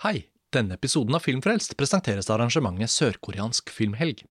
Hei, 0.00 0.30
denne 0.48 0.78
episoden 0.78 1.12
av 1.12 1.20
Filmfrelst 1.20 1.74
presenteres 1.76 2.30
av 2.30 2.38
arrangementet 2.38 2.88
Sørkoreansk 2.88 3.68
filmhelg. 3.68 4.22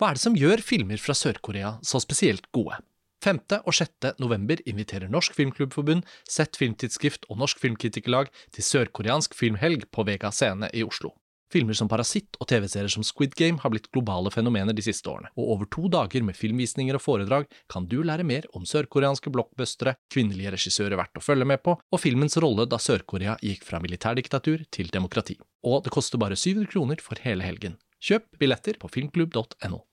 Hva 0.00 0.08
er 0.08 0.16
det 0.16 0.22
som 0.22 0.38
gjør 0.40 0.62
filmer 0.64 0.96
fra 0.96 1.12
Sør-Korea 1.12 1.74
så 1.84 2.00
spesielt 2.00 2.46
gode? 2.56 2.78
5. 3.20 3.42
og 3.58 3.76
6. 3.76 4.14
november 4.24 4.62
inviterer 4.64 5.12
Norsk 5.12 5.36
Filmklubbforbund, 5.36 6.06
Sett 6.24 6.56
Filmtidsskrift 6.56 7.28
og 7.28 7.42
Norsk 7.44 7.60
Filmkritikerlag 7.60 8.32
til 8.56 8.64
sørkoreansk 8.64 9.36
filmhelg 9.36 9.84
på 9.92 10.06
Vega 10.08 10.32
Scene 10.32 10.72
i 10.72 10.80
Oslo. 10.80 11.12
Filmer 11.52 11.76
som 11.76 11.88
Parasitt 11.90 12.38
og 12.40 12.48
TV-serier 12.48 12.88
som 12.92 13.04
Squid 13.04 13.34
Game 13.36 13.60
har 13.60 13.72
blitt 13.74 13.90
globale 13.92 14.30
fenomener 14.32 14.72
de 14.72 14.84
siste 14.84 15.10
årene, 15.12 15.28
og 15.36 15.50
over 15.56 15.68
to 15.68 15.84
dager 15.92 16.24
med 16.24 16.38
filmvisninger 16.38 16.96
og 16.96 17.04
foredrag 17.04 17.44
kan 17.72 17.84
du 17.90 17.98
lære 18.06 18.24
mer 18.24 18.48
om 18.56 18.64
sørkoreanske 18.68 19.32
blockbustere, 19.34 19.98
kvinnelige 20.12 20.54
regissører 20.56 20.96
verdt 20.96 21.20
å 21.20 21.24
følge 21.24 21.48
med 21.52 21.60
på, 21.64 21.76
og 21.76 22.00
filmens 22.00 22.38
rolle 22.40 22.64
da 22.64 22.80
Sør-Korea 22.80 23.36
gikk 23.44 23.66
fra 23.68 23.82
militærdiktatur 23.84 24.64
til 24.72 24.92
demokrati. 24.94 25.36
Og 25.68 25.84
det 25.84 25.92
koster 25.92 26.20
bare 26.22 26.40
700 26.40 26.72
kroner 26.72 27.04
for 27.04 27.20
hele 27.20 27.44
helgen. 27.44 27.76
Kjøp 28.02 28.32
billetter 28.40 28.80
på 28.80 28.88
filmklubb.no. 28.96 29.84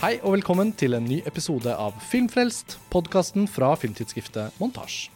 Hei 0.00 0.14
og 0.24 0.32
velkommen 0.32 0.70
til 0.80 0.96
en 0.96 1.04
ny 1.04 1.18
episode 1.28 1.68
av 1.76 1.92
Filmfrelst, 2.08 2.78
podkasten 2.88 3.44
fra 3.52 3.76
filmtidsskriftet 3.76 4.56
Montasj. 4.56 5.12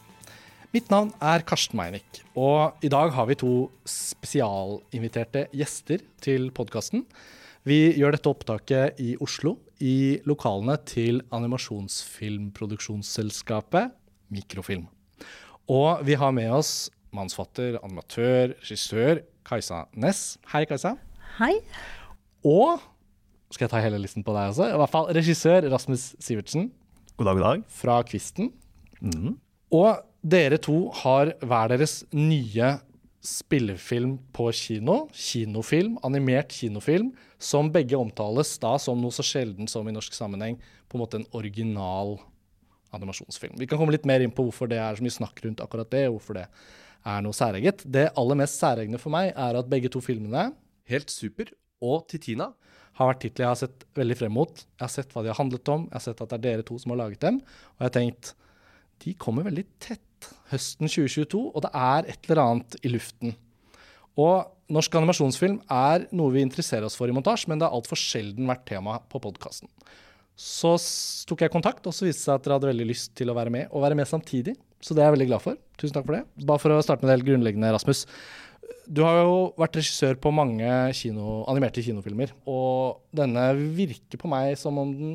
Mitt 0.76 0.92
navn 0.92 1.08
er 1.24 1.40
Karsten 1.48 1.80
Meinick, 1.80 2.20
og 2.36 2.76
i 2.84 2.92
dag 2.92 3.08
har 3.16 3.24
vi 3.30 3.38
to 3.40 3.72
spesialinviterte 3.88 5.48
gjester 5.56 6.04
til 6.20 6.52
podkasten. 6.52 7.08
Vi 7.64 7.96
gjør 7.96 8.12
dette 8.18 8.28
opptaket 8.28 9.00
i 9.00 9.16
Oslo, 9.24 9.56
i 9.80 10.20
lokalene 10.28 10.76
til 10.84 11.24
animasjonsfilmproduksjonsselskapet 11.32 13.88
Mikrofilm. 14.36 14.84
Og 15.64 16.04
vi 16.04 16.12
har 16.20 16.28
med 16.36 16.52
oss 16.60 16.92
mannsfatter, 17.16 17.80
animatør, 17.80 18.52
regissør 18.60 19.24
Kajsa 19.48 19.88
Næss. 19.96 20.36
Hei, 20.52 20.68
Kajsa. 20.68 21.00
Hei. 21.40 21.64
Og 22.44 22.84
skal 23.54 23.68
jeg 23.68 23.74
ta 23.74 23.82
hele 23.84 24.00
listen 24.02 24.24
på 24.26 24.34
deg 24.34 24.50
også? 24.52 24.66
I 24.72 24.80
hvert 24.80 24.92
fall 24.92 25.12
regissør 25.14 25.68
Rasmus 25.72 26.10
Sivertsen 26.22 26.68
God 27.14 27.28
dag, 27.28 27.38
god 27.38 27.44
dag. 27.46 27.62
fra 27.70 28.00
Kvisten. 28.06 28.50
Mm. 28.98 29.36
Og 29.74 30.02
dere 30.24 30.58
to 30.58 30.88
har 31.02 31.34
hver 31.44 31.70
deres 31.70 32.02
nye 32.14 32.72
spillefilm 33.24 34.18
på 34.36 34.50
kino. 34.52 35.04
Kinofilm, 35.14 35.96
animert 36.04 36.52
kinofilm, 36.52 37.12
som 37.38 37.70
begge 37.72 37.96
omtales 37.96 38.52
da 38.60 38.74
som 38.82 39.00
noe 39.00 39.14
så 39.14 39.24
sjelden 39.24 39.70
som 39.70 39.86
i 39.88 39.94
norsk 39.94 40.16
sammenheng 40.16 40.58
på 40.88 40.98
en 40.98 41.04
måte 41.04 41.20
en 41.20 41.28
original 41.36 42.16
animasjonsfilm. 42.94 43.56
Vi 43.58 43.68
kan 43.70 43.80
komme 43.80 43.94
litt 43.94 44.06
mer 44.08 44.22
inn 44.22 44.34
på 44.34 44.44
hvorfor 44.46 44.70
det 44.70 44.78
er 44.82 44.98
så 44.98 45.04
mye 45.04 45.14
snakk 45.14 45.40
rundt 45.44 45.62
akkurat 45.64 45.90
det, 45.94 46.04
og 46.08 46.18
hvorfor 46.18 46.38
det 46.38 46.44
er 47.04 47.24
noe 47.24 47.36
særeget. 47.36 47.86
Det 47.86 48.10
aller 48.18 48.38
mest 48.38 48.60
særegne 48.60 49.00
for 49.00 49.14
meg 49.14 49.32
er 49.32 49.58
at 49.58 49.70
begge 49.70 49.90
to 49.92 50.02
filmene, 50.04 50.50
Helt 50.84 51.08
super 51.08 51.48
og 51.80 52.02
Titina, 52.12 52.50
har 52.98 53.10
vært 53.10 53.22
titler 53.24 53.46
jeg 53.46 53.50
har 53.50 53.60
sett 53.60 53.84
veldig 53.98 54.16
frem 54.18 54.34
mot. 54.34 54.64
Jeg 54.64 54.84
har 54.84 54.92
sett 54.92 55.14
hva 55.14 55.24
de 55.24 55.32
har 55.32 55.40
handlet 55.40 55.70
om, 55.74 55.86
jeg 55.90 55.96
har 55.98 56.04
sett 56.06 56.24
at 56.24 56.32
det 56.32 56.38
er 56.38 56.44
dere 56.48 56.66
to 56.66 56.78
som 56.80 56.94
har 56.94 57.02
laget 57.04 57.22
dem, 57.24 57.40
og 57.42 57.82
jeg 57.82 57.88
har 57.90 57.96
tenkt 57.98 58.34
de 59.04 59.14
kommer 59.20 59.44
veldig 59.44 59.64
tett 59.82 60.28
høsten 60.52 60.88
2022, 60.88 61.40
og 61.50 61.64
det 61.64 61.70
er 61.76 62.06
et 62.12 62.28
eller 62.28 62.42
annet 62.44 62.76
i 62.86 62.92
luften. 62.92 63.34
Og 64.20 64.46
norsk 64.72 64.94
animasjonsfilm 64.96 65.58
er 65.74 66.06
noe 66.14 66.32
vi 66.32 66.44
interesserer 66.44 66.86
oss 66.86 66.96
for 66.96 67.10
i 67.10 67.16
montasje, 67.16 67.50
men 67.50 67.60
det 67.60 67.66
har 67.66 67.74
altfor 67.76 67.98
sjelden 68.00 68.48
vært 68.48 68.64
tema 68.70 69.00
på 69.10 69.20
podkasten. 69.22 69.68
Så 70.38 70.74
tok 71.28 71.44
jeg 71.44 71.52
kontakt, 71.52 71.84
og 71.86 71.94
så 71.94 72.06
viste 72.06 72.22
det 72.22 72.28
seg 72.28 72.38
at 72.38 72.46
dere 72.46 72.56
hadde 72.58 72.70
veldig 72.72 72.88
lyst 72.88 73.12
til 73.18 73.30
å 73.30 73.36
være 73.36 73.52
med, 73.54 73.68
og 73.70 73.84
være 73.84 73.98
med 73.98 74.08
samtidig. 74.10 74.56
Så 74.82 74.94
det 74.94 75.02
er 75.02 75.10
jeg 75.10 75.18
veldig 75.18 75.28
glad 75.32 75.44
for. 75.44 75.60
Tusen 75.80 75.94
takk 75.96 76.08
for 76.08 76.18
det. 76.18 76.24
Bare 76.46 76.62
for 76.62 76.74
å 76.74 76.82
starte 76.84 77.04
med 77.04 77.10
det 77.10 77.18
helt 77.18 77.28
grunnleggende, 77.28 77.70
Rasmus. 77.74 78.04
Du 78.84 79.00
har 79.04 79.22
jo 79.22 79.36
vært 79.60 79.78
regissør 79.80 80.18
på 80.20 80.32
mange 80.34 80.68
kino, 80.96 81.42
animerte 81.50 81.82
kinofilmer, 81.84 82.34
og 82.48 83.00
denne 83.16 83.46
virker 83.76 84.20
på 84.20 84.28
meg 84.30 84.58
som 84.60 84.78
om 84.80 84.92
den 84.96 85.14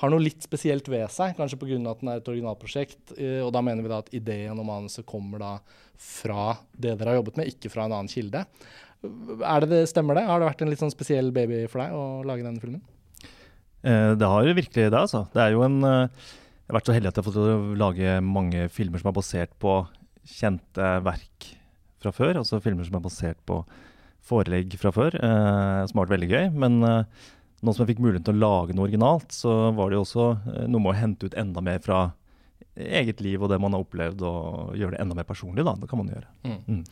har 0.00 0.10
noe 0.10 0.24
litt 0.24 0.42
spesielt 0.42 0.88
ved 0.90 1.06
seg, 1.12 1.36
kanskje 1.38 1.58
pga. 1.60 1.76
at 1.90 2.00
den 2.00 2.10
er 2.10 2.18
et 2.18 2.30
originalprosjekt. 2.32 3.12
eh, 3.16 3.40
Og 3.44 3.52
da 3.54 3.60
mener 3.62 3.84
vi 3.84 3.92
da 3.92 4.00
at 4.02 4.10
ideen 4.12 4.58
og 4.58 4.66
manuset 4.66 5.06
kommer 5.06 5.38
da 5.38 5.52
fra 5.96 6.56
det 6.74 6.96
dere 6.98 7.12
har 7.12 7.20
jobbet 7.20 7.36
med, 7.38 7.52
ikke 7.52 7.70
fra 7.70 7.84
en 7.86 7.94
annen 7.94 8.10
kilde. 8.10 8.44
Er 9.04 9.60
det 9.60 9.68
det, 9.70 9.88
Stemmer 9.88 10.16
det? 10.18 10.24
Har 10.26 10.40
det 10.40 10.48
vært 10.48 10.62
en 10.64 10.72
litt 10.72 10.80
sånn 10.82 10.90
spesiell 10.90 11.30
baby 11.30 11.66
for 11.68 11.84
deg 11.84 11.92
å 11.94 12.24
lage 12.26 12.42
denne 12.42 12.60
filmen? 12.62 12.82
Eh, 13.84 14.14
det 14.18 14.26
har 14.26 14.48
virkelig 14.48 14.90
det, 14.90 14.98
altså. 14.98 15.28
Det 15.32 15.42
er 15.44 15.52
jo 15.52 15.62
en 15.62 15.82
eh, 15.84 16.08
Jeg 16.64 16.72
har 16.72 16.78
vært 16.80 16.88
så 16.88 16.96
heldig 16.96 17.08
at 17.12 17.18
jeg 17.18 17.24
har 17.24 17.30
fått 17.30 17.78
lage 17.78 18.20
mange 18.24 18.68
filmer 18.72 18.98
som 18.98 19.10
er 19.12 19.18
basert 19.20 19.52
på 19.60 19.82
kjente 20.24 20.90
verk 21.04 21.50
fra 22.04 22.14
før. 22.14 22.40
Altså 22.40 22.62
filmer 22.64 22.86
som 22.86 22.98
er 22.98 23.04
basert 23.04 23.40
på 23.48 23.62
forelegg 24.24 24.76
fra 24.80 24.92
før, 24.94 25.16
eh, 25.18 25.80
som 25.88 25.98
har 25.98 26.06
vært 26.06 26.16
veldig 26.16 26.30
gøy. 26.30 26.44
Men 26.64 26.78
eh, 26.88 27.24
nå 27.64 27.72
som 27.72 27.84
jeg 27.84 27.94
fikk 27.94 28.04
muligheten 28.04 28.28
til 28.28 28.38
å 28.38 28.44
lage 28.44 28.76
noe 28.76 28.88
originalt, 28.88 29.32
så 29.34 29.72
var 29.76 29.90
det 29.90 29.98
jo 29.98 30.04
også 30.04 30.28
eh, 30.54 30.68
noe 30.68 30.84
med 30.84 30.94
å 30.94 31.00
hente 31.00 31.28
ut 31.28 31.36
enda 31.40 31.64
mer 31.64 31.82
fra 31.84 32.06
eget 32.74 33.20
liv 33.22 33.42
og 33.42 33.50
det 33.52 33.60
man 33.62 33.74
har 33.74 33.84
opplevd, 33.84 34.24
og 34.26 34.74
gjøre 34.78 34.96
det 34.96 35.02
enda 35.04 35.16
mer 35.18 35.28
personlig, 35.28 35.64
da. 35.66 35.76
Det 35.78 35.90
kan 35.90 36.00
man 36.00 36.10
gjøre. 36.10 36.30
Mm. 36.66 36.82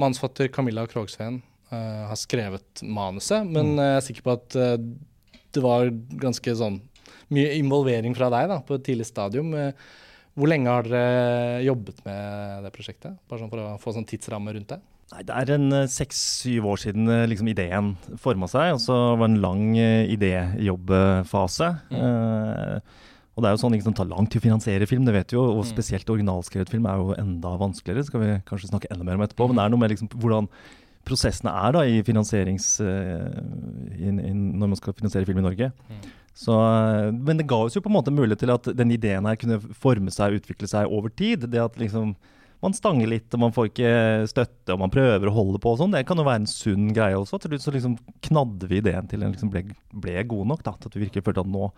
Manusfatter 0.00 0.50
Camilla 0.52 0.84
Krogsveen 0.90 1.40
eh, 1.72 2.04
har 2.08 2.20
skrevet 2.20 2.84
manuset, 2.86 3.48
men 3.48 3.74
mm. 3.74 3.82
jeg 3.82 3.96
er 3.96 4.06
sikker 4.06 4.26
på 4.28 4.36
at 4.36 4.58
eh, 4.58 4.78
det 5.52 5.64
var 5.64 5.90
ganske 6.22 6.56
sånn 6.56 6.80
mye 7.32 7.56
involvering 7.58 8.14
fra 8.16 8.30
deg 8.32 8.48
da, 8.52 8.60
på 8.64 8.76
et 8.78 8.86
tidlig 8.86 9.08
stadium. 9.08 9.52
Eh, 9.56 9.72
Hvor 10.32 10.48
lenge 10.48 10.72
har 10.72 10.86
dere 10.88 11.60
jobbet 11.66 12.00
med 12.06 12.64
det 12.64 12.72
prosjektet? 12.72 13.18
Bare 13.28 13.42
sånn 13.42 13.52
for 13.52 13.60
å 13.60 13.76
få 13.80 13.92
sånn 13.96 14.08
tidsramme 14.08 14.54
rundt 14.56 14.72
det. 14.72 14.80
Nei, 15.12 15.22
Det 15.28 15.36
er 15.36 15.54
en 15.58 15.76
eh, 15.76 15.88
seks-syv 15.92 16.66
år 16.72 16.80
siden 16.80 17.08
eh, 17.12 17.26
liksom, 17.28 17.50
ideen 17.52 17.92
forma 18.20 18.48
seg. 18.48 18.72
Og 18.76 18.80
så 18.80 18.96
var 19.20 19.28
det 19.28 19.34
en 19.34 19.42
lang 19.44 19.64
idéjobbfase. 19.76 21.68
Mm. 21.92 21.98
Eh, 22.00 23.10
og 23.32 23.44
det 23.44 23.48
er 23.48 23.56
jo 23.56 23.60
sånn 23.62 23.76
liksom, 23.76 23.96
tar 23.96 24.08
lang 24.08 24.28
tid 24.28 24.42
å 24.42 24.46
finansiere 24.46 24.88
film, 24.88 25.04
det 25.08 25.14
vet 25.16 25.28
du 25.32 25.38
jo. 25.38 25.44
Og 25.58 25.66
spesielt 25.68 26.08
originalskrevet 26.12 26.72
film 26.72 26.88
er 26.88 27.00
jo 27.00 27.16
enda 27.16 27.54
vanskeligere. 27.60 28.08
skal 28.08 28.24
vi 28.24 28.32
kanskje 28.48 28.72
snakke 28.72 28.90
enda 28.92 29.08
mer 29.08 29.20
om 29.20 29.26
etterpå. 29.26 29.48
Men 29.50 29.60
det 29.60 29.66
er 29.66 29.74
noe 29.74 29.84
med 29.84 29.94
liksom, 29.94 30.10
hvordan 30.16 30.48
prosessene 31.08 31.52
er 31.66 31.76
da 31.76 31.84
i 31.88 32.02
finansierings... 32.06 32.74
Uh, 32.80 33.40
in, 33.98 34.20
in, 34.20 34.42
når 34.60 34.70
man 34.70 34.78
skal 34.78 34.94
finansiere 34.96 35.26
film 35.28 35.40
i 35.40 35.46
Norge. 35.48 35.72
Så, 36.34 36.52
eh, 36.56 37.10
men 37.12 37.40
det 37.40 37.48
ga 37.50 37.58
oss 37.66 37.76
jo 37.76 37.82
på 37.84 37.90
en 37.92 37.98
måte 37.98 38.14
mulighet 38.14 38.40
til 38.44 38.52
at 38.54 38.70
den 38.76 38.94
ideen 38.94 39.26
her 39.28 39.36
kunne 39.40 39.60
forme 39.76 40.12
seg 40.14 40.32
og 40.32 40.42
utvikle 40.42 40.70
seg 40.70 40.88
over 40.88 41.12
tid. 41.12 41.44
Det 41.52 41.60
at 41.60 41.76
liksom 41.80 42.14
man 42.62 42.74
stanger 42.76 43.10
litt, 43.10 43.26
og 43.34 43.40
man 43.42 43.54
får 43.54 43.72
ikke 43.72 43.92
støtte, 44.30 44.70
og 44.70 44.78
man 44.84 44.92
prøver 44.94 45.26
å 45.26 45.34
holde 45.34 45.58
på 45.58 45.72
og 45.72 45.80
sånn. 45.80 45.96
Det 45.96 46.04
kan 46.06 46.20
jo 46.20 46.26
være 46.28 46.44
en 46.44 46.50
sunn 46.50 46.92
greie 46.94 47.16
også. 47.18 47.40
Til 47.42 47.50
slutt 47.50 47.64
så 47.64 47.74
liksom 47.74 47.96
knadde 48.28 48.68
vi 48.70 48.78
ideen 48.78 49.08
til 49.10 49.24
den 49.24 49.34
liksom 49.34 49.50
ble, 49.50 49.64
ble 49.90 50.22
god 50.30 50.52
nok. 50.52 50.62
da, 50.68 50.76
Til 50.78 50.92
at 50.92 50.96
vi 50.96 51.02
virkelig 51.08 51.24
følte 51.26 51.42
at 51.42 51.50
nå, 51.50 51.72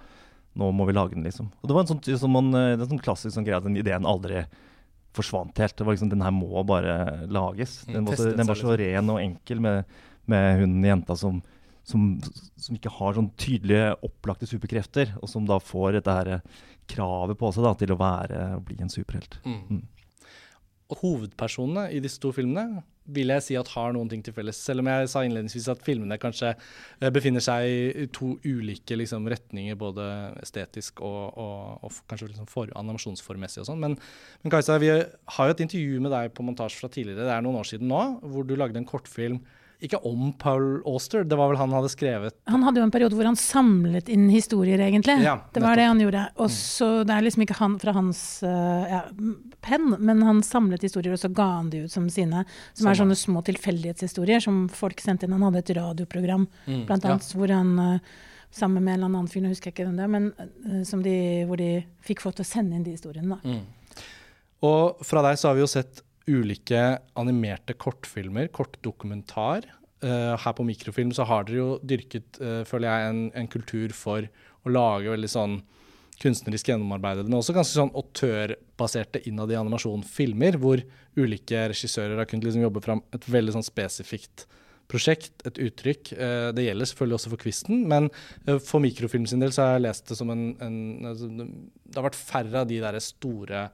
nå 0.60 0.68
må 0.76 0.84
vi 0.84 0.96
lage 0.96 1.16
den, 1.16 1.24
liksom. 1.24 1.48
Og 1.62 1.70
det 1.70 1.76
var 1.78 1.86
en 1.86 1.90
sånn, 1.94 2.04
sånn 2.04 2.34
man, 2.34 2.52
er 2.60 2.76
en 2.76 2.84
sånn 2.90 3.00
klassisk 3.00 3.32
sånn 3.32 3.48
greie 3.48 3.56
at 3.56 3.64
den 3.64 3.80
ideen 3.80 4.04
aldri 4.04 4.44
forsvant 5.16 5.56
helt. 5.62 5.76
Det 5.78 5.86
var 5.88 5.96
liksom, 5.96 6.12
Den 6.12 6.26
her 6.26 6.34
må 6.36 6.66
bare 6.68 6.98
lages. 7.32 7.80
Mm, 7.88 7.94
Den 7.96 8.10
var, 8.10 8.20
så, 8.20 8.30
den 8.36 8.52
var 8.52 8.60
så 8.60 8.76
ren 8.76 9.12
og 9.14 9.22
enkel 9.22 9.64
med, 9.64 9.96
med 10.28 10.60
hun 10.60 10.76
jenta 10.84 11.16
som, 11.16 11.40
som, 11.84 12.06
som 12.56 12.76
ikke 12.78 12.92
har 12.98 13.16
sånn 13.16 13.30
tydelige, 13.40 13.92
opplagte 14.06 14.48
superkrefter, 14.48 15.12
og 15.20 15.30
som 15.30 15.48
da 15.48 15.60
får 15.60 15.98
dette 15.98 16.16
her 16.18 16.32
kravet 16.90 17.38
på 17.40 17.50
seg 17.54 17.66
da, 17.66 17.74
til 17.80 17.94
å 17.94 18.00
være, 18.00 18.40
og 18.58 18.64
bli 18.68 18.80
en 18.82 18.92
superhelt. 18.92 19.38
Mm. 19.44 19.84
Og 20.92 21.00
hovedpersonene 21.00 21.88
i 21.96 22.00
disse 22.04 22.20
to 22.20 22.32
filmene 22.36 22.82
vil 23.14 23.32
jeg 23.34 23.44
si 23.44 23.56
at 23.60 23.68
har 23.74 23.92
noen 23.92 24.08
ting 24.08 24.22
til 24.24 24.32
felles. 24.36 24.56
Selv 24.56 24.80
om 24.80 24.88
jeg 24.88 25.08
sa 25.12 25.22
innledningsvis 25.24 25.66
at 25.72 25.82
filmene 25.84 26.16
kanskje 26.20 26.54
eh, 26.54 27.10
befinner 27.12 27.44
seg 27.44 27.66
i 27.68 28.06
to 28.14 28.34
ulike 28.44 28.96
liksom, 28.96 29.28
retninger, 29.28 29.76
både 29.80 30.06
estetisk 30.40 31.02
og, 31.04 31.36
og, 31.40 31.84
og 31.84 31.98
kanskje 32.10 32.30
liksom 32.30 32.48
for, 32.48 32.72
animasjonsformessig 32.80 33.62
og 33.64 33.68
sånn. 33.68 33.82
Men, 33.84 33.98
men 34.44 34.54
Kajsa, 34.54 34.78
vi 34.80 34.92
har 34.92 35.50
jo 35.50 35.56
et 35.56 35.64
intervju 35.66 36.00
med 36.04 36.16
deg 36.16 36.32
på 36.36 36.46
montasje 36.46 36.80
fra 36.80 36.92
tidligere, 36.92 37.28
det 37.28 37.36
er 37.36 37.44
noen 37.44 37.60
år 37.60 37.68
siden 37.68 37.92
nå, 37.92 38.02
hvor 38.32 38.48
du 38.48 38.56
lagde 38.56 38.80
en 38.80 38.88
kortfilm. 38.88 39.42
Ikke 39.84 39.98
om 40.08 40.30
Paul 40.40 40.80
Auster, 40.88 41.24
det 41.28 41.36
var 41.36 41.50
vel 41.50 41.58
han 41.60 41.72
hadde 41.76 41.90
skrevet 41.92 42.36
Han 42.48 42.62
hadde 42.64 42.80
jo 42.80 42.86
en 42.86 42.92
periode 42.94 43.16
hvor 43.18 43.28
han 43.28 43.36
samlet 43.36 44.08
inn 44.12 44.26
historier, 44.32 44.80
egentlig. 44.80 45.18
Ja, 45.26 45.34
det 45.52 45.60
var 45.64 45.76
det 45.76 45.84
han 45.90 46.00
gjorde. 46.00 46.22
Og 46.40 46.48
så 46.54 46.88
Det 47.04 47.12
er 47.12 47.26
liksom 47.26 47.44
ikke 47.44 47.58
han 47.58 47.78
fra 47.82 47.92
hans 47.96 48.20
eh, 48.46 48.90
ja, 48.94 49.02
penn, 49.64 49.90
men 49.98 50.22
han 50.24 50.40
samlet 50.46 50.86
historier, 50.88 51.12
og 51.16 51.20
så 51.20 51.28
ga 51.34 51.48
han 51.58 51.68
de 51.72 51.84
ut 51.84 51.92
som 51.92 52.06
sine. 52.12 52.46
Som 52.72 52.88
er 52.88 52.98
sånne 53.02 53.16
små 53.18 53.42
tilfeldighetshistorier 53.44 54.40
som 54.44 54.64
folk 54.72 55.00
sendte 55.04 55.28
inn. 55.28 55.36
Han 55.36 55.44
hadde 55.50 55.64
et 55.64 55.74
radioprogram 55.76 56.46
Mm, 56.66 56.84
blant 56.88 57.04
ja. 57.04 57.10
annet 57.12 57.28
hvor 57.36 57.50
han 57.52 57.74
eh, 57.78 58.14
sammen 58.54 58.84
med 58.84 58.94
en 58.94 58.98
eller 59.02 59.10
annen 59.10 59.28
fyr, 59.28 59.42
nå 59.44 59.50
husker 59.50 59.68
jeg 59.70 59.74
ikke 59.74 59.84
hvem 59.88 59.96
det 59.98 60.04
er, 60.06 60.10
men 60.12 60.26
eh, 60.38 60.82
som 60.86 61.02
de, 61.04 61.14
hvor 61.48 61.58
de 61.60 61.68
fikk 62.06 62.22
folk 62.24 62.36
til 62.38 62.44
å 62.46 62.48
sende 62.48 62.76
inn 62.78 62.84
de 62.86 62.94
historiene. 62.94 63.36
Da. 63.42 63.54
Og 64.64 65.02
fra 65.04 65.22
deg 65.26 65.38
så 65.40 65.50
har 65.50 65.58
vi 65.58 65.64
jo 65.64 65.70
sett 65.70 66.00
ulike 66.30 66.82
animerte 67.20 67.76
kortfilmer, 67.76 68.48
kortdokumentar, 68.54 69.66
uh, 70.04 70.34
her 70.40 70.56
på 70.56 70.66
mikrofilm 70.66 71.12
så 71.14 71.26
har 71.28 71.46
dere 71.48 71.60
jo 71.60 71.68
dyrket, 71.84 72.40
uh, 72.40 72.62
føler 72.68 72.88
jeg, 72.88 73.12
en, 73.12 73.22
en, 73.40 73.50
kultur 73.50 73.94
for 73.96 74.26
å 74.64 74.72
lage 74.72 75.12
veldig 75.12 75.30
sånn 75.30 75.60
kunstnerisk 76.22 76.70
gjennomarbeidede, 76.70 77.26
men 77.26 77.40
også 77.40 77.56
ganske 77.56 77.74
sånn 77.74 77.94
autørbaserte 77.98 79.24
innad 79.28 79.50
i 79.50 79.58
animasjonfilmer, 79.58 80.60
hvor 80.62 80.82
ulike 81.18 81.68
regissører 81.72 82.20
har 82.20 82.28
kunnet 82.30 82.46
liksom 82.46 82.64
jobbe 82.64 82.82
fram 82.84 83.02
et 83.16 83.26
veldig 83.30 83.56
sånn 83.56 83.66
spesifikt 83.66 84.46
prosjekt, 84.90 85.40
et 85.48 85.58
uttrykk. 85.64 86.12
Uh, 86.14 86.50
det 86.54 86.68
gjelder 86.68 86.88
selvfølgelig 86.88 87.18
også 87.18 87.32
for 87.32 87.42
Kvisten, 87.42 87.82
men 87.90 88.10
for 88.62 88.84
mikrofilm 88.84 89.26
sin 89.28 89.42
del 89.42 89.52
så 89.54 89.64
har 89.64 89.76
jeg 89.78 89.88
lest 89.88 90.12
det 90.12 90.20
som 90.20 90.30
en, 90.32 90.46
en 90.62 90.78
altså, 91.10 91.30
Det 91.34 91.98
har 91.98 92.08
vært 92.08 92.20
færre 92.20 92.62
av 92.62 92.70
de 92.70 92.80
der 92.84 93.00
store 93.02 93.66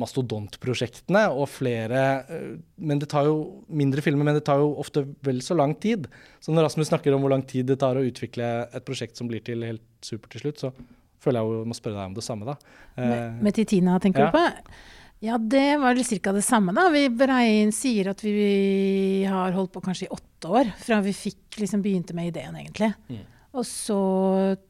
mastodontprosjektene 0.00 1.24
og 1.34 1.48
flere 1.50 2.02
eh, 2.30 2.52
men 2.78 3.00
det 3.02 3.08
tar 3.10 3.26
jo 3.26 3.64
mindre 3.66 4.04
filmer, 4.04 4.26
men 4.28 4.38
det 4.38 4.44
tar 4.46 4.60
jo 4.62 4.70
ofte 4.80 5.02
vel 5.26 5.40
så 5.44 5.56
lang 5.58 5.74
tid. 5.82 6.06
Så 6.40 6.54
når 6.54 6.68
Rasmus 6.68 6.90
snakker 6.92 7.16
om 7.16 7.24
hvor 7.24 7.34
lang 7.34 7.42
tid 7.48 7.68
det 7.70 7.80
tar 7.82 7.98
å 7.98 8.06
utvikle 8.06 8.50
et 8.68 8.86
prosjekt 8.86 9.18
som 9.18 9.30
blir 9.30 9.42
til 9.44 9.64
helt 9.66 9.84
supert 10.06 10.32
til 10.34 10.44
slutt, 10.44 10.62
så 10.62 10.72
føler 11.20 11.42
jeg 11.42 11.58
jo 11.58 11.66
må 11.68 11.76
spørre 11.76 11.98
deg 11.98 12.12
om 12.12 12.16
det 12.16 12.24
samme, 12.24 12.48
da. 12.48 12.56
Med, 12.96 13.16
eh, 13.16 13.42
med 13.48 13.58
Titina, 13.58 13.98
tenker 14.02 14.28
ja. 14.28 14.30
du 14.30 14.38
på? 14.38 14.80
Ja, 15.20 15.36
det 15.36 15.76
var 15.82 15.98
ca. 16.00 16.32
det 16.32 16.44
samme, 16.46 16.72
da. 16.76 16.86
Vi 16.94 17.02
Brein 17.12 17.74
sier 17.76 18.14
at 18.14 18.22
vi 18.24 19.24
har 19.28 19.52
holdt 19.52 19.74
på 19.74 19.82
kanskje 19.84 20.08
i 20.08 20.14
åtte 20.14 20.48
år, 20.48 20.72
fra 20.80 21.02
vi 21.04 21.12
fikk 21.12 21.60
liksom 21.60 21.82
begynte 21.84 22.16
med 22.16 22.30
ideen, 22.30 22.56
egentlig. 22.56 22.94
Mm. 23.10 23.26
Og 23.60 23.66
så 23.66 24.00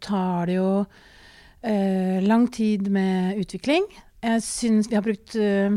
tar 0.03 0.49
det 0.51 0.57
jo 0.57 0.71
eh, 1.63 2.19
lang 2.25 2.49
tid 2.51 2.89
med 2.91 3.39
utvikling. 3.39 3.87
Jeg 4.21 4.43
syns 4.45 4.89
vi 4.91 4.99
har 4.99 5.05
brukt 5.05 5.37
uh, 5.41 5.77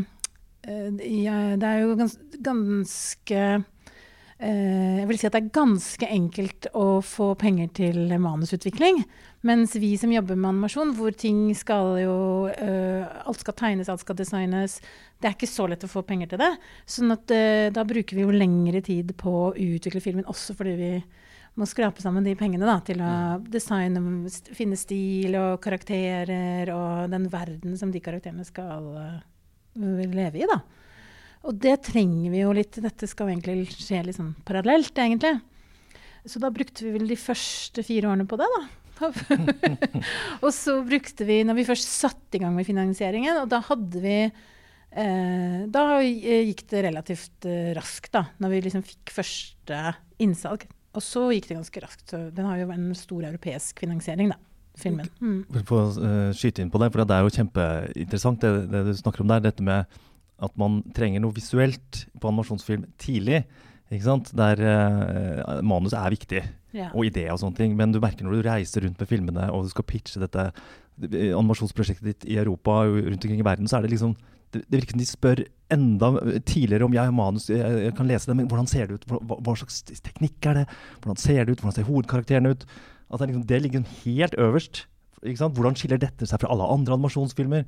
Det 0.64 1.68
er 1.70 1.78
jo 1.80 1.94
gans, 2.00 2.18
ganske 2.44 3.44
uh, 3.64 4.98
Jeg 5.00 5.08
vil 5.08 5.20
si 5.20 5.30
at 5.30 5.36
det 5.38 5.42
er 5.46 5.54
ganske 5.56 6.10
enkelt 6.12 6.68
å 6.76 6.88
få 7.06 7.30
penger 7.40 7.72
til 7.80 8.12
manusutvikling. 8.20 9.00
Mens 9.48 9.78
vi 9.80 9.94
som 10.00 10.12
jobber 10.12 10.36
med 10.36 10.50
animasjon, 10.54 10.92
hvor 10.98 11.16
ting 11.16 11.46
skal 11.56 11.98
jo 12.02 12.18
Alt 12.52 13.44
skal 13.44 13.56
tegnes, 13.60 13.92
alt 13.92 14.04
skal 14.04 14.20
designes. 14.20 14.78
Det 15.20 15.30
er 15.30 15.38
ikke 15.38 15.52
så 15.52 15.68
lett 15.72 15.84
å 15.88 15.92
få 15.92 16.04
penger 16.08 16.34
til 16.34 16.44
det. 16.44 16.52
sånn 16.86 17.16
at 17.16 17.32
da 17.76 17.84
bruker 17.88 18.16
vi 18.16 18.24
jo 18.24 18.36
lengre 18.36 18.84
tid 18.84 19.16
på 19.20 19.34
å 19.46 19.54
utvikle 19.56 20.04
filmen, 20.04 20.28
også 20.28 20.56
fordi 20.60 20.76
vi 20.80 20.92
må 21.60 21.68
skrape 21.70 22.02
sammen 22.02 22.26
de 22.26 22.34
pengene 22.38 22.66
da, 22.66 22.80
til 22.86 23.02
å 23.04 23.10
mm. 23.38 23.50
designe, 23.54 24.02
finne 24.58 24.78
stil 24.80 25.36
og 25.38 25.60
karakterer 25.62 26.72
og 26.74 27.12
den 27.14 27.28
verden 27.34 27.78
som 27.78 27.92
de 27.94 28.02
karakterene 28.02 28.46
skal 28.48 28.88
uh, 28.98 29.20
leve 29.78 30.42
i. 30.42 30.48
da. 30.50 30.62
Og 31.44 31.58
det 31.60 31.76
trenger 31.90 32.32
vi 32.32 32.42
jo 32.42 32.54
litt. 32.56 32.80
Dette 32.82 33.10
skal 33.10 33.28
jo 33.28 33.36
egentlig 33.36 33.68
skje 33.76 34.02
litt 34.08 34.18
sånn 34.18 34.34
parallelt, 34.48 34.96
egentlig. 34.96 35.36
Så 36.26 36.40
da 36.40 36.50
brukte 36.56 36.86
vi 36.86 36.94
vel 36.96 37.10
de 37.10 37.20
første 37.20 37.84
fire 37.84 38.10
årene 38.10 38.28
på 38.30 38.40
det, 38.40 38.48
da. 38.56 38.64
og 40.46 40.50
så 40.56 40.78
brukte 40.88 41.26
vi, 41.28 41.42
når 41.44 41.58
vi 41.58 41.66
først 41.68 41.90
satte 41.90 42.38
i 42.38 42.42
gang 42.44 42.54
med 42.56 42.68
finansieringen, 42.68 43.42
og 43.42 43.50
da 43.52 43.60
hadde 43.66 44.00
vi 44.04 44.18
eh, 44.24 45.58
Da 45.74 45.84
gikk 46.00 46.64
det 46.72 46.86
relativt 46.88 47.50
eh, 47.50 47.74
raskt, 47.76 48.14
da. 48.16 48.24
Når 48.40 48.54
vi 48.54 48.64
liksom 48.70 48.86
fikk 48.88 49.14
første 49.18 49.82
innsalg. 50.24 50.64
Og 50.94 51.02
så 51.02 51.26
gikk 51.34 51.50
det 51.50 51.58
ganske 51.58 51.84
raskt. 51.84 52.16
Den 52.36 52.48
har 52.48 52.60
jo 52.62 52.72
en 52.74 52.90
stor 52.98 53.26
europeisk 53.26 53.82
finansiering, 53.82 54.34
da. 54.34 54.40
Filmen. 54.78 55.10
Mm. 55.22 55.44
For 55.68 55.84
å 55.84 55.90
uh, 56.02 56.32
skyte 56.34 56.64
inn 56.64 56.72
på 56.74 56.80
det, 56.82 56.90
for 56.94 57.06
det 57.06 57.14
er 57.14 57.26
jo 57.26 57.34
kjempeinteressant 57.36 58.42
det, 58.42 58.52
det, 58.72 58.82
du 58.88 58.96
snakker 58.98 59.22
om 59.22 59.30
der. 59.30 59.44
Dette 59.46 59.66
med 59.66 60.00
at 60.44 60.56
man 60.60 60.80
trenger 60.98 61.22
noe 61.22 61.36
visuelt 61.36 62.06
på 62.18 62.30
animasjonsfilm 62.32 62.88
tidlig. 63.02 63.44
Ikke 63.94 64.08
sant? 64.08 64.32
Der 64.38 64.58
uh, 64.66 65.60
manus 65.66 65.94
er 65.98 66.14
viktig, 66.14 66.42
ja. 66.74 66.90
og 66.90 67.06
ideer 67.06 67.36
og 67.36 67.44
sånne 67.44 67.60
ting. 67.60 67.78
Men 67.78 67.94
du 67.94 68.02
merker 68.02 68.26
når 68.26 68.40
du 68.40 68.48
reiser 68.50 68.88
rundt 68.88 69.02
med 69.02 69.12
filmene 69.12 69.50
og 69.54 69.68
du 69.68 69.74
skal 69.74 69.86
pitche 69.90 70.22
dette 70.24 70.50
animasjonsprosjektet 71.04 72.10
ditt 72.10 72.26
i 72.30 72.38
Europa 72.42 72.84
og 72.88 73.00
rundt 73.00 73.26
omkring 73.26 73.42
i 73.42 73.46
verden, 73.46 73.70
så 73.70 73.78
er 73.78 73.86
det 73.86 73.94
liksom 73.94 74.18
det, 74.54 74.64
det 74.70 74.80
virker 74.80 74.96
som 74.96 75.02
de 75.02 75.10
spør 75.10 75.44
enda 75.74 76.10
tidligere 76.46 76.86
om 76.86 76.96
jeg 76.96 77.10
har 77.10 77.16
manus, 77.16 77.50
jeg, 77.50 77.78
jeg, 77.88 77.94
kan 77.98 78.10
lese 78.10 78.30
det, 78.30 78.38
men 78.38 78.50
hvordan 78.52 78.70
ser 78.70 78.90
det 78.90 79.00
ut? 79.00 79.08
Hva, 79.10 79.38
hva, 79.40 79.56
slags 79.58 79.82
teknikk 80.06 80.50
er 80.52 80.62
det? 80.62 80.66
Hvordan 81.02 81.22
ser 81.22 81.42
det 81.42 81.56
ut? 81.56 81.64
Hvordan 81.64 81.78
ser 81.78 81.90
hovedkarakterene 81.90 82.54
ut? 82.54 82.68
Altså, 83.10 83.26
liksom, 83.26 83.48
det 83.50 83.62
ligger 83.64 83.90
helt 84.04 84.38
øverst. 84.42 84.86
Hvordan 85.24 85.78
skiller 85.80 86.02
dette 86.02 86.28
seg 86.28 86.42
fra 86.42 86.52
alle 86.52 86.68
andre 86.74 86.98
animasjonsfilmer? 86.98 87.68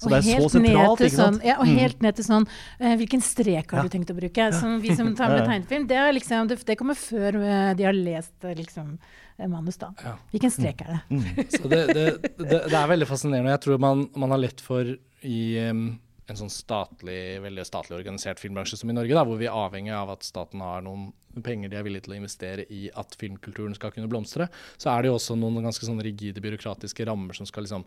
Så 0.00 0.10
det 0.10 0.18
er 0.18 0.42
så 0.42 0.48
sentralt. 0.50 1.02
ikke 1.04 1.14
sant? 1.14 1.38
Sånn, 1.38 1.46
ja, 1.46 1.56
og 1.62 1.68
mm. 1.68 1.76
helt 1.78 2.00
ned 2.02 2.16
til 2.18 2.26
sånn 2.26 2.46
uh, 2.48 2.94
Hvilken 2.98 3.22
strek 3.22 3.70
har 3.70 3.78
ja. 3.78 3.86
du 3.86 3.92
tenkt 3.92 4.10
å 4.10 4.16
bruke? 4.16 4.48
Som 4.56 4.80
vi 4.82 4.94
som 4.98 5.12
tar 5.16 5.30
med 5.34 5.44
tegnefilm, 5.46 5.86
det, 5.90 6.00
liksom, 6.18 6.48
det, 6.50 6.58
det, 6.66 6.76
kommer 6.80 6.98
før 6.98 7.38
uh, 7.38 7.70
de 7.78 7.86
har 7.86 7.94
lest 7.94 8.48
liksom, 8.58 8.96
manus. 9.38 9.78
da. 9.80 9.92
Ja. 10.02 10.16
Hvilken 10.34 10.54
strek 10.54 10.82
er 10.84 10.96
det? 10.96 11.00
Mm. 11.14 11.28
Så 11.54 11.70
det, 11.70 11.82
det, 11.94 12.06
det, 12.42 12.62
er 12.66 12.90
veldig 12.90 13.08
fascinerende. 13.10 13.54
Jeg 13.54 13.64
tror 13.68 13.82
man, 13.86 14.08
man 14.18 14.34
har 14.34 14.42
lett 14.42 14.64
for 14.64 14.96
i 15.24 15.40
um, 15.70 15.86
en 16.30 16.38
sånn 16.38 16.52
statlig, 16.52 17.40
veldig 17.44 17.64
statlig 17.68 17.98
organisert 17.98 18.40
filmbransje 18.40 18.78
som 18.80 18.90
i 18.90 18.96
Norge, 18.96 19.12
da, 19.16 19.24
hvor 19.28 19.40
vi 19.40 19.48
er 19.48 19.56
avhengig 19.56 19.92
av 19.92 20.14
at 20.14 20.24
staten 20.24 20.62
har 20.64 20.84
noen 20.84 21.10
penger 21.44 21.68
de 21.68 21.76
er 21.76 21.84
villige 21.84 22.06
til 22.06 22.14
å 22.14 22.20
investere 22.20 22.64
i 22.72 22.86
at 22.96 23.16
filmkulturen 23.20 23.74
skal 23.76 23.92
kunne 23.92 24.08
blomstre, 24.08 24.46
så 24.80 24.92
er 24.92 25.02
det 25.02 25.10
jo 25.10 25.18
også 25.18 25.36
noen 25.36 25.66
ganske 25.66 25.84
sånn 25.84 26.00
rigide 26.04 26.40
byråkratiske 26.44 27.08
rammer 27.10 27.36
som 27.36 27.48
skal 27.48 27.66
liksom 27.66 27.84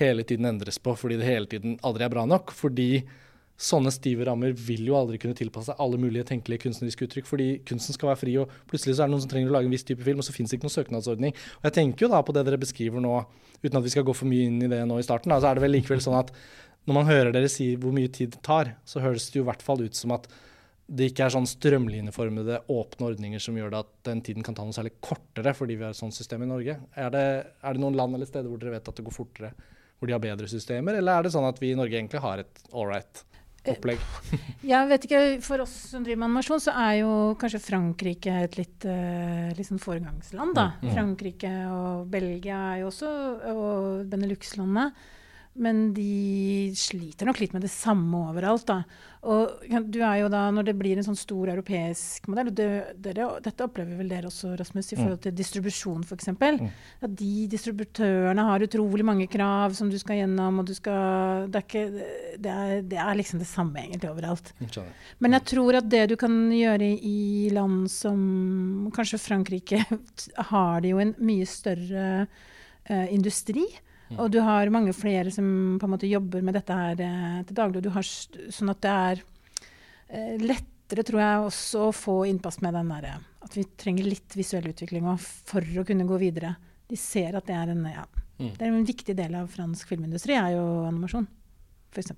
hele 0.00 0.26
tiden 0.28 0.50
endres 0.50 0.80
på, 0.82 0.96
fordi 0.98 1.20
det 1.20 1.30
hele 1.30 1.48
tiden 1.48 1.78
aldri 1.86 2.04
er 2.04 2.12
bra 2.12 2.26
nok. 2.28 2.52
fordi 2.52 2.90
sånne 3.58 3.90
stive 3.90 4.22
rammer 4.28 4.52
vil 4.54 4.84
jo 4.86 4.94
aldri 4.94 5.18
kunne 5.18 5.34
tilpasse 5.34 5.72
seg 5.72 5.80
alle 5.82 5.98
mulige 5.98 6.28
tenkelige 6.28 6.62
kunstneriske 6.62 7.08
uttrykk, 7.08 7.26
fordi 7.26 7.48
kunsten 7.66 7.96
skal 7.96 8.12
være 8.12 8.20
fri, 8.20 8.36
og 8.38 8.52
plutselig 8.70 8.94
så 8.94 9.02
er 9.02 9.10
det 9.10 9.16
noen 9.16 9.24
som 9.24 9.32
trenger 9.32 9.50
å 9.50 9.56
lage 9.56 9.66
en 9.66 9.74
viss 9.74 9.86
type 9.88 10.04
film, 10.06 10.22
og 10.22 10.26
så 10.28 10.34
fins 10.36 10.52
det 10.52 10.60
ikke 10.60 10.68
noen 10.68 10.76
søknadsordning. 10.76 11.34
Og 11.58 11.66
jeg 11.66 11.74
tenker 11.80 12.06
jo 12.06 12.12
da 12.12 12.22
på 12.22 12.34
det 12.36 12.44
dere 12.46 12.60
beskriver 12.62 13.02
nå, 13.02 13.16
uten 13.64 13.80
at 13.80 13.88
vi 13.88 13.90
skal 13.90 14.06
gå 14.06 14.14
for 14.14 14.30
mye 14.30 14.46
inn 14.46 14.62
i 14.62 14.70
det 14.70 14.78
nå 14.86 15.00
i 15.00 15.06
starten, 15.06 15.34
da, 15.34 15.40
så 15.42 15.50
er 15.50 15.58
det 15.58 15.64
vel 15.66 15.74
likevel 15.74 16.04
sånn 16.04 16.20
at 16.20 16.30
når 16.88 16.96
man 16.96 17.08
hører 17.08 17.34
dere 17.34 17.50
si 17.52 17.74
hvor 17.76 17.92
mye 17.92 18.08
tid 18.08 18.32
det 18.32 18.44
tar, 18.46 18.72
så 18.88 19.02
høres 19.04 19.28
det 19.28 19.42
jo 19.42 19.44
i 19.44 19.48
hvert 19.50 19.64
fall 19.64 19.82
ut 19.84 19.96
som 19.96 20.14
at 20.16 20.24
det 20.88 21.10
ikke 21.10 21.26
er 21.26 21.34
sånn 21.34 21.48
strømlinjeformede, 21.48 22.62
åpne 22.72 23.10
ordninger 23.10 23.42
som 23.44 23.56
gjør 23.58 23.74
det 23.74 23.80
at 23.82 23.90
den 24.08 24.22
tiden 24.24 24.44
kan 24.44 24.56
ta 24.56 24.64
noe 24.64 24.72
særlig 24.72 24.94
kortere 25.04 25.52
fordi 25.56 25.76
vi 25.76 25.84
har 25.84 25.92
et 25.92 26.00
sånt 26.00 26.16
system 26.16 26.46
i 26.46 26.48
Norge. 26.48 26.78
Er 26.96 27.10
det, 27.12 27.24
er 27.60 27.76
det, 27.76 27.82
noen 27.82 27.98
land 27.98 28.16
eller 28.16 28.28
steder 28.28 28.48
hvor 28.48 28.62
dere 28.62 28.78
vet 28.78 28.88
at 28.88 28.96
det 28.96 29.04
går 29.04 29.16
fortere, 29.18 29.50
hvor 29.98 30.08
de 30.08 30.16
har 30.16 30.22
bedre 30.22 30.48
systemer, 30.48 30.96
eller 30.96 31.18
er 31.18 31.28
det 31.28 31.34
sånn 31.34 31.48
at 31.48 31.60
vi 31.60 31.74
i 31.74 31.76
Norge 31.76 31.98
egentlig 31.98 32.24
har 32.24 32.40
et 32.40 32.62
all 32.72 32.88
right 32.88 33.22
opplegg? 33.68 34.00
Jeg 34.72 34.88
vet 34.88 35.04
ikke, 35.04 35.22
For 35.44 35.66
oss 35.66 35.76
som 35.92 36.06
driver 36.06 36.22
med 36.22 36.30
animasjon, 36.30 36.64
så 36.70 36.76
er 36.86 36.94
jo 37.02 37.12
kanskje 37.42 37.60
Frankrike 37.66 38.40
et 38.46 38.56
litt, 38.56 38.88
uh, 38.88 39.52
litt 39.58 39.68
sånn 39.68 39.82
foregangsland. 39.82 40.56
da. 40.56 40.70
Mm. 40.80 40.90
Frankrike 40.96 41.52
og 41.68 42.08
Belgia 42.16 42.64
er 42.72 42.82
jo 42.86 42.88
også, 42.94 43.12
og 43.52 44.08
Benelux-landene. 44.08 44.88
Men 45.58 45.88
de 45.94 46.70
sliter 46.78 47.26
nok 47.26 47.40
litt 47.42 47.54
med 47.56 47.64
det 47.66 47.72
samme 47.72 48.28
overalt. 48.30 48.66
da. 48.68 48.82
Og 49.26 49.64
du 49.90 49.98
er 50.06 50.20
jo 50.20 50.28
da, 50.30 50.44
Når 50.54 50.68
det 50.68 50.74
blir 50.78 50.98
en 50.98 51.06
sånn 51.06 51.18
stor 51.18 51.50
europeisk 51.50 52.28
modell, 52.30 52.52
og 52.52 52.58
det, 52.58 52.68
dere, 53.02 53.26
dette 53.42 53.66
opplever 53.66 53.98
vel 53.98 54.12
dere 54.12 54.30
også, 54.30 54.52
Rasmus, 54.58 54.92
i 54.92 54.96
mm. 54.96 55.00
forhold 55.02 55.22
til 55.24 55.34
distribusjon 55.34 56.04
f.eks. 56.06 56.30
Mm. 56.38 56.68
At 57.08 57.16
de 57.18 57.32
distributørene 57.50 58.44
har 58.50 58.66
utrolig 58.68 59.06
mange 59.06 59.26
krav 59.30 59.74
som 59.78 59.90
du 59.90 59.98
skal 59.98 60.20
gjennom, 60.22 60.62
og 60.62 60.70
du 60.70 60.74
skal 60.78 61.48
Det 61.48 61.62
er, 61.62 61.66
ikke, 61.66 62.06
det 62.38 62.54
er, 62.54 62.84
det 62.94 63.02
er 63.02 63.18
liksom 63.18 63.42
det 63.42 63.50
samme 63.50 63.82
egentlig 63.82 64.12
overalt. 64.12 64.54
Men 65.18 65.38
jeg 65.38 65.48
tror 65.54 65.80
at 65.80 65.90
det 65.90 66.04
du 66.12 66.16
kan 66.20 66.38
gjøre 66.54 66.92
i 66.94 67.50
land 67.54 67.90
som 67.90 68.88
kanskje 68.94 69.20
Frankrike, 69.22 69.82
har 70.52 70.80
de 70.84 70.94
jo 70.94 71.02
en 71.02 71.14
mye 71.18 71.46
større 71.48 72.08
uh, 72.28 73.06
industri. 73.10 73.66
Mm. 74.08 74.18
Og 74.18 74.30
du 74.32 74.38
har 74.44 74.70
mange 74.72 74.94
flere 74.96 75.32
som 75.34 75.78
på 75.80 75.88
en 75.88 75.92
måte 75.92 76.08
jobber 76.08 76.44
med 76.44 76.56
dette 76.56 76.76
her 76.76 77.00
eh, 77.04 77.40
til 77.48 77.58
daglig. 77.58 77.82
Du 77.84 77.90
har, 77.92 78.04
sånn 78.04 78.72
at 78.72 78.80
det 78.84 78.92
er 78.92 79.24
eh, 80.08 80.36
lettere, 80.40 81.04
tror 81.04 81.22
jeg, 81.22 81.48
også 81.50 81.88
å 81.88 81.96
få 81.96 82.20
innpass 82.30 82.62
med 82.64 82.76
den 82.78 82.94
derre 82.94 83.18
at 83.48 83.56
vi 83.56 83.64
trenger 83.80 84.04
litt 84.04 84.36
visuell 84.36 84.68
utvikling 84.70 85.08
for 85.18 85.64
å 85.80 85.84
kunne 85.88 86.06
gå 86.08 86.20
videre. 86.20 86.54
De 86.88 86.96
ser 87.00 87.36
at 87.38 87.46
det 87.48 87.56
er 87.56 87.72
en, 87.72 87.84
ja, 87.88 88.04
mm. 88.38 88.54
det 88.56 88.64
er 88.64 88.70
en 88.70 88.88
viktig 88.88 89.16
del 89.16 89.36
av 89.38 89.50
fransk 89.52 89.92
filmindustri, 89.92 90.36
er 90.36 90.56
jo 90.56 90.64
animasjon, 90.88 91.28
f.eks. 91.94 92.12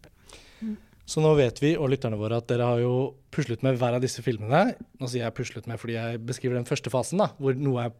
Mm. 0.60 0.76
Så 1.10 1.22
nå 1.22 1.32
vet 1.38 1.58
vi 1.62 1.72
og 1.74 1.90
lytterne 1.90 2.18
våre 2.18 2.38
at 2.38 2.46
dere 2.50 2.68
har 2.68 2.82
jo 2.82 2.94
puslet 3.34 3.64
med 3.66 3.78
hver 3.80 3.96
av 3.96 4.02
disse 4.02 4.22
filmene. 4.22 4.76
Nå 5.00 5.08
sier 5.10 5.24
jeg 5.24 5.34
puslet 5.34 5.66
med 5.66 5.80
fordi 5.82 5.96
jeg 5.96 6.20
beskriver 6.22 6.58
den 6.58 6.68
første 6.68 6.92
fasen, 6.92 7.22
da, 7.22 7.32
hvor 7.38 7.56
noe 7.58 7.88
er 7.88 7.96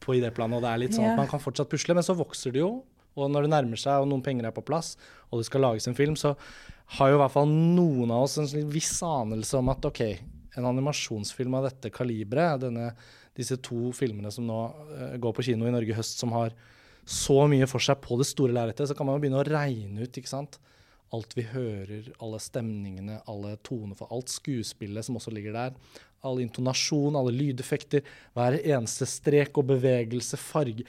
på 0.00 0.16
idéplanet, 0.16 0.58
og 0.58 0.64
det 0.64 0.72
er 0.72 0.82
litt 0.82 0.96
sånn 0.96 1.06
yeah. 1.06 1.16
at 1.16 1.20
man 1.20 1.28
kan 1.28 1.42
fortsatt 1.42 1.68
pusle, 1.72 1.96
men 1.96 2.04
så 2.04 2.16
vokser 2.16 2.54
det 2.54 2.62
jo 2.62 2.72
og 3.16 3.30
når 3.32 3.46
det 3.46 3.52
nærmer 3.54 3.80
seg, 3.80 4.02
og 4.02 4.10
noen 4.10 4.24
penger 4.24 4.48
er 4.48 4.54
på 4.54 4.64
plass, 4.66 4.94
og 5.30 5.40
det 5.40 5.48
skal 5.48 5.64
lages 5.66 5.88
en 5.90 5.98
film, 5.98 6.16
så 6.18 6.34
har 6.98 7.10
jo 7.10 7.18
i 7.18 7.22
hvert 7.22 7.34
fall 7.34 7.48
noen 7.50 8.10
av 8.10 8.26
oss 8.26 8.38
en 8.40 8.70
viss 8.70 8.96
anelse 9.06 9.58
om 9.58 9.70
at 9.70 9.86
OK, 9.86 10.02
en 10.58 10.68
animasjonsfilm 10.72 11.54
av 11.58 11.68
dette 11.68 11.92
kaliberet, 11.94 12.66
disse 13.38 13.56
to 13.62 13.92
filmene 13.96 14.32
som 14.34 14.46
nå 14.48 14.58
uh, 14.90 15.14
går 15.22 15.36
på 15.36 15.46
kino 15.46 15.68
i 15.68 15.74
Norge 15.74 15.94
i 15.94 15.96
høst, 15.96 16.18
som 16.18 16.34
har 16.34 16.54
så 17.06 17.44
mye 17.50 17.68
for 17.70 17.82
seg 17.82 18.00
på 18.02 18.18
det 18.20 18.26
store 18.28 18.54
lerretet, 18.54 18.90
så 18.90 18.96
kan 18.96 19.06
man 19.08 19.16
jo 19.16 19.24
begynne 19.24 19.40
å 19.40 19.46
regne 19.46 20.04
ut, 20.04 20.18
ikke 20.18 20.30
sant. 20.30 20.58
Alt 21.14 21.32
vi 21.34 21.42
hører, 21.50 22.10
alle 22.22 22.38
stemningene, 22.42 23.18
alle 23.30 23.56
toner 23.66 23.98
for 23.98 24.12
alt 24.14 24.30
skuespillet 24.30 25.06
som 25.06 25.16
også 25.18 25.32
ligger 25.34 25.56
der. 25.56 25.74
all 26.22 26.36
intonasjon, 26.42 27.16
alle 27.16 27.32
lydeffekter, 27.32 28.04
hver 28.36 28.58
eneste 28.60 29.06
strek 29.08 29.56
og 29.56 29.70
bevegelse, 29.70 30.36
farge 30.36 30.84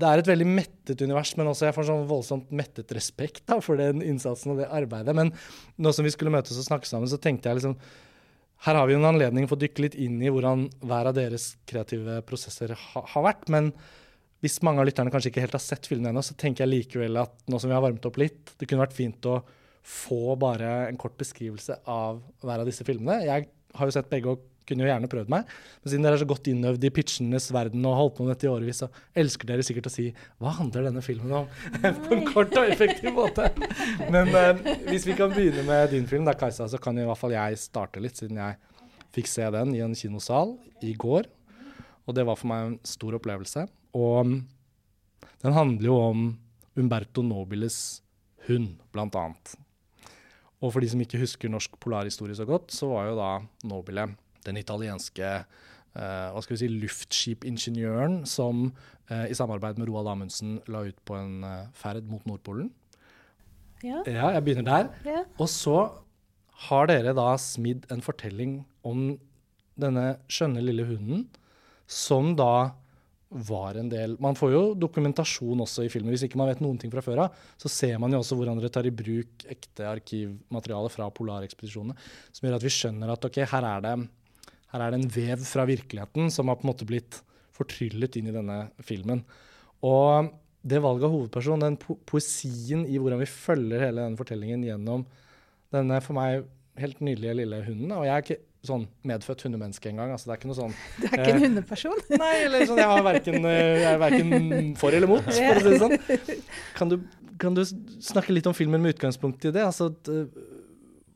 Det 0.00 0.08
er 0.08 0.22
et 0.22 0.30
veldig 0.30 0.46
mettet 0.48 1.02
univers, 1.04 1.34
men 1.36 1.50
også 1.50 1.66
jeg 1.68 1.76
får 1.76 1.88
sånn 1.90 2.06
voldsomt 2.08 2.52
mettet 2.56 2.92
respekt 2.96 3.42
da, 3.50 3.58
for 3.64 3.80
den 3.80 4.00
innsatsen 4.04 4.54
og 4.54 4.62
det 4.62 4.70
arbeidet. 4.72 5.12
Men 5.16 5.34
nå 5.76 5.92
som 5.92 6.06
vi 6.06 6.12
skulle 6.14 6.32
møtes 6.32 6.56
og 6.56 6.66
snakke 6.66 6.88
sammen, 6.88 7.10
så 7.10 7.20
tenkte 7.20 7.50
jeg 7.50 7.60
liksom 7.60 7.76
her 8.64 8.76
har 8.76 8.88
vi 8.90 8.96
en 8.96 9.08
anledning 9.08 9.46
for 9.48 9.56
å 9.56 9.62
dykke 9.62 9.86
litt 9.86 9.96
inn 9.96 10.18
i 10.20 10.28
hvordan 10.32 10.66
hver 10.84 11.08
av 11.08 11.16
deres 11.16 11.54
kreative 11.68 12.18
prosesser 12.28 12.74
ha, 12.76 13.04
har 13.12 13.24
vært. 13.24 13.48
Men 13.52 13.70
hvis 14.44 14.58
mange 14.64 14.82
av 14.82 14.88
lytterne 14.88 15.12
kanskje 15.12 15.32
ikke 15.32 15.44
helt 15.46 15.56
har 15.56 15.64
sett 15.64 15.88
filmen 15.88 16.10
ennå, 16.10 16.24
så 16.24 16.36
tenker 16.36 16.66
jeg 16.66 16.74
likevel 16.74 17.22
at 17.22 17.32
nå 17.48 17.60
som 17.60 17.72
vi 17.72 17.76
har 17.76 17.84
varmet 17.84 18.04
opp 18.08 18.20
litt, 18.20 18.52
det 18.60 18.68
kunne 18.68 18.84
vært 18.84 18.96
fint 18.96 19.28
å 19.28 19.38
få 19.80 20.36
bare 20.40 20.90
en 20.90 21.00
kort 21.00 21.16
beskrivelse 21.20 21.78
av 21.88 22.20
hver 22.44 22.60
av 22.60 22.68
disse 22.68 22.84
filmene. 22.84 23.22
Jeg 23.24 23.48
har 23.76 23.88
jo 23.88 23.94
sett 23.94 24.10
begge 24.10 24.32
og 24.32 24.46
kunne 24.70 24.84
jo 24.84 24.90
gjerne 24.90 25.10
prøvd 25.10 25.30
meg. 25.32 25.48
Men 25.82 25.92
siden 25.92 26.06
dere 26.06 26.16
er 26.18 26.22
så 26.22 26.28
godt 26.30 26.50
innøvd 26.50 26.84
i 26.86 26.92
pitchenes 26.94 27.48
verden 27.54 27.86
og 27.88 27.96
holdt 27.98 28.16
på 28.16 28.26
med 28.26 28.34
dette 28.34 28.46
i 28.46 28.50
årevis, 28.52 28.82
så 28.84 28.90
elsker 29.22 29.50
dere 29.50 29.64
sikkert 29.66 29.88
å 29.90 29.92
si 29.92 30.06
hva 30.42 30.54
handler 30.60 30.86
denne 30.88 31.02
filmen 31.04 31.34
om? 31.40 31.48
på 32.04 32.16
en 32.16 32.26
kort 32.28 32.54
og 32.58 32.70
effektiv 32.70 33.12
måte. 33.16 33.48
Men 34.12 34.30
eh, 34.36 34.76
hvis 34.88 35.08
vi 35.08 35.16
kan 35.18 35.34
begynne 35.34 35.64
med 35.66 35.90
din 35.94 36.06
film, 36.10 36.28
da, 36.28 36.36
Kajsa, 36.38 36.68
så 36.70 36.80
kan 36.82 36.98
i 36.98 37.06
hvert 37.08 37.20
fall 37.20 37.34
jeg 37.34 37.58
starte 37.62 38.02
litt, 38.02 38.20
siden 38.20 38.40
jeg 38.42 38.58
fikk 39.14 39.30
se 39.30 39.48
den 39.54 39.74
i 39.74 39.82
en 39.84 39.96
kinosal 39.98 40.54
i 40.86 40.94
går. 40.98 41.26
Og 42.06 42.16
det 42.16 42.26
var 42.26 42.38
for 42.38 42.50
meg 42.50 42.68
en 42.68 42.78
stor 42.86 43.16
opplevelse. 43.18 43.66
Og 43.98 44.20
um, 44.22 44.36
den 45.42 45.56
handler 45.56 45.90
jo 45.90 45.98
om 45.98 46.30
Umberto 46.78 47.22
Nobiles 47.26 48.00
hund, 48.46 48.78
blant 48.94 49.16
annet. 49.18 49.56
Og 50.60 50.74
for 50.74 50.84
de 50.84 50.90
som 50.92 51.00
ikke 51.00 51.20
husker 51.22 51.52
norsk 51.52 51.78
polarhistorie 51.80 52.36
så 52.36 52.46
godt, 52.48 52.72
så 52.74 52.90
var 52.90 53.08
jo 53.08 53.16
da 53.18 53.30
Nobile 53.68 54.10
den 54.44 54.58
italienske 54.60 55.30
uh, 55.40 56.28
hva 56.34 56.42
skal 56.44 56.56
vi 56.56 56.60
si, 56.62 56.68
luftskipingeniøren 56.82 58.22
som 58.28 58.68
uh, 59.10 59.24
i 59.24 59.36
samarbeid 59.36 59.80
med 59.80 59.88
Roald 59.88 60.10
Amundsen 60.12 60.58
la 60.70 60.84
ut 60.88 61.00
på 61.08 61.16
en 61.16 61.40
uh, 61.46 61.70
ferd 61.76 62.08
mot 62.12 62.24
Nordpolen. 62.28 62.70
Ja. 63.80 64.02
ja, 64.04 64.34
jeg 64.36 64.44
begynner 64.44 64.68
der. 64.68 64.88
Ja. 65.08 65.24
Og 65.40 65.48
så 65.48 65.78
har 66.68 66.90
dere 66.90 67.16
da 67.16 67.32
smidd 67.40 67.86
en 67.92 68.04
fortelling 68.04 68.60
om 68.84 69.14
denne 69.80 70.18
skjønne 70.28 70.60
lille 70.60 70.84
hunden, 70.84 71.24
som 71.88 72.34
da 72.36 72.76
var 73.30 73.76
en 73.78 73.88
del 73.90 74.16
Man 74.22 74.34
får 74.34 74.52
jo 74.52 74.62
dokumentasjon 74.74 75.62
også 75.62 75.84
i 75.86 75.90
filmen. 75.92 76.10
Hvis 76.10 76.24
ikke 76.26 76.38
man 76.40 76.48
vet 76.50 76.62
noen 76.64 76.78
ting 76.82 76.90
fra 76.90 77.02
før 77.04 77.24
av, 77.26 77.36
så 77.60 77.70
ser 77.70 77.94
man 78.02 78.10
jo 78.10 78.18
også 78.24 78.38
hvordan 78.38 78.58
dere 78.58 78.72
tar 78.74 78.88
i 78.88 78.94
bruk 78.94 79.44
ekte 79.50 79.86
arkivmateriale 79.86 80.90
fra 80.90 81.06
polarekspedisjonene, 81.14 81.94
som 82.34 82.46
gjør 82.46 82.58
at 82.58 82.66
vi 82.66 82.74
skjønner 82.74 83.14
at 83.14 83.28
ok, 83.30 83.40
her 83.52 83.68
er, 83.70 83.86
det, 83.86 83.94
her 84.74 84.84
er 84.84 84.90
det 84.90 85.00
en 85.00 85.12
vev 85.14 85.46
fra 85.46 85.66
virkeligheten 85.70 86.34
som 86.34 86.50
har 86.50 86.58
på 86.58 86.66
en 86.66 86.72
måte 86.72 86.88
blitt 86.88 87.20
fortryllet 87.54 88.18
inn 88.18 88.32
i 88.32 88.34
denne 88.34 88.60
filmen. 88.82 89.22
Og 89.86 90.32
det 90.60 90.82
valget 90.82 91.06
av 91.06 91.14
hovedperson, 91.14 91.62
den 91.62 91.78
po 91.80 91.96
poesien 92.08 92.82
i 92.84 92.98
hvordan 92.98 93.22
vi 93.22 93.30
følger 93.30 93.86
hele 93.86 94.02
denne 94.02 94.18
fortellingen 94.18 94.66
gjennom 94.66 95.06
denne 95.72 96.00
for 96.04 96.18
meg 96.18 96.42
helt 96.80 97.00
nydelige 97.04 97.36
lille 97.40 97.60
hunden 97.66 97.92
Og 97.94 98.04
jeg 98.06 98.14
er 98.14 98.24
ikke 98.24 98.42
sånn 98.66 98.84
medfødt 99.08 99.46
hundemenneske 99.46 99.88
engang. 99.88 100.12
Altså, 100.14 100.28
det 100.28 100.34
er 100.34 100.40
ikke 100.40 100.50
noe 100.50 100.58
sånn 100.58 100.74
Du 101.00 101.06
er 101.06 101.14
ikke 101.14 101.32
en 101.32 101.38
eh, 101.38 101.44
hundeperson? 101.46 102.04
Nei, 102.22 102.34
eller 102.44 102.66
sånn, 102.68 102.82
jeg, 102.82 102.92
har 102.92 103.06
verken, 103.06 103.48
eh, 103.48 103.72
jeg 103.80 103.88
er 103.90 104.00
verken 104.02 104.70
for 104.80 104.96
eller 104.96 105.10
mot, 105.10 105.24
for 105.24 105.56
å 105.56 105.64
si 105.64 105.72
det 105.72 105.82
sånn. 105.82 105.96
Kan 106.78 106.92
du, 106.92 106.96
kan 107.40 107.56
du 107.56 107.62
snakke 107.64 108.34
litt 108.34 108.48
om 108.50 108.56
filmen 108.56 108.82
med 108.84 108.96
utgangspunkt 108.96 109.46
i 109.48 109.52
det? 109.54 109.64
Altså, 109.64 109.88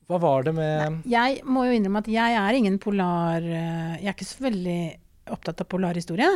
hva 0.09 0.19
var 0.21 0.45
det 0.47 0.53
med 0.57 1.05
Jeg 1.09 1.41
må 1.49 1.65
jo 1.69 1.77
innrømme 1.77 2.03
at 2.05 2.11
jeg 2.13 2.37
er 2.41 2.59
ingen 2.59 2.77
polar 2.83 3.45
eh, 3.45 3.95
Jeg 4.01 4.11
er 4.11 4.17
ikke 4.17 4.29
så 4.29 4.45
veldig 4.45 4.79
opptatt 5.33 5.63
av 5.65 5.69
polarhistorie. 5.73 6.29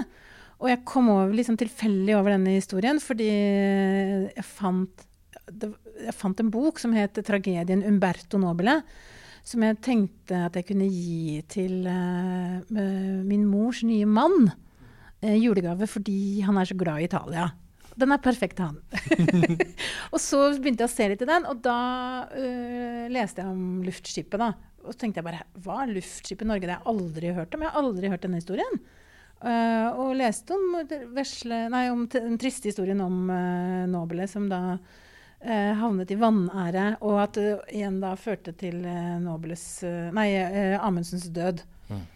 Og 0.59 0.71
jeg 0.71 0.81
kom 0.89 1.11
over 1.13 1.35
liksom 1.37 1.59
tilfeldig 1.61 2.15
over 2.17 2.33
denne 2.33 2.55
historien 2.57 2.97
fordi 3.03 3.29
jeg 3.29 4.47
fant, 4.49 5.05
jeg 5.53 6.15
fant 6.17 6.41
en 6.41 6.49
bok 6.51 6.81
som 6.81 6.97
het 6.97 7.21
'Tragedien 7.21 7.85
Umberto 7.85 8.41
Nobile'. 8.41 8.81
Som 9.49 9.65
jeg 9.65 9.79
tenkte 9.85 10.43
at 10.49 10.59
jeg 10.59 10.67
kunne 10.69 10.91
gi 10.93 11.39
til 11.49 11.87
uh, 11.89 12.61
min 13.25 13.47
mors 13.49 13.81
nye 13.87 14.09
mann. 14.09 14.51
Uh, 15.23 15.37
julegave 15.39 15.89
fordi 15.89 16.43
han 16.45 16.61
er 16.61 16.69
så 16.69 16.77
glad 16.77 17.01
i 17.01 17.09
Italia. 17.09 17.49
Den 17.99 18.13
er 18.15 18.21
perfekt 18.23 18.59
til 18.59 18.69
han. 18.69 18.77
og 20.13 20.21
så 20.23 20.43
begynte 20.59 20.85
jeg 20.85 20.91
å 20.91 20.93
se 20.93 21.09
litt 21.11 21.25
i 21.25 21.31
den, 21.31 21.49
og 21.49 21.63
da 21.65 21.79
uh, 22.29 23.07
leste 23.11 23.43
jeg 23.43 23.51
om 23.51 23.81
luftskipet. 23.87 24.39
da. 24.39 24.53
Og 24.85 24.95
så 24.95 25.01
tenkte 25.01 25.23
jeg 25.23 25.27
bare 25.27 25.43
Hva 25.65 25.83
er 25.83 25.97
luftskipet 25.97 26.49
Norge? 26.49 26.69
Det 26.69 26.77
har 26.77 26.85
jeg 26.85 26.93
aldri 26.93 27.35
hørt 27.41 27.57
om. 27.57 27.65
Jeg 27.65 27.73
har 27.73 27.83
aldri 27.83 28.13
hørt 28.13 28.25
denne 28.27 28.43
historien. 28.43 28.81
Uh, 29.39 29.89
og 30.03 30.17
leste 30.19 30.55
om, 30.55 30.81
vesle, 31.15 31.65
nei, 31.71 31.85
om 31.95 32.05
den 32.11 32.39
triste 32.43 32.71
historien 32.73 33.01
om 33.01 33.29
uh, 33.31 33.85
Nobelet, 33.91 34.31
som 34.31 34.49
da 34.51 34.79
eh, 35.41 35.73
havnet 35.79 36.11
i 36.13 36.19
vanære, 36.19 36.87
og 37.01 37.23
at 37.23 37.39
det 37.39 37.49
igjen 37.75 37.99
da 38.03 38.15
førte 38.19 38.55
til 38.59 38.81
uh, 38.85 39.19
Nobiles 39.23 39.65
eh, 39.87 40.09
Nei, 40.15 40.31
eh, 40.37 40.77
Amundsens 40.83 41.29
død. 41.35 41.65
Mm. 41.89 42.07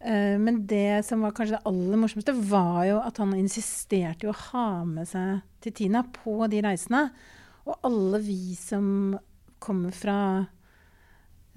Eh, 0.00 0.36
men 0.40 0.62
det 0.66 1.04
som 1.06 1.20
var 1.20 1.34
kanskje 1.36 1.58
det 1.58 1.66
aller 1.68 2.00
morsomste, 2.00 2.32
var 2.32 2.84
jo 2.88 3.00
at 3.04 3.20
han 3.20 3.36
insisterte 3.36 4.26
jo 4.26 4.32
å 4.32 4.40
ha 4.50 4.68
med 4.88 5.08
seg 5.10 5.42
til 5.60 5.76
Tina 5.76 6.04
på 6.14 6.38
de 6.50 6.62
reisene. 6.64 7.08
Og 7.68 7.84
alle 7.86 8.22
vi 8.24 8.56
som 8.56 9.18
kommer 9.60 9.92
fra 9.92 10.16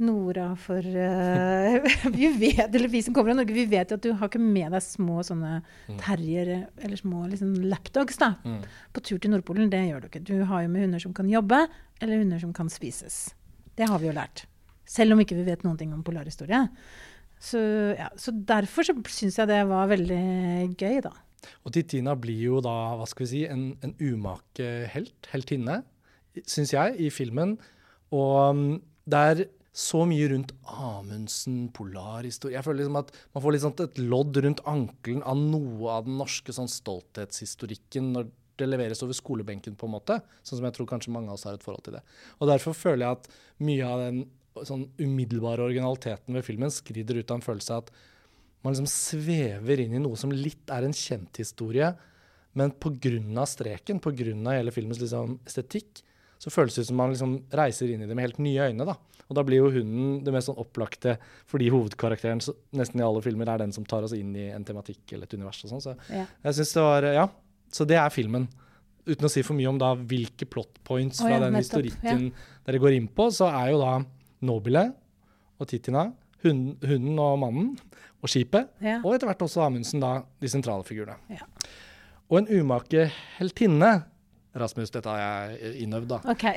Nora 0.01 0.47
for 0.57 0.81
uh, 0.81 1.83
vi 2.17 2.29
vet, 2.41 2.65
eller 2.73 2.89
vi 2.89 3.01
som 3.05 3.13
kommer 3.13 3.29
fra 3.31 3.37
Norge, 3.37 3.53
vi 3.53 3.65
vet 3.69 3.91
jo 3.93 3.97
at 3.99 4.05
du 4.05 4.09
har 4.17 4.29
ikke 4.31 4.41
med 4.41 4.73
deg 4.73 4.81
små 4.81 5.19
sånne 5.27 5.59
terrier 6.01 6.49
eller 6.81 6.97
små 6.97 7.27
liksom, 7.29 7.53
lapdogs 7.69 8.17
da, 8.21 8.31
Mm. 8.43 8.63
på 8.95 9.03
tur 9.05 9.19
til 9.21 9.31
Nordpolen. 9.35 9.69
Det 9.69 9.83
gjør 9.85 10.01
du 10.01 10.07
ikke. 10.09 10.23
Du 10.25 10.33
har 10.49 10.63
jo 10.65 10.71
med 10.73 10.87
hunder 10.87 10.99
som 11.03 11.13
kan 11.13 11.29
jobbe, 11.29 11.61
eller 12.01 12.23
hunder 12.23 12.41
som 12.41 12.53
kan 12.57 12.69
spises. 12.73 13.35
Det 13.77 13.87
har 13.89 14.01
vi 14.01 14.09
jo 14.09 14.15
lært. 14.17 14.45
Selv 14.89 15.13
om 15.15 15.21
ikke 15.21 15.37
vi 15.37 15.45
vet 15.47 15.63
noen 15.63 15.77
ting 15.79 15.93
om 15.95 16.01
polarhistorie. 16.03 16.65
Så, 17.43 17.59
ja, 17.97 18.09
så 18.19 18.31
derfor 18.33 18.85
så 18.87 18.93
syns 19.11 19.37
jeg 19.39 19.49
det 19.49 19.61
var 19.69 19.87
veldig 19.91 20.21
gøy, 20.79 20.99
da. 21.05 21.11
Og 21.67 21.73
Titina 21.75 22.13
blir 22.15 22.39
jo 22.49 22.59
da, 22.63 22.73
hva 22.97 23.05
skal 23.09 23.25
vi 23.25 23.29
si, 23.33 23.41
en, 23.51 23.73
en 23.83 23.93
umake 23.99 24.67
helt, 24.93 25.27
heltinne, 25.33 25.81
syns 26.47 26.71
jeg, 26.73 26.95
i 27.03 27.09
filmen. 27.13 27.57
Og 28.15 28.37
um, 28.55 28.63
det 29.09 29.23
er 29.33 29.43
så 29.73 30.03
mye 30.05 30.27
rundt 30.29 30.51
Amundsen, 30.69 31.65
polarhistorie 31.73 32.59
Jeg 32.59 32.65
føler 32.65 32.83
liksom 32.83 32.99
at 32.99 33.09
man 33.33 33.41
får 33.41 33.57
sånn 33.63 33.75
et 33.81 33.99
lodd 34.03 34.37
rundt 34.45 34.61
ankelen 34.69 35.23
av 35.25 35.39
noe 35.39 35.95
av 35.95 36.05
den 36.05 36.19
norske 36.19 36.53
sånn 36.53 36.69
stolthetshistorikken 36.69 38.11
når 38.13 38.29
det 38.61 38.67
leveres 38.69 39.01
over 39.01 39.17
skolebenken, 39.17 39.73
på 39.73 39.87
en 39.89 39.95
måte. 39.95 40.19
Sånn 40.45 40.59
som 40.59 40.67
jeg 40.67 40.77
tror 40.77 40.91
kanskje 40.91 41.13
mange 41.15 41.31
av 41.31 41.39
oss 41.39 41.47
har 41.49 41.57
et 41.57 41.65
forhold 41.65 41.87
til 41.87 41.97
det. 41.97 42.03
Og 42.37 42.51
derfor 42.51 42.77
føler 42.77 43.07
jeg 43.07 43.17
at 43.17 43.29
mye 43.65 43.89
av 43.89 44.03
den 44.03 44.23
sånn 44.61 44.85
umiddelbare 45.01 45.65
originaliteten 45.65 46.37
ved 46.37 46.45
filmen 46.45 46.73
skrider 46.73 47.17
ut 47.17 47.31
av 47.31 47.39
en 47.39 47.45
følelse 47.47 47.73
av 47.73 47.87
at 47.87 47.93
man 48.63 48.75
liksom 48.75 48.89
svever 48.91 49.81
inn 49.83 49.97
i 49.97 50.01
noe 50.03 50.19
som 50.19 50.31
litt 50.31 50.69
er 50.71 50.85
en 50.85 50.95
kjent 50.95 51.41
historie, 51.41 51.89
men 52.53 52.71
pga. 52.77 53.47
streken, 53.49 53.99
pga. 53.99 54.35
hele 54.53 54.71
filmens 54.71 55.01
liksom 55.01 55.39
estetikk, 55.49 56.03
så 56.43 56.51
føles 56.51 56.75
det 56.75 56.85
som 56.89 56.97
man 56.99 57.13
liksom 57.13 57.37
reiser 57.55 57.93
inn 57.93 58.03
i 58.03 58.07
det 58.09 58.15
med 58.17 58.25
helt 58.27 58.39
nye 58.43 58.67
øyne. 58.69 58.85
da. 58.89 58.97
Og 59.29 59.37
da 59.37 59.43
blir 59.47 59.61
jo 59.63 59.69
hunden 59.71 60.17
det 60.25 60.33
mest 60.35 60.49
sånn 60.49 60.59
opplagte, 60.59 61.15
fordi 61.49 61.69
hovedkarakteren 61.71 62.41
så, 62.43 62.53
nesten 62.75 62.99
i 62.99 63.05
alle 63.05 63.21
filmer 63.23 63.47
er 63.53 63.61
den 63.63 63.71
som 63.75 63.85
tar 63.87 64.03
oss 64.03 64.11
inn 64.17 64.33
i 64.35 64.49
en 64.51 64.65
tematikk 64.67 65.13
eller 65.15 65.23
et 65.29 65.33
univers. 65.37 65.63
og 65.63 65.71
sånn. 65.71 65.81
Så 65.85 65.95
Ja. 66.11 66.25
jeg 66.43 66.53
synes 66.59 66.73
det 66.75 66.83
var, 66.83 67.01
ja, 67.13 67.27
så 67.71 67.87
det 67.87 67.95
er 67.97 68.09
filmen. 68.13 68.49
Uten 69.07 69.25
å 69.27 69.31
si 69.31 69.41
for 69.43 69.53
mye 69.55 69.67
om 69.71 69.77
da 69.79 69.93
hvilke 69.95 70.45
plot 70.49 70.77
points 70.83 71.19
fra 71.19 71.27
fra 71.29 71.37
ja, 71.39 71.39
den 71.39 71.53
nettopp, 71.53 71.83
historikken 71.83 72.33
dere 72.65 72.79
går 72.79 72.95
inn 72.95 73.07
på, 73.07 73.27
så 73.31 73.47
er 73.51 73.71
jo 73.71 73.79
da 73.79 74.05
Nobile 74.41 74.93
og 75.59 75.67
Titina, 75.67 76.13
hunden, 76.43 76.77
hunden 76.83 77.19
og 77.19 77.39
mannen, 77.39 77.77
og 78.21 78.29
skipet, 78.29 78.67
Ja. 78.81 78.99
og 79.03 79.13
etter 79.15 79.27
hvert 79.27 79.39
også 79.43 79.63
Amundsen, 79.65 79.99
da, 79.99 80.23
de 80.39 80.47
sentrale 80.47 80.83
figurene. 80.83 81.15
Ja. 81.29 81.43
Og 82.29 82.37
en 82.39 82.47
umake 82.47 83.09
heltinne 83.39 84.05
Rasmus, 84.53 84.91
dette 84.93 85.09
har 85.09 85.55
jeg 85.57 85.81
innøvd, 85.87 86.11
da. 86.11 86.19
Okay. 86.29 86.53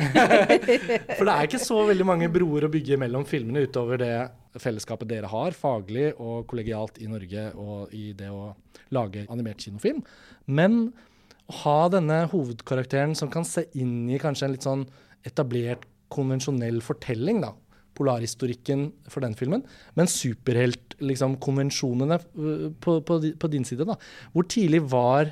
For 1.17 1.25
det 1.25 1.33
er 1.33 1.47
ikke 1.49 1.61
så 1.63 1.79
veldig 1.89 2.07
mange 2.09 2.29
broer 2.33 2.67
å 2.67 2.73
bygge 2.73 2.99
mellom 3.01 3.25
filmene 3.29 3.63
utover 3.65 4.01
det 4.03 4.17
fellesskapet 4.61 5.09
dere 5.09 5.31
har, 5.33 5.57
faglig 5.57 6.11
og 6.21 6.45
kollegialt 6.51 7.01
i 7.01 7.09
Norge 7.09 7.47
og 7.57 7.95
i 7.97 8.11
det 8.17 8.29
å 8.33 8.51
lage 8.93 9.25
animert 9.33 9.65
kinofilm. 9.65 10.03
Men 10.47 10.93
å 11.49 11.53
ha 11.63 11.89
denne 11.93 12.29
hovedkarakteren 12.33 13.15
som 13.17 13.31
kan 13.33 13.45
se 13.49 13.65
inn 13.79 14.11
i 14.13 14.19
kanskje 14.21 14.45
en 14.49 14.55
litt 14.57 14.67
sånn 14.67 14.85
etablert, 15.27 15.83
konvensjonell 16.13 16.83
fortelling, 16.85 17.41
da. 17.43 17.51
Polarhistorikken 17.97 18.93
for 19.09 19.21
den 19.25 19.35
filmen. 19.39 19.63
Men 19.97 20.07
superheltkonvensjonene 20.11 22.19
liksom, 22.21 22.75
på, 22.85 23.01
på, 23.09 23.15
på 23.41 23.47
din 23.51 23.65
side, 23.67 23.85
da. 23.89 23.97
Hvor 24.35 24.45
tidlig 24.53 24.83
var 24.93 25.25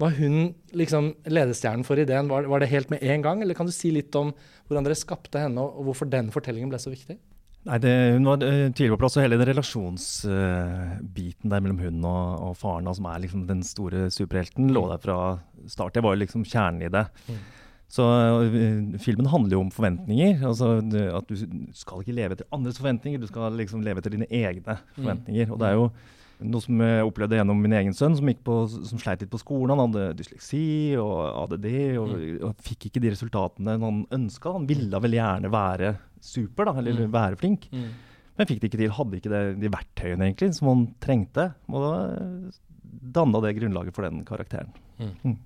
var 0.00 0.16
hun 0.18 0.54
liksom 0.74 1.12
ledestjernen 1.30 1.84
for 1.86 2.00
ideen? 2.00 2.28
Var, 2.30 2.48
var 2.50 2.62
det 2.62 2.70
helt 2.72 2.90
med 2.90 3.02
en 3.02 3.22
gang, 3.22 3.42
eller 3.42 3.54
kan 3.54 3.68
du 3.68 3.74
si 3.74 3.92
litt 3.94 4.14
om 4.18 4.32
hvordan 4.66 4.84
dere 4.86 4.98
skapte 4.98 5.38
henne, 5.44 5.62
og, 5.62 5.84
hvorfor 5.88 6.10
den 6.10 6.32
fortellingen 6.34 6.70
ble 6.72 6.80
så 6.82 6.90
viktig? 6.92 7.16
Nei, 7.64 7.78
det, 7.80 7.92
Hun 8.18 8.26
var 8.28 8.42
tidligere 8.42 8.72
tidlig 8.76 8.92
på 8.92 9.00
plass, 9.00 9.16
og 9.16 9.24
hele 9.24 9.38
den 9.40 9.48
relasjonsbiten 9.48 11.46
uh, 11.48 11.52
der 11.54 11.62
mellom 11.64 11.80
hun 11.80 12.02
og, 12.04 12.24
og 12.50 12.56
faren, 12.60 12.90
som 12.96 13.06
er 13.08 13.22
liksom 13.22 13.46
den 13.48 13.62
store 13.64 14.10
superhelten, 14.12 14.72
lå 14.74 14.82
mm. 14.84 14.90
der 14.92 15.04
fra 15.06 15.18
start. 15.72 15.94
Det 15.94 16.04
var 16.04 16.12
jo 16.16 16.22
liksom 16.24 16.44
kjernen 16.44 16.84
i 16.84 16.92
det. 16.92 17.06
Mm. 17.30 17.38
Så 17.94 18.02
uh, 18.04 18.98
filmen 19.00 19.30
handler 19.32 19.56
jo 19.56 19.62
om 19.64 19.72
forventninger. 19.72 20.44
altså 20.44 20.74
At 21.16 21.30
du 21.30 21.34
skal 21.78 22.02
ikke 22.02 22.18
leve 22.18 22.36
etter 22.36 22.50
andres 22.52 22.82
forventninger, 22.82 23.22
du 23.22 23.30
skal 23.30 23.56
liksom 23.62 23.86
leve 23.86 24.02
etter 24.02 24.12
dine 24.12 24.28
egne 24.28 24.76
mm. 24.76 24.84
forventninger. 24.98 25.48
Mm. 25.48 25.52
Og 25.54 25.62
det 25.62 25.70
er 25.70 25.80
jo 25.80 25.88
noe 26.42 26.64
som 26.64 26.80
jeg 26.82 27.06
opplevde 27.06 27.38
gjennom 27.38 27.60
min 27.62 27.76
egen 27.78 27.94
sønn, 27.96 28.16
som, 28.18 28.30
på, 28.46 28.56
som 28.72 29.00
sleit 29.00 29.22
litt 29.22 29.32
på 29.32 29.40
skolen. 29.42 29.74
Han 29.74 29.92
hadde 29.94 30.16
dysleksi 30.18 30.64
og 31.00 31.14
ADD 31.44 31.68
og, 32.00 32.10
mm. 32.10 32.24
og 32.48 32.64
fikk 32.66 32.88
ikke 32.88 33.04
de 33.04 33.12
resultatene 33.14 33.76
han 33.82 34.02
ønska. 34.14 34.56
Han 34.56 34.68
ville 34.70 35.00
vel 35.04 35.18
gjerne 35.18 35.52
være 35.52 35.94
super, 36.24 36.68
da, 36.70 36.76
eller 36.80 37.04
mm. 37.04 37.14
være 37.14 37.40
flink. 37.40 37.68
Mm. 37.72 37.88
Men 38.34 38.50
fikk 38.50 38.62
det 38.62 38.70
ikke 38.70 38.82
til. 38.82 38.94
Hadde 38.98 39.20
ikke 39.20 39.32
det, 39.32 39.42
de 39.62 39.72
verktøyene 39.72 40.28
egentlig 40.28 40.54
som 40.56 40.70
han 40.72 40.86
trengte. 41.04 41.48
Og 41.70 41.84
da 41.84 41.92
danna 43.14 43.42
det 43.44 43.56
grunnlaget 43.58 43.96
for 43.96 44.06
den 44.06 44.24
karakteren. 44.26 44.72
Mm. 44.98 45.12
mm. 45.22 45.36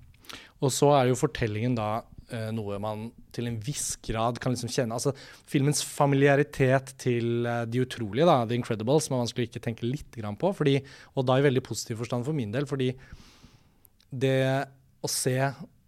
Og 0.59 0.73
så 0.75 0.91
er 0.97 1.09
jo 1.09 1.17
fortellingen 1.17 1.77
da 1.77 2.01
eh, 2.35 2.49
noe 2.55 2.79
man 2.81 3.07
til 3.35 3.49
en 3.49 3.57
viss 3.63 3.93
grad 4.05 4.39
kan 4.41 4.53
liksom 4.53 4.71
kjenne 4.71 4.97
Altså 4.97 5.13
filmens 5.49 5.81
familiaritet 5.85 6.93
til 7.01 7.47
uh, 7.47 7.63
De 7.69 7.83
utrolige, 7.83 8.27
da, 8.27 8.43
The 8.49 8.57
Incredibles, 8.59 9.07
som 9.07 9.17
er 9.17 9.23
vanskelig 9.23 9.47
å 9.47 9.51
ikke 9.51 9.65
tenke 9.69 9.87
litt 9.87 10.19
på. 10.39 10.53
Fordi, 10.55 10.77
og 11.15 11.27
da 11.27 11.39
i 11.39 11.45
veldig 11.45 11.65
positiv 11.65 12.01
forstand 12.03 12.27
for 12.27 12.37
min 12.37 12.53
del, 12.53 12.69
fordi 12.69 12.93
det 14.09 14.39
å 14.99 15.09
se 15.11 15.37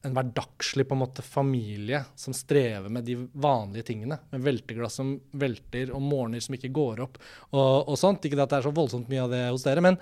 en 0.01 0.15
hverdagslig 0.15 0.87
på 0.89 0.95
en 0.95 1.01
måte 1.03 1.21
familie 1.21 2.01
som 2.17 2.33
strever 2.33 2.89
med 2.89 3.05
de 3.05 3.17
vanlige 3.33 3.85
tingene. 3.91 4.17
Med 4.31 4.45
velteglass 4.45 4.97
som 4.97 5.13
velter, 5.37 5.91
og 5.93 6.01
morgener 6.01 6.41
som 6.41 6.57
ikke 6.57 6.73
går 6.73 7.03
opp, 7.05 7.19
og, 7.51 7.91
og 7.91 7.99
sånt. 7.99 8.25
Ikke 8.25 8.39
at 8.41 8.49
det 8.49 8.61
er 8.61 8.67
så 8.69 8.73
voldsomt 8.75 9.11
mye 9.11 9.25
av 9.27 9.33
det 9.33 9.43
hos 9.51 9.65
dere, 9.67 9.83
men 9.85 9.99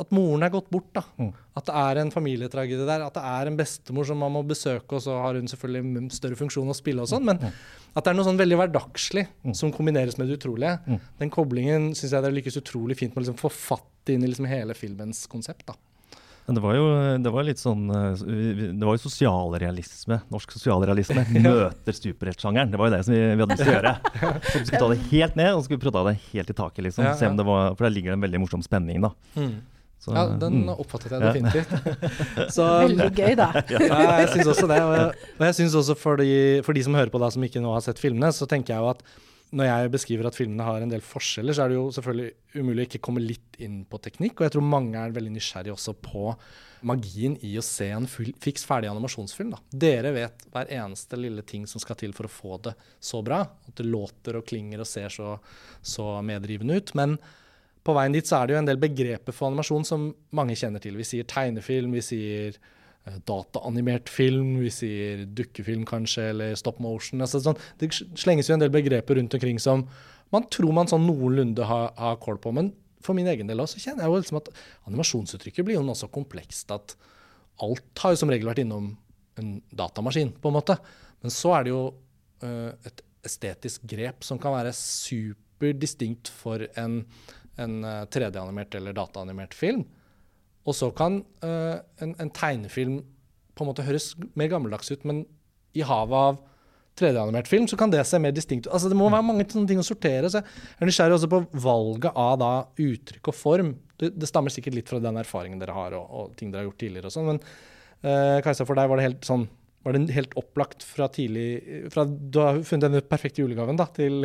at 0.00 0.10
moren 0.14 0.42
er 0.42 0.50
gått 0.50 0.70
bort. 0.74 0.90
da. 0.96 1.04
Mm. 1.20 1.30
At 1.54 1.68
det 1.68 1.76
er 1.78 2.00
en 2.02 2.12
familietragedie 2.14 2.86
der. 2.88 3.06
At 3.06 3.14
det 3.14 3.22
er 3.30 3.50
en 3.50 3.58
bestemor 3.58 4.08
som 4.08 4.18
man 4.18 4.34
må 4.34 4.42
besøke, 4.46 4.98
og 4.98 5.04
så 5.04 5.16
har 5.22 5.38
hun 5.38 5.48
selvfølgelig 5.50 6.08
større 6.16 6.38
funksjon 6.40 6.72
å 6.72 6.76
spille 6.76 7.04
og 7.04 7.10
sånn. 7.12 7.26
Men 7.28 7.40
mm. 7.42 7.56
at 7.94 8.02
det 8.02 8.12
er 8.12 8.18
noe 8.18 8.26
sånn 8.26 8.40
veldig 8.40 8.60
hverdagslig 8.62 9.26
mm. 9.30 9.56
som 9.56 9.72
kombineres 9.74 10.18
med 10.18 10.30
det 10.30 10.40
utrolige. 10.40 10.76
Mm. 10.86 11.00
Den 11.22 11.34
koblingen 11.34 11.90
syns 11.94 12.16
jeg 12.16 12.26
det 12.26 12.34
lykkes 12.40 12.62
utrolig 12.64 12.98
fint 12.98 13.14
med 13.14 13.22
å 13.22 13.26
liksom 13.28 13.42
få 13.42 13.52
fatt 13.54 14.14
inn 14.14 14.26
i 14.26 14.30
liksom 14.30 14.50
hele 14.50 14.76
filmens 14.78 15.26
konsept. 15.30 15.68
da. 15.70 15.78
Men 16.44 16.58
det 16.58 16.60
var 16.60 16.74
jo 16.76 16.88
det 17.24 17.30
var 17.32 17.46
litt 17.46 17.60
sånn 17.60 17.86
eh, 17.88 18.24
Det 18.76 18.84
var 18.84 18.98
jo 18.98 19.02
sosialrealisme. 19.06 20.18
Norsk 20.32 20.56
sosialrealisme 20.58 21.22
møter 21.46 21.96
superheltsjangeren. 21.96 22.74
Det 22.74 22.80
var 22.80 22.90
jo 22.90 22.96
det 22.98 23.04
som 23.06 23.14
vi, 23.14 23.22
vi 23.22 23.44
hadde 23.46 23.54
lyst 23.54 23.62
til 23.62 23.72
å 23.72 23.76
gjøre. 23.78 23.94
Så 24.50 24.58
vi 24.58 24.66
skulle 24.66 24.82
ta 24.82 24.90
det 24.90 24.98
helt 25.12 25.38
ned, 25.40 25.52
og 25.52 25.62
så 25.62 25.68
skulle 25.68 25.80
vi 25.80 25.86
prøve 25.86 26.04
det 26.10 26.18
helt 26.34 26.50
i 26.52 26.58
taket. 26.58 26.82
liksom. 26.88 27.08
Se 27.16 27.30
om 27.30 27.38
det 27.38 27.46
var, 27.48 27.78
For 27.78 27.86
der 27.86 27.94
ligger 27.94 28.12
det 28.12 28.18
en 28.18 28.26
veldig 28.26 28.42
morsom 28.42 28.66
spenning. 28.66 29.00
da. 29.06 29.14
Mm. 29.38 29.54
Så, 30.02 30.12
ja, 30.12 30.24
den 30.36 30.64
mm. 30.66 30.72
oppfattet 30.74 31.14
jeg 31.14 31.22
definitivt. 31.24 31.70
Så, 32.56 32.64
Veldig 32.84 33.10
gøy, 33.16 33.36
da. 33.40 33.46
ja, 33.72 34.00
jeg 34.20 34.32
syns 34.34 34.50
også 34.52 34.66
det. 34.68 34.80
Og 34.84 34.96
jeg, 34.98 35.28
og 35.38 35.46
jeg 35.48 35.58
synes 35.60 35.76
også 35.80 35.96
for 35.96 36.20
de, 36.20 36.32
for 36.66 36.76
de, 36.76 36.82
som 36.84 36.98
hører 36.98 37.12
på 37.12 37.20
da, 37.22 37.30
som 37.32 37.46
ikke 37.46 37.62
nå 37.64 37.72
har 37.72 37.86
sett 37.86 38.02
filmene, 38.02 38.28
så 38.36 38.48
tenker 38.50 38.76
jeg 38.76 38.84
jo 38.84 38.90
at 38.92 39.06
når 39.54 39.68
jeg 39.68 39.90
beskriver 39.94 40.26
at 40.28 40.36
filmene 40.36 40.66
har 40.66 40.82
en 40.82 40.90
del 40.90 41.02
forskjeller, 41.04 41.54
så 41.54 41.64
er 41.64 41.70
det 41.70 41.78
jo 41.78 41.86
selvfølgelig 41.94 42.60
umulig 42.60 42.84
å 42.84 42.88
ikke 42.88 43.02
komme 43.06 43.22
litt 43.22 43.58
inn 43.62 43.82
på 43.88 44.00
teknikk. 44.02 44.38
Og 44.38 44.48
jeg 44.48 44.54
tror 44.56 44.66
mange 44.66 44.98
er 44.98 45.14
veldig 45.14 45.34
nysgjerrig 45.36 45.74
også 45.74 45.94
på 46.04 46.32
magien 46.84 47.36
i 47.46 47.54
å 47.56 47.64
se 47.64 47.86
en 47.94 48.08
full, 48.10 48.32
fiks 48.42 48.66
ferdig 48.68 48.90
animasjonsfilm. 48.90 49.54
Da. 49.54 49.62
Dere 49.84 50.12
vet 50.16 50.44
hver 50.52 50.72
eneste 50.74 51.18
lille 51.20 51.44
ting 51.46 51.68
som 51.70 51.82
skal 51.82 51.98
til 52.00 52.12
for 52.16 52.28
å 52.28 52.32
få 52.32 52.58
det 52.66 52.74
så 52.98 53.22
bra. 53.24 53.44
At 53.68 53.78
det 53.80 53.88
låter 53.88 54.40
og 54.40 54.46
klinger 54.48 54.82
og 54.84 54.90
ser 54.90 55.12
så, 55.14 55.36
så 55.80 56.10
medrivende 56.26 56.80
ut. 56.80 56.94
Men 56.98 57.16
på 57.84 57.94
veien 57.96 58.14
dit 58.14 58.28
så 58.28 58.38
er 58.38 58.48
det 58.48 58.54
jo 58.54 58.60
en 58.62 58.68
del 58.70 58.80
begreper 58.80 59.34
for 59.34 59.50
animasjon 59.50 59.84
som 59.88 60.08
mange 60.36 60.56
kjenner 60.58 60.82
til. 60.82 60.96
Vi 60.96 61.06
sier 61.06 61.28
tegnefilm, 61.28 61.92
vi 61.92 62.04
sier 62.04 62.56
uh, 62.56 63.18
dataanimert 63.28 64.08
film, 64.12 64.56
vi 64.62 64.72
sier 64.72 65.26
dukkefilm 65.28 65.84
kanskje, 65.88 66.30
eller 66.32 66.56
stop 66.58 66.80
motion. 66.84 67.22
Altså, 67.24 67.42
sånn, 67.44 67.60
det 67.80 67.92
slenges 67.92 68.48
jo 68.48 68.56
en 68.56 68.64
del 68.64 68.72
begreper 68.74 69.20
rundt 69.20 69.36
omkring 69.36 69.60
som 69.62 69.84
man 70.32 70.48
tror 70.50 70.72
man 70.74 70.88
sånn 70.90 71.04
noenlunde 71.06 71.68
har, 71.68 71.92
har 72.00 72.18
kål 72.22 72.40
på. 72.42 72.54
Men 72.56 72.72
for 73.04 73.16
min 73.16 73.28
egen 73.30 73.50
del 73.50 73.60
også 73.62 73.82
kjenner 73.82 74.06
jeg 74.06 74.12
jo 74.12 74.20
liksom 74.22 74.40
at 74.40 74.50
animasjonsuttrykket 74.88 75.66
blir 75.66 75.78
jo 75.78 75.86
noe 75.86 75.98
så 75.98 76.08
komplekst 76.12 76.72
at 76.74 76.96
alt 77.62 78.02
har 78.02 78.14
jo 78.14 78.22
som 78.22 78.32
regel 78.32 78.48
vært 78.48 78.64
innom 78.64 78.94
en 79.38 79.56
datamaskin, 79.74 80.32
på 80.40 80.50
en 80.50 80.56
måte. 80.56 80.78
Men 81.22 81.32
så 81.34 81.52
er 81.58 81.66
det 81.66 81.74
jo 81.74 81.82
uh, 81.92 82.70
et 82.86 83.04
estetisk 83.24 83.84
grep 83.88 84.24
som 84.26 84.40
kan 84.40 84.54
være 84.54 84.74
superdistinkt 84.76 86.30
for 86.32 86.66
en 86.80 87.02
en 87.60 87.76
3D-animert 87.84 88.74
eh, 88.74 88.80
eller 88.80 88.96
dataanimert 88.96 89.54
film. 89.56 89.84
Og 90.64 90.76
så 90.76 90.88
kan 90.96 91.20
uh, 91.44 91.76
en, 92.02 92.14
en, 92.16 92.32
tegnefilm 92.32 93.02
på 93.54 93.64
en 93.64 93.68
måte 93.68 93.84
høres 93.86 94.14
mer 94.38 94.48
gammeldags 94.50 94.90
ut, 94.90 95.04
men 95.06 95.22
i 95.76 95.84
havet 95.84 96.16
av 96.16 96.38
3D-animert 96.98 97.50
film 97.50 97.66
så 97.70 97.76
kan 97.78 97.90
det 97.90 98.04
se 98.06 98.20
mer 98.22 98.34
distinkt 98.34 98.68
ut. 98.68 98.72
Altså, 98.72 98.90
det 98.90 98.98
må 98.98 99.10
være 99.10 99.26
mange 99.26 99.46
sånne 99.50 99.68
ting 99.70 99.82
å 99.82 99.86
sortere. 99.86 100.30
så 100.30 100.40
Jeg 100.40 100.80
er 100.80 100.90
nysgjerrig 100.90 101.18
også 101.18 101.30
på 101.30 101.42
valget 101.64 102.10
av 102.14 102.38
da, 102.40 102.52
uttrykk 102.80 103.30
og 103.32 103.36
form. 103.36 103.74
Det, 103.98 104.12
det, 104.14 104.30
stammer 104.30 104.54
sikkert 104.54 104.78
litt 104.78 104.90
fra 104.90 105.02
den 105.02 105.18
erfaringen 105.20 105.60
dere 105.60 105.74
har 105.76 105.96
og, 105.98 106.06
og 106.06 106.36
ting 106.38 106.52
dere 106.52 106.64
har 106.64 106.70
gjort 106.70 106.80
tidligere. 106.82 107.10
og 107.10 107.14
sånn, 107.14 107.32
Men 107.32 107.42
uh, 108.06 108.38
Kajsa, 108.46 108.66
for 108.66 108.78
deg 108.78 108.90
var 108.90 109.00
det 109.00 109.08
helt 109.08 109.26
sånn 109.26 109.48
var 109.84 109.94
det 109.96 110.14
helt 110.16 110.34
opplagt 110.40 110.82
fra 110.86 111.10
tidlig 111.12 111.88
fra 111.92 112.06
Du 112.08 112.40
har 112.40 112.62
funnet 112.64 112.92
den 112.94 113.04
perfekte 113.08 113.42
julegaven 113.42 113.76
da, 113.76 113.86
til, 113.92 114.24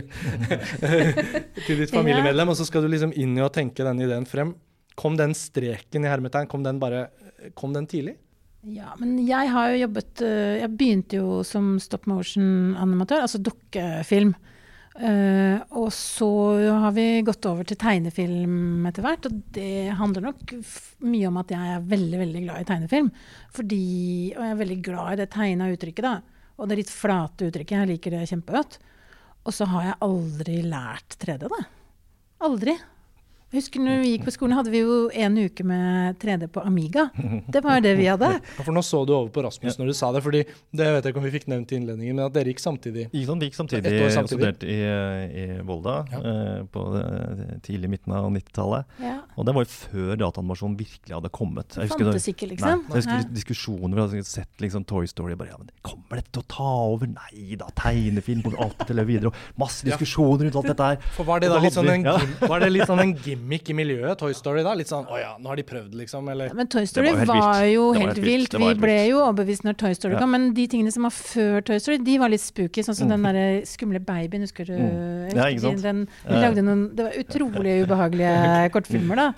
til 1.65 1.83
ditt 1.83 1.91
familiemedlem, 1.93 2.53
og 2.53 2.57
så 2.57 2.67
skal 2.67 2.85
du 2.85 2.91
liksom 2.93 3.11
inn 3.19 3.35
i 3.37 3.43
å 3.43 3.51
tenke 3.53 3.83
den 3.85 4.01
ideen 4.05 4.27
frem. 4.29 4.55
Kom 4.99 5.19
den 5.19 5.35
streken 5.37 6.07
i 6.07 6.11
hermetegn, 6.11 6.47
kom 6.51 6.63
den 6.63 6.79
bare 6.81 7.09
kom 7.55 7.75
den 7.75 7.87
tidlig? 7.87 8.15
Ja, 8.67 8.91
men 8.99 9.15
jeg 9.23 9.51
har 9.53 9.71
jo 9.71 9.83
jobbet 9.85 10.21
eh, 10.25 10.57
Jeg 10.59 10.71
begynte 10.75 11.19
jo 11.21 11.39
som 11.47 11.77
stop 11.79 12.09
motion-animatør, 12.11 13.23
altså 13.23 13.39
dukkefilm. 13.39 14.33
Uh, 14.99 15.61
og 15.79 15.93
så 15.95 16.27
har 16.83 16.91
vi 16.91 17.21
gått 17.23 17.45
over 17.47 17.63
til 17.63 17.79
tegnefilm 17.79 18.83
etter 18.89 19.05
hvert. 19.05 19.29
Og 19.29 19.37
det 19.55 19.95
handler 19.99 20.27
nok 20.27 20.53
mye 21.07 21.29
om 21.29 21.39
at 21.39 21.53
jeg 21.55 21.75
er 21.75 21.87
veldig 21.93 22.19
veldig 22.25 22.43
glad 22.43 22.61
i 22.65 22.67
tegnefilm. 22.67 23.09
Fordi, 23.55 23.85
og 24.35 24.43
jeg 24.43 24.53
er 24.53 24.61
veldig 24.63 24.79
glad 24.89 25.13
i 25.13 25.21
det 25.21 25.29
tegna 25.35 25.71
uttrykket. 25.71 26.05
da. 26.05 26.45
Og 26.59 26.67
det 26.67 26.81
litt 26.81 26.91
flate 26.91 27.47
uttrykket. 27.47 27.77
Jeg 27.77 27.91
liker 27.93 28.15
det 28.17 28.27
kjempegodt. 28.33 28.79
Og 29.47 29.55
så 29.55 29.67
har 29.71 29.87
jeg 29.87 29.99
aldri 30.09 30.61
lært 30.67 31.15
3D, 31.21 31.47
da. 31.47 31.61
Aldri. 32.43 32.75
Jeg 33.49 33.63
husker 33.63 33.81
når 33.81 34.03
vi 34.03 34.09
gikk 34.11 34.27
på 34.27 34.31
skolen, 34.35 34.53
hadde 34.53 34.69
vi 34.69 34.83
jo 34.83 34.95
en 35.09 35.37
uke 35.41 35.63
med 35.65 36.19
3D 36.21 36.51
på 36.53 36.61
Amiga. 36.69 37.07
Det 37.49 37.63
var 37.65 37.79
det 37.81 37.95
vi 37.97 38.05
hadde. 38.05 38.27
Ja, 38.59 38.65
for 38.65 38.75
nå 38.75 38.81
så 38.85 38.99
du 39.07 39.13
over 39.15 39.29
på 39.33 39.41
Rasmus 39.41 39.77
når 39.79 39.89
du 39.89 39.93
sa 39.97 40.11
det, 40.13 40.21
fordi 40.21 40.43
det 40.75 40.85
vet 40.93 41.05
jeg 41.05 41.13
ikke 41.13 41.21
om 41.21 41.25
vi 41.25 41.31
fikk 41.33 41.47
nevnt 41.49 41.71
i 41.73 41.79
innledningen, 41.79 42.17
men 42.19 42.27
at 42.27 42.35
dere 42.35 42.51
gikk 42.51 42.61
samtidig. 42.61 43.07
Sånn, 43.25 43.41
vi 43.41 43.49
gikk 43.49 43.57
samtidig, 43.57 43.93
samtidig. 44.13 44.29
studerte 44.35 44.69
i, 44.69 44.77
i 45.41 45.45
Volda 45.65 45.95
ja. 46.11 46.19
eh, 46.19 46.61
på 46.69 46.83
det, 46.93 47.05
tidlig 47.65 47.89
midten 47.95 48.13
av 48.19 48.27
90-tallet. 48.35 48.99
Ja. 49.29 49.37
Og 49.39 49.47
det 49.47 49.55
var 49.55 49.65
jo 49.65 49.71
før 49.71 50.19
dataanimasjon 50.19 50.75
virkelig 50.79 51.15
hadde 51.15 51.31
kommet. 51.35 51.77
Jeg 51.77 51.87
husker, 51.87 52.09
Fantes 52.09 52.29
ikke, 52.33 52.51
liksom. 52.51 52.83
Nei, 52.83 52.97
jeg 52.97 53.05
husker 53.05 53.31
diskusjoner, 53.39 53.95
vi 53.95 54.03
hadde 54.03 54.25
sett 54.27 54.65
liksom, 54.65 54.85
Toy 54.89 55.07
Story 55.09 55.37
bare, 55.39 55.53
ja, 55.53 55.61
men 55.61 55.71
Kommer 55.85 56.19
dette 56.19 56.33
til 56.35 56.43
å 56.43 56.49
ta 56.51 56.73
over? 56.89 57.09
Nei 57.09 57.55
da, 57.59 57.69
tegnefilm 57.77 58.43
kommer 58.43 58.65
alltid 58.65 58.89
til 58.89 58.97
å 58.97 58.99
leve 58.99 59.13
videre. 59.13 59.31
Og 59.31 59.61
masse 59.61 59.87
diskusjoner 59.87 60.47
rundt 60.49 60.59
alt 60.59 60.71
dette 60.73 60.91
her. 60.91 61.01
For 61.15 61.27
var 61.27 61.41
det 61.43 61.53
da 61.53 61.61
litt 61.63 61.77
sånn, 61.77 61.89
en, 61.93 62.07
var 62.43 62.61
det 62.63 62.71
litt 62.73 62.89
sånn 62.89 63.05
en 63.05 63.15
gimmick? 63.15 63.69
i 63.69 63.75
miljøet, 63.75 64.17
Toy 64.19 64.33
Story, 64.37 64.63
da? 64.65 64.73
Litt 64.77 64.89
sånn 64.89 65.07
å 65.09 65.17
ja, 65.19 65.33
nå 65.41 65.51
har 65.51 65.59
de 65.59 65.65
prøvd, 65.67 65.95
liksom? 65.99 66.27
Eller? 66.31 66.53
men 66.57 66.69
Toy 66.71 66.87
Story 66.89 67.11
var, 67.13 67.25
var, 67.29 67.63
jo 67.69 67.89
helt, 67.97 68.19
vilt. 68.23 68.55
Vi 68.59 68.69
ble 68.79 68.97
jo 69.09 69.21
overbevist 69.23 69.65
når 69.67 69.77
Toy 69.81 69.95
Story 69.97 70.15
ja. 70.15 70.21
kom, 70.23 70.33
men 70.35 70.49
de 70.57 70.65
tingene 70.71 70.93
som 70.93 71.05
var 71.07 71.13
før 71.15 71.65
Toy 71.67 71.81
Story, 71.81 71.99
de 72.05 72.17
var 72.21 72.33
litt 72.33 72.43
spooky. 72.43 72.85
Sånn 72.85 72.97
som 72.97 73.09
mm. 73.09 73.13
den 73.15 73.27
derre 73.27 73.45
skumle 73.69 74.01
babyen, 74.03 74.45
husker 74.47 74.69
du? 74.69 74.75
Mm. 74.75 75.35
Ja, 75.35 75.49
ikke 75.49 75.65
sant? 75.67 75.83
Den, 75.85 76.03
den, 76.25 76.41
lagde 76.45 76.65
noen, 76.65 76.85
det 76.97 77.07
var 77.07 77.19
utrolig 77.23 77.75
ubehagelige 77.85 78.35
kortfilmer, 78.75 79.23
da. 79.23 79.28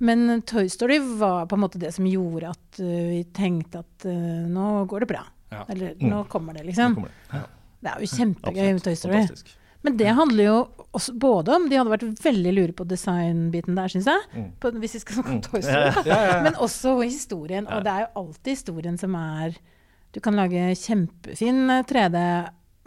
Men 0.00 0.42
Toy 0.48 0.68
Story 0.72 0.96
var 1.20 1.46
på 1.46 1.58
en 1.58 1.64
måte 1.66 1.80
det 1.80 1.92
som 1.92 2.06
gjorde 2.08 2.54
at 2.54 2.80
uh, 2.80 2.88
vi 3.10 3.20
tenkte 3.36 3.82
at 3.82 4.08
uh, 4.08 4.46
nå 4.48 4.84
går 4.88 5.04
det 5.04 5.10
bra. 5.10 5.24
Ja. 5.50 5.64
Eller 5.68 5.96
mm. 5.98 6.06
nå 6.08 6.24
kommer 6.32 6.56
det, 6.56 6.64
liksom. 6.70 6.94
Kommer 6.94 7.12
det. 7.12 7.38
Ja. 7.38 7.42
det. 7.80 7.90
er 7.90 8.04
jo 8.04 8.12
kjempegøy 8.14 8.68
med 8.68 8.84
Toy 8.86 8.96
Story. 8.96 9.18
Fantastisk. 9.18 9.56
Men 9.80 9.96
det 9.96 10.12
handler 10.12 10.44
jo 10.44 10.56
både 11.22 11.54
om 11.56 11.68
De 11.70 11.78
hadde 11.78 11.92
vært 11.92 12.24
veldig 12.24 12.52
lure 12.52 12.74
på 12.76 12.84
designbiten 12.88 13.76
der, 13.78 13.92
syns 13.92 14.08
jeg. 14.10 14.24
Mm. 14.36 14.48
På, 14.60 14.72
hvis 14.82 14.96
vi 14.98 15.02
skal 15.04 15.18
snakke 15.18 15.32
om 15.32 15.38
mm. 15.38 15.44
Toy 15.48 15.64
Story. 15.64 16.06
Ja. 16.10 16.20
Men 16.46 16.58
også 16.60 16.96
historien. 17.00 17.68
Og 17.68 17.84
det 17.86 17.92
er 17.92 18.06
jo 18.06 18.24
alltid 18.24 18.56
historien 18.58 18.98
som 19.00 19.16
er 19.18 19.56
Du 20.10 20.18
kan 20.20 20.34
lage 20.34 20.72
kjempefin 20.74 21.70
3D, 21.86 22.18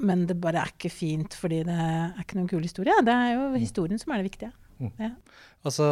men 0.03 0.25
det 0.27 0.35
bare 0.41 0.59
er 0.59 0.71
ikke 0.73 0.89
fint 0.91 1.35
fordi 1.39 1.61
det 1.63 1.75
er 1.77 2.17
ikke 2.19 2.35
noen 2.35 2.49
kul 2.51 2.65
historie. 2.65 2.97
Det 3.05 3.13
er 3.13 3.29
jo 3.37 3.45
mm. 3.53 3.59
historien 3.61 4.01
som 4.01 4.11
er 4.11 4.19
det 4.19 4.27
viktige. 4.27 4.51
Mm. 4.91 5.15
Altså 5.63 5.87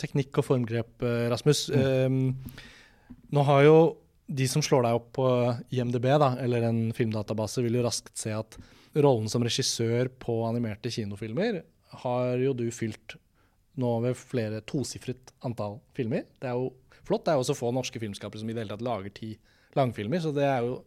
teknikk 0.00 0.40
og 0.40 0.46
formgrep, 0.46 0.92
Rasmus. 1.32 1.66
Rasmus. 1.68 2.06
Um, 2.08 2.70
nå 3.34 3.44
har 3.46 3.64
jo 3.66 3.76
de 4.30 4.46
som 4.48 4.62
slår 4.62 4.86
deg 4.86 4.98
opp 4.98 5.08
på 5.18 5.26
IMDb, 5.74 6.06
da, 6.22 6.34
eller 6.40 6.68
en 6.68 6.80
filmdatabase, 6.96 7.64
vil 7.66 7.80
jo 7.80 7.84
raskt 7.86 8.14
se 8.18 8.32
at 8.34 8.56
rollen 8.94 9.28
som 9.30 9.42
regissør 9.44 10.10
på 10.22 10.40
animerte 10.46 10.90
kinofilmer 10.94 11.62
har 12.02 12.38
jo 12.42 12.54
du 12.54 12.68
fylt 12.74 13.16
nå 13.80 13.90
ved 14.04 14.18
flere 14.18 14.60
tosifret 14.66 15.32
antall 15.46 15.78
filmer. 15.96 16.26
Det 16.42 16.50
er 16.50 16.58
jo 16.58 16.70
flott. 17.06 17.24
Det 17.24 17.32
er 17.32 17.38
jo 17.38 17.44
også 17.44 17.58
få 17.58 17.72
norske 17.74 18.02
filmskapere 18.02 18.42
som 18.42 18.50
i 18.50 18.54
det 18.54 18.64
hele 18.64 18.74
tatt 18.74 18.86
lager 18.86 19.14
ti 19.14 19.32
langfilmer, 19.78 20.22
så 20.22 20.32
det 20.34 20.46
er 20.46 20.66
jo 20.66 20.80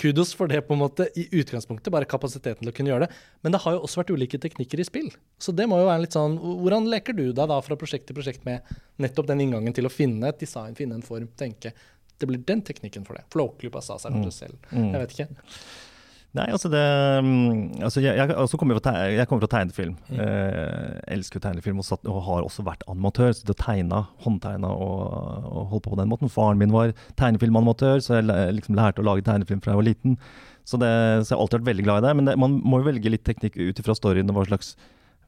kudos 0.00 0.34
for 0.36 0.50
det, 0.50 0.60
på 0.68 0.76
en 0.76 0.82
måte, 0.82 1.08
i 1.16 1.26
utgangspunktet. 1.40 1.92
Bare 1.92 2.08
kapasiteten 2.08 2.62
til 2.62 2.72
å 2.72 2.76
kunne 2.76 2.92
gjøre 2.92 3.06
det. 3.06 3.20
Men 3.44 3.54
det 3.54 3.62
har 3.64 3.76
jo 3.76 3.82
også 3.86 4.02
vært 4.02 4.12
ulike 4.12 4.40
teknikker 4.42 4.82
i 4.82 4.86
spill. 4.88 5.10
Så 5.40 5.54
det 5.56 5.68
må 5.70 5.80
jo 5.80 5.88
være 5.88 6.04
litt 6.04 6.16
sånn 6.16 6.36
Hvordan 6.40 6.88
leker 6.92 7.16
du 7.16 7.26
deg 7.30 7.48
da 7.48 7.58
fra 7.64 7.78
prosjekt 7.80 8.08
til 8.10 8.18
prosjekt 8.18 8.44
med 8.48 8.64
nettopp 9.02 9.28
den 9.30 9.44
inngangen 9.46 9.76
til 9.76 9.88
å 9.88 9.92
finne 9.92 10.30
et 10.30 10.40
design, 10.40 10.76
finne 10.78 10.98
en 10.98 11.06
form, 11.06 11.28
tenke 11.38 11.72
det 12.16 12.28
blir 12.28 12.40
den 12.48 12.62
teknikken 12.64 13.04
for 13.04 13.18
det. 13.18 13.26
Flåklypa 13.32 13.82
sa 13.84 13.98
seg 14.00 14.14
kanskje 14.14 14.32
selv. 14.32 14.70
Mm. 14.70 14.86
Jeg 14.94 15.02
vet 15.02 15.14
ikke. 15.14 15.26
Nei, 16.36 16.46
altså 16.52 16.68
det 16.68 16.82
mm, 17.24 17.82
altså 17.86 18.02
jeg, 18.02 18.16
jeg, 18.18 18.34
altså 18.36 18.58
kommer 18.60 18.76
fra, 18.76 18.92
jeg 19.08 19.28
kommer 19.28 19.46
fra 19.46 19.52
tegnefilm. 19.54 19.94
Mm. 20.10 20.18
Eh, 20.20 20.96
elsker 21.16 21.40
tegnefilm 21.40 21.80
og, 21.80 21.86
satt, 21.88 22.02
og, 22.04 22.18
har 22.26 22.44
også 22.44 22.64
vært 22.66 22.84
animatør. 22.92 23.32
Så 23.36 23.48
det 23.48 23.56
tegna, 23.62 24.02
håndtegna 24.24 24.68
og, 24.68 25.46
og 25.48 25.70
holdt 25.72 25.86
på 25.86 25.94
på 25.94 26.00
den 26.02 26.12
måten. 26.12 26.32
Faren 26.32 26.60
min 26.60 26.74
var 26.74 26.92
tegnefilmanimatør, 27.16 28.02
så 28.04 28.18
jeg 28.18 28.58
liksom 28.58 28.76
lærte 28.76 29.00
å 29.04 29.08
lage 29.08 29.24
tegnefilm 29.24 29.64
fra 29.64 29.72
jeg 29.72 29.80
var 29.80 29.88
liten. 29.88 30.20
Så, 30.66 30.80
det, 30.82 30.90
så 31.24 31.32
jeg 31.32 31.38
har 31.38 31.44
alltid 31.44 31.60
vært 31.60 31.70
veldig 31.70 31.88
glad 31.88 32.02
i 32.02 32.06
det. 32.08 32.14
Men 32.18 32.28
det, 32.28 32.36
man 32.42 32.60
må 32.60 32.82
jo 32.82 32.90
velge 32.90 33.14
litt 33.14 33.24
teknikk 33.28 33.56
ut 33.56 33.80
ifra 33.80 33.96
storyen 33.96 34.28
og 34.32 34.40
hva 34.40 34.48
slags 34.50 34.74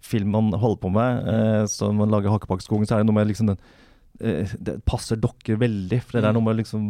film 0.04 0.34
man 0.34 0.52
holder 0.52 0.82
på 0.82 0.92
med. 0.92 1.28
Eh, 1.32 1.64
så 1.70 1.88
når 1.88 2.00
man 2.02 2.16
lager 2.16 2.34
Hakkepakkeskogen, 2.34 2.88
så 2.88 2.98
er 2.98 3.04
det 3.04 3.08
noe 3.08 3.16
med 3.16 3.30
liksom 3.30 3.54
den 3.54 3.62
det 4.18 4.74
passer 4.88 5.18
dere 5.22 5.56
veldig. 5.60 6.00
For 6.02 6.18
det 6.18 6.24
er 6.24 6.32
mm. 6.32 6.38
noe 6.38 6.46
med 6.48 6.58
liksom, 6.58 6.86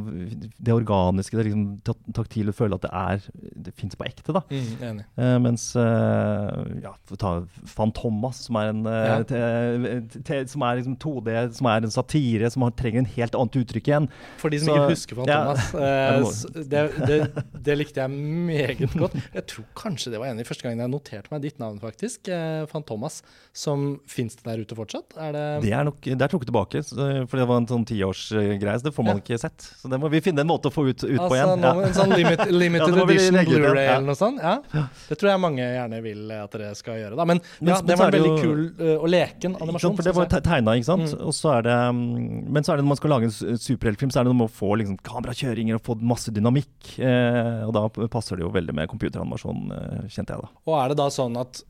det 0.56 0.72
organiske, 0.72 1.36
det 1.36 1.44
liksom 1.48 1.98
taktile, 2.16 2.54
føle 2.56 2.78
at 2.78 2.86
det 2.86 2.92
er 2.96 3.26
Det 3.68 3.74
fins 3.76 3.98
på 3.98 4.06
ekte, 4.08 4.32
da. 4.32 4.42
Mm, 4.48 5.02
uh, 5.18 5.34
mens 5.44 5.68
uh, 5.76 6.64
ja, 6.82 6.94
ta 7.20 7.34
Fantomas, 7.68 8.40
som 8.46 8.58
er 8.60 8.72
en 8.72 8.80
uh, 8.88 8.94
ja. 8.96 10.00
te, 10.24 10.40
som 10.48 10.64
er 10.64 10.80
liksom 10.80 10.96
2D, 11.04 11.36
som 11.58 11.68
er 11.70 11.88
en 11.88 11.94
satire, 11.94 12.50
som 12.54 12.64
har, 12.64 12.72
trenger 12.78 13.04
en 13.04 13.10
helt 13.18 13.36
annet 13.36 13.60
uttrykk 13.60 13.92
igjen. 13.92 14.08
For 14.40 14.54
de 14.54 14.62
som 14.62 14.72
Så, 14.72 14.78
ikke 14.78 14.94
husker 14.96 15.20
Van 15.20 15.28
ja. 15.28 15.42
det, 16.72 16.84
det, 17.04 17.20
det, 17.52 17.76
likte 17.76 18.04
jeg 18.04 18.12
meget 18.48 18.96
godt. 18.96 19.18
Jeg 19.34 19.46
tror 19.52 19.68
kanskje 19.78 20.14
det 20.14 20.22
var 20.22 20.30
en 20.30 20.38
av 20.38 20.44
de 20.44 20.48
første 20.48 20.64
gangene 20.64 20.86
jeg 20.86 20.94
noterte 20.94 21.34
meg 21.34 21.44
ditt 21.44 21.60
navn, 21.60 21.76
faktisk. 21.82 22.32
Fantomas. 22.72 23.20
Som 23.56 23.98
fins 24.08 24.38
det 24.38 24.46
der 24.48 24.64
ute 24.64 24.76
fortsatt? 24.78 25.16
Er 25.18 25.34
det 25.34 25.46
Det 25.66 25.72
er 25.74 25.86
nok 25.88 26.00
Det 26.04 26.16
er 26.16 26.30
trukket 26.30 26.50
tilbake. 26.50 26.82
Så 26.86 26.96
fordi 27.26 27.42
det 27.42 27.48
var 27.50 27.60
en 27.62 27.66
sånn 27.70 27.84
tiårsgreie, 27.88 28.74
så 28.78 28.86
det 28.86 28.92
får 28.94 29.06
man 29.06 29.18
ja. 29.18 29.22
ikke 29.24 29.38
sett. 29.40 29.66
Så 29.80 29.90
det 29.90 29.98
må 30.00 30.10
vi 30.12 30.20
finne 30.24 30.44
en 30.44 30.50
måte 30.50 30.70
å 30.70 30.74
få 30.74 30.84
ut, 30.88 31.02
ut 31.02 31.10
altså, 31.14 31.26
på 31.26 31.38
igjen. 31.38 31.64
Ja. 31.66 31.72
En 31.88 31.96
sånn 31.96 32.14
limit, 32.14 32.42
limited 32.62 32.98
ja, 32.98 33.04
edition 33.04 33.38
Blu-ray 33.48 33.86
eller 33.86 34.06
noe 34.06 34.18
sånt. 34.18 34.42
Ja. 34.44 34.84
Det 35.08 35.18
tror 35.20 35.32
jeg 35.32 35.42
mange 35.42 35.64
gjerne 35.64 36.00
vil 36.04 36.22
at 36.36 36.54
dere 36.54 36.70
skal 36.78 37.00
gjøre. 37.00 37.18
Da. 37.18 37.26
Men, 37.28 37.42
men 37.60 37.88
det 37.88 37.98
var 38.00 38.12
en 38.12 38.16
veldig 38.18 38.36
kul 38.44 38.62
uh, 38.78 38.94
og 38.96 39.08
leken 39.12 39.58
animasjon. 39.58 39.98
For 39.98 40.08
det 40.10 40.14
var 40.16 40.32
tegna, 40.36 40.76
ikke 40.78 40.90
sant. 40.90 41.12
Mm. 41.12 41.26
Og 41.28 41.36
så 41.36 41.52
er 41.56 41.68
det, 41.68 41.76
mm, 41.98 42.40
men 42.54 42.66
så 42.66 42.74
er 42.74 42.80
det 42.80 42.86
når 42.86 42.92
man 42.94 43.02
skal 43.02 43.14
lage 43.16 43.30
en 43.30 43.60
superheltfilm, 43.66 44.14
så 44.14 44.22
er 44.22 44.28
det 44.28 44.32
noe 44.32 44.40
med 44.44 44.50
å 44.50 44.56
få 44.60 44.72
liksom, 44.82 44.98
kamerakjøringer 45.08 45.80
og 45.80 45.84
få 45.88 45.98
masse 46.14 46.34
dynamikk. 46.34 46.94
Eh, 46.96 47.66
og 47.66 47.74
da 47.76 47.86
passer 48.12 48.38
det 48.38 48.46
jo 48.46 48.54
veldig 48.54 48.76
med 48.76 48.90
computeranimasjon, 48.90 49.68
eh, 49.74 50.00
kjente 50.06 50.36
jeg 50.36 50.46
da. 50.46 50.52
Og 50.68 50.78
er 50.78 50.92
det 50.92 51.00
da 51.00 51.08
sånn 51.12 51.38
at 51.40 51.62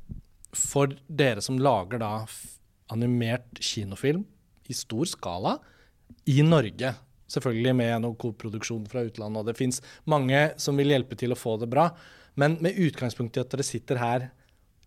for 0.56 0.92
dere 1.08 1.42
som 1.44 1.58
lager 1.60 2.00
da 2.02 2.12
animert 2.92 3.60
kinofilm 3.60 4.24
i 4.68 4.76
stor 4.76 5.08
skala 5.08 5.56
i 6.28 6.40
Norge. 6.44 6.94
Selvfølgelig 7.28 7.74
med 7.76 8.04
noe 8.04 8.16
koproduksjon 8.20 8.86
fra 8.88 9.02
utlandet, 9.04 9.42
og 9.42 9.50
det 9.50 9.58
fins 9.58 9.82
mange 10.08 10.46
som 10.60 10.78
vil 10.80 10.94
hjelpe 10.94 11.18
til 11.18 11.34
å 11.34 11.38
få 11.38 11.58
det 11.60 11.68
bra. 11.72 11.90
Men 12.40 12.56
med 12.64 12.78
utgangspunkt 12.80 13.36
i 13.36 13.42
at 13.42 13.50
dere 13.52 13.66
sitter 13.66 14.00
her 14.00 14.30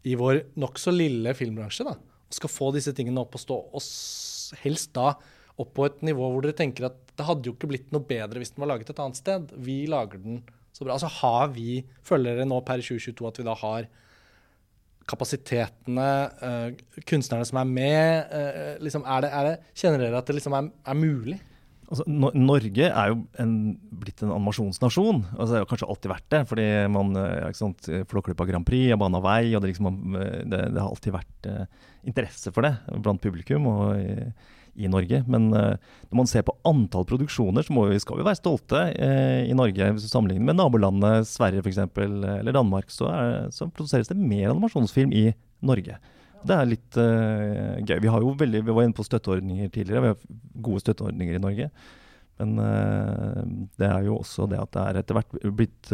i 0.08 0.16
vår 0.18 0.46
nokså 0.58 0.94
lille 0.96 1.36
filmbransje 1.38 1.86
da, 1.86 1.94
og 1.94 2.34
skal 2.38 2.50
få 2.50 2.72
disse 2.74 2.94
tingene 2.98 3.22
opp 3.22 3.38
og 3.38 3.44
stå, 3.44 3.60
og 3.78 4.58
helst 4.64 4.94
da 4.98 5.14
opp 5.62 5.76
på 5.78 5.86
et 5.86 6.02
nivå 6.08 6.32
hvor 6.32 6.46
dere 6.46 6.58
tenker 6.58 6.88
at 6.88 6.98
det 7.18 7.28
hadde 7.28 7.50
jo 7.50 7.54
ikke 7.54 7.70
blitt 7.70 7.92
noe 7.94 8.06
bedre 8.08 8.42
hvis 8.42 8.56
den 8.56 8.64
var 8.64 8.72
laget 8.74 8.90
et 8.90 9.02
annet 9.04 9.20
sted. 9.20 9.52
Vi 9.62 9.84
lager 9.92 10.22
den 10.24 10.42
så 10.74 10.86
bra. 10.86 10.96
Altså 10.96 11.12
har 11.22 11.52
vi, 11.54 11.84
føler 12.08 12.40
dere 12.40 12.48
nå 12.50 12.62
per 12.66 12.82
2022 12.82 13.28
at 13.30 13.42
vi 13.42 13.46
da 13.46 13.56
har 13.62 13.90
kapasitetene, 15.12 16.10
uh, 16.42 17.00
kunstnerne 17.08 17.48
som 17.48 17.62
er 17.62 17.70
med? 17.70 18.34
Uh, 18.34 18.76
liksom, 18.84 19.06
er 19.06 19.26
det, 19.26 19.32
er 19.38 19.50
det, 19.50 19.56
kjenner 19.78 20.06
dere 20.06 20.22
at 20.22 20.30
det 20.30 20.38
liksom 20.38 20.58
er, 20.58 20.70
er 20.94 21.00
mulig? 21.00 21.40
Altså, 21.92 22.06
no 22.08 22.30
Norge 22.40 22.88
er 22.88 23.12
jo 23.12 23.18
en, 23.44 23.56
blitt 24.00 24.24
en 24.24 24.32
animasjonsnasjon. 24.32 25.26
Altså, 25.36 25.50
det 25.52 25.60
har 25.60 25.68
kanskje 25.68 25.90
alltid 25.92 26.14
vært 26.14 26.30
det. 26.32 26.42
fordi 26.48 26.68
man 26.94 27.12
ikke 27.20 27.60
sant, 27.60 27.92
Flåklypa 28.08 28.48
Grand 28.48 28.68
Prix, 28.68 28.96
Bana 29.00 29.20
vei, 29.24 29.52
og 29.52 29.64
det, 29.64 29.74
liksom, 29.74 30.00
det, 30.16 30.62
det, 30.72 30.80
har 30.80 30.88
alltid 30.88 31.18
vært 31.18 31.52
uh, 31.52 31.92
interesse 32.08 32.56
for 32.56 32.64
det 32.68 32.78
blant 33.04 33.22
publikum. 33.24 33.68
og 33.68 34.00
i 34.00 34.16
Norge. 34.92 35.22
Men 35.28 35.50
uh, 35.54 35.76
når 36.10 36.20
man 36.22 36.30
ser 36.30 36.46
på 36.48 36.56
antall 36.68 37.06
produksjoner, 37.10 37.66
så 37.66 37.86
vi, 37.90 38.00
skal 38.02 38.20
vi 38.20 38.26
være 38.28 38.40
stolte 38.40 38.82
uh, 38.96 39.42
i 39.44 39.56
Norge. 39.58 39.92
Hvis 39.96 40.08
du 40.08 40.12
sammenligner 40.12 40.48
med 40.48 40.60
nabolandet 40.60 41.30
Sverige 41.30 41.64
f.eks., 41.64 41.82
eller 41.98 42.56
Danmark, 42.56 42.92
så, 42.94 43.10
er, 43.12 43.32
så, 43.56 43.70
produseres 43.70 44.12
det 44.12 44.20
mer 44.20 44.52
animasjonsfilm 44.52 45.14
i 45.16 45.30
Norge. 45.68 45.98
Det 46.42 46.58
er 46.58 46.70
litt 46.70 47.00
uh, 47.00 47.82
gøy. 47.84 47.98
Vi, 48.00 48.12
har 48.12 48.24
jo 48.24 48.36
veldig, 48.38 48.64
vi 48.68 48.78
var 48.78 48.88
inne 48.88 48.98
på 48.98 49.08
støtteordninger 49.08 49.74
tidligere. 49.74 50.06
Vi 50.06 50.14
har 50.14 50.64
gode 50.70 50.86
støtteordninger 50.86 51.38
i 51.38 51.44
Norge. 51.44 51.72
Men 52.42 52.56
det 53.78 53.86
er 53.86 54.08
jo 54.08 54.16
også 54.16 54.48
det 54.50 54.58
at 54.58 54.72
det 54.74 54.82
er 54.82 54.98
etter 54.98 55.14
hvert 55.14 55.36
blitt 55.54 55.92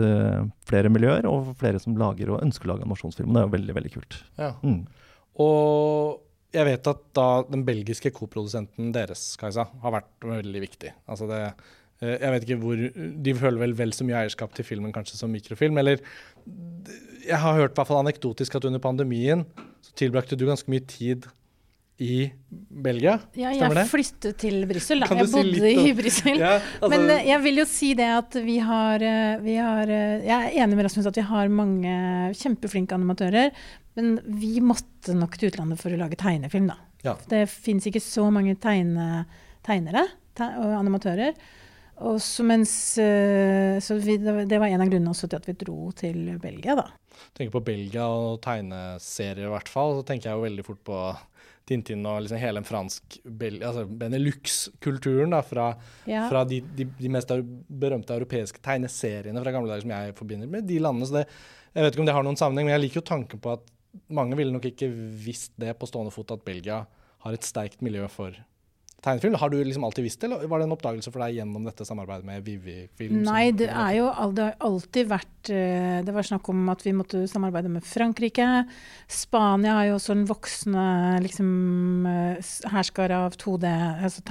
flere 0.70 0.92
miljøer 0.94 1.26
og 1.28 1.50
flere 1.60 1.82
som 1.84 1.98
lager 2.00 2.30
og 2.32 2.40
ønsker 2.40 2.64
å 2.64 2.72
lage 2.72 2.86
animasjonsfilm. 2.86 3.34
Det 3.36 3.42
er 3.42 3.50
jo 3.50 3.52
veldig, 3.58 3.76
veldig 3.76 3.92
kult. 3.92 4.16
Ja. 4.40 4.54
Mm. 4.64 4.86
Og 5.44 6.22
jeg 6.58 6.68
vet 6.68 6.90
at 6.90 7.02
da 7.18 7.28
den 7.48 7.64
belgiske 7.68 8.12
koprodusenten 8.16 8.92
deres, 8.96 9.30
Kajsa, 9.40 9.68
har 9.84 9.96
vært 10.00 10.28
veldig 10.28 10.64
viktig. 10.64 10.94
Altså 11.10 11.30
det, 11.30 11.42
eh, 12.02 12.16
jeg 12.16 12.34
vet 12.34 12.48
ikke 12.48 12.60
hvor 12.64 12.84
De 13.28 13.38
føler 13.38 13.64
vel 13.66 13.78
vel 13.78 13.96
så 13.96 14.08
mye 14.08 14.24
eierskap 14.24 14.54
til 14.58 14.68
filmen 14.68 14.94
kanskje 14.96 15.20
som 15.20 15.34
mikrofilm. 15.34 15.78
Eller 15.82 16.02
jeg 17.28 17.42
har 17.44 17.58
hørt 17.60 17.76
hvert 17.76 17.90
fall 17.90 18.04
anekdotisk 18.04 18.58
at 18.58 18.70
under 18.70 18.82
pandemien 18.84 19.46
så 19.84 19.98
tilbrakte 20.00 20.38
du 20.40 20.48
ganske 20.48 20.72
mye 20.72 20.86
tid 20.88 21.28
i 21.98 22.28
Belgia. 22.48 23.16
Ja, 23.34 23.50
jeg 23.58 23.88
flyttet 23.90 24.38
til 24.38 24.68
Brussel. 24.70 25.02
Jeg 25.02 25.26
si 25.26 25.34
bodde 25.34 25.72
i 25.72 25.94
Brussel. 25.98 26.36
Ja, 26.38 26.60
altså, 26.78 26.92
Men 26.94 27.10
uh, 27.10 27.24
jeg 27.26 27.42
vil 27.48 27.58
jo 27.64 27.66
si 27.70 27.90
det 27.98 28.10
at 28.14 28.38
vi 28.46 28.60
har, 28.62 29.02
uh, 29.02 29.42
vi 29.42 29.56
har 29.58 29.90
Jeg 29.90 30.38
er 30.38 30.62
enig 30.62 30.78
med 30.78 30.86
Rasmus 30.86 31.10
at 31.10 31.18
vi 31.18 31.26
har 31.26 31.50
mange 31.50 31.98
kjempeflinke 32.38 32.94
animatører. 32.94 33.50
Men 33.98 34.18
vi 34.40 34.60
måtte 34.62 35.16
nok 35.18 35.40
til 35.40 35.52
utlandet 35.52 35.82
for 35.82 35.94
å 35.94 36.00
lage 36.00 36.20
tegnefilm, 36.20 36.70
da. 36.70 36.78
Ja. 37.06 37.16
Det 37.30 37.46
fins 37.50 37.88
ikke 37.90 38.02
så 38.04 38.28
mange 38.34 38.56
tegne, 38.62 39.26
tegnere 39.66 40.06
te 40.38 40.50
og 40.62 40.76
animatører. 40.78 41.38
Og 42.08 42.20
så 42.22 42.46
mens, 42.46 42.72
så 42.94 43.96
vi, 43.98 44.20
det 44.22 44.60
var 44.62 44.70
en 44.70 44.84
av 44.84 44.90
grunnene 44.90 45.14
også 45.16 45.30
til 45.32 45.40
at 45.40 45.48
vi 45.50 45.56
dro 45.58 45.90
til 45.98 46.36
Belgia, 46.42 46.76
da. 46.78 46.92
Tenker 47.34 47.56
på 47.56 47.64
Belgia 47.66 48.06
og 48.06 48.38
tegneserier 48.46 49.48
i 49.48 49.54
hvert 49.56 49.72
fall, 49.72 49.96
så 49.98 50.06
tenker 50.06 50.30
jeg 50.30 50.38
jo 50.38 50.46
veldig 50.46 50.66
fort 50.68 50.84
på 50.86 51.00
Tintin 51.68 52.06
og 52.08 52.22
liksom 52.24 52.40
hele 52.40 52.62
den 52.62 52.68
fransk 52.68 53.18
altså 53.26 53.84
Benelux-kulturen 53.90 55.34
fra, 55.44 55.72
ja. 56.08 56.28
fra 56.30 56.44
de, 56.48 56.62
de, 56.78 56.86
de, 57.00 57.10
mest 57.12 57.34
berømte 57.68 58.16
europeiske 58.16 58.62
tegneseriene 58.64 59.42
fra 59.44 59.56
gamle 59.56 59.74
dager 59.74 59.84
som 59.84 59.96
jeg 59.98 60.16
forbinder 60.20 60.54
med 60.54 60.70
de 60.70 60.78
landene. 60.84 61.10
Så 61.10 61.18
det, 61.18 61.26
jeg 61.74 61.84
vet 61.84 61.98
ikke 61.98 62.06
om 62.06 62.12
det 62.12 62.16
har 62.16 62.28
noen 62.30 62.40
sammenheng, 62.40 62.70
men 62.70 62.78
jeg 62.78 62.86
liker 62.86 63.02
jo 63.02 63.10
tanken 63.10 63.42
på 63.44 63.58
at 63.58 63.66
mange 64.10 64.38
ville 64.40 64.54
nok 64.54 64.70
ikke 64.70 64.90
visst 65.26 65.54
det 65.60 65.74
på 65.80 65.90
stående 65.90 66.14
fot 66.14 66.36
at 66.36 66.46
Belgia 66.46 66.84
har 67.26 67.36
et 67.36 67.48
sterkt 67.48 67.84
miljø 67.86 68.06
for 68.12 68.36
tegnefilm. 69.04 69.38
Har 69.38 69.50
du 69.50 69.58
liksom 69.64 69.86
alltid 69.88 70.08
visst 70.08 70.22
det, 70.22 70.30
eller 70.30 70.50
var 70.50 70.60
det 70.60 70.68
en 70.68 70.76
oppdagelse 70.76 71.12
for 71.14 71.24
deg 71.24 71.38
gjennom 71.38 71.66
dette 71.68 71.86
samarbeidet 71.88 72.28
med 72.28 72.46
Vivi 72.46 72.78
Film? 72.98 73.22
Nei, 73.28 73.52
det 73.56 73.70
er 73.70 73.98
jo 74.00 74.08
det 74.36 74.48
har 74.48 74.56
alltid 74.68 75.10
vært 75.12 75.52
eh, 75.54 76.00
Det 76.06 76.16
var 76.16 76.28
snakk 76.28 76.50
om 76.54 76.64
at 76.74 76.86
vi 76.86 76.96
måtte 76.98 77.24
samarbeide 77.30 77.72
med 77.72 77.86
Frankrike. 77.88 78.48
Spania 79.12 79.78
har 79.80 79.90
jo 79.92 79.98
også 80.00 80.16
en 80.16 80.26
voksende 80.30 80.88
liksom, 81.26 81.52
eh, 82.10 83.18
av 83.18 83.38
2D, 83.38 83.74
altså 84.08 84.26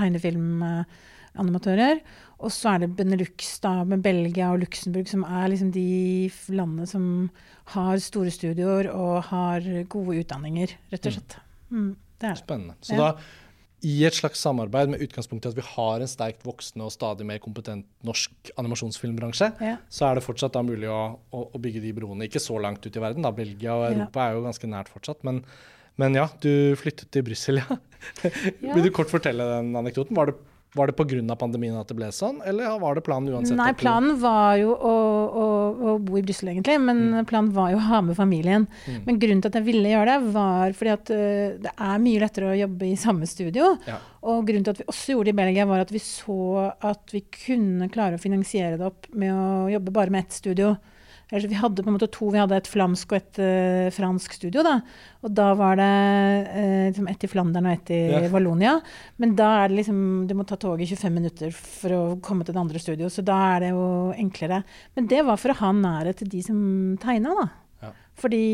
tegnefilmanimatører. 1.37 2.03
Og 2.44 2.53
så 2.53 2.75
er 2.75 2.85
det 2.85 2.92
Benelux 2.96 3.55
da, 3.64 3.79
med 3.85 4.03
Belgia 4.05 4.51
og 4.53 4.61
Luxembourg, 4.64 5.09
som 5.09 5.25
er 5.25 5.49
liksom 5.53 5.72
de 5.72 6.31
landene 6.53 6.87
som 6.87 7.31
har 7.72 7.96
store 7.99 8.31
studioer 8.31 8.90
og 8.92 9.25
har 9.31 9.64
gode 9.88 10.20
utdanninger, 10.20 10.77
rett 10.92 11.09
og 11.09 11.12
mm. 11.12 11.16
slett. 11.16 11.37
Mm, 11.70 11.90
det 12.20 12.31
er. 12.31 12.38
Spennende. 12.42 12.77
Så 12.85 12.94
ja. 12.94 13.09
da 13.09 13.42
i 13.87 14.01
et 14.09 14.16
slags 14.16 14.40
samarbeid 14.40 14.88
med 14.90 15.03
utgangspunkt 15.05 15.44
i 15.44 15.51
at 15.51 15.57
vi 15.57 15.62
har 15.62 16.01
en 16.01 16.11
sterkt 16.11 16.44
voksende 16.46 16.87
og 16.87 16.94
stadig 16.94 17.27
mer 17.29 17.38
kompetent 17.42 17.87
norsk 18.07 18.51
animasjonsfilmbransje, 18.59 19.51
ja. 19.62 19.77
så 19.92 20.09
er 20.09 20.16
det 20.16 20.25
fortsatt 20.25 20.57
da 20.57 20.62
mulig 20.64 20.88
å, 20.90 21.01
å, 21.31 21.42
å, 21.53 21.61
bygge 21.61 21.85
de 21.85 21.92
broene. 21.94 22.27
Ikke 22.27 22.42
så 22.42 22.57
langt 22.62 22.87
ut 22.87 22.96
i 22.96 23.03
verden, 23.03 23.25
da. 23.27 23.35
Belgia 23.37 23.77
og 23.77 23.87
Europa 23.90 24.25
ja. 24.25 24.27
er 24.27 24.38
jo 24.38 24.46
ganske 24.49 24.70
nært 24.72 24.90
fortsatt. 24.90 25.22
Men, 25.29 25.42
men 26.01 26.16
ja, 26.18 26.25
du 26.42 26.51
flyttet 26.81 27.12
til 27.14 27.27
Brussel, 27.29 27.61
ja. 27.62 27.79
ja. 28.64 28.72
Vil 28.72 28.88
du 28.88 28.90
kort 28.96 29.12
fortelle 29.12 29.46
den 29.53 29.77
anekdoten? 29.79 30.16
Var 30.16 30.33
det 30.33 30.38
Var 30.76 30.90
det 30.90 30.96
pga. 30.98 31.36
pandemien 31.40 31.76
at 31.78 31.88
det 31.88 31.96
ble 31.96 32.08
sånn, 32.12 32.42
eller 32.46 32.78
var 32.82 32.98
det 32.98 33.04
planen 33.06 33.32
uansett? 33.32 33.56
Nei, 33.58 33.70
planen 33.78 34.18
var 34.20 34.56
jo 34.60 34.74
å, 34.74 34.94
å, 35.26 35.46
å 35.72 35.94
bo 36.02 36.18
i 36.20 36.24
Brussel, 36.26 36.50
egentlig. 36.52 36.76
Men 36.82 37.02
mm. 37.14 37.20
planen 37.30 37.52
var 37.56 37.72
jo 37.72 37.78
å 37.80 37.86
ha 37.86 38.02
med 38.04 38.18
familien. 38.18 38.66
Mm. 38.84 38.98
Men 39.06 39.20
grunnen 39.22 39.44
til 39.44 39.52
at 39.52 39.58
jeg 39.60 39.66
ville 39.70 39.92
gjøre 39.92 40.10
det, 40.10 40.32
var 40.34 40.76
fordi 40.76 40.92
at 40.92 41.14
uh, 41.14 41.46
det 41.66 41.72
er 41.72 42.02
mye 42.04 42.22
lettere 42.22 42.52
å 42.52 42.58
jobbe 42.58 42.90
i 42.90 42.98
samme 43.00 43.30
studio. 43.30 43.72
Ja. 43.88 44.00
Og 44.26 44.44
grunnen 44.48 44.66
til 44.66 44.76
at 44.76 44.82
vi 44.82 44.90
også 44.90 45.14
gjorde 45.14 45.30
det 45.30 45.36
i 45.36 45.40
Belgia, 45.40 45.68
var 45.70 45.86
at 45.86 45.94
vi 45.94 46.02
så 46.02 46.40
at 46.66 47.14
vi 47.14 47.24
kunne 47.30 47.88
klare 47.92 48.18
å 48.18 48.22
finansiere 48.22 48.76
det 48.76 48.86
opp 48.90 49.08
med 49.14 49.32
å 49.32 49.70
jobbe 49.72 49.94
bare 49.96 50.12
med 50.12 50.26
ett 50.26 50.36
studio. 50.36 50.74
Vi 51.26 51.58
hadde 51.58 51.82
på 51.82 51.90
en 51.90 51.96
måte 51.96 52.06
to, 52.14 52.28
vi 52.30 52.38
hadde 52.38 52.54
et 52.54 52.68
flamsk 52.70 53.10
og 53.10 53.16
et 53.18 53.38
uh, 53.42 53.88
fransk 53.90 54.36
studio. 54.36 54.62
da, 54.62 54.76
Og 55.26 55.32
da 55.34 55.48
var 55.58 55.74
det 55.80 55.88
uh, 56.94 57.00
ett 57.10 57.26
i 57.26 57.30
Flandern 57.30 57.66
og 57.66 57.72
ett 57.72 57.90
i 57.90 57.98
ja. 58.12 58.20
Wallonia. 58.30 58.76
Men 59.18 59.34
da 59.34 59.48
er 59.64 59.72
det 59.72 59.80
liksom 59.80 59.98
Du 60.28 60.36
må 60.38 60.46
ta 60.46 60.54
toget 60.54 60.86
i 60.86 60.94
25 60.94 61.16
minutter 61.16 61.50
for 61.50 61.96
å 61.96 62.02
komme 62.22 62.46
til 62.46 62.54
det 62.54 62.62
andre 62.62 62.82
studioet. 62.82 63.10
Så 63.12 63.26
da 63.26 63.40
er 63.56 63.66
det 63.66 63.72
jo 63.74 63.86
enklere. 64.14 64.62
Men 64.94 65.10
det 65.10 65.24
var 65.26 65.40
for 65.42 65.50
å 65.50 65.58
ha 65.64 65.72
nærhet 65.74 66.22
til 66.22 66.30
de 66.30 66.44
som 66.46 66.60
tegna, 67.02 67.34
da. 67.40 67.48
Ja. 67.82 67.90
Fordi 68.22 68.44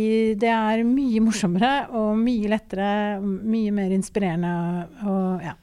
det 0.40 0.54
er 0.54 0.86
mye 0.88 1.20
morsommere 1.28 1.74
og 1.92 2.16
mye 2.24 2.54
lettere, 2.54 3.20
mye 3.20 3.74
mer 3.76 3.92
inspirerende 3.92 4.54
og 5.04 5.44
ja. 5.44 5.58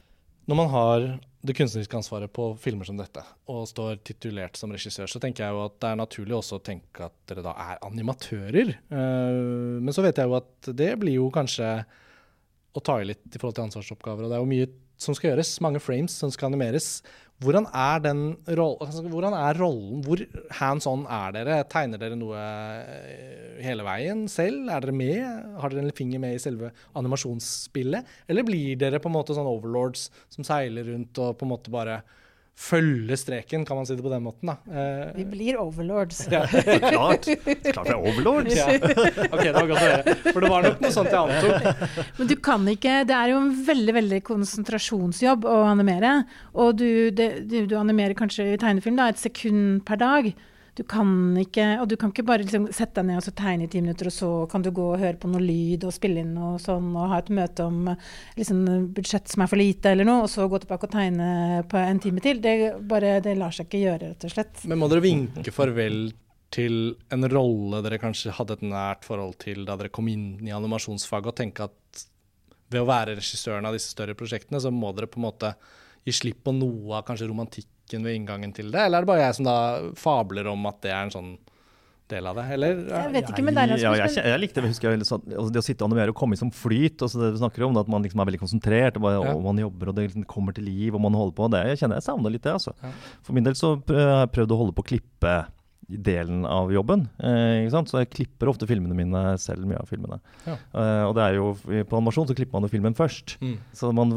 Når 0.50 0.62
man 0.62 0.72
har 0.74 1.10
det 1.40 1.56
kunstneriske 1.56 1.96
ansvaret 1.96 2.32
på 2.36 2.50
filmer 2.60 2.88
som 2.88 2.98
dette, 3.00 3.22
og 3.48 3.64
står 3.70 4.02
titulert 4.04 4.60
som 4.60 4.74
regissør, 4.76 5.08
så 5.08 5.22
tenker 5.24 5.46
jeg 5.46 5.56
jo 5.56 5.62
at 5.64 5.78
det 5.80 5.92
er 5.92 6.02
naturlig 6.02 6.36
også 6.36 6.60
å 6.60 6.64
tenke 6.66 7.08
at 7.08 7.16
dere 7.32 7.46
da 7.46 7.54
er 7.64 7.80
animatører. 7.88 8.74
Uh, 8.92 9.80
men 9.80 9.96
så 9.96 10.04
vet 10.04 10.20
jeg 10.20 10.28
jo 10.28 10.36
at 10.40 10.72
det 10.82 10.92
blir 11.00 11.16
jo 11.16 11.30
kanskje 11.34 11.72
å 12.76 12.84
ta 12.84 13.00
i 13.00 13.08
litt 13.08 13.24
i 13.32 13.40
forhold 13.40 13.56
til 13.56 13.70
ansvarsoppgaver. 13.70 14.26
Og 14.26 14.34
det 14.34 14.38
er 14.38 14.44
jo 14.44 14.52
mye 14.52 14.70
som 15.00 15.16
skal 15.16 15.32
gjøres, 15.32 15.56
mange 15.64 15.82
frames 15.82 16.18
som 16.22 16.32
skal 16.34 16.52
animeres. 16.52 17.00
Hvordan 17.40 17.70
er, 17.72 18.04
rollen, 18.04 18.82
altså, 18.84 19.02
hvordan 19.08 19.36
er 19.38 19.60
rollen? 19.62 20.02
Hvor 20.04 20.20
hands 20.60 20.88
on 20.92 21.06
er 21.08 21.36
dere? 21.38 21.60
Tegner 21.72 22.02
dere 22.02 22.18
noe 22.20 22.36
eh, 22.36 23.62
hele 23.64 23.86
veien 23.88 24.26
selv? 24.28 24.68
Er 24.68 24.84
dere 24.84 24.96
med? 24.96 25.22
Har 25.62 25.72
dere 25.72 25.86
en 25.86 25.96
finger 25.96 26.20
med 26.20 26.36
i 26.36 26.42
selve 26.44 26.74
animasjonsspillet? 27.00 28.12
Eller 28.28 28.48
blir 28.48 28.76
dere 28.82 29.00
på 29.00 29.08
en 29.08 29.16
måte 29.16 29.38
sånn 29.38 29.48
overlords 29.48 30.10
som 30.36 30.48
seiler 30.48 30.92
rundt 30.92 31.22
og 31.24 31.38
på 31.40 31.48
en 31.48 31.54
måte 31.54 31.72
bare 31.72 32.02
følge 32.60 33.16
streken, 33.18 33.64
kan 33.66 33.80
man 33.80 33.88
si 33.88 33.96
det 33.96 34.04
på 34.04 34.12
den 34.12 34.24
måten. 34.26 34.52
da. 34.52 34.58
Eh, 34.68 35.12
vi 35.16 35.26
blir 35.32 35.60
overlords. 35.62 36.26
Ja. 36.32 36.44
klart. 36.92 37.30
klart 37.64 37.88
vi 37.88 37.94
er 37.94 37.96
overlords. 37.96 38.56
Ja. 38.58 38.68
Ok, 39.30 39.44
det 39.46 39.54
var 39.56 39.70
godt 39.70 39.80
å 39.80 39.86
høre. 39.86 40.16
For 40.28 40.44
det 40.44 40.52
var 40.52 40.68
nok 40.68 40.84
noe 40.84 40.94
sånt 40.94 41.14
jeg 41.14 41.20
antok. 41.24 41.96
Men 42.20 42.32
du 42.32 42.36
kan 42.44 42.68
ikke 42.70 43.00
Det 43.08 43.16
er 43.16 43.32
jo 43.32 43.40
en 43.40 43.54
veldig 43.70 43.96
veldig 44.00 44.22
konsentrasjonsjobb 44.28 45.48
å 45.48 45.58
animere. 45.70 46.14
Og 46.60 46.76
du, 46.82 46.90
det, 47.16 47.32
du, 47.50 47.62
du 47.70 47.78
animerer 47.80 48.18
kanskje 48.18 48.52
i 48.54 48.60
tegnefilm 48.60 49.00
da, 49.00 49.10
et 49.10 49.22
sekund 49.22 49.86
per 49.88 50.02
dag. 50.02 50.32
Du 50.80 50.86
kan 50.88 51.10
ikke 51.36 51.66
Og 51.82 51.90
du 51.92 51.98
kan 52.00 52.14
ikke 52.14 52.24
bare 52.28 52.46
liksom 52.46 52.70
sette 52.72 53.02
deg 53.02 53.10
ned 53.10 53.20
og 53.20 53.26
så 53.26 53.34
tegne 53.36 53.68
i 53.68 53.72
ti 53.72 53.82
minutter, 53.84 54.08
og 54.08 54.16
så 54.16 54.30
kan 54.52 54.64
du 54.64 54.72
gå 54.76 54.86
og 54.94 55.02
høre 55.02 55.20
på 55.20 55.28
noe 55.32 55.44
lyd 55.44 55.84
og 55.88 55.92
spille 55.96 56.24
inn 56.24 56.38
og 56.40 56.56
sånn, 56.64 56.94
og 56.96 57.12
ha 57.12 57.20
et 57.20 57.32
møte 57.36 57.66
om 57.68 57.90
liksom, 58.38 58.64
budsjett 58.96 59.28
som 59.32 59.44
er 59.44 59.52
for 59.52 59.60
lite 59.60 59.92
eller 59.92 60.08
noe, 60.08 60.24
og 60.24 60.32
så 60.32 60.48
gå 60.48 60.62
tilbake 60.64 60.88
og 60.88 60.94
tegne 60.94 61.28
på 61.70 61.82
en 61.82 62.00
time 62.00 62.24
til. 62.24 62.40
Det, 62.44 62.56
bare, 62.88 63.18
det 63.26 63.36
lar 63.40 63.56
seg 63.56 63.68
ikke 63.68 63.82
gjøre, 63.84 64.14
rett 64.14 64.28
og 64.30 64.34
slett. 64.34 64.64
Men 64.72 64.80
må 64.80 64.90
dere 64.92 65.04
vinke 65.04 65.54
farvel 65.56 66.00
til 66.54 66.78
en 67.14 67.28
rolle 67.30 67.84
dere 67.86 68.00
kanskje 68.02 68.34
hadde 68.40 68.56
et 68.58 68.64
nært 68.66 69.04
forhold 69.06 69.36
til 69.44 69.68
da 69.68 69.76
dere 69.78 69.92
kom 69.94 70.08
inn 70.10 70.40
i 70.48 70.56
animasjonsfaget, 70.56 71.34
og 71.34 71.40
tenke 71.42 71.68
at 71.68 72.06
ved 72.70 72.86
å 72.86 72.88
være 72.88 73.18
regissøren 73.20 73.68
av 73.68 73.76
disse 73.76 73.92
større 73.92 74.16
prosjektene, 74.18 74.62
så 74.62 74.72
må 74.72 74.94
dere 74.96 75.12
på 75.12 75.20
en 75.20 75.28
måte 75.28 75.54
gi 76.08 76.16
slipp 76.16 76.46
på 76.48 76.56
noe 76.56 77.02
av 77.02 77.06
kanskje 77.08 77.28
romantikk 77.28 77.70
logikken 77.90 78.06
ved 78.06 78.16
inngangen 78.16 78.54
til 78.54 78.72
det, 78.72 78.86
eller 78.86 79.00
er 79.00 79.06
det 79.06 79.10
bare 79.10 79.28
jeg 79.28 79.36
som 79.36 79.46
da 79.46 79.94
fabler 79.98 80.48
om 80.48 80.66
at 80.68 80.82
det 80.82 80.92
er 80.92 81.06
en 81.08 81.12
sånn 81.12 81.38
del 82.10 82.26
av 82.26 82.36
det, 82.36 82.46
eller? 82.56 82.80
Jeg 82.90 83.12
vet 83.14 83.30
ikke 83.30 83.44
men 83.44 83.54
det 83.54 83.64
er 83.64 83.78
Ja, 83.78 83.94
jeg, 83.94 84.16
jeg, 84.18 84.40
likte 84.42 84.62
det, 84.62 84.70
husker 84.72 84.90
jeg, 84.90 85.00
altså 85.00 85.52
det 85.54 85.62
å 85.62 85.66
sitte 85.66 85.84
og 85.84 85.92
animere 85.92 86.10
og 86.10 86.18
komme 86.18 86.34
i 86.34 86.40
som 86.40 86.50
flyt. 86.50 87.04
Altså 87.04 87.20
det 87.22 87.36
du 87.36 87.38
snakker 87.38 87.68
om, 87.68 87.78
At 87.78 87.88
man 87.88 88.02
liksom 88.02 88.20
er 88.20 88.26
veldig 88.26 88.40
konsentrert, 88.42 88.98
og, 88.98 89.04
bare, 89.04 89.20
ja. 89.22 89.36
og 89.36 89.44
man 89.46 89.62
jobber 89.62 89.92
og 89.92 89.96
det 89.96 90.08
liksom 90.08 90.26
kommer 90.26 90.56
til 90.58 90.66
liv 90.66 90.96
og 90.96 91.04
man 91.04 91.14
holder 91.14 91.36
på. 91.38 91.50
Det, 91.54 91.62
jeg 91.70 91.84
kjenner 91.84 92.02
jeg 92.02 92.08
savner 92.08 92.34
litt 92.34 92.44
det. 92.44 92.56
altså. 92.58 92.74
Ja. 92.82 92.90
For 93.22 93.38
min 93.38 93.46
del 93.46 93.58
så 93.60 93.76
har 93.78 94.26
jeg 94.26 94.34
prøvd 94.34 94.56
å 94.56 94.60
holde 94.64 94.74
på 94.74 94.86
å 94.86 94.90
klippe 94.90 95.36
delen 95.90 96.46
av 96.46 96.72
jobben. 96.74 97.08
Eh, 97.18 97.66
så 97.70 98.02
jeg 98.02 98.12
klipper 98.14 98.52
ofte 98.52 98.68
filmene 98.70 98.96
mine 98.98 99.24
selv, 99.42 99.66
mye 99.70 99.82
av 99.82 99.90
filmene. 99.90 100.20
Ja. 100.46 100.56
Eh, 100.56 101.04
og 101.08 101.16
det 101.18 101.26
er 101.26 101.38
jo, 101.40 101.48
på 101.60 102.00
animasjon 102.00 102.30
så 102.30 102.36
klipper 102.38 102.58
man 102.58 102.68
jo 102.68 102.74
filmen 102.74 102.98
først. 102.98 103.38
Mm. 103.42 103.56
Så 103.76 103.92
man 103.96 104.14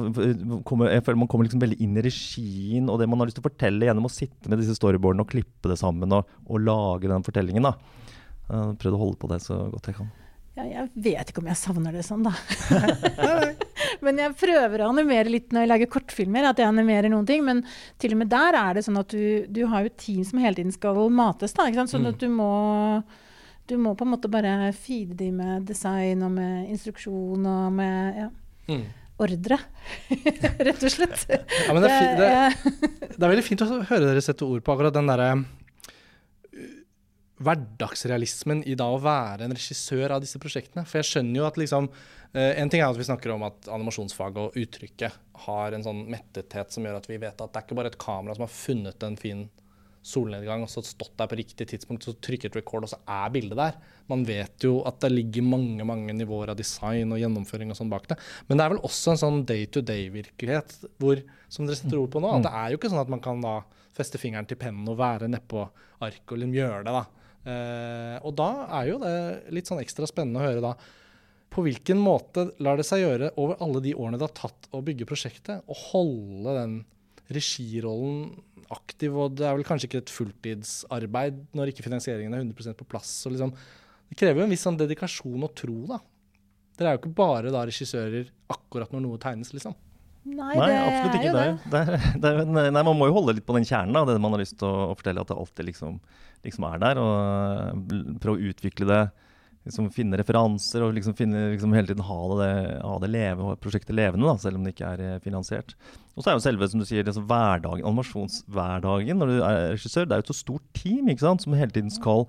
kommer, 0.69 0.93
jeg 0.93 1.05
føler 1.07 1.23
man 1.23 1.31
kommer 1.33 1.49
liksom 1.49 1.63
veldig 1.65 1.81
inn 1.85 1.97
i 1.97 2.05
regien 2.05 2.91
og 2.93 3.01
det 3.01 3.09
man 3.09 3.23
har 3.23 3.31
lyst 3.31 3.41
til 3.41 3.45
å 3.45 3.49
fortelle 3.49 3.89
gjennom 3.89 4.09
å 4.09 4.13
sitte 4.13 4.53
med 4.53 4.61
disse 4.61 4.77
storyboardene 4.79 5.25
og 5.25 5.33
klippe 5.33 5.73
det 5.73 5.81
sammen 5.81 6.19
og, 6.19 6.29
og 6.49 6.65
lage 6.65 7.11
den 7.13 7.27
fortellingen. 7.27 7.71
da. 7.71 7.77
Jeg 8.53 8.77
prøvd 8.83 8.99
å 8.99 9.05
holde 9.07 9.23
på 9.23 9.33
det 9.33 9.41
så 9.45 9.63
godt 9.73 9.89
jeg 9.89 10.01
kan. 10.03 10.13
Ja, 10.59 10.67
jeg 10.69 10.91
vet 11.01 11.31
ikke 11.33 11.41
om 11.41 11.49
jeg 11.49 11.57
savner 11.57 11.95
det 11.97 12.05
sånn, 12.05 12.27
da. 12.27 12.35
men 14.05 14.19
jeg 14.21 14.35
prøver 14.39 14.83
å 14.83 14.91
animere 14.93 15.31
litt 15.33 15.53
når 15.55 15.65
jeg 15.65 15.71
lager 15.71 15.91
kortfilmer. 15.93 16.49
At 16.51 16.63
jeg 16.63 16.71
animerer 16.71 17.13
noen 17.13 17.29
ting. 17.29 17.45
Men 17.47 17.63
til 18.03 18.17
og 18.17 18.23
med 18.23 18.33
der 18.33 18.59
er 18.59 18.79
det 18.79 18.87
sånn 18.87 19.01
at 19.01 19.13
du, 19.15 19.47
du 19.49 19.63
har 19.71 19.87
jo 19.87 19.95
team 19.99 20.25
som 20.27 20.43
hele 20.43 20.59
tiden 20.59 20.75
skal 20.75 20.99
mates. 21.13 21.55
da, 21.57 21.69
ikke 21.69 21.83
sant? 21.83 21.95
Sånn 21.95 22.07
mm. 22.07 22.11
at 22.13 22.23
du 22.23 22.29
må, 22.33 22.51
du 23.71 23.77
må 23.81 23.95
på 23.99 24.07
en 24.07 24.15
måte 24.15 24.33
bare 24.33 24.73
feede 24.77 25.17
de 25.23 25.31
med 25.35 25.69
design 25.69 26.25
og 26.27 26.35
med 26.35 26.73
instruksjon 26.75 27.47
og 27.47 27.79
med 27.79 28.21
ja, 28.25 28.29
mm. 28.73 28.85
ordre. 29.23 29.61
Rett 30.69 30.83
og 30.83 30.95
slett. 30.95 31.27
Ja, 31.31 31.73
men 31.73 31.87
det, 31.87 31.97
er 31.97 32.15
det, 32.21 32.31
det, 33.09 33.19
er 33.19 33.29
veldig 33.29 33.49
fint 33.49 33.67
å 33.67 33.73
høre 33.81 34.07
dere 34.09 34.25
sette 34.25 34.49
ord 34.49 34.65
på 34.67 34.77
akkurat 34.77 34.99
den 34.99 35.11
derre 35.11 35.35
hverdagsrealismen 37.43 38.63
i 38.69 38.77
da 38.79 38.89
å 38.93 39.01
være 39.03 39.47
en 39.47 39.55
regissør 39.57 40.17
av 40.17 40.23
disse 40.25 40.41
prosjektene. 40.43 40.85
For 40.89 41.01
jeg 41.01 41.11
skjønner 41.11 41.43
jo 41.43 41.49
at 41.49 41.59
liksom 41.61 41.89
uh, 41.93 42.53
En 42.59 42.71
ting 42.73 42.83
er 42.83 42.89
at 42.89 43.01
vi 43.01 43.09
snakker 43.09 43.35
om 43.35 43.47
at 43.49 43.69
animasjonsfaget 43.73 44.43
og 44.43 44.61
uttrykket 44.63 45.19
har 45.47 45.75
en 45.75 45.85
sånn 45.85 46.05
mettethet 46.13 46.73
som 46.75 46.87
gjør 46.87 47.01
at 47.01 47.11
vi 47.11 47.19
vet 47.21 47.35
at 47.35 47.51
det 47.51 47.61
er 47.61 47.67
ikke 47.67 47.79
bare 47.79 47.93
et 47.93 48.01
kamera 48.01 48.37
som 48.39 48.47
har 48.47 48.55
funnet 48.55 49.09
en 49.09 49.19
fin 49.21 49.49
solnedgang 50.03 50.65
og 50.65 50.71
så 50.71 50.83
stått 50.83 51.15
der 51.19 51.29
på 51.31 51.39
riktig 51.39 51.69
tidspunkt, 51.71 52.03
så 52.03 52.15
trykket 52.19 52.57
record, 52.59 52.87
og 52.87 52.91
så 52.91 52.99
er 53.07 53.31
bildet 53.35 53.59
der. 53.59 53.77
Man 54.11 54.25
vet 54.27 54.67
jo 54.67 54.81
at 54.89 54.99
det 55.05 55.13
ligger 55.13 55.47
mange 55.47 55.87
mange 55.87 56.15
nivåer 56.17 56.51
av 56.53 56.59
design 56.59 57.15
og 57.15 57.23
gjennomføring 57.23 57.71
og 57.71 57.79
sånn 57.79 57.93
bak 57.93 58.09
det. 58.11 58.19
Men 58.49 58.59
det 58.59 58.65
er 58.65 58.75
vel 58.75 58.83
også 58.89 59.15
en 59.15 59.23
sånn 59.23 59.41
day 59.49 59.69
to 59.71 59.85
day-virkelighet 59.87 60.75
hvor, 61.03 61.23
som 61.47 61.69
dere 61.69 61.79
setter 61.79 62.03
ord 62.03 62.11
på 62.15 62.23
nå, 62.23 62.35
at 62.35 62.49
det 62.49 62.55
er 62.65 62.73
jo 62.73 62.81
ikke 62.81 62.91
sånn 62.93 63.05
at 63.05 63.15
man 63.15 63.23
kan 63.23 63.45
da 63.45 63.61
feste 63.95 64.19
fingeren 64.19 64.49
til 64.49 64.59
pennen 64.59 64.89
og 64.91 64.99
være 64.99 65.31
nedpå 65.31 65.67
arket 66.03 66.35
og 66.35 66.41
liksom 66.43 66.57
gjøre 66.59 66.83
det. 66.89 66.97
da. 66.99 67.22
Eh, 67.43 68.17
og 68.23 68.35
da 68.39 68.51
er 68.79 68.91
jo 68.93 68.99
det 69.03 69.15
litt 69.55 69.71
sånn 69.71 69.83
ekstra 69.83 70.07
spennende 70.07 70.43
å 70.43 70.47
høre 70.47 70.63
da 70.63 70.77
på 71.53 71.65
hvilken 71.67 71.99
måte 72.01 72.47
lar 72.65 72.79
det 72.81 72.87
seg 72.89 73.03
gjøre 73.03 73.33
over 73.41 73.59
alle 73.65 73.83
de 73.85 73.93
årene 73.93 74.17
det 74.21 74.25
har 74.25 74.37
tatt 74.39 74.71
å 74.73 74.81
bygge 74.85 75.09
prosjektet, 75.09 75.61
å 75.69 75.77
holde 75.91 76.55
den 76.57 76.79
regirollen 77.33 78.31
aktiv. 78.73 79.13
Og 79.13 79.37
det 79.37 79.47
er 79.49 79.59
vel 79.59 79.67
kanskje 79.69 79.91
ikke 79.91 80.01
et 80.05 80.15
fulltidsarbeid 80.15 81.43
når 81.57 81.73
ikke 81.73 81.85
finansieringen 81.85 82.33
er 82.37 82.45
100% 82.45 82.79
på 82.79 82.89
plass. 82.89 83.13
Liksom, 83.29 83.53
det 84.09 84.19
krever 84.21 84.43
jo 84.43 84.49
en 84.49 84.55
viss 84.55 84.65
sånn 84.65 84.81
dedikasjon 84.81 85.45
og 85.45 85.53
tro, 85.59 85.77
da. 85.91 86.01
Dere 86.79 86.93
er 86.93 86.97
jo 86.97 87.03
ikke 87.03 87.17
bare 87.21 87.53
da 87.53 87.67
regissører 87.69 88.31
akkurat 88.53 88.95
når 88.95 89.05
noe 89.05 89.21
tegnes, 89.21 89.53
liksom. 89.53 89.77
Nei, 90.23 90.55
nei 90.55 90.73
absolutt 90.79 91.17
ikke. 91.19 91.33
Det. 91.35 91.47
Det. 91.73 92.01
Det, 92.23 92.33
nei, 92.55 92.83
man 92.83 92.95
må 92.95 93.09
jo 93.11 93.17
holde 93.19 93.35
litt 93.37 93.47
på 93.47 93.57
den 93.57 93.67
kjernen, 93.67 93.97
da, 93.97 94.05
det 94.07 94.21
man 94.23 94.37
har 94.37 94.43
lyst 94.43 94.59
til 94.61 94.69
å, 94.69 94.93
å 94.93 94.99
fortelle. 94.99 95.25
At 95.25 95.33
det 95.33 95.39
alltid 95.39 95.73
liksom 95.73 95.99
liksom 96.47 96.67
er 96.69 96.81
der. 96.83 97.01
Og 97.01 97.93
eh, 97.93 98.15
prøve 98.23 98.39
å 98.39 98.53
utvikle 98.53 98.89
det. 98.91 99.03
Liksom 99.63 99.93
finne 99.95 100.19
referanser 100.19 100.83
og 100.83 100.97
liksom 100.97 101.15
finne, 101.15 101.53
liksom 101.53 101.75
hele 101.77 101.87
tiden 101.93 102.03
ha 102.03 102.21
det, 102.41 102.55
ha 102.83 102.97
det 102.99 103.11
leve, 103.13 103.53
prosjektet 103.63 103.95
levende, 103.95 104.27
da, 104.27 104.35
selv 104.43 104.59
om 104.59 104.65
det 104.67 104.73
ikke 104.75 104.89
er 104.89 105.03
eh, 105.07 105.21
finansiert. 105.23 105.77
Og 106.17 106.25
så 106.25 106.33
er 106.33 106.39
jo 106.39 106.43
selve 106.43 106.67
som 106.71 106.83
du 106.83 106.87
sier, 106.89 107.07
liksom 107.07 107.29
hverdagen, 107.31 107.85
animasjonshverdagen 107.87 109.23
når 109.23 109.31
du 109.31 109.37
er 109.39 109.61
regissør. 109.77 110.09
Det 110.09 110.17
er 110.17 110.23
jo 110.23 110.27
et 110.27 110.33
så 110.33 110.39
stort 110.41 110.67
team 110.75 111.13
ikke 111.13 111.27
sant, 111.29 111.47
som 111.47 111.55
hele 111.55 111.75
tiden 111.75 111.95
skal, 111.95 112.27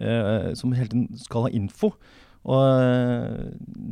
eh, 0.00 0.54
som 0.56 0.72
hele 0.72 0.88
tiden 0.88 1.20
skal 1.20 1.48
ha 1.48 1.52
info. 1.60 1.92
Og 2.48 2.60
eh, 2.80 3.48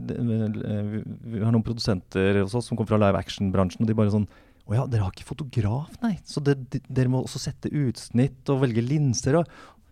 det, 0.08 0.18
Vi 0.18 1.42
har 1.42 1.52
noen 1.52 1.64
produsenter 1.66 2.40
hos 2.42 2.56
oss 2.56 2.70
som 2.70 2.78
kommer 2.78 2.94
fra 2.94 3.00
live 3.02 3.20
action-bransjen. 3.20 3.84
og 3.84 3.90
de 3.90 3.96
bare 3.98 4.14
sånn 4.14 4.28
å 4.68 4.76
ja, 4.76 4.84
dere 4.84 5.06
har 5.06 5.14
ikke 5.14 5.30
fotograf, 5.30 5.94
nei. 6.02 6.18
Så 6.28 6.42
det, 6.44 6.58
de, 6.68 6.82
dere 6.92 7.08
må 7.08 7.22
også 7.22 7.40
sette 7.40 7.70
utsnitt 7.72 8.50
og 8.52 8.60
velge 8.66 8.82
linser. 8.84 9.38
Og, 9.40 9.48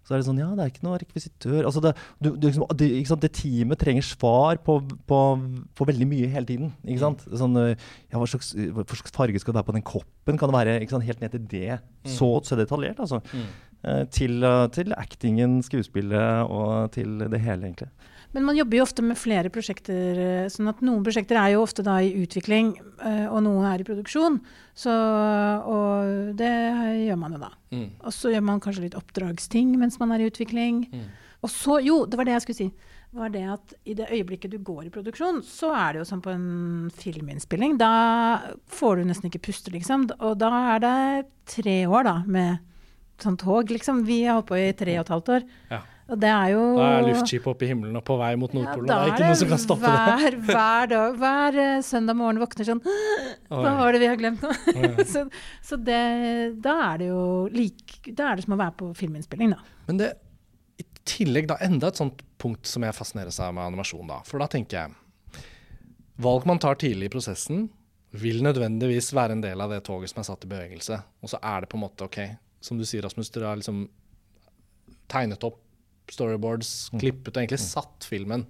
så 0.06 0.14
er 0.14 0.20
det 0.20 0.26
sånn 0.28 0.40
Ja, 0.42 0.50
det 0.52 0.62
er 0.62 0.70
ikke 0.70 0.84
noe 0.84 0.98
rekvisitør. 1.00 1.62
Altså 1.64 1.80
det, 1.82 1.94
du, 2.20 2.28
du, 2.36 2.44
liksom, 2.50 2.66
det, 2.76 2.90
det, 3.24 3.30
teamet 3.34 3.80
trenger 3.80 4.04
svar 4.04 4.60
på, 4.66 4.76
på, 5.08 5.20
på, 5.72 5.86
veldig 5.88 6.08
mye 6.10 6.28
hele 6.30 6.50
tiden. 6.50 6.74
Ikke 6.84 7.02
sant? 7.02 7.24
Mm. 7.24 7.38
Sånn, 7.40 7.56
ja, 7.72 8.20
hva 8.20 8.28
slags, 8.28 8.52
hva 8.76 8.84
slags, 8.84 9.16
farge 9.16 9.40
skal 9.40 9.54
det 9.54 9.62
være 9.62 9.70
på 9.70 9.76
den 9.78 9.86
koppen? 9.88 10.36
Kan 10.36 10.52
det 10.52 10.58
være 10.58 10.76
sant, 10.92 11.08
helt 11.08 11.24
ned 11.24 11.32
til 11.34 11.48
det? 11.56 11.80
Mm. 11.80 12.12
Så, 12.18 12.28
så 12.44 12.60
detaljert, 12.60 13.00
altså. 13.02 13.22
Mm. 13.32 13.48
Eh, 13.86 14.04
til, 14.12 14.46
til, 14.76 14.94
actingen, 15.00 15.58
skuespillet 15.64 16.52
og 16.52 16.92
til 16.94 17.24
det 17.24 17.40
hele, 17.42 17.72
egentlig. 17.72 17.90
Men 18.34 18.44
man 18.44 18.56
jobber 18.58 18.78
jo 18.78 18.84
ofte 18.84 19.02
med 19.02 19.18
flere 19.18 19.50
prosjekter. 19.52 20.18
eh, 20.18 20.48
sånn 20.52 20.68
at 20.68 20.82
Noen 20.84 21.04
prosjekter 21.04 21.38
er 21.40 21.54
jo 21.54 21.62
ofte 21.62 21.84
da 21.86 21.98
i 22.00 22.12
utvikling, 22.24 22.74
eh, 23.00 23.26
og 23.26 23.42
noen 23.46 23.64
er 23.64 23.80
i 23.80 23.86
produksjon. 23.86 24.40
Så, 24.74 24.92
og 24.92 26.36
det 26.36 26.52
gjør 27.06 27.18
man 27.18 27.32
jo 27.32 27.38
da. 27.38 27.52
Mm. 27.72 27.88
Og 28.04 28.12
så 28.12 28.32
gjør 28.34 28.44
man 28.44 28.60
kanskje 28.60 28.88
litt 28.88 28.98
oppdragsting 28.98 29.76
mens 29.78 29.98
man 30.02 30.12
er 30.12 30.20
i 30.24 30.28
utvikling. 30.30 30.84
Mm. 30.92 31.08
Og 31.42 31.50
så, 31.52 31.80
jo, 31.84 32.04
det 32.06 32.18
var 32.18 32.28
det 32.28 32.36
jeg 32.36 32.46
skulle 32.46 32.62
si. 32.64 32.70
var 33.16 33.30
det 33.32 33.44
at 33.48 33.74
I 33.88 33.94
det 33.96 34.10
øyeblikket 34.12 34.52
du 34.52 34.58
går 34.58 34.86
i 34.86 34.92
produksjon, 34.92 35.38
så 35.46 35.70
er 35.72 35.92
det 35.94 36.00
jo 36.02 36.08
som 36.10 36.20
på 36.20 36.32
en 36.34 36.90
filminnspilling. 36.92 37.78
Da 37.80 37.90
får 38.68 38.96
du 38.96 39.08
nesten 39.08 39.30
ikke 39.30 39.44
puste, 39.48 39.72
liksom. 39.72 40.10
Og 40.20 40.36
da 40.36 40.50
er 40.74 40.82
det 40.84 41.26
tre 41.48 41.78
år 41.86 42.04
da, 42.04 42.16
med 42.26 42.58
sånn 43.22 43.38
tog, 43.40 43.70
liksom. 43.72 44.04
Vi 44.04 44.24
har 44.26 44.36
holdt 44.36 44.50
på 44.50 44.58
i 44.60 44.72
tre 44.76 44.98
og 44.98 45.06
et 45.06 45.14
halvt 45.14 45.32
år. 45.38 45.46
Ja. 45.70 45.80
Og 46.06 46.18
det 46.22 46.28
er 46.30 46.52
jo 46.52 46.60
Da 46.76 46.88
er 47.00 47.06
luftskipet 47.08 47.48
oppe 47.50 47.66
i 47.66 47.70
himmelen 47.72 47.98
og 47.98 48.04
på 48.06 48.14
vei 48.20 48.30
mot 48.38 48.52
Nordpolen. 48.54 48.86
Ja, 48.86 48.98
det 49.02 49.08
er 49.08 49.14
ikke 49.16 49.30
noe 49.30 49.38
som 49.40 49.48
kan 49.50 49.62
stoppe 49.62 49.90
det. 49.90 50.02
hver, 50.06 50.36
Hver, 50.46 50.90
dag, 50.92 51.16
hver 51.18 51.58
eh, 51.62 51.80
søndag 51.82 52.18
morgen 52.18 52.38
våkner 52.42 52.68
sånn 52.68 52.82
Hva 53.50 53.72
var 53.80 53.96
det 53.96 54.02
vi 54.04 54.10
har 54.12 54.20
glemt 54.20 54.44
nå? 54.44 54.52
så 55.12 55.24
så 55.66 55.78
det, 55.82 55.98
da 56.62 56.76
er 56.92 57.02
det 57.02 57.08
jo 57.10 57.24
like, 57.50 57.98
Da 58.12 58.30
er 58.30 58.38
det 58.38 58.46
som 58.46 58.54
å 58.54 58.60
være 58.60 58.76
på 58.78 58.92
filminnspilling, 59.00 59.56
da. 59.56 59.74
Men 59.88 60.00
det 60.04 60.12
i 60.78 60.86
tillegg 61.08 61.50
da 61.50 61.58
enda 61.64 61.90
et 61.90 61.98
sånt 61.98 62.22
punkt 62.38 62.68
som 62.70 62.84
jeg 62.86 62.94
fascineres 62.94 63.40
av 63.42 63.54
med 63.56 63.64
animasjon. 63.66 64.06
da. 64.06 64.20
For 64.28 64.42
da 64.42 64.48
tenker 64.52 64.78
jeg 64.82 64.94
Valg 66.22 66.46
man 66.48 66.60
tar 66.62 66.78
tidlig 66.80 67.10
i 67.10 67.12
prosessen, 67.12 67.66
vil 68.16 68.38
nødvendigvis 68.44 69.10
være 69.12 69.34
en 69.36 69.42
del 69.44 69.60
av 69.60 69.74
det 69.74 69.82
toget 69.84 70.08
som 70.08 70.22
er 70.22 70.26
satt 70.30 70.46
i 70.46 70.48
bevegelse. 70.48 70.96
Og 71.20 71.28
så 71.28 71.40
er 71.44 71.60
det 71.60 71.68
på 71.68 71.76
en 71.76 71.82
måte 71.82 72.06
OK, 72.06 72.16
som 72.64 72.78
du 72.80 72.86
sier, 72.88 73.04
Rasmus, 73.04 73.28
dere 73.34 73.50
har 73.50 73.58
liksom 73.60 73.82
tegnet 75.12 75.44
opp 75.44 75.60
storyboards, 76.12 76.90
klippet 76.96 77.34
og 77.34 77.42
egentlig 77.42 77.62
satt 77.62 78.06
filmen. 78.06 78.46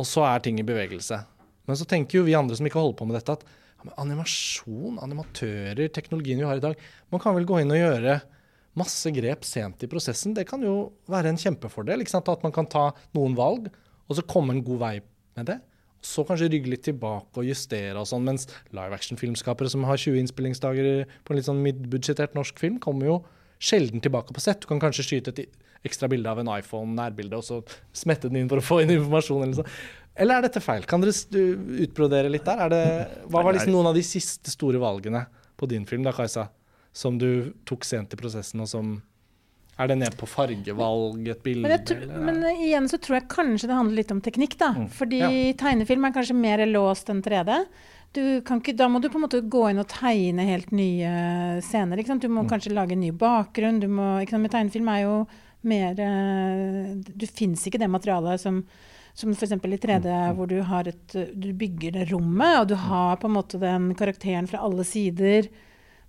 Og 0.00 0.08
så 0.08 0.24
er 0.28 0.42
ting 0.44 0.60
i 0.60 0.66
bevegelse. 0.66 1.20
Men 1.68 1.78
så 1.78 1.86
tenker 1.88 2.18
jo 2.20 2.26
vi 2.26 2.36
andre 2.36 2.56
som 2.58 2.66
ikke 2.66 2.80
holder 2.80 2.98
på 2.98 3.06
med 3.08 3.18
dette, 3.18 3.36
at 3.38 3.44
ja, 3.80 3.94
animasjon, 4.02 4.98
animatører, 5.00 5.88
teknologien 5.94 6.40
vi 6.40 6.48
har 6.48 6.58
i 6.58 6.64
dag 6.64 6.76
Man 7.12 7.22
kan 7.22 7.36
vel 7.36 7.46
gå 7.48 7.62
inn 7.62 7.72
og 7.72 7.80
gjøre 7.80 8.18
masse 8.78 9.10
grep 9.14 9.46
sent 9.46 9.82
i 9.82 9.88
prosessen. 9.90 10.34
Det 10.36 10.46
kan 10.48 10.62
jo 10.62 10.92
være 11.10 11.32
en 11.32 11.40
kjempefordel. 11.40 12.02
Ikke 12.02 12.14
sant? 12.14 12.28
At 12.30 12.44
man 12.46 12.54
kan 12.54 12.68
ta 12.70 12.90
noen 13.16 13.34
valg, 13.38 13.68
og 14.06 14.18
så 14.18 14.26
komme 14.26 14.54
en 14.54 14.64
god 14.66 14.80
vei 14.82 14.94
med 15.38 15.50
det. 15.50 15.58
Så 16.06 16.24
kanskje 16.24 16.48
rygge 16.52 16.70
litt 16.72 16.84
tilbake 16.86 17.42
og 17.42 17.48
justere 17.48 17.98
og 18.00 18.08
sånn. 18.08 18.24
Mens 18.24 18.46
live 18.76 18.96
action-filmskapere 18.96 19.72
som 19.72 19.84
har 19.88 20.00
20 20.00 20.22
innspillingsdager 20.22 21.04
på 21.24 21.32
en 21.34 21.40
litt 21.40 21.48
sånn 21.48 21.60
midbudsjettert 21.64 22.38
norsk 22.38 22.62
film, 22.62 22.78
kommer 22.80 23.10
jo 23.10 23.18
sjelden 23.60 24.00
tilbake 24.00 24.32
på 24.32 24.42
sett. 24.42 24.62
Du 24.62 24.70
kan 24.70 24.80
kanskje 24.80 25.06
skyte 25.06 25.34
et 25.34 25.58
ekstra 25.86 26.08
bilde 26.12 26.30
av 26.30 26.40
en 26.42 26.52
iPhone, 26.58 26.94
nærbilde, 26.96 27.38
og 27.40 27.46
så 27.46 27.60
smette 27.96 28.28
den 28.28 28.42
inn 28.42 28.50
for 28.50 28.60
å 28.60 28.64
få 28.64 28.80
inn 28.84 28.94
informasjon. 28.98 29.44
Eller, 29.46 29.60
så. 29.60 30.08
eller 30.14 30.38
er 30.38 30.48
dette 30.48 30.62
feil? 30.64 30.86
Kan 30.88 31.04
dere 31.04 31.14
utbrodere 31.86 32.32
litt 32.32 32.48
der? 32.48 32.64
Det, 32.72 32.82
hva 33.32 33.44
var 33.46 33.56
liksom 33.56 33.74
noen 33.76 33.92
av 33.92 33.96
de 33.96 34.04
siste 34.04 34.52
store 34.52 34.80
valgene 34.82 35.24
på 35.60 35.68
din 35.70 35.86
film, 35.88 36.04
da, 36.06 36.12
Kajsa, 36.16 36.48
som 36.92 37.16
du 37.20 37.54
tok 37.68 37.86
sent 37.88 38.12
i 38.16 38.20
prosessen, 38.20 38.60
og 38.64 38.68
som 38.68 38.98
er 39.80 39.88
det 39.88 39.96
ned 40.02 40.16
på 40.20 40.28
fargevalg, 40.28 41.22
et 41.32 41.40
bilde? 41.44 41.64
Men, 41.64 41.84
tror, 41.88 42.02
eller? 42.04 42.26
men 42.26 42.66
igjen 42.66 42.88
så 42.90 42.98
tror 43.00 43.20
jeg 43.20 43.30
kanskje 43.32 43.70
det 43.70 43.78
handler 43.78 44.00
litt 44.02 44.12
om 44.12 44.20
teknikk, 44.24 44.58
da. 44.60 44.74
Fordi 44.98 45.22
Ja. 45.22 45.30
tegnefilm 45.62 46.04
er 46.04 46.12
kanskje 46.12 46.36
mer 46.36 46.64
låst 46.68 47.08
enn 47.08 47.22
3D. 47.24 47.56
Du 48.12 48.40
kan 48.42 48.60
ikke, 48.60 48.74
da 48.76 48.88
må 48.90 49.00
du 49.00 49.08
på 49.08 49.20
en 49.20 49.24
måte 49.24 49.40
gå 49.40 49.68
inn 49.70 49.78
og 49.78 49.86
tegne 49.88 50.42
helt 50.44 50.72
nye 50.74 51.60
scener. 51.62 52.00
Ikke 52.00 52.10
sant? 52.10 52.24
Du 52.26 52.28
må 52.28 52.42
kanskje 52.50 52.74
lage 52.74 52.92
en 52.96 53.00
ny 53.00 53.12
bakgrunn. 53.14 53.78
Du 53.80 53.86
må, 53.86 54.18
ikke 54.20 54.34
sant? 54.34 54.42
Med 54.42 54.52
tegnefilm 54.52 54.90
er 54.90 55.04
jo 55.04 55.14
mer 55.66 55.98
eh, 56.00 56.94
Du 56.96 57.26
fins 57.26 57.66
ikke 57.66 57.80
det 57.82 57.90
materialet 57.90 58.40
som 58.40 58.64
som 59.20 59.32
f.eks. 59.34 59.52
i 59.52 59.78
3D, 59.82 60.12
hvor 60.36 60.46
du, 60.48 60.60
har 60.64 60.88
et, 60.88 61.16
du 61.34 61.50
bygger 61.52 61.96
det 61.96 62.06
rommet, 62.12 62.60
og 62.60 62.68
du 62.70 62.76
har 62.78 63.18
på 63.20 63.28
en 63.28 63.34
måte 63.34 63.58
den 63.60 63.90
karakteren 63.98 64.48
fra 64.48 64.62
alle 64.64 64.86
sider. 64.86 65.50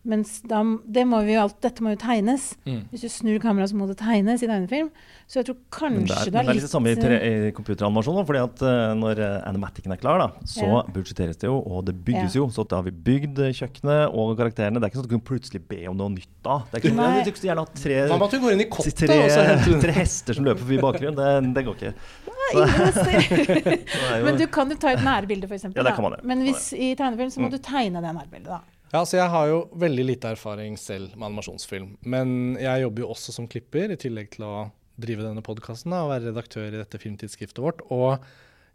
Mens 0.02 0.40
da, 0.50 0.64
det 0.90 1.04
må 1.06 1.20
vi 1.28 1.36
jo 1.36 1.44
alt, 1.44 1.60
dette 1.62 1.84
må 1.86 1.92
jo 1.94 1.98
tegnes. 2.02 2.56
Mm. 2.66 2.80
Hvis 2.90 3.04
du 3.06 3.10
snur 3.14 3.36
kameraet, 3.44 3.70
så 3.70 3.78
må 3.78 3.86
det 3.86 4.00
tegnes 4.00 4.42
i 4.42 4.48
tegnefilm. 4.50 4.88
Så 5.30 5.38
jeg 5.40 5.46
tror 5.52 5.58
kanskje 5.70 6.02
det 6.02 6.10
kanskje 6.10 6.16
er, 6.18 6.26
litt 6.26 6.34
det 6.34 6.42
er 6.42 6.58
litt 6.58 6.66
det 6.66 6.72
samme 6.72 6.90
i, 6.90 6.96
tre- 6.98 7.20
i 7.22 7.52
computeranimasjon. 7.54 8.18
fordi 8.26 8.42
at 8.42 8.64
uh, 8.66 8.96
Når 8.98 9.22
uh, 9.22 9.36
animaticen 9.52 9.94
er 9.94 10.00
klar, 10.02 10.18
da, 10.24 10.28
så 10.50 10.66
Ja. 10.66 10.80
budsjetteres 10.96 11.38
det 11.38 11.46
jo, 11.52 11.60
og 11.62 11.86
det 11.86 11.94
bygges 12.08 12.34
Ja. 12.34 12.42
jo. 12.42 12.48
Så 12.50 12.66
da 12.68 12.80
har 12.82 12.88
vi 12.90 12.96
bygd 12.98 13.44
eh, 13.46 13.54
kjøkkenet 13.54 14.10
og 14.18 14.34
karakterene. 14.42 14.82
Det 14.82 14.90
er 14.90 14.90
ikke 14.90 15.00
sånn 15.04 15.06
at 15.06 15.12
du 15.14 15.16
kan 15.20 15.26
plutselig 15.30 15.62
be 15.70 15.80
om 15.94 15.98
noe 16.02 16.10
nytt 16.18 16.34
da. 16.50 16.58
Det 16.72 16.74
er 16.74 16.82
ikke 16.82 16.96
sånn. 16.96 17.22
Du 17.22 17.32
skulle 17.36 17.52
gjerne 17.52 17.68
hatt 17.68 17.78
tre, 17.86 18.02
Hva 18.10 18.18
med 18.18 18.26
at 18.26 18.34
du 18.34 18.40
går 18.48 18.58
inn 18.58 18.66
i 18.66 18.70
kottet, 18.74 18.98
tre, 19.06 19.20
og 19.22 19.30
så 19.38 19.46
henter 19.52 19.70
du 19.78 19.86
tre 19.86 19.96
hester 20.02 20.34
som 20.42 20.50
løper 20.50 20.66
forbi 20.66 20.82
bakgrunnen? 20.82 21.22
Det, 21.22 21.54
det 21.62 21.66
går 21.70 21.78
ikke. 21.78 21.94
Nei. 22.26 22.52
Det 23.06 23.86
er 24.12 24.20
jo- 24.20 24.26
Men 24.26 24.38
du 24.42 24.48
kan 24.52 24.70
jo 24.74 24.76
ta 24.82 24.92
et 24.98 25.06
nærbilde, 25.06 25.46
f.eks. 25.48 25.70
Ja, 25.72 25.84
det 25.86 25.94
kan 25.96 26.04
man 26.10 26.18
gjøre. 26.18 26.26
Men 26.26 26.42
hvis, 26.50 26.72
i 26.74 26.96
tegnefilm 26.98 27.30
så 27.32 27.46
må 27.46 27.50
du 27.54 27.60
tegne 27.64 28.02
det 28.04 28.12
nærbildet, 28.18 28.50
da. 28.50 28.62
Ja, 28.92 29.06
så 29.08 29.22
Jeg 29.22 29.32
har 29.32 29.48
jo 29.48 29.60
veldig 29.80 30.04
lite 30.04 30.34
erfaring 30.36 30.74
selv 30.76 31.14
med 31.16 31.30
animasjonsfilm. 31.30 31.94
Men 32.04 32.58
jeg 32.60 32.84
jobber 32.84 33.06
jo 33.06 33.12
også 33.14 33.32
som 33.32 33.48
klipper, 33.48 33.94
i 33.94 34.00
tillegg 34.00 34.34
til 34.34 34.44
å 34.44 34.56
drive 35.00 35.24
denne 35.24 35.44
podkasten 35.46 35.96
og 35.96 36.10
være 36.12 36.28
redaktør 36.28 36.68
i 36.68 36.82
dette 36.82 37.00
filmtidsskriftet 37.00 37.64
vårt. 37.64 37.80
Og 37.88 38.20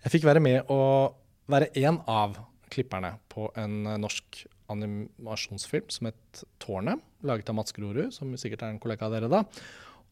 jeg 0.06 0.14
fikk 0.14 0.24
være 0.24 0.40
med 0.40 0.72
å 0.72 1.12
være 1.52 1.68
en 1.84 2.00
av 2.08 2.40
klipperne 2.72 3.12
på 3.28 3.50
en 3.60 3.84
norsk 4.00 4.40
animasjonsfilm 4.72 5.92
som 5.92 6.08
het 6.08 6.42
'Tårnet', 6.58 7.04
laget 7.22 7.52
av 7.52 7.60
Mats 7.60 7.76
Grorud, 7.76 8.10
som 8.12 8.32
sikkert 8.36 8.62
er 8.62 8.72
en 8.72 8.80
kollega 8.80 9.06
av 9.06 9.12
dere 9.12 9.28
da. 9.28 9.44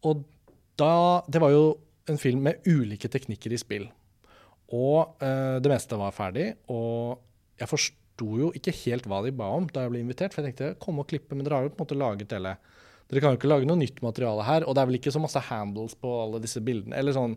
Og 0.05 0.23
da, 0.77 1.25
det 1.27 1.41
var 1.41 1.51
jo 1.51 1.79
en 2.09 2.19
film 2.19 2.45
med 2.45 2.61
ulike 2.69 3.09
teknikker 3.09 3.53
i 3.53 3.57
spill. 3.57 3.89
Og 4.69 5.17
eh, 5.23 5.61
det 5.65 5.71
meste 5.73 5.97
var 5.97 6.13
ferdig. 6.13 6.57
Og 6.69 7.19
jeg 7.59 7.69
forsto 8.15 8.39
jo 8.39 8.53
ikke 8.55 8.75
helt 8.85 9.07
hva 9.11 9.21
de 9.25 9.33
ba 9.35 9.51
om 9.51 9.67
da 9.67 9.85
jeg 9.85 9.93
ble 9.93 10.01
invitert. 10.05 10.35
For 10.35 10.43
jeg 10.43 10.55
tenkte 10.55 10.79
kom 10.83 11.01
og 11.03 11.09
klippe, 11.11 11.35
men 11.35 11.45
dere 11.45 11.59
har 11.59 11.67
jo 11.67 11.75
på 11.75 11.83
en 11.83 11.87
måte 11.87 11.99
laget 11.99 12.33
hele 12.33 12.57
Dere 13.11 13.21
kan 13.21 13.35
jo 13.35 13.37
ikke 13.37 13.49
lage 13.51 13.67
noe 13.69 13.77
nytt 13.77 13.99
materiale 14.01 14.45
her. 14.47 14.65
Og 14.65 14.75
det 14.75 14.81
er 14.81 14.87
vel 14.89 14.97
ikke 14.97 15.13
så 15.13 15.21
masse 15.21 15.41
handles 15.51 15.95
på 16.01 16.09
alle 16.23 16.41
disse 16.41 16.63
bildene. 16.65 16.97
eller 16.97 17.13
sånn. 17.13 17.37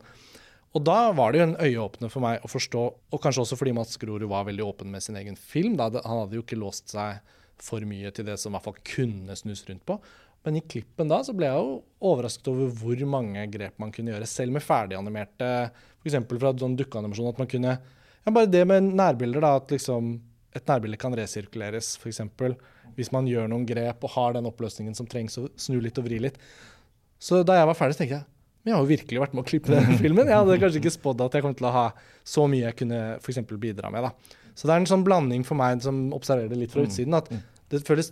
Og 0.76 0.84
da 0.84 1.12
var 1.12 1.34
det 1.34 1.42
jo 1.42 1.48
en 1.48 1.58
øyeåpner 1.60 2.12
for 2.12 2.24
meg 2.24 2.44
å 2.44 2.52
forstå, 2.52 2.84
og 3.12 3.22
kanskje 3.24 3.42
også 3.44 3.58
fordi 3.58 3.74
Mats 3.74 3.98
Grorud 4.00 4.28
var 4.30 4.46
veldig 4.48 4.63
åpen 4.63 4.92
med 4.92 5.04
sin 5.04 5.18
egen 5.20 5.36
film. 5.36 5.76
Da. 5.76 5.90
Han 6.06 6.22
hadde 6.24 6.38
jo 6.38 6.46
ikke 6.46 6.60
låst 6.60 6.94
seg 6.94 7.20
for 7.60 7.84
mye 7.90 8.12
til 8.13 8.28
det 8.28 8.38
som 8.40 8.54
i 8.54 8.56
hvert 8.56 8.68
fall 8.68 8.80
kunne 8.86 9.36
snus 9.36 9.66
rundt 9.68 9.84
på. 9.88 9.98
Men 10.46 10.60
i 10.60 10.63
klippen 10.63 11.10
da 11.12 11.20
så 11.26 11.34
ble 11.36 11.50
jeg 11.50 11.60
jo 11.60 11.82
overrasket 12.08 12.48
over 12.54 12.72
hvor 12.80 13.04
mange 13.10 13.44
grep 13.52 13.76
man 13.82 13.92
kunne 13.92 14.13
gjøre, 14.13 14.30
selv 14.30 14.56
med 14.56 14.63
ferdiganimerte 14.63 15.50
F.eks. 16.00 16.20
fra 16.38 16.54
sånn 16.62 16.78
dukkeanimasjon 16.80 17.34
at 17.34 17.42
man 17.42 17.50
kunne 17.52 17.74
ja, 17.76 18.32
Bare 18.32 18.48
det 18.48 18.63
med 18.68 18.94
nærbilder, 18.96 19.44
da, 19.44 19.56
at 19.60 19.72
liksom 19.72 20.13
et 20.58 20.72
nærbilde 20.72 21.00
kan 21.02 21.15
resirkuleres, 21.17 21.96
f.eks. 22.02 22.24
Hvis 22.98 23.13
man 23.13 23.30
gjør 23.30 23.50
noen 23.52 23.67
grep 23.70 24.04
og 24.08 24.15
har 24.15 24.38
den 24.38 24.50
oppløsningen 24.50 24.98
som 24.98 25.10
trengs 25.10 25.38
å 25.41 25.48
snu 25.60 25.80
litt 25.84 26.00
og 26.02 26.08
vri 26.08 26.20
litt. 26.24 26.39
Så 27.22 27.43
da 27.48 27.60
jeg 27.60 27.70
var 27.70 27.78
ferdig, 27.78 27.98
så 27.98 28.04
tenkte 28.04 28.20
jeg 28.20 28.28
men 28.67 28.74
jeg 28.74 28.76
har 28.82 28.84
jo 28.84 28.89
virkelig 28.89 29.20
vært 29.22 29.36
med 29.38 29.46
å 29.46 29.48
klippe 29.48 29.72
den 29.72 29.98
filmen. 30.02 30.28
Jeg 30.28 30.36
hadde 30.41 30.56
kanskje 30.60 30.80
ikke 30.82 30.91
spådd 30.91 31.22
at 31.24 31.36
jeg 31.38 31.43
kom 31.46 31.54
til 31.56 31.70
å 31.70 31.72
ha 31.72 31.84
så 32.28 32.43
mye 32.52 32.65
jeg 32.65 32.76
kunne 32.82 32.98
for 33.24 33.60
bidra 33.63 33.88
med. 33.93 34.04
da. 34.04 34.39
Så 34.60 34.67
det 34.67 34.74
er 34.74 34.82
en 34.82 34.89
sånn 34.89 35.06
blanding 35.08 35.46
for 35.48 35.56
meg 35.56 35.80
som 35.86 36.10
observerer 36.17 36.52
det 36.52 36.60
litt 36.60 36.74
fra 36.74 36.84
utsiden, 36.84 37.15
at 37.15 37.30
det 37.72 37.80
føles 37.88 38.12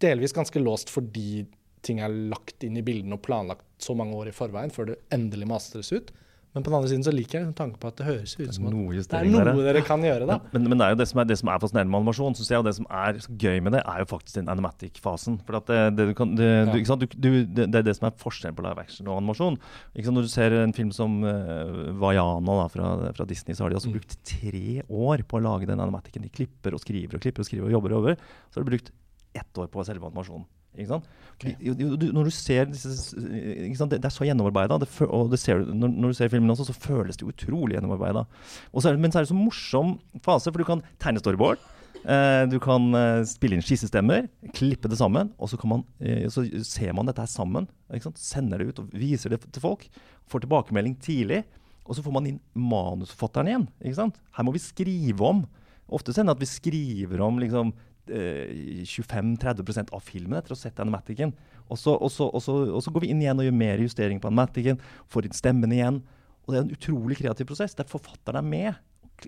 delvis 0.00 0.32
ganske 0.32 0.62
låst 0.62 0.88
fordi 0.88 1.42
ting 1.84 2.00
er 2.00 2.16
lagt 2.32 2.64
inn 2.64 2.78
i 2.80 2.84
bildene 2.86 3.18
og 3.18 3.24
planlagt 3.26 3.66
så 3.80 3.92
mange 3.96 4.16
år 4.16 4.30
i 4.30 4.34
forveien 4.36 4.72
før 4.72 4.88
det 4.88 4.96
endelig 5.12 5.50
mastres 5.52 5.92
ut. 5.92 6.08
Men 6.50 6.64
på 6.66 6.70
den 6.72 6.76
andre 6.80 6.90
siden 6.90 7.04
så 7.06 7.12
liker 7.14 7.36
jeg 7.38 7.50
tanken 7.54 7.78
på 7.78 7.90
at 7.92 8.00
det 8.00 8.06
høres 8.08 8.32
ut 8.34 8.48
som 8.56 8.64
at 8.66 8.72
det 8.74 9.18
er 9.20 9.28
noe 9.30 9.44
dere, 9.46 9.52
dere 9.68 9.82
kan 9.86 10.02
gjøre, 10.02 10.26
da. 10.26 10.38
Men, 10.50 10.64
men 10.72 10.80
det 10.80 10.86
er 10.88 10.94
jo 10.96 10.98
det 10.98 11.06
som 11.06 11.20
er, 11.22 11.28
det 11.30 11.36
som 11.38 11.50
er 11.52 11.60
fascinerende 11.62 11.92
med 11.92 12.00
animasjon, 12.00 12.36
synes 12.40 12.50
jeg, 12.50 12.62
og 12.62 12.66
det 12.66 12.72
som 12.80 12.88
er 12.90 13.20
gøy 13.44 13.62
med 13.62 13.76
det, 13.76 13.84
er 13.86 14.02
jo 14.02 14.08
faktisk 14.10 14.40
den 14.40 14.50
animatic-fasen. 14.50 15.38
For 15.46 15.60
at 15.60 15.70
det, 15.70 15.78
det, 15.94 16.08
du 16.10 16.12
kan, 16.18 16.34
det, 16.40 16.50
du, 16.72 16.74
ikke 16.80 16.90
sant? 16.90 17.06
Du, 17.06 17.14
du, 17.14 17.30
det, 17.46 17.68
er 17.70 17.86
det 17.86 17.94
som 18.00 18.10
er 18.10 18.18
forskjellen 18.18 18.58
på 18.58 18.66
live 18.66 18.82
action 18.82 19.06
og 19.06 19.20
animasjon. 19.20 19.60
Sant? 19.94 20.12
Når 20.18 20.26
du 20.26 20.32
ser 20.34 20.58
en 20.58 20.74
film 20.74 20.90
som 20.96 21.20
uh, 21.22 21.94
Vaiana 22.02 22.60
da, 22.64 22.68
fra, 22.74 22.92
fra 23.20 23.30
Disney, 23.30 23.54
så 23.54 23.68
har 23.68 23.70
de 23.70 23.78
også 23.78 23.94
brukt 23.94 24.18
tre 24.26 24.82
år 24.82 25.22
på 25.30 25.38
å 25.38 25.44
lage 25.46 25.70
den 25.70 25.82
animaticen. 25.86 26.26
De 26.26 26.34
klipper 26.34 26.74
og 26.74 26.82
skriver 26.82 27.14
og 27.14 27.22
klipper 27.22 27.46
og 27.46 27.50
skriver 27.52 27.70
og 27.70 27.78
jobber 27.78 27.94
og 27.94 28.00
jobber. 28.00 28.32
Så 28.50 28.58
har 28.58 28.66
de 28.66 28.74
brukt 28.74 28.90
ett 29.38 29.62
år 29.62 29.70
på 29.70 29.86
selve 29.86 30.10
animasjonen. 30.10 30.50
Ikke 30.80 30.94
sant? 30.94 31.08
Ok. 31.36 31.44
Du, 31.60 31.96
du, 32.00 32.06
når 32.16 32.28
du 32.28 32.32
ser 32.34 32.66
disse? 32.68 33.16
Det, 33.16 33.96
det 34.00 34.04
er 34.08 34.12
så 34.12 34.26
gjennomarbeida. 34.28 34.76
Og 35.08 35.36
ser, 35.40 35.62
når, 35.68 35.92
når 35.94 36.12
du 36.14 36.18
ser 36.18 36.32
filmen 36.32 36.52
også, 36.52 36.66
så 36.68 36.76
føles 36.76 37.16
det 37.20 37.28
utrolig 37.28 37.76
gjennomarbeida. 37.78 38.26
Og 38.72 38.82
så 38.82 38.90
det- 38.94 39.00
Men 39.00 39.12
så 39.12 39.20
er 39.20 39.28
det 39.28 39.32
så 39.32 39.38
morsom 39.38 39.98
fase, 40.24 40.50
for 40.50 40.58
du 40.58 40.64
kan 40.68 40.82
tegne 40.98 41.20
storyboard. 41.22 41.58
Eh, 42.00 42.46
du 42.48 42.58
kan 42.64 42.94
eh, 42.96 43.22
spille 43.28 43.58
inn 43.58 43.64
skissestemmer, 43.64 44.28
klippe 44.56 44.88
det 44.88 44.96
sammen, 44.96 45.32
og 45.38 45.50
så, 45.52 45.58
kan 45.60 45.68
man, 45.74 45.82
eh, 46.00 46.28
så 46.32 46.46
ser 46.64 46.94
man 46.96 47.04
dette 47.08 47.20
her 47.20 47.28
sammen. 47.28 47.68
Sender 48.16 48.58
det 48.62 48.68
ut 48.72 48.78
og 48.84 48.92
viser 48.96 49.30
det 49.34 49.42
til 49.52 49.60
folk. 49.60 49.84
Får 50.30 50.44
tilbakemelding 50.46 50.96
tidlig. 51.02 51.42
Og 51.84 51.96
så 51.96 52.04
får 52.04 52.12
man 52.14 52.26
inn 52.30 52.40
manusforfatteren 52.54 53.48
igjen. 53.50 54.12
Her 54.36 54.44
må 54.46 54.52
vi 54.54 54.62
skrive 54.62 55.20
om. 55.26 55.42
Ofte 55.90 56.14
hender 56.14 56.36
det 56.36 56.38
at 56.38 56.44
vi 56.44 56.50
skriver 56.52 57.20
om 57.24 57.40
liksom, 57.42 57.72
25-30% 58.08 59.92
av 59.94 60.02
filmen 60.04 60.38
etter 60.38 60.54
å 60.54 60.56
ha 60.56 60.62
sett 60.62 60.80
animaticen. 60.82 61.34
Og 61.70 61.78
så, 61.78 61.94
og, 61.94 62.10
så, 62.10 62.26
og, 62.26 62.42
så, 62.42 62.56
og 62.74 62.82
så 62.82 62.92
går 62.94 63.04
vi 63.04 63.12
inn 63.14 63.22
igjen 63.22 63.38
og 63.38 63.46
gjør 63.46 63.58
mer 63.60 63.82
justering 63.84 64.22
på 64.22 64.30
animaticen. 64.30 64.80
Får 65.12 65.28
inn 65.28 65.36
stemmen 65.36 65.74
igjen. 65.74 66.00
Og 66.46 66.52
det 66.52 66.58
er 66.58 66.64
en 66.64 66.74
utrolig 66.74 67.18
kreativ 67.20 67.46
prosess, 67.46 67.76
der 67.78 67.86
forfatteren 67.86 68.40
er 68.40 68.48
med, 68.50 68.78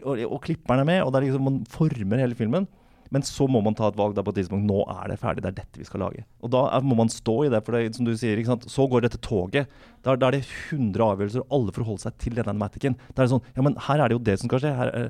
og 0.02 0.38
klipperen 0.42 0.80
er 0.82 0.88
med, 0.88 1.02
og 1.04 1.12
der 1.12 1.26
liksom 1.26 1.44
man 1.46 1.58
former 1.70 2.22
hele 2.22 2.34
filmen. 2.38 2.66
Men 3.12 3.24
så 3.28 3.44
må 3.50 3.60
man 3.60 3.74
ta 3.76 3.90
et 3.90 3.98
valg 3.98 4.14
da 4.16 4.22
på 4.24 4.32
et 4.32 4.38
tidspunkt. 4.40 4.64
Nå 4.64 4.86
er 4.88 5.10
det 5.12 5.18
ferdig. 5.20 5.42
Det 5.44 5.50
er 5.50 5.58
dette 5.60 5.80
vi 5.80 5.84
skal 5.84 6.00
lage. 6.06 6.22
Og 6.40 6.48
da 6.54 6.62
er, 6.72 6.80
må 6.86 6.94
man 6.96 7.10
stå 7.12 7.34
i 7.44 7.50
det. 7.52 7.60
For 7.66 7.72
det, 7.76 7.92
som 7.98 8.06
du 8.08 8.14
sier, 8.16 8.40
så 8.72 8.82
går 8.88 9.00
dette 9.04 9.20
toget. 9.20 9.64
Da, 10.02 10.08
er 10.16 10.32
det 10.34 10.42
100 10.72 11.04
avgjørelser, 11.04 11.40
og 11.44 11.50
alle 11.54 11.72
forholder 11.76 12.02
seg 12.08 12.14
til 12.24 12.34
denne 12.38 12.54
maticen. 12.58 12.96
Da 13.12 13.18
er 13.20 13.24
det 13.26 13.34
sånn 13.34 13.46
Ja, 13.54 13.60
men 13.68 13.74
her 13.86 13.98
er 14.00 14.06
det 14.08 14.16
jo 14.16 14.26
det 14.30 14.36
som 14.40 14.46
skal 14.48 14.60
skje. 14.64 14.72
Her, 14.78 14.88
eh, 14.96 15.08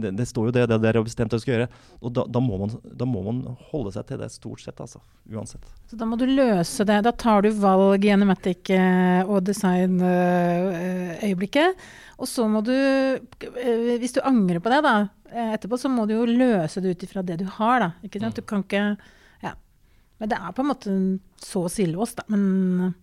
det, 0.00 0.10
det, 0.16 0.26
står 0.30 0.44
jo 0.48 0.54
det, 0.56 0.64
det 0.70 0.78
dere 0.82 0.98
har 1.02 1.06
bestemt 1.06 1.30
dere 1.34 1.42
skal 1.44 1.54
gjøre. 1.54 1.72
Og 2.00 2.08
da, 2.16 2.22
da, 2.32 2.38
må 2.42 2.54
man, 2.62 2.70
da, 2.88 3.04
må 3.08 3.20
man, 3.26 3.36
holde 3.70 3.90
seg 3.94 4.04
til 4.08 4.18
det 4.22 4.30
stort 4.32 4.60
sett, 4.64 4.78
altså. 4.80 4.98
Uansett. 5.28 5.64
Så 5.90 5.94
da 6.00 6.04
må 6.08 6.14
du 6.20 6.26
løse 6.30 6.82
det. 6.88 6.98
Da 7.04 7.12
tar 7.12 7.38
du 7.44 7.50
valg 7.60 8.00
i 8.06 8.14
animatic 8.14 8.62
eh, 8.72 9.22
og 9.28 9.38
design-øyeblikket. 9.50 11.70
Eh, 11.76 11.80
og 12.14 12.26
så 12.30 12.46
må 12.48 12.60
du, 12.64 12.76
hvis 14.00 14.14
du 14.16 14.20
angrer 14.24 14.60
på 14.62 14.70
det, 14.72 14.80
da 14.86 14.94
etterpå 15.34 15.78
så 15.80 15.90
må 15.92 16.06
du 16.08 16.14
jo 16.16 16.26
løse 16.28 16.82
det 16.82 16.94
ut 16.94 17.04
ifra 17.06 17.24
det 17.26 17.40
du 17.42 17.46
har, 17.58 17.82
da. 17.82 17.90
Ikke 18.06 18.22
sant? 18.22 18.38
Du 18.38 18.46
kan 18.46 18.64
ikke 18.64 18.84
Ja. 19.42 19.54
Men 20.20 20.30
det 20.30 20.38
er 20.38 20.54
på 20.54 20.62
en 20.62 20.70
måte 20.70 20.94
så 21.42 21.66
sildås, 21.72 22.14
da. 22.20 22.24
Men 22.32 22.94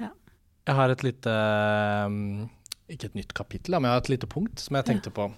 ja. 0.00 0.12
Jeg 0.66 0.74
har 0.74 0.90
et 0.90 1.04
lite 1.06 1.32
mm, 2.10 2.48
Ikke 2.90 3.10
et 3.10 3.18
nytt 3.18 3.34
kapittel, 3.34 3.76
men 3.78 3.90
jeg 3.90 3.98
har 3.98 4.04
et 4.04 4.12
lite 4.14 4.30
punkt 4.30 4.62
som 4.62 4.78
jeg 4.78 4.86
tenkte 4.86 5.10
på. 5.14 5.28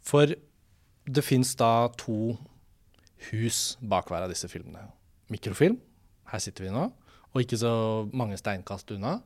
For 0.00 0.32
det 1.06 1.24
fins 1.24 1.54
da 1.58 1.88
to 1.98 2.36
hus 3.30 3.76
bak 3.80 4.08
hver 4.10 4.24
av 4.24 4.32
disse 4.32 4.48
filmene. 4.50 4.88
Mikrofilm, 5.32 5.78
her 6.30 6.42
sitter 6.42 6.66
vi 6.66 6.72
nå, 6.74 6.86
og 7.32 7.42
ikke 7.42 7.58
så 7.60 7.72
mange 8.14 8.38
steinkast 8.38 8.90
unna, 8.94 9.18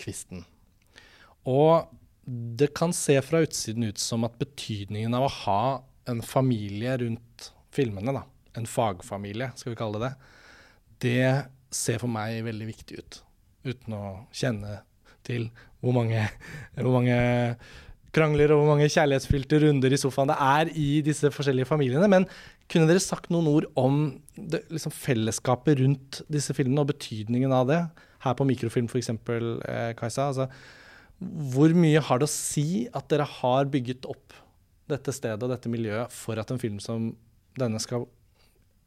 Kvisten. 0.00 0.44
Og 1.46 1.90
det 2.26 2.70
kan 2.76 2.92
se 2.96 3.16
fra 3.24 3.42
utsiden 3.44 3.88
ut 3.88 4.00
som 4.00 4.24
at 4.26 4.38
betydningen 4.40 5.14
av 5.16 5.26
å 5.26 5.34
ha 5.44 5.64
en 6.10 6.22
familie 6.24 6.96
rundt 7.00 7.50
filmene, 7.74 8.14
da, 8.16 8.24
en 8.58 8.68
fagfamilie, 8.68 9.50
skal 9.58 9.74
vi 9.74 9.78
kalle 9.80 10.00
det 10.02 10.10
det, 10.10 10.16
det 11.04 11.74
ser 11.74 12.00
for 12.02 12.12
meg 12.12 12.44
veldig 12.46 12.68
viktig 12.70 13.00
ut. 13.00 13.20
Uten 13.64 13.96
å 13.96 14.04
kjenne 14.34 14.80
til 15.26 15.48
hvor 15.82 15.96
mange, 15.96 16.22
hvor 16.78 16.94
mange 16.96 17.16
krangler 18.14 18.52
og 18.54 18.60
hvor 18.60 18.70
mange 18.74 18.90
kjærlighetsfylte 18.92 19.58
runder 19.64 19.94
i 19.94 19.98
sofaen 19.98 20.30
det 20.30 20.36
er 20.38 20.70
i 20.78 20.88
disse 21.04 21.30
forskjellige 21.34 21.68
familiene. 21.68 22.08
Men 22.10 22.28
kunne 22.70 22.88
dere 22.88 23.02
sagt 23.02 23.32
noen 23.34 23.50
ord 23.50 23.66
om 23.80 24.06
det, 24.36 24.62
liksom 24.72 24.94
fellesskapet 24.94 25.80
rundt 25.82 26.22
disse 26.32 26.54
filmene 26.56 26.84
og 26.84 26.92
betydningen 26.92 27.52
av 27.54 27.68
det? 27.70 27.80
Her 28.24 28.38
på 28.38 28.46
mikrofilm 28.48 28.88
f.eks., 28.88 29.10
eh, 29.10 29.90
Kajsa. 29.98 30.30
Altså, 30.30 30.48
hvor 31.20 31.74
mye 31.78 32.02
har 32.02 32.20
det 32.20 32.28
å 32.28 32.32
si 32.32 32.86
at 32.92 33.06
dere 33.12 33.26
har 33.40 33.70
bygget 33.72 34.08
opp 34.10 34.34
dette 34.90 35.14
stedet 35.16 35.42
og 35.42 35.52
dette 35.52 35.70
miljøet 35.72 36.12
for 36.12 36.40
at 36.40 36.50
en 36.52 36.60
film 36.60 36.80
som 36.82 37.12
denne 37.58 37.80
skal 37.80 38.08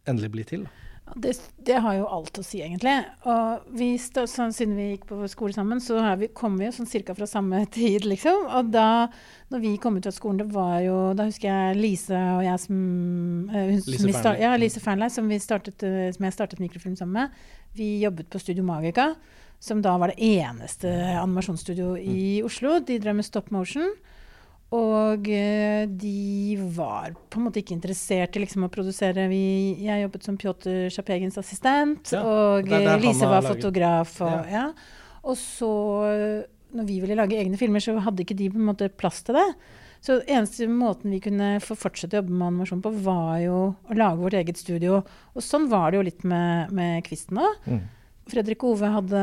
endelig 0.08 0.34
bli 0.34 0.46
til? 0.48 0.68
Det, 1.16 1.32
det, 1.64 1.78
har 1.80 1.96
jo 1.96 2.08
alt 2.12 2.36
å 2.36 2.44
si, 2.44 2.60
egentlig. 2.60 2.94
Og 3.32 3.68
vi 3.80 3.94
sånn, 3.96 4.52
siden 4.52 4.76
vi 4.76 4.90
gikk 4.90 5.06
på 5.08 5.22
skole 5.32 5.56
sammen, 5.56 5.80
så 5.84 6.02
vi, 6.20 6.28
kom 6.36 6.58
vi 6.60 6.68
jo 6.68 6.74
sånn 6.76 6.90
cirka 6.90 7.16
fra 7.16 7.28
samme 7.30 7.62
tid, 7.78 8.04
liksom. 8.06 8.50
Og 8.60 8.74
da 8.74 9.08
når 9.54 9.64
vi 9.64 9.74
kom 9.82 9.96
ut 9.96 10.10
av 10.10 10.16
skolen, 10.16 10.42
det 10.42 10.50
var 10.52 10.82
jo 10.84 10.98
Da 11.16 11.30
husker 11.30 11.48
jeg 11.48 11.80
Lise 11.80 12.20
og 12.36 12.44
jeg 12.44 12.60
som, 12.60 12.78
uh, 13.54 13.72
Lise 13.72 14.02
som 14.04 14.16
start, 14.18 14.42
Ja, 14.44 14.52
Lise 14.60 14.84
Fernley, 14.84 15.14
som, 15.14 15.32
startet, 15.40 15.88
uh, 15.88 16.10
som 16.12 16.28
jeg 16.28 16.36
startet 16.36 16.64
mikrofilm 16.64 17.00
sammen 17.00 17.22
med. 17.22 17.42
Vi 17.78 17.94
jobbet 18.04 18.28
på 18.34 18.44
Studio 18.44 18.68
Magica 18.68 19.14
som 19.60 19.82
da 19.82 19.96
var 19.98 20.14
det 20.14 20.22
eneste 20.22 20.92
animasjonsstudioet 21.18 22.04
i 22.04 22.20
mm. 22.40 22.46
Oslo. 22.48 22.78
De 22.86 23.00
drev 23.02 23.18
med 23.18 23.28
stop 23.28 23.50
motion. 23.56 23.90
Og 24.76 25.30
eh, 25.32 25.88
de 25.88 26.58
var 26.76 27.14
på 27.32 27.40
en 27.40 27.46
måte 27.46 27.62
ikke 27.62 27.76
interessert 27.78 28.36
i 28.36 28.42
liksom 28.44 28.66
å 28.68 28.72
produsere 28.72 29.30
vi, 29.32 29.78
Jeg 29.86 30.04
jobbet 30.04 30.28
som 30.28 30.38
Pjotr 30.40 30.90
Sjapegens 30.92 31.40
assistent, 31.40 32.12
ja, 32.12 32.20
og 32.20 32.68
Lise 33.00 33.30
var 33.32 33.48
fotograf. 33.48 34.18
Og, 34.28 34.52
ja. 34.52 34.68
og, 35.24 35.40
så, 35.40 35.72
når 36.76 36.90
vi 36.90 37.00
ville 37.04 37.16
lage 37.16 37.40
egne 37.40 37.60
filmer, 37.60 37.84
så 37.84 37.96
hadde 38.04 38.26
ikke 38.26 38.38
de 38.38 38.52
på 38.52 38.60
en 38.60 38.68
måte 38.74 38.92
plass 38.92 39.24
til 39.24 39.40
det. 39.40 39.48
Så 40.04 40.20
eneste 40.28 40.68
måten 40.70 41.16
vi 41.16 41.24
kunne 41.24 41.56
få 41.64 41.76
fortsette 41.80 42.18
å 42.18 42.22
jobbe 42.22 42.36
med 42.36 42.52
animasjon 42.52 42.84
på, 42.84 42.92
var 43.08 43.40
jo 43.42 43.62
å 43.72 43.98
lage 43.98 44.20
vårt 44.20 44.36
eget 44.38 44.60
studio. 44.60 45.00
Og 45.32 45.44
sånn 45.44 45.72
var 45.72 45.90
det 45.90 46.02
jo 46.02 46.08
litt 46.12 46.28
med, 46.28 46.76
med 46.76 47.08
Kvisten 47.08 47.40
òg. 47.40 47.64
Mm. 47.72 47.86
Fredrik 48.32 48.64
Ove 48.68 48.90
hadde 48.92 49.22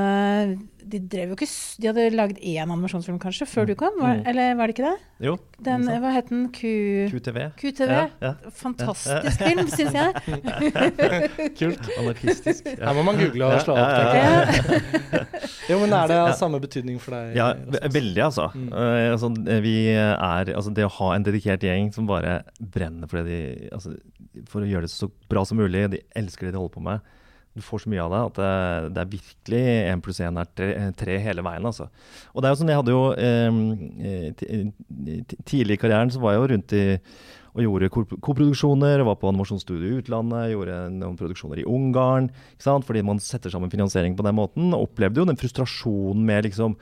De 0.90 1.00
drev 1.00 1.32
jo 1.32 1.36
ikke 1.36 1.48
De 1.80 1.88
hadde 1.90 2.04
lagd 2.14 2.40
én 2.40 2.64
animasjonsfilm 2.64 3.18
kanskje 3.22 3.46
før 3.48 3.68
du 3.68 3.74
kom? 3.78 3.96
Var, 4.00 4.20
mm. 4.20 4.28
Eller 4.30 4.56
var 4.58 4.70
det 4.70 4.76
ikke 4.76 4.86
det? 4.88 4.96
Jo. 5.24 5.36
Den, 5.64 5.86
hva 6.02 6.10
het 6.12 6.28
den? 6.28 6.42
Q... 6.52 6.70
QTV. 7.12 7.38
QTV. 7.60 7.92
Ja, 7.92 8.04
ja. 8.20 8.32
Fantastisk 8.58 9.40
ja. 9.40 9.48
film, 9.48 9.70
syns 9.72 9.94
jeg. 9.96 10.10
Kult. 11.60 11.88
Anarkistisk. 12.02 12.68
Her 12.68 12.98
må 12.98 13.04
man 13.06 13.20
google 13.22 13.48
og 13.54 13.62
slå 13.64 13.78
opp. 13.78 14.68
jo, 15.70 15.78
men 15.80 15.96
Er 15.96 16.10
det 16.10 16.18
av 16.18 16.34
samme 16.36 16.60
betydning 16.60 16.98
for 17.00 17.16
deg? 17.16 17.38
Ja, 17.38 17.52
veldig, 17.86 18.20
altså. 18.26 18.50
Mm. 18.52 18.68
Uh, 18.74 19.14
altså, 19.14 19.32
vi 19.64 19.76
er, 19.94 20.52
altså. 20.52 20.74
Det 20.74 20.84
å 20.90 20.92
ha 20.98 21.14
en 21.14 21.24
dedikert 21.30 21.64
gjeng 21.64 21.92
som 21.94 22.10
bare 22.10 22.40
brenner 22.58 23.08
for, 23.08 23.24
de, 23.24 23.70
altså, 23.72 23.94
for 24.50 24.66
å 24.66 24.68
gjøre 24.68 24.90
det 24.90 24.92
så 24.92 25.08
bra 25.30 25.46
som 25.48 25.62
mulig, 25.62 25.86
de 25.94 26.04
elsker 26.18 26.50
det 26.50 26.56
de 26.58 26.60
holder 26.60 26.76
på 26.76 26.84
med 26.90 27.14
du 27.54 27.62
får 27.62 27.84
så 27.84 27.90
mye 27.92 28.02
av 28.02 28.10
det 28.10 28.20
at 28.24 28.38
det, 28.40 28.50
det 28.94 29.02
er 29.02 29.12
virkelig 29.12 29.62
én 29.92 30.02
pluss 30.02 30.20
én 30.24 30.40
er 30.40 30.48
tre, 30.58 30.68
tre, 30.98 31.18
hele 31.22 31.44
veien. 31.46 31.64
altså. 31.70 31.86
Og 32.34 32.42
det 32.42 32.48
er 32.48 32.54
jo 32.54 32.60
sånn, 32.60 32.72
Jeg 32.72 32.80
hadde 32.80 32.96
jo 32.96 33.04
eh, 33.14 33.50
Tidlig 35.46 35.78
i 35.78 35.82
karrieren 35.84 36.10
så 36.10 36.22
var 36.22 36.34
jeg 36.34 36.42
jo 36.42 36.50
rundt 36.54 36.76
i 36.78 36.84
og 37.54 37.62
gjorde 37.62 37.90
koproduksjoner, 38.18 39.04
var 39.06 39.14
på 39.20 39.28
animasjonsstudio 39.30 39.86
i 39.86 39.98
utlandet, 40.00 40.48
gjorde 40.50 40.78
noen 40.90 41.14
produksjoner 41.18 41.60
i 41.62 41.66
Ungarn. 41.70 42.26
ikke 42.56 42.66
sant? 42.66 42.86
Fordi 42.88 43.04
man 43.06 43.22
setter 43.22 43.52
sammen 43.52 43.70
finansiering 43.70 44.16
på 44.18 44.26
den 44.26 44.34
måten. 44.34 44.74
Opplevde 44.74 45.22
jo 45.22 45.28
den 45.28 45.38
frustrasjonen 45.38 46.24
med 46.26 46.48
liksom 46.48 46.74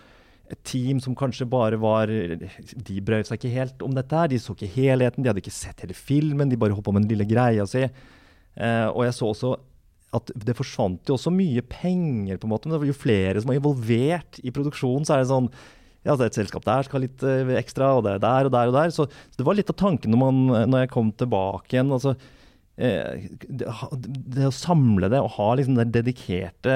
et 0.53 0.63
team 0.69 0.99
som 1.01 1.17
kanskje 1.17 1.47
bare 1.49 1.79
var 1.81 2.09
De 2.09 2.97
brød 3.05 3.29
seg 3.29 3.39
ikke 3.39 3.53
helt 3.53 3.85
om 3.85 3.93
dette 3.97 4.17
her. 4.17 4.33
De 4.33 4.41
så 4.41 4.57
ikke 4.57 4.73
helheten, 4.73 5.21
de 5.21 5.29
hadde 5.29 5.45
ikke 5.45 5.53
sett 5.53 5.85
hele 5.85 5.97
filmen, 5.97 6.49
de 6.49 6.57
bare 6.57 6.73
holdt 6.73 6.89
på 6.89 6.97
med 6.97 7.05
den 7.05 7.13
lille 7.13 7.29
greia 7.29 7.69
si. 7.69 7.85
Eh, 7.85 8.89
og 8.89 9.05
jeg 9.05 9.17
så 9.17 9.29
også 9.29 9.53
at 10.17 10.33
det 10.37 10.57
forsvant 10.59 11.09
jo 11.09 11.17
også 11.17 11.33
mye 11.35 11.63
penger, 11.65 12.39
på 12.39 12.49
en 12.49 12.53
måte. 12.53 12.69
Men 12.69 12.85
jo 12.89 12.97
flere 12.97 13.41
som 13.41 13.53
var 13.53 13.61
involvert 13.61 14.41
i 14.43 14.53
produksjonen, 14.55 15.07
så 15.09 15.17
er 15.17 15.23
det 15.23 15.31
sånn 15.33 15.49
ja, 16.03 16.17
det 16.17 16.25
er 16.25 16.31
et 16.33 16.37
selskap 16.41 16.65
der 16.67 16.83
skal 16.83 16.99
ha 16.99 17.05
litt 17.05 17.23
uh, 17.23 17.53
ekstra, 17.61 17.93
og 17.95 18.05
det 18.07 18.17
er 18.17 18.23
der 18.25 18.49
og 18.49 18.55
der 18.55 18.71
og 18.73 18.75
der. 18.75 18.95
Så, 18.95 19.07
så 19.07 19.39
det 19.39 19.47
var 19.47 19.55
litt 19.55 19.71
av 19.71 19.79
tanken 19.79 20.11
når, 20.11 20.23
man, 20.23 20.71
når 20.73 20.85
jeg 20.85 20.95
kom 20.95 21.13
tilbake 21.15 21.77
igjen. 21.77 21.93
altså 21.95 22.17
eh, 22.75 23.29
det, 23.47 23.69
det, 24.35 24.49
å 24.49 24.55
samle 24.55 25.13
det 25.13 25.21
og 25.23 25.37
ha 25.37 25.53
liksom 25.59 25.79
den 25.79 25.93
dedikerte 25.95 26.75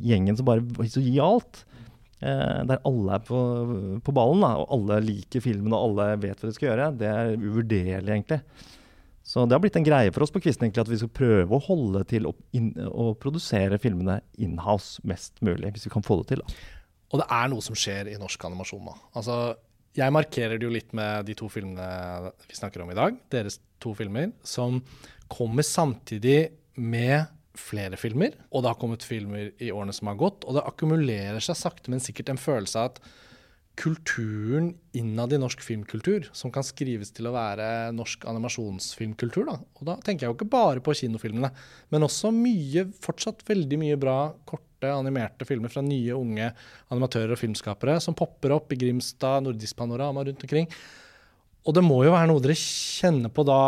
gjengen 0.00 0.38
som 0.38 0.48
bare 0.48 0.88
så 0.88 1.04
gir 1.04 1.20
alt. 1.26 1.64
Eh, 2.20 2.56
der 2.68 2.82
alle 2.88 3.16
er 3.16 3.22
på, 3.24 3.38
på 4.04 4.16
ballen, 4.16 4.44
da, 4.44 4.54
og 4.60 4.74
alle 4.76 5.00
liker 5.04 5.44
filmen 5.44 5.72
og 5.76 5.90
alle 5.90 6.10
vet 6.24 6.40
hva 6.40 6.50
de 6.50 6.56
skal 6.56 6.70
gjøre. 6.70 6.90
Det 7.00 7.12
er 7.12 7.36
uvurderlig, 7.36 8.16
egentlig. 8.16 8.40
Så 9.30 9.44
det 9.46 9.54
har 9.54 9.62
blitt 9.62 9.78
en 9.78 9.86
greie 9.86 10.10
for 10.10 10.24
oss 10.24 10.32
på 10.34 10.40
Kvisten 10.42 10.66
egentlig, 10.66 10.82
at 10.82 10.90
vi 10.90 10.98
skal 10.98 11.12
prøve 11.14 11.54
å 11.54 11.62
holde 11.62 12.02
til 12.10 12.26
å, 12.26 12.34
in, 12.56 12.72
å 12.74 13.12
produsere 13.14 13.78
filmene 13.78 14.18
inhouse 14.42 15.02
mest 15.06 15.38
mulig, 15.46 15.70
hvis 15.76 15.86
vi 15.86 15.92
kan 15.92 16.02
få 16.06 16.18
det 16.22 16.32
til. 16.32 16.42
Da. 16.42 16.62
Og 17.10 17.22
det 17.22 17.26
er 17.38 17.50
noe 17.52 17.62
som 17.62 17.78
skjer 17.78 18.10
i 18.10 18.18
norsk 18.18 18.46
animasjon 18.48 18.82
nå. 18.88 18.94
Altså, 19.18 19.36
jeg 19.98 20.14
markerer 20.14 20.58
det 20.58 20.66
jo 20.66 20.72
litt 20.74 20.90
med 20.98 21.28
de 21.30 21.36
to 21.38 21.46
filmene 21.50 22.32
vi 22.46 22.58
snakker 22.58 22.82
om 22.82 22.90
i 22.90 22.98
dag, 22.98 23.22
deres 23.30 23.60
to 23.82 23.94
filmer, 23.98 24.32
som 24.46 24.80
kommer 25.30 25.66
samtidig 25.66 26.40
med 26.74 27.30
flere 27.58 27.98
filmer. 28.00 28.34
Og 28.50 28.64
det 28.64 28.72
har 28.72 28.82
kommet 28.82 29.06
filmer 29.06 29.50
i 29.62 29.70
årene 29.70 29.94
som 29.94 30.10
har 30.10 30.18
gått, 30.18 30.46
og 30.46 30.58
det 30.58 30.66
akkumulerer 30.66 31.42
seg 31.44 31.58
sakte, 31.58 31.90
men 31.92 32.02
sikkert 32.02 32.34
en 32.34 32.40
følelse 32.40 32.82
av 32.82 32.92
at 32.92 33.02
kulturen 33.80 34.74
innad 34.92 35.32
i 35.32 35.38
norsk 35.40 35.62
filmkultur, 35.64 36.28
som 36.36 36.52
kan 36.52 36.64
skrives 36.66 37.14
til 37.16 37.30
å 37.30 37.34
være 37.34 37.66
norsk 37.96 38.26
animasjonsfilmkultur. 38.28 39.46
Da. 39.48 39.56
Og 39.80 39.88
da 39.88 39.96
tenker 40.04 40.26
jeg 40.26 40.32
jo 40.32 40.36
ikke 40.36 40.50
bare 40.52 40.82
på 40.84 40.94
kinofilmene, 41.00 41.48
men 41.92 42.04
også 42.04 42.32
mye, 42.34 42.86
fortsatt 43.00 43.44
veldig 43.48 43.80
mye 43.80 43.98
bra 44.00 44.18
korte, 44.48 44.90
animerte 44.90 45.48
filmer 45.48 45.72
fra 45.72 45.82
nye, 45.84 46.12
unge 46.16 46.50
animatører 46.92 47.34
og 47.36 47.40
filmskapere 47.40 47.98
som 48.04 48.16
popper 48.16 48.54
opp 48.56 48.72
i 48.72 48.80
Grimstad, 48.80 49.44
Nordisk 49.44 49.76
Panorama 49.80 50.24
rundt 50.28 50.44
omkring. 50.44 50.68
Og 51.64 51.76
det 51.76 51.84
må 51.84 52.02
jo 52.04 52.14
være 52.14 52.30
noe 52.30 52.40
dere 52.44 52.56
kjenner 52.56 53.32
på 53.32 53.44
da 53.48 53.60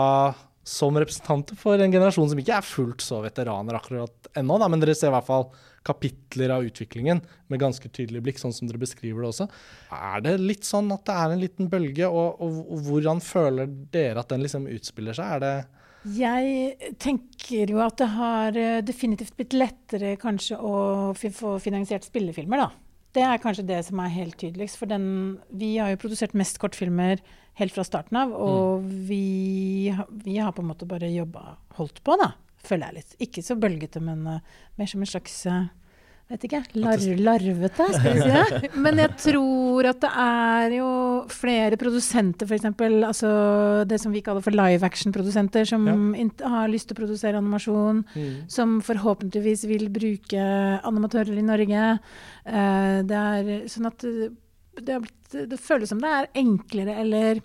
som 0.63 0.97
representanter 0.97 1.59
for 1.59 1.81
en 1.81 1.93
generasjon 1.93 2.31
som 2.31 2.39
ikke 2.39 2.55
er 2.61 2.65
fullt 2.65 3.03
så 3.03 3.19
veteraner 3.25 3.77
akkurat 3.77 4.31
ennå, 4.39 4.61
da, 4.63 4.69
men 4.71 4.83
dere 4.83 4.95
ser 4.97 5.11
i 5.11 5.17
hvert 5.17 5.27
fall 5.27 5.49
kapitler 5.87 6.55
av 6.55 6.67
utviklingen 6.67 7.21
med 7.51 7.63
ganske 7.63 7.89
tydelig 7.91 8.23
blikk, 8.25 8.41
sånn 8.43 8.55
som 8.55 8.71
dere 8.71 8.81
beskriver 8.83 9.25
det 9.25 9.31
også. 9.33 9.49
Er 9.97 10.25
det 10.25 10.37
litt 10.41 10.67
sånn 10.69 10.91
at 10.95 11.05
det 11.09 11.19
er 11.19 11.35
en 11.35 11.43
liten 11.43 11.71
bølge, 11.73 12.09
og, 12.09 12.43
og, 12.43 12.59
og 12.73 12.89
hvordan 12.89 13.23
føler 13.25 13.71
dere 13.95 14.23
at 14.23 14.33
den 14.33 14.45
liksom 14.47 14.69
utspiller 14.71 15.19
seg? 15.19 15.37
Er 15.39 15.43
det 15.43 15.55
jeg 16.03 16.95
tenker 16.99 17.71
jo 17.71 17.79
at 17.85 18.01
det 18.01 18.09
har 18.17 18.57
eh, 18.59 18.81
definitivt 18.83 19.37
blitt 19.39 19.55
lettere 19.55 20.17
kanskje 20.19 20.59
å 20.59 21.13
få 21.15 21.59
finansiert 21.63 22.09
spillefilmer, 22.09 22.65
da. 22.65 22.73
Det 23.13 23.23
er 23.23 23.43
kanskje 23.43 23.69
det 23.69 23.83
som 23.87 24.01
er 24.03 24.15
helt 24.15 24.39
tydeligst. 24.41 24.79
For 24.81 24.91
den, 24.91 25.39
vi 25.53 25.77
har 25.77 25.93
jo 25.93 26.01
produsert 26.01 26.35
mest 26.35 26.59
kortfilmer 26.59 27.21
helt 27.61 27.75
fra 27.75 27.85
starten 27.85 28.19
av, 28.19 28.33
og 28.33 28.83
mm. 28.83 28.93
vi, 29.07 29.93
vi, 30.25 30.39
har 30.41 30.55
på 30.57 30.65
en 30.65 30.71
måte 30.73 30.89
bare 30.89 31.11
jobba 31.13 31.59
holdt 31.77 32.01
på, 32.03 32.17
da, 32.19 32.33
føler 32.67 32.89
jeg 32.89 33.01
litt. 33.01 33.15
Ikke 33.29 33.45
så 33.45 33.57
bølgete, 33.61 34.03
men 34.05 34.27
uh, 34.27 34.59
mer 34.79 34.91
som 34.91 35.03
en 35.03 35.11
slags 35.11 35.35
uh, 35.51 35.65
vet 36.33 36.47
ikke, 36.47 36.61
lar 36.81 37.03
larvete, 37.27 37.87
skal 37.93 38.17
vi 38.17 38.23
si 38.23 38.31
det. 38.33 38.71
Men 38.85 39.01
jeg 39.03 39.13
tror 39.21 39.89
at 39.91 40.01
det 40.01 40.11
er 40.23 40.77
jo 40.79 40.89
flere 41.33 41.79
produsenter, 41.81 42.49
f.eks. 42.49 42.69
Altså 43.05 43.33
det 43.89 43.99
som 44.01 44.15
vi 44.15 44.23
kaller 44.25 44.45
for 44.45 44.57
live 44.57 44.87
action-produsenter, 44.87 45.67
som 45.69 45.85
ja. 45.91 46.29
har 46.55 46.73
lyst 46.73 46.89
til 46.89 46.97
å 46.97 47.03
produsere 47.03 47.41
animasjon. 47.43 48.05
Mm. 48.15 48.33
Som 48.53 48.79
forhåpentligvis 48.87 49.67
vil 49.71 49.89
bruke 49.93 50.47
animatører 50.81 51.37
i 51.37 51.47
Norge. 51.47 51.93
Uh, 52.47 52.99
det 53.09 53.23
er 53.23 53.53
sånn 53.73 53.91
at 53.93 54.09
det, 54.81 55.03
blitt, 55.05 55.39
det 55.53 55.61
føles 55.61 55.93
som 55.93 56.01
det 56.01 56.17
er 56.17 56.33
enklere 56.41 56.97
eller 57.03 57.45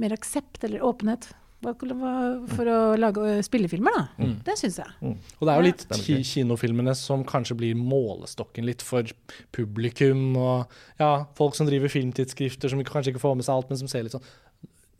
mer 0.00 0.12
aksept 0.16 0.64
eller 0.66 0.84
åpenhet 0.84 1.30
for 1.60 2.70
å 2.72 2.78
lage 2.96 3.34
spillefilmer, 3.44 3.96
da. 3.96 4.04
Mm. 4.22 4.32
Det 4.46 4.56
syns 4.56 4.78
jeg. 4.80 4.94
Mm. 5.04 5.16
Og 5.36 5.42
det 5.44 5.52
er 5.52 5.60
jo 5.60 5.66
litt 5.66 5.84
ja. 5.90 6.20
kinofilmene 6.30 6.94
som 6.96 7.24
kanskje 7.28 7.58
blir 7.60 7.76
målestokken 7.76 8.64
litt 8.68 8.84
for 8.84 9.08
publikum 9.52 10.38
og 10.40 10.72
ja, 11.00 11.26
folk 11.36 11.58
som 11.58 11.68
driver 11.68 11.92
filmtidsskrifter 11.92 12.72
som 12.72 12.80
kanskje 12.86 13.12
ikke 13.14 13.24
får 13.26 13.36
med 13.36 13.48
seg 13.48 13.58
alt, 13.58 13.68
men 13.72 13.82
som 13.82 13.92
ser 13.92 14.06
litt 14.06 14.16
sånn 14.16 14.24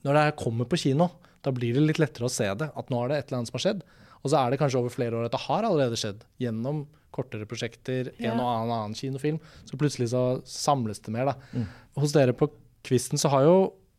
Når 0.04 0.16
det 0.18 0.38
kommer 0.40 0.68
på 0.68 0.78
kino, 0.80 1.10
da 1.44 1.52
blir 1.56 1.76
det 1.76 1.86
litt 1.86 2.00
lettere 2.00 2.28
å 2.28 2.32
se 2.32 2.48
det. 2.60 2.68
At 2.76 2.92
nå 2.92 3.00
er 3.02 3.10
det 3.10 3.18
et 3.18 3.30
eller 3.30 3.40
annet 3.40 3.52
som 3.52 3.58
har 3.58 3.64
skjedd. 3.66 3.84
Og 4.20 4.32
så 4.32 4.40
er 4.40 4.52
det 4.52 4.60
kanskje 4.60 4.80
over 4.80 4.92
flere 4.92 5.16
år 5.16 5.28
at 5.28 5.34
det 5.34 5.44
har 5.46 5.64
allerede 5.64 5.98
skjedd. 6.00 6.24
Gjennom 6.40 6.84
kortere 7.14 7.48
prosjekter, 7.48 8.12
ja. 8.20 8.32
en 8.32 8.40
og 8.40 8.48
annen, 8.48 8.74
annen 8.76 8.96
kinofilm. 8.98 9.40
Så 9.68 9.80
plutselig 9.80 10.10
så 10.12 10.24
samles 10.48 11.00
det 11.04 11.14
mer, 11.14 11.32
da. 11.32 11.56
Mm. 11.56 11.66
Hos 12.00 12.14
dere 12.16 12.36
på 12.36 12.50
Kvisten 12.86 13.20
så 13.20 13.28
har 13.28 13.44
jo 13.44 13.56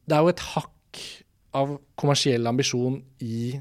Det 0.09 0.15
er 0.17 0.23
jo 0.25 0.31
et 0.31 0.45
hakk 0.55 1.01
av 1.57 1.75
kommersiell 1.99 2.47
ambisjon 2.47 2.99
i 3.23 3.59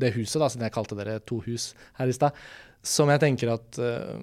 det 0.00 0.12
huset, 0.16 0.40
da, 0.40 0.48
siden 0.48 0.66
jeg 0.66 0.74
kalte 0.74 0.96
dere 0.98 1.20
to 1.28 1.40
hus 1.44 1.70
her 1.98 2.10
i 2.10 2.16
stad, 2.16 2.36
som 2.80 3.10
jeg 3.12 3.20
tenker 3.20 3.52
at 3.52 3.76
uh, 3.80 4.16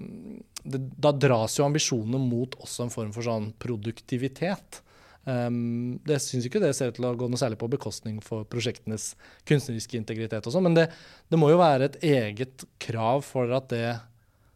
det, 0.64 0.80
Da 0.98 1.12
dras 1.14 1.54
jo 1.58 1.66
ambisjonene 1.68 2.18
mot 2.18 2.56
også 2.58 2.84
en 2.84 2.92
form 2.92 3.12
for 3.14 3.26
sånn 3.26 3.52
produktivitet. 3.62 4.80
Um, 5.28 5.98
det 6.08 6.18
syns 6.24 6.48
ikke 6.48 6.60
det 6.62 6.72
ser 6.76 6.90
ut 6.90 6.98
til 6.98 7.06
å 7.06 7.14
gå 7.18 7.28
noe 7.30 7.38
særlig 7.38 7.60
på 7.60 7.68
bekostning 7.70 8.18
for 8.24 8.48
prosjektenes 8.48 9.12
kunstneriske 9.48 9.98
integritet 10.00 10.46
og 10.46 10.54
sånn, 10.54 10.66
men 10.66 10.78
det, 10.78 10.86
det, 11.28 11.38
må 11.38 11.50
jo 11.52 11.60
være 11.60 11.90
et 11.90 11.98
eget 12.08 12.64
krav 12.82 13.22
for 13.26 13.52
at 13.54 13.68
det 13.70 13.92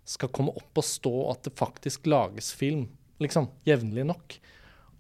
skal 0.09 0.33
komme 0.35 0.55
opp 0.59 0.81
og 0.81 0.87
stå 0.87 1.15
at 1.31 1.45
det 1.47 1.55
faktisk 1.59 2.09
lages 2.11 2.51
film, 2.59 2.89
liksom, 3.23 3.47
jevnlig 3.69 4.07
nok. 4.09 4.39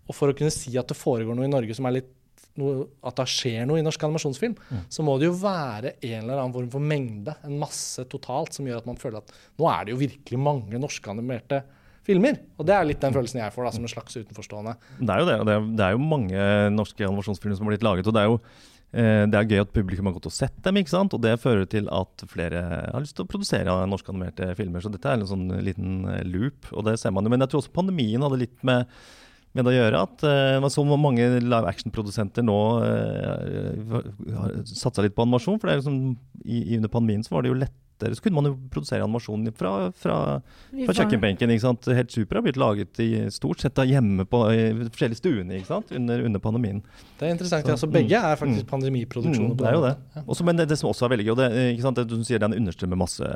Og 0.07 0.15
for 0.15 0.31
å 0.31 0.37
kunne 0.37 0.53
si 0.55 0.77
at 0.79 0.93
det 0.93 0.99
foregår 0.99 1.35
noe 1.35 1.49
i 1.49 1.51
Norge 1.51 1.75
som 1.75 1.89
er 1.89 1.99
litt 1.99 2.13
noe, 2.61 2.87
at 3.07 3.19
det 3.19 3.29
skjer 3.33 3.69
noe 3.69 3.81
i 3.81 3.85
norsk 3.85 4.03
animasjonsfilm, 4.09 4.57
mm. 4.57 4.81
så 4.93 5.05
må 5.07 5.15
det 5.21 5.29
jo 5.31 5.37
være 5.41 5.95
en 5.99 6.19
eller 6.19 6.41
annen 6.41 6.57
form 6.57 6.73
for 6.73 6.89
mengde, 6.93 7.37
en 7.47 7.61
masse 7.61 8.05
totalt, 8.13 8.57
som 8.57 8.69
gjør 8.69 8.83
at 8.83 8.91
man 8.91 9.01
føler 9.01 9.23
at 9.23 9.33
nå 9.61 9.71
er 9.73 9.87
det 9.87 9.95
jo 9.95 10.03
virkelig 10.03 10.43
mange 10.43 10.83
norske 10.83 11.13
animerte 11.13 11.63
filmer. 12.07 12.41
Og 12.59 12.67
det 12.67 12.75
er 12.75 12.89
litt 12.89 13.01
den 13.03 13.15
følelsen 13.15 13.41
jeg 13.43 13.55
får 13.55 13.69
da, 13.69 13.73
som 13.77 13.87
en 13.87 13.93
slags 13.95 14.19
utenforstående. 14.19 14.75
Det 14.99 15.15
er 15.15 15.23
jo 15.23 15.31
det. 15.31 15.39
og 15.39 15.49
det 15.49 15.55
er, 15.55 15.71
det 15.79 15.87
er 15.87 15.97
jo 15.97 16.05
mange 16.13 16.51
norske 16.75 17.09
animasjonsfilmer 17.09 17.59
som 17.59 17.69
har 17.69 17.75
blitt 17.75 17.89
laget. 17.89 18.11
og 18.11 18.17
det 18.17 18.23
er 18.23 18.31
jo 18.31 18.39
eh, 18.43 19.25
det 19.31 19.39
er 19.39 19.49
gøy 19.49 19.63
at 19.63 19.75
publikum 19.75 20.11
har 20.11 20.17
gått 20.19 20.29
og 20.29 20.37
sett 20.37 20.59
dem, 20.67 20.83
ikke 20.83 20.95
sant? 20.95 21.15
og 21.15 21.23
det 21.25 21.39
fører 21.43 21.69
til 21.71 21.89
at 21.95 22.27
flere 22.31 22.67
har 22.91 23.03
lyst 23.03 23.17
til 23.19 23.27
å 23.27 23.31
produsere 23.31 23.79
norskanimerte 23.89 24.53
filmer. 24.59 24.85
Så 24.85 24.93
dette 24.93 25.09
er 25.09 25.21
en 25.21 25.31
sånn 25.31 25.49
liten 25.65 26.03
eh, 26.11 26.25
loop, 26.29 26.73
og 26.75 26.89
det 26.91 26.99
ser 27.01 27.15
man 27.15 27.25
jo. 27.25 27.33
Men 27.33 27.47
jeg 27.47 27.55
tror 27.55 27.65
også 27.65 27.77
pandemien 27.81 28.27
hadde 28.27 28.43
litt 28.45 28.59
med 28.67 28.91
med 29.57 29.69
å 29.69 29.75
gjøre. 29.75 30.03
At 30.07 30.25
uh, 30.25 30.71
så 30.73 30.85
mange 30.89 31.29
live 31.43 31.69
action-produsenter 31.69 32.47
nå 32.47 32.59
uh, 32.83 34.01
har 34.39 34.59
satsa 34.69 35.05
litt 35.05 35.17
på 35.17 35.27
animasjon. 35.27 35.61
For 35.61 35.69
det 35.69 35.77
er 35.77 35.83
liksom, 35.83 36.03
i, 36.45 36.65
under 36.79 36.93
pandemien 36.93 37.25
så 37.25 37.37
var 37.37 37.45
det 37.45 37.53
jo 37.53 37.61
lettere 37.61 38.17
Så 38.17 38.25
kunne 38.25 38.41
man 38.41 38.49
jo 38.49 38.57
produsere 38.73 39.05
animasjon 39.05 39.45
fra, 39.55 39.75
fra, 39.95 40.17
fra 40.73 40.95
kjøkkenbenken. 40.97 41.53
ikke 41.55 41.63
sant? 41.63 41.87
Helt 41.95 42.15
Super 42.15 42.41
har 42.41 42.47
blitt 42.49 42.59
laget 42.59 42.99
i 43.05 43.11
stort 43.31 43.63
sett 43.63 43.77
da 43.77 43.85
hjemme 43.87 44.27
på 44.27 44.41
i 44.51 44.65
forskjellige 44.81 45.21
stuene 45.21 45.61
ikke 45.61 45.71
sant? 45.71 45.93
Under, 45.95 46.25
under 46.27 46.43
pandemien. 46.43 46.81
Det 47.21 47.29
er 47.29 47.37
interessant. 47.37 47.69
Så, 47.69 47.77
ja, 47.77 47.79
så 47.85 47.91
begge 47.93 48.19
mm, 48.19 48.27
er 48.33 48.41
faktisk 48.41 48.67
mm, 48.67 48.73
pandemiproduksjoner. 48.73 49.53
Mm, 49.53 49.61
det 49.61 49.71
er 49.71 49.79
jo 49.79 49.85
det. 49.87 49.95
Ja. 50.17 50.25
Også, 50.27 50.49
men 50.49 50.59
det, 50.59 50.67
det, 50.73 50.81
som 50.81 50.91
også 50.91 51.07
er 51.07 51.15
veldig 51.15 51.29
gøy, 51.29 51.37
og 51.37 51.41
det, 51.45 51.49
ikke 51.77 51.87
sant? 51.87 52.01
det 52.01 52.09
du 52.11 52.27
sier 52.27 52.43
den 52.43 52.59
understrømmer 52.59 53.05
masse, 53.05 53.33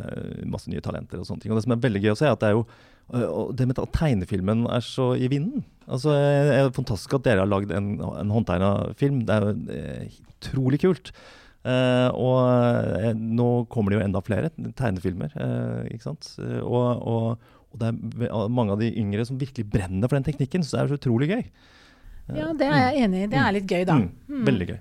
masse 0.57 0.73
nye 0.73 0.83
talenter 0.83 1.23
og 1.23 1.29
sånne 1.29 1.45
ting. 1.45 1.55
Og 1.55 1.61
det 1.61 1.69
som 1.69 1.77
er 1.77 1.87
veldig 1.87 2.03
gøy 2.09 2.17
å 2.17 2.19
se, 2.19 2.27
er 2.27 2.35
at 2.35 2.43
det 2.43 2.51
er 2.51 2.59
jo 2.59 2.67
og 3.14 3.54
det 3.54 3.68
med 3.70 3.78
at 3.78 3.92
tegnefilmen 3.94 4.66
er 4.66 4.82
så 4.82 5.12
i 5.14 5.28
vinden. 5.30 5.62
Altså, 5.86 6.11
det 6.11 6.54
er 6.57 6.72
fantastisk 6.74 7.14
at 7.14 7.26
dere 7.28 7.44
har 7.44 7.50
lagd 7.50 7.70
en, 7.70 7.92
en 8.02 8.32
håndtegna 8.34 8.70
film. 8.98 9.20
Det 9.28 9.34
er 9.34 9.44
jo 9.44 9.76
eh, 9.76 10.16
utrolig 10.34 10.80
kult. 10.82 11.12
Uh, 11.66 12.11
og 12.14 12.36
uh, 13.02 13.09
nå 13.18 13.46
kommer 13.70 13.90
det 13.90 13.98
jo 13.98 14.04
enda 14.04 14.22
flere 14.22 14.50
tegnefilmer. 14.78 15.32
Uh, 15.34 15.86
ikke 15.90 16.04
sant? 16.04 16.28
Og, 16.62 16.84
og, 17.02 17.48
og, 17.72 17.78
det 17.80 17.90
er 17.90 18.52
mange 18.54 18.74
av 18.74 18.82
de 18.82 18.92
yngre 19.02 19.24
som 19.26 19.38
virkelig 19.40 19.66
brenner 19.70 20.07
for 20.07 20.18
den 20.18 20.26
teknikken. 20.26 20.66
Så 20.66 20.76
det 20.76 20.82
er 20.82 20.92
så 20.92 21.00
utrolig 21.00 21.30
gøy. 21.32 21.42
ja, 22.34 22.52
det 22.59 22.70
er 22.70 22.78
jeg 22.84 23.07
enig 23.07 23.24
i. 23.24 23.30
Det 23.30 23.42
er 23.42 23.57
litt 23.59 23.70
gøy, 23.70 23.82
da. 23.88 23.98
Mm. 24.02 24.12
Mm. 24.30 24.44
Veldig 24.50 24.70
gøy. 24.72 24.78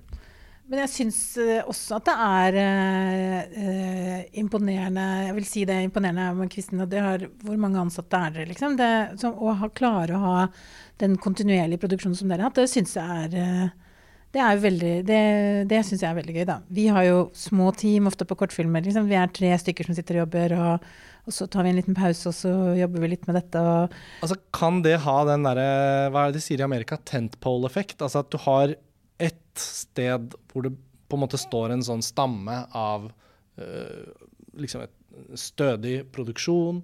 Men 0.65 0.81
jeg 0.81 0.91
syns 0.95 1.19
uh, 1.37 1.67
også 1.69 1.99
at 1.99 2.07
det 2.07 2.15
er 2.25 2.55
eh, 2.57 4.21
imponerende 4.41 5.03
Jeg 5.27 5.35
vil 5.37 5.45
si 5.45 5.65
det 5.69 5.75
er 5.77 5.85
imponerende 5.85 6.31
med 6.39 6.49
Kvisten. 6.53 6.81
har, 6.81 7.27
Hvor 7.45 7.59
mange 7.61 7.83
ansatte 7.83 8.17
er 8.17 8.33
dere, 8.33 8.49
liksom? 8.49 8.77
Det, 8.79 8.91
som, 9.21 9.37
å 9.37 9.53
ha, 9.61 9.69
klare 9.69 10.17
å 10.17 10.23
ha 10.23 10.37
den 11.03 11.19
kontinuerlige 11.21 11.83
produksjonen 11.83 12.17
som 12.17 12.31
dere 12.31 12.45
har 12.45 12.49
hatt, 12.49 12.57
det 12.57 12.71
syns 12.71 12.95
jeg 12.97 13.27
er 13.27 13.35
uh, 13.35 13.85
det 14.35 15.03
det, 15.07 15.19
det 15.69 15.81
syns 15.85 16.01
jeg 16.01 16.09
er 16.09 16.17
veldig 16.17 16.35
gøy, 16.35 16.45
da. 16.49 16.59
Vi 16.67 16.87
har 16.91 17.05
jo 17.07 17.19
små 17.37 17.71
team 17.71 18.09
ofte 18.09 18.25
på 18.27 18.35
kortfilmer. 18.35 18.83
Liksom. 18.83 19.07
Vi 19.07 19.15
er 19.15 19.31
tre 19.31 19.53
stykker 19.61 19.87
som 19.87 19.95
sitter 19.95 20.17
og 20.17 20.25
jobber, 20.25 20.55
og, 20.59 20.89
og, 21.23 21.31
så 21.31 21.47
tar 21.47 21.63
vi 21.63 21.71
en 21.71 21.79
liten 21.79 21.95
pause, 21.95 22.27
og 22.27 22.35
så 22.35 22.51
jobber 22.75 23.05
vi 23.05 23.13
litt 23.13 23.27
med 23.29 23.39
dette. 23.39 23.61
altså, 24.21 24.37
kan 24.51 24.81
det 24.83 24.97
ha 25.05 25.17
den 25.29 25.47
derre, 25.47 25.69
hva 26.11 26.25
er 26.25 26.33
det 26.33 26.41
de 26.41 26.43
sier 26.49 26.59
i 26.59 26.67
Amerika, 26.67 26.99
tentpole-effekt? 27.07 28.01
Altså 28.01 28.25
at 28.25 28.33
du 28.33 28.41
har 28.43 28.75
ett 29.21 29.61
sted 29.61 30.33
hvor 30.51 30.65
det 30.65 30.73
på 31.09 31.17
en 31.17 31.23
måte 31.23 31.39
står 31.39 31.73
en 31.75 31.85
sånn 31.85 32.03
stamme 32.03 32.63
av 32.75 33.07
uh, 33.61 34.05
liksom 34.59 34.85
et 34.85 34.95
stødig 35.39 35.99
produksjon, 36.15 36.81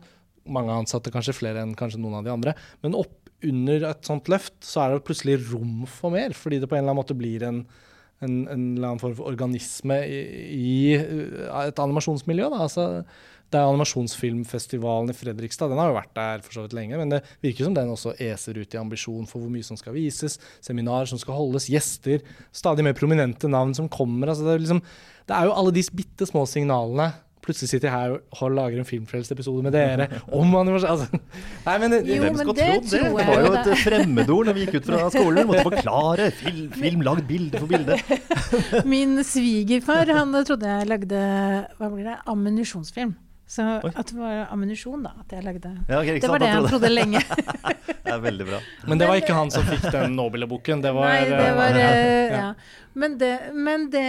mange 0.52 0.74
ansatte, 0.74 1.12
kanskje 1.14 1.36
flere 1.38 1.64
enn 1.64 1.76
kanskje 1.78 2.00
noen 2.02 2.20
av 2.20 2.28
de 2.28 2.34
andre. 2.34 2.56
Men 2.86 2.96
opp 2.98 3.18
under 3.46 3.88
et 3.90 4.06
sånt 4.06 4.30
løft 4.32 4.56
så 4.66 4.84
er 4.84 4.94
det 4.94 5.06
plutselig 5.08 5.40
rom 5.50 5.86
for 5.90 6.14
mer, 6.14 6.36
fordi 6.38 6.62
det 6.62 6.70
på 6.70 6.78
en 6.78 6.84
eller 6.84 6.94
annen 6.94 7.02
måte 7.02 7.18
blir 7.18 7.44
en, 7.48 7.64
en, 8.22 8.36
en 8.46 8.66
eller 8.78 8.92
annen 8.92 9.02
form 9.02 9.18
for 9.18 9.32
organisme 9.32 9.98
i, 10.06 10.22
i 10.56 10.72
eh, 10.98 11.50
et 11.66 11.82
animasjonsmiljø. 11.82 12.50
Da. 12.54 12.68
Altså, 12.68 12.88
det 13.52 13.60
er 13.60 13.68
animasjonsfilmfestivalen 13.68 15.12
i 15.12 15.16
Fredrikstad. 15.16 15.72
Den 15.72 15.82
har 15.82 15.92
jo 15.92 15.98
vært 15.98 16.14
der 16.18 16.44
for 16.46 16.56
så 16.56 16.66
vidt 16.66 16.76
lenge, 16.78 17.00
men 17.00 17.12
det 17.12 17.22
virker 17.44 17.68
som 17.68 17.76
den 17.76 17.92
også 17.92 18.16
eser 18.24 18.60
ut 18.62 18.76
i 18.76 18.80
ambisjon 18.80 19.28
for 19.30 19.44
hvor 19.44 19.52
mye 19.52 19.66
som 19.68 19.80
skal 19.80 19.96
vises, 19.98 20.38
seminarer 20.64 21.10
som 21.12 21.20
skal 21.22 21.36
holdes, 21.40 21.70
gjester, 21.72 22.24
stadig 22.56 22.86
mer 22.88 22.96
prominente 22.98 23.52
navn 23.52 23.76
som 23.78 23.92
kommer. 23.92 24.32
Altså 24.32 24.48
det, 24.48 24.56
er 24.56 24.64
liksom, 24.64 24.86
det 25.28 25.36
er 25.36 25.50
jo 25.50 25.58
alle 25.60 25.76
de 25.76 25.86
bitte 25.96 26.30
små 26.30 26.48
signalene 26.50 27.12
Plutselig 27.42 27.72
sitter 27.72 27.90
jeg 27.90 27.96
her 27.96 28.12
og 28.46 28.52
lager 28.54 28.78
en 28.78 28.86
Filmfrelst-episode 28.86 29.64
med 29.66 29.74
dere 29.74 30.06
om 30.30 30.52
animasjon 30.60 30.92
altså, 30.92 31.22
Nei, 31.66 31.78
men, 31.82 31.96
jo, 32.06 32.20
Hvem 32.22 32.38
skal 32.38 32.58
det 32.60 32.68
tro 32.68 32.76
det? 32.86 32.92
Det 32.92 33.32
var 33.32 33.42
jo 33.42 33.54
et 33.58 33.72
fremmedord 33.82 34.50
når 34.50 34.58
vi 34.58 34.66
gikk 34.68 34.78
ut 34.78 34.90
fra 34.92 35.00
skolen. 35.16 35.50
Måtte 35.50 35.64
forklare. 35.66 36.30
Film, 36.38 36.68
film 36.76 37.02
lagd 37.08 37.26
bilde 37.30 37.64
for 37.64 37.72
bilde. 37.72 37.98
Min 38.94 39.18
svigerfar 39.26 40.14
han 40.14 40.38
trodde 40.46 40.70
jeg 40.70 40.90
lagde 40.92 41.26
hva 41.80 41.90
blir 41.90 42.12
det, 42.12 42.20
ammunisjonsfilm. 42.30 43.18
Så 43.52 43.66
Oi. 43.84 43.90
at 44.00 44.08
det 44.08 44.16
var 44.16 44.46
ammunisjon, 44.54 45.02
da. 45.04 45.10
At 45.20 45.34
jeg 45.36 45.44
lagde. 45.44 45.70
Ja, 45.90 45.98
okay, 46.00 46.22
det 46.24 46.30
var 46.32 46.40
det 46.40 46.52
han 46.54 46.68
trodde 46.72 46.88
lenge. 46.88 47.20
det 48.06 48.14
er 48.14 48.22
veldig 48.24 48.48
bra. 48.48 48.60
Men 48.88 49.02
det 49.02 49.10
var 49.10 49.20
ikke 49.20 49.36
han 49.36 49.52
som 49.52 49.66
fikk 49.74 49.90
den 49.92 50.16
Nobel-boken? 50.16 50.80
Det 50.86 50.94
var, 50.96 51.12
Nei, 51.12 51.26
det 51.28 51.50
var 51.58 51.80
ja. 51.82 51.90
ja. 52.32 52.46
Men, 52.96 53.18
det, 53.20 53.34
men 53.52 53.86
det, 53.92 54.06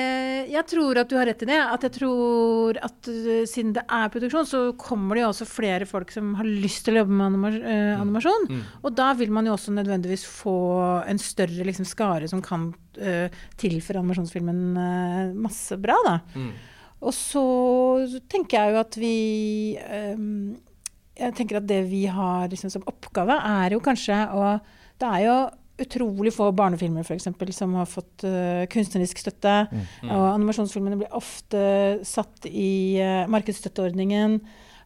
Jeg 0.51 0.62
tror 0.70 1.03
at 1.03 1.11
du 1.11 1.16
har 1.18 1.26
rett 1.26 1.43
i 1.43 1.51
det. 1.51 1.59
At 1.59 1.88
jeg 1.88 1.97
tror 1.99 2.78
at 2.86 3.11
uh, 3.11 3.43
siden 3.51 3.74
det 3.74 3.82
er 3.82 4.14
produksjon, 4.14 4.47
så 4.47 4.64
kommer 4.78 5.18
det 5.18 5.26
jo 5.26 5.32
også 5.32 5.51
flere 5.51 5.90
folk 5.90 6.14
som 6.14 6.36
har 6.38 6.47
lyst 6.47 6.86
til 6.86 6.95
å 6.95 7.03
jobbe 7.03 7.18
med 7.18 7.32
anima 7.32 7.55
uh, 7.59 7.99
animasjon. 7.99 8.47
Mm. 8.47 8.64
Og 8.78 8.99
da 9.03 9.11
vil 9.18 9.34
man 9.34 9.51
jo 9.51 9.59
også 9.59 9.74
nødvendigvis 9.74 10.22
få 10.38 10.59
en 11.03 11.18
større 11.18 11.66
liksom, 11.66 11.88
skare 11.88 12.30
som 12.30 12.45
kan 12.47 12.70
tilføre 12.93 14.03
animasjonsfilmen 14.03 15.32
masse 15.40 15.78
bra, 15.80 15.97
da. 16.05 16.18
Mm. 16.36 16.51
Og 17.03 17.14
så 17.16 17.42
tenker 18.30 18.59
jeg 18.59 18.74
jo 18.74 18.82
at 18.82 18.98
vi 19.00 19.16
um, 20.14 20.55
Jeg 21.18 21.34
tenker 21.38 21.59
at 21.59 21.66
det 21.68 21.82
vi 21.90 22.05
har 22.11 22.46
liksom 22.53 22.70
som 22.72 22.86
oppgave, 22.88 23.34
er 23.34 23.74
jo 23.74 23.82
kanskje 23.84 24.22
å 24.32 24.55
Det 25.00 25.11
er 25.11 25.26
jo 25.26 25.36
utrolig 25.82 26.30
få 26.30 26.50
barnefilmer 26.55 27.03
for 27.03 27.16
eksempel, 27.16 27.48
som 27.57 27.72
har 27.74 27.88
fått 27.90 28.22
uh, 28.28 28.62
kunstnerisk 28.70 29.18
støtte. 29.18 29.55
Mm. 29.72 29.80
Mm. 30.05 30.11
Og 30.14 30.26
animasjonsfilmene 30.28 30.98
blir 31.00 31.16
ofte 31.16 31.62
satt 32.07 32.46
i 32.46 33.00
uh, 33.03 33.24
markedsstøtteordningen. 33.32 34.36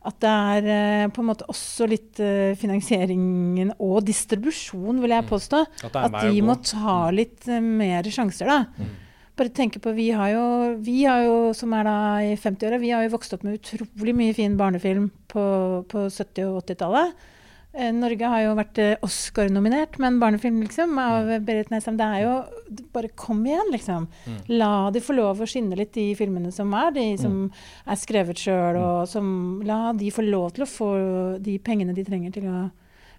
At 0.07 0.21
det 0.23 0.31
er 0.31 0.69
uh, 0.71 1.13
på 1.13 1.21
en 1.21 1.29
måte 1.29 1.49
også 1.53 1.89
litt 1.91 2.23
uh, 2.23 2.55
finansieringen 2.57 3.75
og 3.77 4.07
distribusjon, 4.07 5.03
vil 5.03 5.17
jeg 5.19 5.27
mm. 5.27 5.31
påstå. 5.35 5.65
At, 5.91 5.99
at 6.07 6.17
de 6.23 6.47
må 6.47 6.57
ta 6.65 6.95
mm. 7.11 7.17
litt 7.19 7.51
uh, 7.51 7.59
mer 7.61 8.09
sjanser, 8.17 8.55
da. 8.55 8.87
Mm. 9.37 9.39
Bare 9.39 9.53
tenke 9.53 9.79
på, 9.79 9.93
Vi 9.93 10.11
har 10.11 10.31
jo, 10.33 10.77
vi 10.81 11.05
har 11.05 11.23
jo 11.25 11.53
som 11.53 11.73
er 11.77 11.85
da 11.85 11.97
i 12.25 12.37
50-åra, 12.37 12.81
vi 12.81 12.91
har 12.91 13.05
jo 13.05 13.13
vokst 13.13 13.35
opp 13.37 13.45
med 13.45 13.61
utrolig 13.61 14.15
mye 14.17 14.35
fin 14.35 14.57
barnefilm 14.57 15.11
på, 15.29 15.85
på 15.89 16.09
70- 16.09 16.47
og 16.49 16.63
80-tallet. 16.65 17.13
Eh, 17.77 17.93
Norge 17.93 18.25
har 18.25 18.41
jo 18.41 18.55
vært 18.57 18.79
eh, 18.81 18.95
Oscar-nominert 19.05 19.99
med 20.01 20.15
en 20.15 20.21
barnefilm 20.23 20.63
liksom, 20.65 20.97
av 20.97 21.29
mm. 21.29 21.45
Berit 21.45 21.69
Nesheim. 21.73 21.99
Det 21.99 22.07
er 22.07 22.23
jo 22.25 22.37
Bare 22.95 23.11
kom 23.13 23.45
igjen, 23.45 23.69
liksom. 23.71 24.07
Mm. 24.25 24.39
La 24.57 24.89
de 24.91 25.03
få 25.05 25.13
lov 25.15 25.43
å 25.45 25.49
skinne 25.49 25.77
litt, 25.77 25.93
de 25.95 26.15
filmene 26.17 26.49
som 26.55 26.73
er. 26.75 26.95
De 26.97 27.05
som 27.21 27.35
mm. 27.45 27.61
er 27.93 28.01
skrevet 28.01 28.41
sjøl, 28.41 28.81
og 28.81 29.05
mm. 29.05 29.11
som 29.13 29.29
La 29.69 29.93
de 29.93 30.11
få 30.15 30.25
lov 30.25 30.57
til 30.57 30.65
å 30.65 30.71
få 30.71 30.91
de 31.45 31.59
pengene 31.61 31.95
de 31.95 32.07
trenger 32.07 32.33
til 32.35 32.49
å 32.49 32.65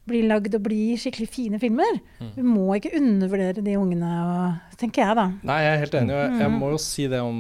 bli 0.08 0.24
lagd 0.28 0.56
og 0.58 0.64
blir 0.66 1.00
skikkelig 1.00 1.28
fine 1.32 1.60
filmer. 1.62 2.00
Mm. 2.22 2.32
Vi 2.38 2.46
må 2.48 2.66
ikke 2.78 2.96
undervurdere 3.00 3.64
de 3.66 3.78
ungene, 3.80 4.10
tenker 4.80 5.04
jeg, 5.04 5.20
da. 5.20 5.28
Nei, 5.48 5.62
jeg 5.66 5.74
er 5.74 5.84
helt 5.84 6.00
enig. 6.02 6.18
Jeg, 6.18 6.34
jeg 6.44 6.56
må 6.56 6.72
jo 6.74 6.82
si 6.82 7.08
det 7.12 7.22
om 7.24 7.40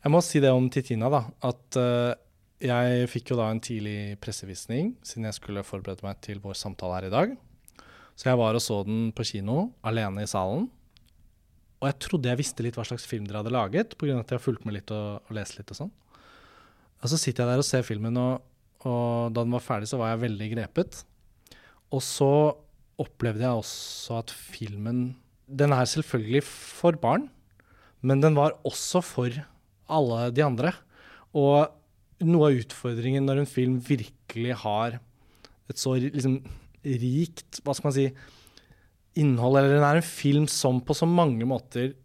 Jeg 0.00 0.12
må 0.14 0.22
si 0.24 0.40
det 0.40 0.50
om 0.56 0.66
Titina, 0.72 1.10
da. 1.12 1.22
At 1.50 1.78
uh, 1.80 2.14
jeg 2.60 3.06
fikk 3.12 3.32
jo 3.32 3.38
da 3.40 3.50
en 3.52 3.62
tidlig 3.64 4.16
pressevisning, 4.20 4.94
siden 5.04 5.28
jeg 5.28 5.36
skulle 5.36 5.64
forberede 5.64 6.04
meg 6.04 6.20
til 6.24 6.40
vår 6.42 6.56
samtale 6.60 6.98
her 6.98 7.08
i 7.08 7.14
dag. 7.14 7.38
Så 8.20 8.28
jeg 8.28 8.40
var 8.40 8.56
og 8.56 8.64
så 8.64 8.82
den 8.84 9.08
på 9.16 9.24
kino, 9.24 9.70
alene 9.86 10.26
i 10.26 10.28
salen. 10.28 10.66
Og 11.80 11.88
jeg 11.88 11.96
trodde 12.04 12.28
jeg 12.28 12.40
visste 12.42 12.64
litt 12.64 12.76
hva 12.76 12.84
slags 12.84 13.06
film 13.08 13.24
dere 13.24 13.40
hadde 13.40 13.54
laget, 13.54 13.96
pga. 13.96 14.18
at 14.20 14.28
jeg 14.28 14.36
har 14.36 14.44
fulgt 14.44 14.66
med 14.68 14.76
litt 14.76 14.92
og, 14.92 15.24
og 15.24 15.36
lest 15.36 15.56
litt 15.56 15.72
og 15.72 15.78
sånn. 15.78 15.92
Og 17.00 17.08
så 17.08 17.16
sitter 17.16 17.46
jeg 17.46 17.54
der 17.54 17.62
og 17.62 17.64
ser 17.64 17.86
filmen, 17.86 18.18
og, 18.20 18.42
og, 18.84 19.32
da 19.32 19.40
den 19.46 19.56
var 19.56 19.64
ferdig, 19.64 19.88
så 19.88 20.00
var 20.00 20.12
jeg 20.12 20.24
veldig 20.26 20.50
grepet. 20.52 21.00
Og 21.90 22.02
så 22.04 22.30
opplevde 23.00 23.46
jeg 23.46 23.62
også 23.62 24.20
at 24.20 24.30
filmen 24.30 25.16
Den 25.50 25.72
er 25.74 25.88
selvfølgelig 25.88 26.44
for 26.46 26.94
barn, 26.94 27.26
men 28.00 28.20
den 28.22 28.36
var 28.38 28.54
også 28.64 29.00
for 29.02 29.34
alle 29.90 30.30
de 30.30 30.44
andre. 30.44 30.70
Og 31.34 31.66
noe 32.22 32.50
av 32.50 32.60
utfordringen 32.60 33.26
når 33.26 33.42
en 33.42 33.50
film 33.50 33.80
virkelig 33.82 34.54
har 34.62 35.00
et 35.70 35.80
så 35.80 35.96
liksom, 35.98 36.38
rikt 36.84 37.58
hva 37.64 37.74
skal 37.74 37.90
man 37.90 37.96
si, 37.96 38.06
innhold, 39.18 39.58
eller 39.58 39.74
den 39.74 39.86
er 39.88 39.98
en 39.98 40.06
film 40.06 40.46
som 40.50 40.78
på 40.86 40.94
så 40.94 41.08
mange 41.08 41.46
måter 41.48 41.96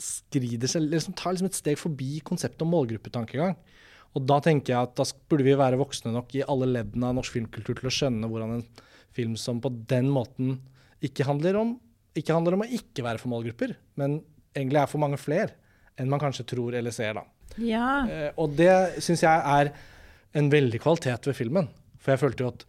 skrider 0.00 0.70
seg, 0.70 0.86
liksom 0.88 1.16
tar 1.16 1.34
liksom 1.34 1.50
et 1.50 1.58
steg 1.58 1.80
forbi 1.80 2.20
konseptet 2.24 2.64
om 2.64 2.72
målgruppetankegang. 2.72 3.56
Og 4.16 4.24
da 4.26 4.40
tenker 4.42 4.74
jeg 4.74 4.88
at 4.88 4.94
da 4.98 5.06
burde 5.30 5.46
vi 5.46 5.56
være 5.58 5.78
voksne 5.80 6.12
nok 6.14 6.32
i 6.36 6.44
alle 6.44 6.68
leddene 6.68 7.10
av 7.10 7.18
norsk 7.18 7.36
filmkultur 7.36 7.78
til 7.78 7.90
å 7.90 7.94
skjønne 7.94 8.30
hvordan 8.30 8.56
en 8.58 8.64
film 9.16 9.36
som 9.40 9.60
på 9.62 9.72
den 9.90 10.10
måten 10.12 10.58
ikke 11.04 11.26
handler 11.28 11.58
om, 11.60 11.74
ikke 12.16 12.34
handler 12.34 12.56
om 12.56 12.64
å 12.64 12.70
ikke 12.76 13.04
være 13.06 13.22
for 13.22 13.32
målgrupper, 13.32 13.76
men 14.00 14.20
egentlig 14.56 14.82
er 14.82 14.90
for 14.90 15.02
mange 15.02 15.20
flere 15.20 15.54
enn 16.00 16.10
man 16.10 16.22
kanskje 16.22 16.46
tror 16.48 16.74
eller 16.78 16.94
ser. 16.94 17.14
da. 17.18 17.24
Ja. 17.60 17.88
Eh, 18.08 18.28
og 18.40 18.54
det 18.58 18.72
syns 19.04 19.24
jeg 19.24 19.46
er 19.54 19.72
en 20.38 20.50
veldig 20.52 20.80
kvalitet 20.82 21.26
ved 21.28 21.36
filmen. 21.36 21.68
For 22.00 22.14
jeg 22.14 22.22
følte 22.22 22.44
jo 22.44 22.52
at 22.54 22.64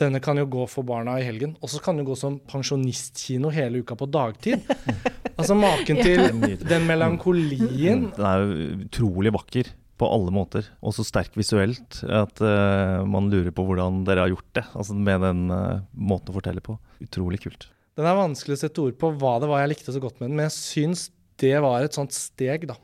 denne 0.00 0.22
kan 0.24 0.38
jo 0.40 0.46
gå 0.48 0.64
for 0.70 0.86
barna 0.88 1.18
i 1.20 1.26
helgen, 1.26 1.56
og 1.60 1.68
så 1.68 1.80
kan 1.82 1.98
den 1.98 2.06
gå 2.08 2.14
som 2.16 2.38
pensjonistkino 2.48 3.50
hele 3.52 3.82
uka 3.82 3.96
på 3.98 4.08
dagtid. 4.08 4.62
altså 5.38 5.56
maken 5.58 6.00
til 6.00 6.24
den 6.62 6.86
melankolien. 6.88 8.08
Den 8.16 8.28
er 8.28 8.46
utrolig 8.86 9.34
vakker 9.34 9.72
på 10.02 10.10
alle 10.10 10.34
måter, 10.34 10.66
og 10.82 10.96
så 10.96 11.06
sterk 11.06 11.38
visuelt 11.38 12.02
at 12.02 12.42
uh, 12.42 13.06
man 13.08 13.30
lurer 13.32 13.54
på 13.54 13.64
hvordan 13.68 14.02
dere 14.08 14.26
har 14.26 14.34
gjort 14.34 14.50
det. 14.58 14.66
Altså 14.74 14.98
med 14.98 15.22
den 15.22 15.46
uh, 15.54 15.82
måten 15.94 16.34
å 16.34 16.36
fortelle 16.36 16.64
på. 16.64 16.76
Utrolig 17.04 17.40
kult. 17.46 17.70
Den 17.96 18.08
er 18.08 18.18
vanskelig 18.18 18.58
å 18.58 18.62
sette 18.64 18.82
ord 18.82 18.96
på 18.98 19.14
hva 19.20 19.36
det 19.42 19.50
var 19.50 19.62
jeg 19.62 19.76
likte 19.76 19.94
så 19.94 20.02
godt 20.02 20.18
med 20.18 20.30
den, 20.30 20.38
men 20.38 20.48
jeg 20.50 20.58
syns 20.58 21.10
det 21.40 21.54
var 21.64 21.84
et 21.84 21.96
sånt 21.96 22.14
steg, 22.14 22.66
da 22.70 22.76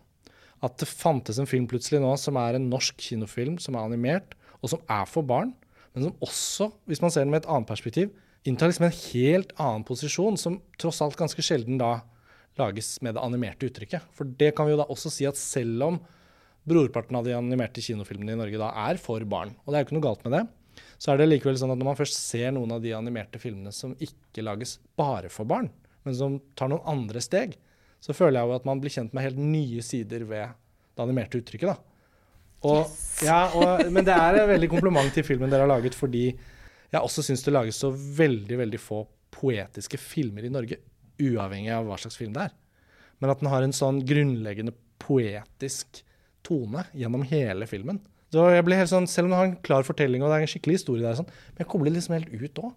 at 0.64 0.78
det 0.80 0.90
fantes 0.90 1.38
en 1.38 1.48
film 1.48 1.68
plutselig 1.70 2.00
nå 2.02 2.10
som 2.18 2.38
er 2.40 2.58
en 2.58 2.68
norsk 2.70 2.98
kinofilm 3.02 3.58
som 3.62 3.76
er 3.78 3.86
animert, 3.86 4.34
og 4.58 4.72
som 4.72 4.82
er 4.90 5.04
for 5.06 5.26
barn, 5.26 5.52
men 5.94 6.08
som 6.08 6.24
også, 6.24 6.70
hvis 6.90 7.02
man 7.02 7.12
ser 7.14 7.24
den 7.24 7.32
med 7.34 7.44
et 7.44 7.50
annet 7.50 7.70
perspektiv, 7.70 8.10
inntar 8.46 8.70
liksom 8.70 8.88
en 8.88 8.98
helt 8.98 9.52
annen 9.60 9.84
posisjon, 9.86 10.38
som 10.40 10.58
tross 10.80 11.00
alt 11.04 11.18
ganske 11.18 11.42
sjelden 11.44 11.78
da 11.80 12.00
lages 12.58 12.96
med 13.06 13.14
det 13.14 13.22
animerte 13.22 13.68
uttrykket. 13.68 14.06
For 14.14 14.26
det 14.38 14.50
kan 14.56 14.66
vi 14.66 14.74
jo 14.74 14.80
da 14.80 14.88
også 14.90 15.12
si 15.14 15.26
at 15.28 15.38
selv 15.38 15.84
om 15.86 16.00
brorparten 16.68 17.18
av 17.18 17.26
de 17.26 17.34
animerte 17.36 17.82
kinofilmene 17.84 18.36
i 18.36 18.40
Norge 18.40 18.60
da 18.60 18.70
er 18.88 19.00
for 19.02 19.24
barn, 19.28 19.54
og 19.64 19.72
det 19.72 19.78
er 19.78 19.84
jo 19.84 19.88
ikke 19.88 19.98
noe 19.98 20.06
galt 20.08 20.24
med 20.26 20.36
det, 20.36 20.44
så 20.98 21.12
er 21.12 21.20
det 21.20 21.28
likevel 21.30 21.58
sånn 21.58 21.72
at 21.74 21.80
når 21.80 21.90
man 21.90 21.98
først 21.98 22.18
ser 22.18 22.52
noen 22.54 22.74
av 22.74 22.82
de 22.82 22.94
animerte 22.96 23.40
filmene 23.42 23.72
som 23.74 23.94
ikke 24.02 24.44
lages 24.46 24.76
bare 24.98 25.30
for 25.32 25.48
barn, 25.48 25.70
men 26.06 26.16
som 26.16 26.38
tar 26.58 26.70
noen 26.72 26.86
andre 26.90 27.22
steg, 27.22 27.56
så 28.02 28.14
føler 28.14 28.40
jeg 28.40 28.50
jo 28.50 28.56
at 28.58 28.66
man 28.68 28.80
blir 28.82 28.94
kjent 28.94 29.14
med 29.14 29.26
helt 29.26 29.40
nye 29.42 29.82
sider 29.84 30.24
ved 30.28 30.54
det 30.94 31.04
animerte 31.04 31.40
uttrykket. 31.40 31.72
da. 31.72 31.78
Og, 32.66 32.80
yes. 32.82 33.22
ja, 33.26 33.40
og, 33.54 33.84
men 33.94 34.06
det 34.06 34.14
er 34.14 34.40
en 34.40 34.50
veldig 34.50 34.70
kompliment 34.70 35.12
til 35.14 35.26
filmen 35.26 35.50
dere 35.50 35.66
har 35.66 35.70
laget, 35.70 35.94
fordi 35.98 36.24
jeg 36.28 37.00
også 37.00 37.22
syns 37.26 37.44
det 37.46 37.54
lages 37.54 37.78
så 37.82 37.90
veldig, 37.92 38.58
veldig 38.62 38.80
få 38.82 39.04
poetiske 39.34 40.00
filmer 40.00 40.46
i 40.46 40.52
Norge, 40.52 40.80
uavhengig 41.18 41.70
av 41.74 41.86
hva 41.86 41.98
slags 42.00 42.18
film 42.18 42.34
det 42.34 42.48
er. 42.48 42.54
Men 43.18 43.32
at 43.32 43.42
den 43.42 43.50
har 43.50 43.64
en 43.66 43.74
sånn 43.74 44.00
grunnleggende 44.06 44.74
poetisk 45.02 46.02
tone 46.48 46.88
gjennom 46.96 47.24
hele 47.28 47.68
filmen. 47.70 48.00
Så 48.32 48.44
jeg 48.52 48.64
ble 48.66 48.76
helt 48.76 48.90
sånn, 48.90 49.08
Selv 49.08 49.28
om 49.28 49.32
den 49.32 49.40
har 49.40 49.48
en 49.48 49.56
klar 49.64 49.86
fortelling 49.86 50.24
og 50.24 50.28
det 50.32 50.36
er 50.36 50.44
en 50.44 50.52
skikkelig 50.52 50.80
historie, 50.82 51.04
der, 51.04 51.16
sånn, 51.16 51.30
men 51.54 51.64
jeg 51.64 51.70
kobler 51.72 51.94
liksom 51.94 52.18
helt 52.18 52.32
ut 52.34 52.62
òg. 52.64 52.76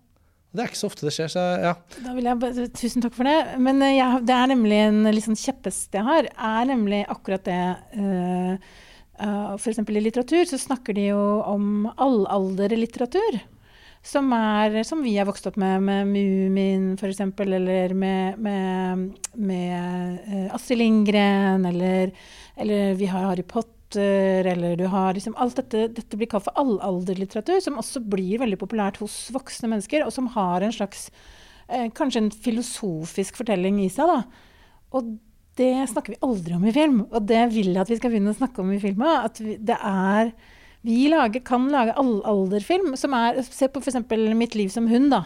Det 0.52 0.60
er 0.64 0.68
ikke 0.68 0.82
så 0.82 0.90
ofte 0.92 1.08
det 1.08 1.14
skjer, 1.16 1.30
så 1.32 1.44
ja. 1.64 1.72
Da 2.04 2.14
vil 2.16 2.28
jeg, 2.28 2.72
tusen 2.76 3.04
takk 3.04 3.14
for 3.16 3.28
det. 3.28 3.38
Men 3.64 3.80
uh, 3.80 3.88
jeg, 3.88 4.24
det 4.28 4.36
er 4.36 4.50
nemlig 4.52 4.80
en 4.84 5.06
litt 5.08 5.28
sånn 5.28 5.40
kjepphest 5.40 5.96
jeg 5.96 6.04
har, 6.04 6.28
er 6.28 6.68
nemlig 6.68 7.06
akkurat 7.12 7.46
det 7.48 7.62
uh, 7.96 8.74
uh, 9.24 9.54
F.eks. 9.56 9.80
i 9.80 10.04
litteratur 10.04 10.44
så 10.50 10.60
snakker 10.60 10.98
de 10.98 11.08
jo 11.14 11.24
om 11.48 11.88
allalderlitteratur. 11.96 13.40
Som, 14.04 14.32
er, 14.34 14.80
som 14.82 15.04
vi 15.06 15.12
har 15.14 15.28
vokst 15.30 15.46
opp 15.46 15.60
med, 15.62 15.84
med 15.86 16.08
Mumin 16.10 16.96
f.eks., 16.96 17.20
eller 17.22 17.94
med, 17.94 18.40
med, 18.42 19.04
med 19.38 20.48
Astrid 20.58 20.82
Lindgren, 20.82 21.68
eller, 21.70 22.10
eller 22.62 22.96
vi 23.00 23.10
har 23.12 23.28
Harry 23.28 23.44
Potter 23.44 24.48
eller 24.48 24.78
du 24.80 24.86
har 24.88 25.14
liksom 25.14 25.36
Alt 25.36 25.58
dette, 25.60 25.88
dette 25.92 26.18
blir 26.18 26.30
kalt 26.32 26.46
for 26.46 26.56
allalderlitteratur, 26.60 27.60
som 27.64 27.80
også 27.82 28.04
blir 28.08 28.40
veldig 28.40 28.60
populært 28.62 29.02
hos 29.02 29.26
voksne 29.36 29.74
mennesker, 29.74 30.06
og 30.06 30.14
som 30.16 30.30
har 30.36 30.64
en 30.64 30.76
slags 30.76 31.10
eh, 31.68 31.90
Kanskje 31.98 32.24
en 32.24 32.32
filosofisk 32.32 33.42
fortelling 33.42 33.82
i 33.84 33.90
seg, 33.92 34.08
da. 34.08 34.48
Og 34.96 35.18
det 35.60 35.74
snakker 35.92 36.16
vi 36.16 36.24
aldri 36.24 36.56
om 36.56 36.64
i 36.66 36.74
film, 36.76 37.04
og 37.12 37.28
det 37.28 37.44
vil 37.52 37.74
jeg 37.74 37.84
at 37.84 37.92
vi 37.92 38.00
skal 38.00 38.14
begynne 38.14 38.32
å 38.32 38.40
snakke 38.40 38.64
om 38.64 38.72
i 38.72 38.80
filmen. 38.82 39.28
At 39.28 39.42
vi, 39.44 39.58
det 39.60 39.78
er 39.78 40.32
Vi 40.82 41.04
lager, 41.12 41.44
kan 41.46 41.68
lage 41.70 41.94
allalderfilm 41.94 42.96
som 42.98 43.14
er 43.14 43.44
Se 43.46 43.68
på 43.70 43.84
f.eks. 43.84 44.00
'Mitt 44.10 44.56
liv 44.56 44.70
som 44.74 44.88
hund', 44.90 45.12
da. 45.12 45.26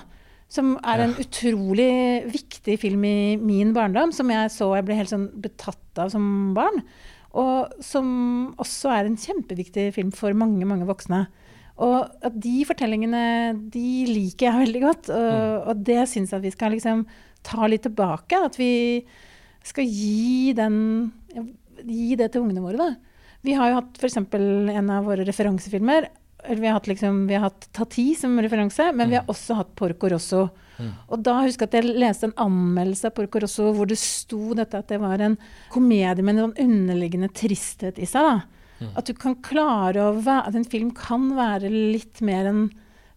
Som 0.51 0.75
er 0.86 1.01
en 1.01 1.15
utrolig 1.17 2.25
viktig 2.29 2.77
film 2.79 3.05
i 3.05 3.38
min 3.38 3.73
barndom, 3.73 4.11
som 4.11 4.29
jeg 4.29 4.51
så 4.51 4.75
jeg 4.75 4.86
ble 4.86 4.97
helt 4.99 5.09
sånn 5.09 5.29
betatt 5.41 6.01
av 6.01 6.11
som 6.13 6.53
barn. 6.53 6.83
Og 7.36 7.83
som 7.83 8.07
også 8.61 8.93
er 8.95 9.09
en 9.09 9.19
kjempeviktig 9.19 9.89
film 9.95 10.13
for 10.15 10.36
mange, 10.38 10.63
mange 10.67 10.88
voksne. 10.88 11.25
Og 11.83 12.07
at 12.23 12.36
de 12.39 12.61
fortellingene 12.67 13.23
de 13.73 13.88
liker 14.07 14.47
jeg 14.47 14.61
veldig 14.63 14.83
godt. 14.86 15.09
Og, 15.11 15.31
mm. 15.31 15.69
og 15.71 15.86
det 15.89 16.01
syns 16.11 16.31
jeg 16.31 16.39
at 16.39 16.47
vi 16.47 16.53
skal 16.55 16.75
liksom 16.75 17.03
ta 17.45 17.67
litt 17.67 17.83
tilbake. 17.86 18.39
At 18.39 18.59
vi 18.59 18.73
skal 19.65 19.89
gi, 19.89 20.53
den, 20.55 20.77
gi 21.83 22.15
det 22.19 22.31
til 22.31 22.45
ungene 22.45 22.63
våre. 22.63 22.79
Da. 22.79 23.25
Vi 23.45 23.57
har 23.57 23.71
jo 23.71 23.81
hatt 23.81 23.99
f.eks. 23.99 24.21
en 24.21 24.93
av 24.93 25.09
våre 25.09 25.27
referansefilmer. 25.27 26.07
Vi 26.45 26.67
har 26.67 26.77
hatt, 26.77 26.88
liksom, 26.88 27.25
vi 27.27 27.36
har 27.36 27.49
hatt 27.49 27.67
Tati 27.75 28.11
som 28.17 28.38
referanse, 28.39 28.91
men 28.93 29.09
vi 29.09 29.17
har 29.17 29.25
mm. 29.25 29.33
også 29.33 29.59
hatt 29.59 29.75
Porco 29.77 30.09
Rosso. 30.13 30.47
Mm. 30.78 30.91
Og 31.09 31.26
da 31.26 31.36
husker 31.45 31.65
jeg 31.65 31.71
at 31.71 31.78
jeg 31.80 31.99
leste 32.01 32.30
en 32.30 32.38
anmeldelse 32.45 33.09
av 33.09 33.15
Porco 33.17 33.41
Rosso 33.43 33.71
hvor 33.76 33.89
det 33.89 33.99
sto 34.01 34.55
dette 34.57 34.80
at 34.82 34.91
det 34.91 35.01
var 35.03 35.23
en 35.23 35.38
komedie 35.73 36.23
med 36.23 36.36
en 36.36 36.45
sånn 36.47 36.57
underliggende 36.67 37.32
tristhet 37.36 37.99
i 38.01 38.09
seg. 38.09 38.45
Mm. 38.82 38.89
At 38.99 39.07
du 39.07 39.13
kan 39.17 39.38
klare 39.45 40.09
å 40.09 40.15
være, 40.17 40.49
at 40.49 40.57
en 40.59 40.67
film 40.67 40.91
kan 40.95 41.30
være 41.38 41.71
litt 41.71 42.23
mer 42.26 42.49
enn 42.51 42.65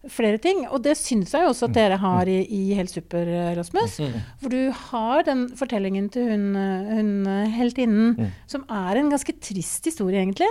flere 0.07 0.39
ting. 0.39 0.63
Og 0.71 0.79
det 0.85 0.95
syns 0.95 1.33
jeg 1.35 1.43
jo 1.43 1.51
også 1.51 1.67
at 1.67 1.75
dere 1.75 1.97
mm. 1.99 2.03
har 2.05 2.29
i, 2.31 2.37
i 2.55 2.61
Helt 2.77 2.93
super, 2.93 3.27
Rasmus. 3.57 3.97
Mm. 3.99 4.19
Hvor 4.41 4.53
du 4.55 4.61
har 4.85 5.25
den 5.27 5.47
fortellingen 5.59 6.07
til 6.13 6.29
hun, 6.31 6.45
hun 6.87 7.11
heltinnen, 7.55 8.13
mm. 8.15 8.37
som 8.49 8.63
er 8.71 8.99
en 8.99 9.11
ganske 9.11 9.35
trist 9.43 9.89
historie, 9.91 10.23
egentlig. 10.23 10.47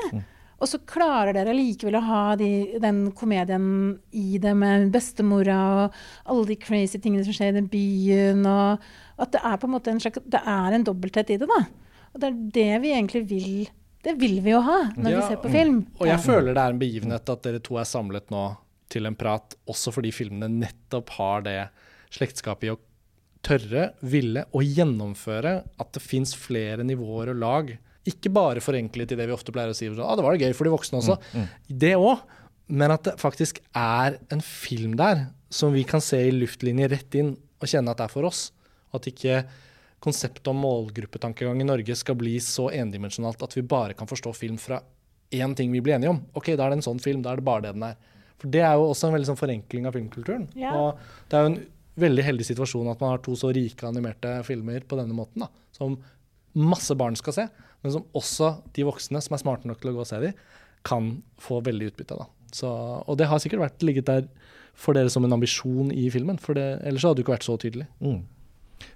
Og 0.58 0.66
så 0.66 0.80
klarer 0.90 1.36
dere 1.36 1.54
likevel 1.54 2.00
å 2.00 2.02
ha 2.02 2.22
de, 2.38 2.50
den 2.82 3.04
komedien 3.16 3.66
i 4.10 4.40
det 4.42 4.54
med 4.58 4.88
bestemora 4.94 5.58
og 5.84 5.98
alle 6.26 6.48
de 6.50 6.56
crazy 6.58 6.98
tingene 6.98 7.22
som 7.26 7.36
skjer 7.36 7.52
i 7.52 7.58
den 7.60 7.68
byen. 7.70 8.42
Og 8.42 9.22
at 9.22 9.34
det 9.36 9.42
er 9.46 9.60
på 9.60 9.68
en 9.68 9.76
måte 9.76 9.92
en 9.94 10.02
slags, 10.02 10.24
det 10.26 10.40
er 10.42 10.74
en 10.74 10.86
dobbelthet 10.86 11.30
i 11.30 11.38
det. 11.38 11.46
da. 11.46 11.60
Og 12.10 12.22
det 12.22 12.30
er 12.30 12.40
det 12.58 12.70
vi 12.82 12.94
egentlig 12.96 13.22
vil. 13.30 13.52
Det 14.02 14.14
vil 14.18 14.38
vi 14.42 14.54
jo 14.54 14.62
ha 14.66 14.80
når 14.96 15.10
Ja, 15.14 15.20
vi 15.20 15.30
ser 15.30 15.40
på 15.42 15.52
film. 15.52 15.78
Og 15.98 16.10
jeg 16.10 16.22
føler 16.26 16.54
det 16.54 16.64
er 16.64 16.74
en 16.74 16.82
begivenhet 16.82 17.32
at 17.34 17.46
dere 17.46 17.62
to 17.62 17.78
er 17.78 17.86
samlet 17.88 18.30
nå 18.34 18.44
til 18.88 19.06
en 19.06 19.16
prat, 19.18 19.54
også 19.68 19.92
fordi 19.92 20.10
filmene 20.16 20.48
nettopp 20.48 21.10
har 21.18 21.42
det 21.44 21.58
slektskapet 22.14 22.70
i 22.70 22.72
å 22.72 22.78
tørre, 23.44 23.92
ville 24.00 24.46
og 24.56 24.64
gjennomføre 24.64 25.52
at 25.78 25.90
det 25.94 26.02
fins 26.02 26.32
flere 26.38 26.86
nivåer 26.86 27.34
og 27.34 27.42
lag. 27.42 27.74
Ikke 28.08 28.32
bare 28.32 28.62
forenklet 28.64 29.14
i 29.14 29.18
det 29.18 29.28
vi 29.28 29.36
ofte 29.36 29.54
pleier 29.54 29.72
å 29.72 29.76
si, 29.76 29.88
ah, 29.92 30.14
det 30.16 30.24
var 30.24 30.36
det 30.36 30.48
gøy 30.48 30.56
for 30.56 30.68
de 30.68 30.74
voksne 30.74 31.00
også. 31.02 31.18
Det 31.68 31.94
òg, 31.98 32.24
men 32.68 32.92
at 32.92 33.06
det 33.06 33.16
faktisk 33.20 33.62
er 33.76 34.18
en 34.32 34.44
film 34.44 34.96
der 35.00 35.26
som 35.52 35.72
vi 35.72 35.84
kan 35.88 36.02
se 36.04 36.20
i 36.26 36.34
luftlinje 36.34 36.90
rett 36.92 37.16
inn 37.16 37.32
og 37.58 37.70
kjenne 37.70 37.92
at 37.92 38.00
det 38.00 38.08
er 38.08 38.12
for 38.12 38.28
oss. 38.28 38.48
At 38.94 39.08
ikke 39.08 39.42
konseptet 40.04 40.46
om 40.50 40.60
målgruppetankegang 40.62 41.60
i 41.62 41.66
Norge 41.66 41.96
skal 41.98 42.18
bli 42.18 42.36
så 42.44 42.68
endimensjonalt 42.74 43.40
at 43.42 43.56
vi 43.56 43.64
bare 43.66 43.96
kan 43.98 44.08
forstå 44.10 44.34
film 44.36 44.58
fra 44.60 44.80
én 45.34 45.56
ting 45.56 45.72
vi 45.72 45.80
blir 45.84 45.96
enige 45.96 46.12
om. 46.12 46.20
Ok, 46.38 46.52
da 46.54 46.66
er 46.66 46.72
det 46.72 46.80
en 46.80 46.86
sånn 46.90 47.02
film, 47.02 47.24
da 47.24 47.32
er 47.32 47.40
det 47.40 47.48
bare 47.48 47.66
det 47.66 47.74
den 47.76 47.88
er. 47.90 47.96
For 48.38 48.52
det 48.54 48.62
er 48.62 48.76
jo 48.78 48.86
også 48.92 49.08
en 49.08 49.16
veldig 49.16 49.30
sånn 49.32 49.40
forenkling 49.40 49.88
av 49.88 49.96
filmkulturen. 49.98 50.46
Ja. 50.58 50.76
Og 50.78 51.00
det 51.28 51.38
er 51.38 51.44
jo 51.44 51.50
en 51.50 51.58
veldig 51.98 52.24
heldig 52.28 52.46
situasjon 52.46 52.90
at 52.92 53.00
man 53.02 53.16
har 53.16 53.24
to 53.24 53.34
så 53.38 53.50
rike 53.54 53.88
animerte 53.88 54.36
filmer 54.46 54.84
på 54.86 54.98
denne 55.00 55.16
måten, 55.16 55.42
da, 55.42 55.50
som 55.74 55.96
masse 56.58 56.94
barn 56.98 57.18
skal 57.18 57.34
se, 57.34 57.46
men 57.82 57.94
som 57.94 58.06
også 58.16 58.56
de 58.76 58.86
voksne 58.88 59.20
som 59.22 59.36
er 59.36 59.42
smarte 59.42 59.70
nok 59.70 59.80
til 59.82 59.92
å 59.92 59.98
gå 59.98 60.04
og 60.04 60.10
se 60.10 60.20
de, 60.22 60.32
kan 60.86 61.10
få 61.42 61.60
veldig 61.66 61.90
utbytte 61.92 62.16
av. 62.16 62.28
og 62.64 63.18
det 63.18 63.26
har 63.28 63.40
sikkert 63.42 63.64
vært 63.66 63.84
ligget 63.84 64.06
der 64.08 64.28
for 64.78 64.94
dere 64.94 65.10
som 65.10 65.24
en 65.26 65.34
ambisjon 65.34 65.90
i 65.90 66.06
filmen, 66.14 66.38
for 66.38 66.54
det, 66.54 66.80
ellers 66.86 67.04
hadde 67.04 67.18
det 67.18 67.26
ikke 67.26 67.34
vært 67.34 67.48
så 67.48 67.56
tydelig. 67.58 67.88
Mm. 67.98 68.20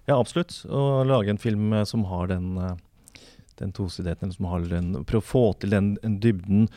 Ja, 0.07 0.19
absolutt. 0.19 0.55
Å 0.71 1.03
lage 1.07 1.33
en 1.33 1.43
film 1.43 1.73
eh, 1.75 1.87
som 1.89 2.05
har 2.07 2.31
den, 2.31 2.55
eh, 2.59 3.25
den 3.59 3.73
tosidigheten, 3.75 4.31
som 4.35 4.47
har 4.51 4.63
den, 4.71 4.93
prøve 5.09 5.25
å 5.25 5.31
få 5.33 5.45
til 5.59 5.75
den, 5.75 5.97
den 6.05 6.21
dybden, 6.23 6.69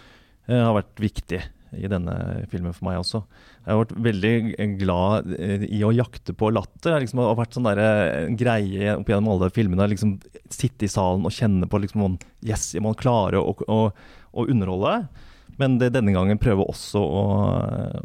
eh, 0.47 0.57
har 0.57 0.73
vært 0.79 1.03
viktig 1.03 1.43
i 1.73 1.87
denne 1.91 2.15
filmen 2.51 2.73
for 2.75 2.87
meg 2.87 2.99
også. 3.01 3.21
Jeg 3.65 3.71
har 3.73 3.79
vært 3.81 3.93
veldig 4.05 4.33
glad 4.79 5.31
eh, 5.39 5.65
i 5.73 5.81
å 5.85 5.93
jakte 5.95 6.35
på 6.37 6.51
latter. 6.53 6.93
Det 6.93 7.05
liksom 7.05 7.21
har 7.23 7.37
vært 7.39 7.57
sånn 7.57 7.69
eh, 7.71 8.25
en 8.27 8.37
greie 8.39 8.95
opp 8.97 9.09
gjennom 9.09 9.33
alle 9.33 9.49
filmene. 9.55 9.87
Liksom 9.91 10.17
sitte 10.53 10.85
i 10.87 10.91
salen 10.91 11.25
og 11.25 11.33
kjenne 11.35 11.69
på 11.71 11.81
liksom, 11.83 12.03
man, 12.05 12.17
Yes, 12.45 12.73
man 12.83 12.97
klarer 12.99 13.41
å, 13.41 13.55
å, 13.67 13.79
å 14.35 14.47
underholde. 14.51 15.07
Men 15.57 15.79
det, 15.79 15.93
denne 15.95 16.13
gangen 16.15 16.41
prøve 16.41 16.65
også 16.67 16.99
å, 17.01 17.23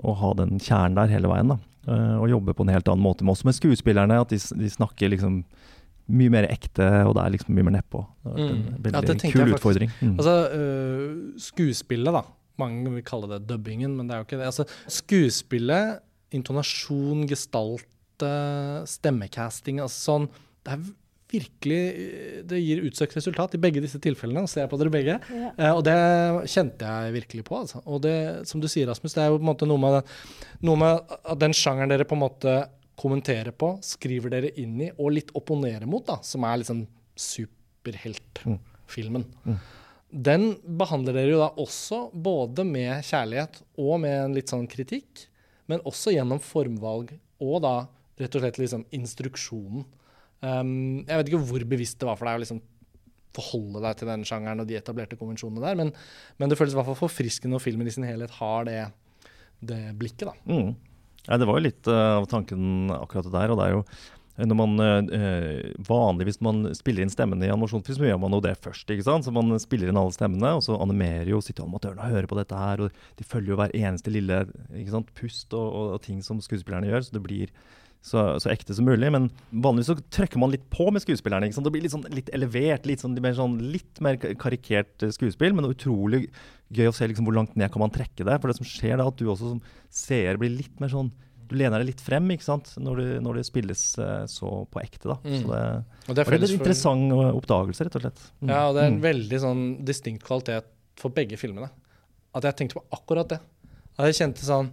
å 0.07 0.15
ha 0.23 0.33
den 0.39 0.61
kjernen 0.63 0.99
der 1.01 1.13
hele 1.13 1.31
veien. 1.33 1.53
da. 1.55 1.59
Eh, 1.91 2.17
Og 2.21 2.31
jobbe 2.31 2.55
på 2.57 2.67
en 2.67 2.75
helt 2.75 2.89
annen 2.89 3.05
måte. 3.05 3.25
Men 3.27 3.35
også 3.35 3.51
med 3.51 3.59
skuespillerne. 3.59 4.21
At 4.23 4.33
de, 4.33 4.39
de 4.39 4.71
snakker 4.71 5.13
liksom 5.13 5.43
mye 6.11 6.33
mer 6.33 6.47
ekte, 6.51 6.87
og 7.07 7.15
det 7.15 7.23
er 7.23 7.33
liksom 7.37 7.55
mye 7.55 7.67
mer 7.69 7.77
nedpå. 7.79 8.01
Det 8.25 8.31
har 8.31 8.35
vært 8.35 8.51
en 8.51 8.51
Mm. 8.51 8.67
Ja, 8.67 9.01
veldig 9.01 9.17
det 9.21 9.33
kul 9.33 9.53
utfordring. 9.55 9.91
Mm. 10.01 10.15
Altså, 10.19 10.33
uh, 10.51 11.39
skuespillet, 11.39 12.13
da. 12.17 12.23
Mange 12.61 12.95
vil 12.97 13.05
kalle 13.07 13.31
det 13.31 13.45
dubbingen, 13.49 13.95
men 13.97 14.09
det 14.09 14.17
er 14.17 14.23
jo 14.23 14.29
ikke 14.29 14.41
det. 14.41 14.49
Altså, 14.51 14.67
skuespillet, 14.91 16.01
intonasjon, 16.37 17.27
gestalte, 17.31 18.33
stemmecasting, 18.91 19.81
altså 19.83 20.11
sånn 20.11 20.27
Det 20.61 20.75
er 20.75 20.83
virkelig 21.31 21.81
øh, 21.95 22.43
Det 22.51 22.59
gir 22.61 22.83
utsøkt 22.87 23.17
resultat 23.17 23.55
i 23.57 23.63
begge 23.63 23.83
disse 23.83 24.01
tilfellene, 24.03 24.49
ser 24.51 24.65
jeg 24.65 24.73
på 24.73 24.81
dere 24.81 24.95
begge. 24.95 25.17
Ja. 25.31 25.53
Eh, 25.55 25.73
og 25.73 25.83
det 25.87 25.97
kjente 26.51 26.87
jeg 26.87 27.17
virkelig 27.17 27.47
på. 27.49 27.55
Altså. 27.63 27.83
Og 27.87 28.03
det, 28.05 28.17
som 28.51 28.63
du 28.63 28.69
sier, 28.71 28.89
Rasmus, 28.91 29.15
det 29.17 29.25
er 29.25 29.31
jo 29.31 29.39
på 29.39 29.45
en 29.45 29.53
måte 29.53 29.71
noe 29.71 29.81
med, 29.83 29.93
noe 30.67 30.79
med 30.81 31.17
at 31.21 31.41
den 31.41 31.55
sjangeren 31.57 31.93
dere 31.93 32.09
på 32.09 32.17
en 32.19 32.25
måte 32.25 32.53
kommenterer 33.01 33.53
på, 33.57 33.69
skriver 33.85 34.29
dere 34.35 34.51
inn 34.61 34.77
i, 34.85 34.91
og 34.99 35.15
litt 35.17 35.31
opponerer 35.39 35.87
mot, 35.89 36.05
da, 36.07 36.17
som 36.27 36.45
er 36.45 36.61
liksom 36.61 36.81
superheltfilmen. 37.17 39.25
Den 40.11 40.57
behandler 40.81 41.15
dere 41.15 41.35
jo 41.35 41.41
da 41.43 41.51
også 41.63 42.09
både 42.11 42.65
med 42.67 43.05
kjærlighet 43.07 43.61
og 43.79 44.01
med 44.03 44.17
en 44.25 44.35
litt 44.35 44.51
sånn 44.51 44.67
kritikk, 44.71 45.27
men 45.71 45.85
også 45.87 46.15
gjennom 46.17 46.43
formvalg 46.43 47.13
og 47.41 47.63
da 47.63 47.75
rett 48.21 48.37
og 48.37 48.43
slett 48.43 48.59
liksom 48.61 48.85
instruksjonen. 48.97 49.87
Um, 50.41 51.03
jeg 51.05 51.21
vet 51.21 51.31
ikke 51.31 51.43
hvor 51.51 51.65
bevisst 51.69 52.01
det 52.01 52.09
var 52.09 52.19
for 52.19 52.29
deg 52.29 52.41
å 52.41 52.43
liksom 52.43 52.61
forholde 53.37 53.83
deg 53.85 53.99
til 54.01 54.11
den 54.11 54.25
sjangeren 54.27 54.63
og 54.63 54.69
de 54.69 54.79
etablerte 54.79 55.19
konvensjonene 55.21 55.63
der, 55.63 55.79
men, 55.79 55.93
men 56.41 56.51
det 56.51 56.59
føles 56.59 56.75
i 56.75 56.79
hvert 56.81 56.89
fall 56.89 56.99
forfriskende 57.05 57.55
når 57.55 57.63
filmen 57.63 57.87
i 57.87 57.95
sin 57.95 58.07
helhet 58.09 58.33
har 58.41 58.67
det, 58.67 58.81
det 59.63 59.83
blikket, 60.01 60.33
da. 60.33 60.35
Mm. 60.51 60.73
Ja, 61.29 61.37
det 61.39 61.47
var 61.47 61.61
jo 61.61 61.67
litt 61.69 61.91
uh, 61.91 62.17
av 62.19 62.27
tanken 62.31 62.91
akkurat 62.97 63.29
der. 63.31 63.53
og 63.53 63.61
det 63.61 63.69
er 63.69 63.77
jo 63.77 63.85
når 64.47 64.57
man 64.57 64.83
eh, 65.17 65.73
Vanligvis 65.87 66.41
når 66.41 66.47
man 66.47 66.77
spiller 66.77 67.05
inn 67.05 67.13
stemmene 67.13 67.49
i 67.49 67.53
animasjonsfilm, 67.53 67.99
så 67.99 68.09
gjør 68.09 68.21
man 68.23 68.37
jo 68.37 68.43
det 68.45 68.55
først. 68.63 68.91
ikke 68.93 69.07
sant? 69.07 69.27
Så 69.27 69.35
Man 69.35 69.53
spiller 69.63 69.91
inn 69.91 70.01
alle 70.01 70.15
stemmene, 70.15 70.55
og 70.57 70.65
så 70.67 70.79
animerer 70.81 71.29
jo, 71.33 71.43
sitter 71.45 71.67
animatørene 71.67 72.07
og 72.07 72.15
hører 72.15 72.31
på 72.31 72.39
dette 72.39 72.63
her. 72.63 72.87
og 72.87 73.19
De 73.19 73.27
følger 73.27 73.55
jo 73.55 73.61
hver 73.61 73.75
eneste 73.77 74.15
lille 74.15 74.45
ikke 74.71 74.95
sant, 74.95 75.13
pust 75.19 75.53
og, 75.53 75.67
og, 75.67 75.93
og 75.97 76.03
ting 76.07 76.23
som 76.25 76.41
skuespillerne 76.45 76.91
gjør. 76.91 77.07
Så 77.07 77.17
det 77.17 77.25
blir 77.27 77.53
så, 78.01 78.23
så 78.41 78.51
ekte 78.53 78.75
som 78.77 78.87
mulig. 78.89 79.11
Men 79.13 79.29
vanligvis 79.51 79.91
så 79.93 79.99
trykker 80.17 80.41
man 80.41 80.53
litt 80.55 80.67
på 80.73 80.89
med 80.93 81.05
skuespillerne. 81.05 81.49
ikke 81.49 81.59
sant? 81.59 81.69
Det 81.69 81.75
blir 81.75 81.85
litt, 81.85 81.95
sånn, 81.95 82.07
litt 82.15 82.33
elevert, 82.37 82.89
litt, 82.89 83.03
sånn, 83.05 83.19
mer 83.23 83.37
sånn, 83.37 83.59
litt 83.75 84.01
mer 84.05 84.21
karikert 84.41 85.07
eh, 85.07 85.15
skuespill, 85.15 85.57
men 85.57 85.69
utrolig 85.69 86.27
gøy 86.71 86.89
å 86.89 86.95
se 86.95 87.09
liksom, 87.11 87.27
hvor 87.29 87.37
langt 87.37 87.57
ned 87.59 87.73
kan 87.73 87.85
man 87.85 87.93
trekke 87.95 88.27
det. 88.27 88.39
For 88.41 88.51
det 88.51 88.61
som 88.61 88.69
skjer 88.69 89.01
da, 89.01 89.09
at 89.11 89.21
du 89.21 89.27
også 89.29 89.57
som 89.57 89.65
seer 89.93 90.41
blir 90.41 90.55
litt 90.55 90.81
mer 90.83 90.93
sånn 90.93 91.13
Du 91.51 91.57
lener 91.59 91.83
deg 91.83 91.89
litt 91.91 92.01
frem 92.05 92.29
ikke 92.31 92.47
sant? 92.47 92.69
Når, 92.79 93.01
det, 93.03 93.21
når 93.27 93.41
det 93.41 93.45
spilles 93.49 93.81
eh, 93.99 94.25
så 94.31 94.51
på 94.71 94.81
ekte. 94.85 95.09
da. 95.11 95.17
Mm. 95.27 95.37
Så 95.43 95.51
det, 95.51 95.63
Og 96.09 96.15
det 96.15 96.23
er 96.23 96.31
felles 96.31 96.53
en 96.55 96.59
interessant 96.61 97.15
for... 97.17 97.31
oppdagelse, 97.41 97.87
rett 97.89 97.97
og 97.99 98.05
slett. 98.07 98.21
Mm. 98.41 98.53
Ja, 98.55 98.61
og 98.69 98.77
det 98.77 98.83
er 98.85 98.91
en 98.93 98.99
Mm. 99.01 99.05
veldig 99.09 99.41
sånn 99.43 99.63
distinkt 99.89 100.23
kvalitet 100.27 100.69
for 101.01 101.11
begge 101.17 101.37
filmene. 101.41 101.71
At 102.35 102.47
jeg 102.47 102.57
tenkte 102.61 102.79
på 102.79 102.85
akkurat 102.95 103.29
det. 103.35 103.41
At 103.99 104.07
jeg 104.13 104.21
kjente 104.23 104.47
sånn 104.47 104.71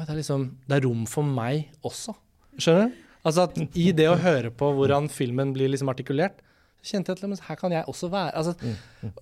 Det 0.00 0.08
er 0.08 0.16
liksom 0.16 0.44
Det 0.68 0.76
er 0.78 0.84
rom 0.86 1.06
for 1.08 1.22
meg 1.26 1.68
også. 1.84 2.14
Skjønner 2.60 2.88
du? 2.88 3.00
Altså 3.24 3.42
at 3.48 3.58
I 3.76 3.90
det 3.92 4.06
å 4.08 4.16
høre 4.16 4.50
på 4.50 4.70
hvordan 4.76 5.08
filmen 5.12 5.50
blir 5.52 5.68
liksom 5.68 5.90
artikulert, 5.92 6.38
så 6.80 6.94
kjente 6.96 7.12
jeg 7.12 7.32
at 7.34 7.42
her 7.50 7.56
kan 7.60 7.72
jeg 7.74 7.84
også 7.90 8.08
være. 8.08 8.32
Altså, 8.34 8.54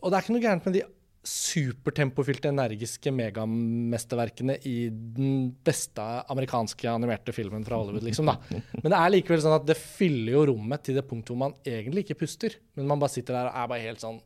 og 0.03 0.11
det 0.13 0.15
er 0.19 0.23
ikke 0.23 0.35
noe 0.37 0.43
gærent 0.45 0.67
med 0.69 0.75
de 0.77 0.83
supertempofylte, 1.29 2.51
energiske 2.53 3.13
megamesterverkene 3.15 4.57
i 4.69 4.77
den 4.91 5.51
beste 5.67 6.05
amerikanske 6.33 6.89
animerte 6.91 7.35
filmen 7.37 7.65
fra 7.67 7.79
Hollywood, 7.81 8.07
liksom, 8.07 8.31
da. 8.31 8.37
Men 8.81 8.89
det 8.93 8.99
er 9.01 9.15
likevel 9.15 9.43
sånn 9.45 9.59
at 9.59 9.69
det 9.69 9.77
fyller 9.81 10.35
jo 10.39 10.47
rommet 10.53 10.85
til 10.87 10.99
det 10.99 11.05
punktet 11.09 11.35
hvor 11.35 11.43
man 11.45 11.57
egentlig 11.67 12.07
ikke 12.07 12.21
puster, 12.25 12.57
men 12.79 12.89
man 12.91 13.03
bare 13.03 13.15
sitter 13.15 13.37
der 13.37 13.51
og 13.51 13.61
er 13.61 13.71
bare 13.75 13.87
helt 13.87 14.05
sånn 14.05 14.21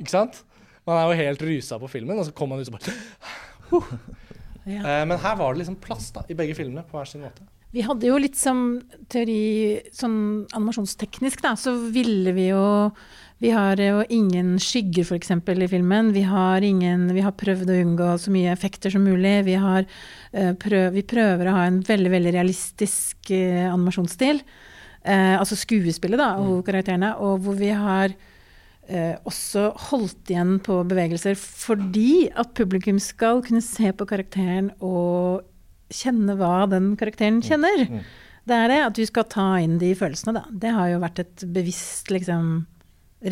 Ikke 0.00 0.12
sant? 0.12 0.42
Man 0.86 0.98
er 1.00 1.08
jo 1.08 1.18
helt 1.24 1.44
rusa 1.48 1.80
på 1.82 1.88
filmen, 1.90 2.18
og 2.20 2.28
så 2.28 2.34
kommer 2.36 2.56
man 2.56 2.64
ut 2.66 2.70
og 2.70 2.78
bare 2.78 3.92
Ja. 4.66 4.80
Eh, 4.82 5.04
Men 5.06 5.18
her 5.22 5.36
var 5.38 5.54
det 5.54 5.62
liksom 5.62 5.76
plass 5.82 6.10
da, 6.14 6.24
i 6.28 6.34
begge 6.34 6.56
filmene, 6.58 6.82
på 6.88 6.98
hver 6.98 7.06
sin 7.06 7.22
måte. 7.22 7.44
Vi 7.74 7.82
hadde 7.84 8.08
jo 8.08 8.16
litt 8.18 8.38
som 8.38 8.80
teori 9.12 9.82
sånn 9.94 10.46
animasjonsteknisk, 10.56 11.42
da, 11.44 11.52
så 11.58 11.74
ville 11.92 12.32
vi 12.36 12.48
jo 12.48 12.62
Vi 13.42 13.50
har 13.52 13.76
jo 13.76 14.00
ingen 14.08 14.54
skygger, 14.62 15.04
f.eks. 15.04 15.30
i 15.30 15.68
filmen. 15.68 16.12
Vi 16.14 16.22
har, 16.24 16.64
ingen, 16.64 17.10
vi 17.12 17.20
har 17.20 17.34
prøvd 17.36 17.68
å 17.68 17.80
unngå 17.82 18.12
så 18.18 18.32
mye 18.32 18.52
effekter 18.52 18.94
som 18.94 19.04
mulig. 19.04 19.42
Vi, 19.44 19.58
har, 19.60 19.84
eh, 20.32 20.54
prøv, 20.56 20.94
vi 20.94 21.02
prøver 21.04 21.50
å 21.50 21.56
ha 21.58 21.66
en 21.68 21.82
veldig, 21.84 22.12
veldig 22.14 22.32
realistisk 22.38 23.30
eh, 23.36 23.66
animasjonsstil. 23.68 24.40
Eh, 25.04 25.34
altså 25.36 25.58
skuespillet, 25.60 26.16
da, 26.16 26.30
og 26.40 26.64
karakterene. 26.64 27.12
Og 27.20 27.44
hvor 27.44 27.58
vi 27.60 27.68
har 27.76 28.14
eh, 28.88 29.18
også 29.28 29.68
holdt 29.90 30.32
igjen 30.32 30.56
på 30.64 30.78
bevegelser 30.88 31.36
fordi 31.36 32.30
at 32.32 32.54
publikum 32.56 32.96
skal 33.02 33.42
kunne 33.44 33.60
se 33.64 33.92
på 33.92 34.06
karakteren 34.08 34.72
og 34.80 35.44
kjenne 35.92 36.38
hva 36.40 36.64
den 36.72 36.94
karakteren 36.96 37.42
kjenner. 37.44 37.84
Det 38.46 38.56
er 38.56 38.72
det, 38.72 38.80
at 38.86 38.96
du 38.96 39.04
skal 39.04 39.28
ta 39.28 39.46
inn 39.60 39.76
de 39.82 39.92
følelsene, 39.98 40.38
da. 40.38 40.46
Det 40.50 40.72
har 40.72 40.88
jo 40.94 41.02
vært 41.04 41.20
et 41.20 41.44
bevisst 41.52 42.08
liksom 42.14 42.64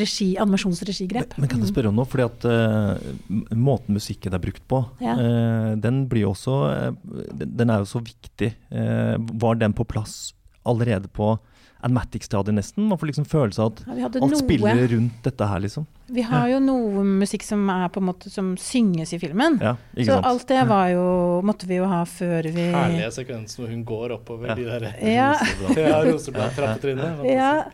regi, 0.00 0.34
animasjonsregigrep. 0.42 1.36
Men 1.38 1.48
kan 1.48 1.60
jeg 1.62 1.70
spørre 1.72 1.88
om 1.92 1.96
noe? 2.00 2.08
Fordi 2.10 2.24
at 2.26 2.46
uh, 2.50 3.54
Måten 3.54 3.94
musikken 3.96 4.34
er 4.34 4.42
brukt 4.42 4.62
på, 4.70 4.82
Ja. 5.04 5.14
uh, 5.14 5.72
den 5.80 6.04
blir 6.10 6.26
også 6.30 6.58
uh, 6.68 6.92
den, 7.34 7.70
er 7.70 7.82
jo 7.84 7.90
så 7.90 8.02
viktig. 8.04 8.54
Eh, 8.74 9.16
var 9.40 9.54
den 9.60 9.72
på 9.76 9.84
plass 9.86 10.32
allerede 10.66 11.08
på 11.12 11.36
Anmatic-stadiet 11.84 12.54
nesten? 12.56 12.86
Man 12.88 12.96
får 12.98 13.10
liksom 13.10 13.26
følelse 13.28 13.60
av 13.60 13.72
at 13.74 13.82
Ja, 13.98 14.06
alt 14.08 14.14
noe- 14.22 14.38
spiller 14.40 14.86
rundt 14.88 15.18
dette 15.26 15.46
her, 15.50 15.60
liksom. 15.60 15.84
Vi 16.08 16.22
har 16.24 16.48
jo 16.48 16.58
noe 16.64 17.02
musikk 17.04 17.42
som 17.44 17.68
er 17.70 17.88
på 17.92 18.00
en 18.00 18.06
måte 18.08 18.30
som 18.32 18.54
synges 18.56 19.12
i 19.12 19.18
filmen. 19.20 19.58
Ja, 19.60 19.74
ikke 19.94 20.06
Så 20.08 20.14
sant? 20.16 20.26
alt 20.30 20.46
det 20.48 20.62
var 20.68 20.88
jo, 20.94 21.04
måtte 21.44 21.68
vi 21.68 21.76
jo 21.76 21.84
ha 21.90 22.02
før 22.08 22.48
vi 22.52 22.70
Herlige 22.72 23.10
sekvensen 23.12 23.60
hvor 23.64 23.68
hun 23.72 23.84
går 23.84 24.16
oppover 24.16 24.48
Ja. 24.48 24.54
de 24.54 24.64
der 24.64 24.86
Ja. 25.04 25.30
ja, 25.76 26.00
roseblad-trappetrinnene. 26.08 27.28
Ja, 27.30 27.64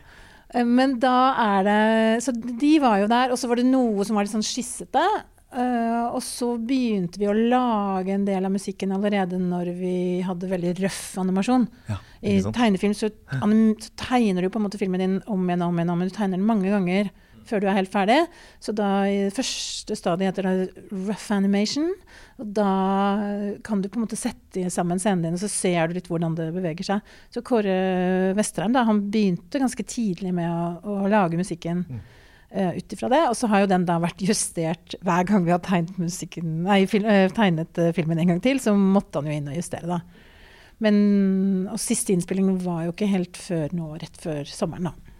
men 0.67 0.97
da 0.99 1.17
er 1.39 1.67
det 1.67 2.23
Så 2.25 2.33
de 2.35 2.71
var 2.83 2.99
jo 2.99 3.11
der, 3.11 3.31
og 3.31 3.39
så 3.39 3.47
var 3.47 3.61
det 3.61 3.69
noe 3.69 4.03
som 4.07 4.17
var 4.17 4.27
litt 4.27 4.33
sånn 4.33 4.45
skissete. 4.45 5.03
Uh, 5.51 6.07
og 6.15 6.21
så 6.23 6.53
begynte 6.63 7.19
vi 7.19 7.27
å 7.27 7.35
lage 7.35 8.13
en 8.15 8.23
del 8.23 8.45
av 8.47 8.53
musikken 8.53 8.93
allerede 8.95 9.35
når 9.35 9.73
vi 9.75 9.95
hadde 10.23 10.47
veldig 10.47 10.77
røff 10.77 11.01
animasjon. 11.19 11.65
Ja, 11.89 11.97
I 12.23 12.37
tegnefilm 12.55 12.95
så, 12.95 13.09
så 13.11 13.49
tegner 13.99 14.45
du 14.45 14.51
på 14.51 14.61
en 14.61 14.67
måte 14.69 14.79
filmen 14.79 15.03
din 15.03 15.17
om 15.27 15.43
igjen 15.49 15.65
og 15.65 15.73
om 15.73 15.81
igjen. 15.81 15.91
igjen. 15.91 16.13
Du 16.13 16.15
tegner 16.15 16.39
den 16.39 16.47
mange 16.47 16.71
ganger 16.71 17.11
før 17.47 17.63
du 17.63 17.67
er 17.69 17.77
helt 17.77 17.91
ferdig. 17.91 18.19
Så 18.63 18.73
da 18.75 18.89
i 19.09 19.25
første 19.33 19.97
stadiet 19.97 20.31
heter 20.31 20.47
det 20.47 20.85
rough 20.91 21.27
animation. 21.35 21.89
Og 22.41 22.53
da 22.57 22.71
kan 23.65 23.81
du 23.81 23.89
på 23.89 23.99
en 23.99 24.05
måte 24.05 24.19
sette 24.19 24.69
sammen 24.73 25.01
scenen 25.01 25.25
din, 25.25 25.37
og 25.37 25.43
så 25.43 25.51
ser 25.51 25.89
du 25.89 25.97
litt 25.97 26.09
hvordan 26.11 26.37
det 26.37 26.49
beveger 26.55 26.87
seg. 26.87 27.13
Så 27.33 27.43
Kåre 27.45 27.75
Vesterheim 28.37 28.75
da, 28.75 28.85
han 28.87 29.03
begynte 29.13 29.61
ganske 29.61 29.85
tidlig 29.87 30.33
med 30.37 30.49
å, 30.49 30.97
å 31.05 31.11
lage 31.11 31.39
musikken. 31.39 31.85
Mm. 31.87 32.01
Uh, 32.51 32.73
ut 32.75 32.93
ifra 32.93 33.07
det. 33.07 33.21
Og 33.29 33.37
så 33.39 33.47
har 33.47 33.63
jo 33.63 33.69
den 33.71 33.85
da 33.87 33.95
vært 34.03 34.19
justert 34.27 34.97
hver 35.07 35.23
gang 35.29 35.45
vi 35.45 35.53
har 35.53 35.61
tegnet, 35.63 35.95
musikken, 36.01 36.65
nei, 36.65 36.81
fil, 36.91 37.05
uh, 37.07 37.29
tegnet 37.31 37.79
uh, 37.79 37.93
filmen 37.95 38.19
en 38.19 38.33
gang 38.33 38.41
til. 38.43 38.59
Så 38.59 38.73
måtte 38.75 39.21
han 39.21 39.29
jo 39.31 39.37
inn 39.37 39.47
og 39.47 39.55
justere, 39.55 39.87
da. 39.87 40.27
Men 40.81 40.97
og 41.71 41.79
siste 41.79 42.11
innspilling 42.11 42.57
var 42.65 42.87
jo 42.87 42.95
ikke 42.95 43.07
helt 43.11 43.37
før 43.39 43.71
nå, 43.77 43.93
rett 44.01 44.17
før 44.19 44.43
sommeren, 44.49 44.89
da. 44.89 45.10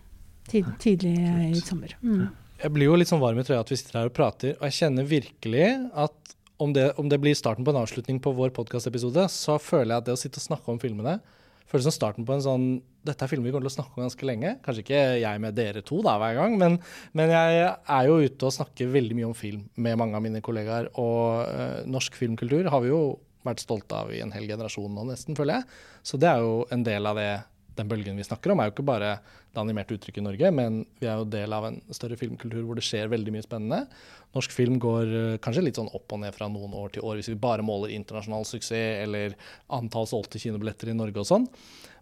Tid, 0.52 0.70
tidlig 0.84 1.16
i 1.48 1.64
sommer. 1.64 1.96
Mm. 2.04 2.30
Jeg 2.62 2.76
blir 2.76 2.92
jo 2.92 2.98
litt 3.00 3.10
sånn 3.10 3.24
varm 3.24 3.40
i 3.42 3.46
trøya 3.48 3.64
at 3.64 3.72
vi 3.72 3.80
sitter 3.80 4.02
her 4.02 4.12
og 4.12 4.16
prater, 4.16 4.58
og 4.60 4.68
jeg 4.68 4.78
kjenner 4.84 5.08
virkelig 5.10 5.68
at 5.98 6.36
om 6.62 6.76
det, 6.76 6.92
om 7.02 7.08
det 7.10 7.18
blir 7.24 7.34
starten 7.34 7.66
på 7.66 7.74
en 7.74 7.80
avslutning 7.82 8.20
på 8.22 8.36
vår 8.38 8.52
podkastepisode, 8.54 9.24
så 9.34 9.56
føler 9.58 9.96
jeg 9.96 10.04
at 10.04 10.10
det 10.10 10.14
å 10.14 10.20
sitte 10.22 10.38
og 10.38 10.46
snakke 10.52 10.70
om 10.76 10.82
filmene 10.82 11.18
føles 11.72 11.88
som 11.88 11.96
starten 11.96 12.28
på 12.28 12.36
en 12.36 12.44
sånn 12.46 12.66
Dette 13.02 13.26
er 13.26 13.32
filmer 13.32 13.50
vi 13.50 13.54
kommer 13.56 13.66
til 13.66 13.72
å 13.72 13.78
snakke 13.80 13.98
om 13.98 14.04
ganske 14.04 14.28
lenge. 14.30 14.50
Kanskje 14.62 14.84
ikke 14.84 14.98
jeg 15.24 15.42
med 15.42 15.56
dere 15.58 15.82
to 15.82 16.04
da 16.06 16.20
hver 16.22 16.36
gang, 16.38 16.54
men, 16.62 16.76
men 17.18 17.32
jeg 17.34 17.64
er 17.66 18.04
jo 18.06 18.20
ute 18.22 18.46
og 18.46 18.54
snakker 18.54 18.92
veldig 18.94 19.18
mye 19.18 19.30
om 19.32 19.34
film 19.34 19.64
med 19.82 19.98
mange 19.98 20.20
av 20.20 20.22
mine 20.22 20.44
kollegaer. 20.46 20.92
Og 21.02 21.42
øh, 21.48 21.80
norsk 21.90 22.20
filmkultur 22.20 22.70
har 22.70 22.84
vi 22.84 22.92
jo 22.92 23.00
vært 23.42 23.64
stolte 23.64 24.04
av 24.04 24.14
i 24.14 24.22
en 24.22 24.34
hel 24.36 24.46
generasjon 24.46 24.94
nå, 24.94 25.08
nesten, 25.10 25.34
føler 25.40 25.58
jeg. 25.58 25.82
Så 26.06 26.22
det 26.22 26.30
er 26.30 26.46
jo 26.46 26.60
en 26.70 26.86
del 26.86 27.10
av 27.10 27.18
det, 27.18 27.32
den 27.82 27.90
bølgen 27.92 28.18
vi 28.20 28.26
snakker 28.26 28.54
om, 28.54 28.62
er 28.62 28.70
jo 28.70 28.76
ikke 28.76 28.88
bare 28.88 29.12
det 29.52 29.60
animerte 29.62 29.98
uttrykket 29.98 30.22
i 30.22 30.26
Norge, 30.26 30.52
men 30.56 30.82
vi 31.02 31.10
er 31.10 31.20
jo 31.20 31.28
del 31.34 31.54
av 31.56 31.68
en 31.68 31.80
større 31.92 32.18
filmkultur 32.20 32.64
hvor 32.64 32.80
det 32.80 32.86
skjer 32.88 33.12
veldig 33.12 33.36
mye 33.36 33.46
spennende. 33.46 33.82
Norsk 34.38 34.56
film 34.56 34.80
går 34.82 35.14
uh, 35.14 35.38
kanskje 35.44 35.66
litt 35.66 35.80
sånn 35.82 35.92
opp 35.92 36.16
og 36.16 36.24
ned 36.24 36.36
fra 36.38 36.50
noen 36.52 36.76
år 36.78 36.96
til 36.96 37.08
år, 37.08 37.20
hvis 37.20 37.32
vi 37.34 37.40
bare 37.42 37.66
måler 37.66 37.94
internasjonal 37.96 38.48
suksess 38.48 39.04
eller 39.04 39.36
antall 39.74 40.08
solgte 40.10 40.40
kinobilletter 40.42 40.94
i 40.94 40.98
Norge 40.98 41.24
og 41.24 41.28
sånn. 41.28 41.50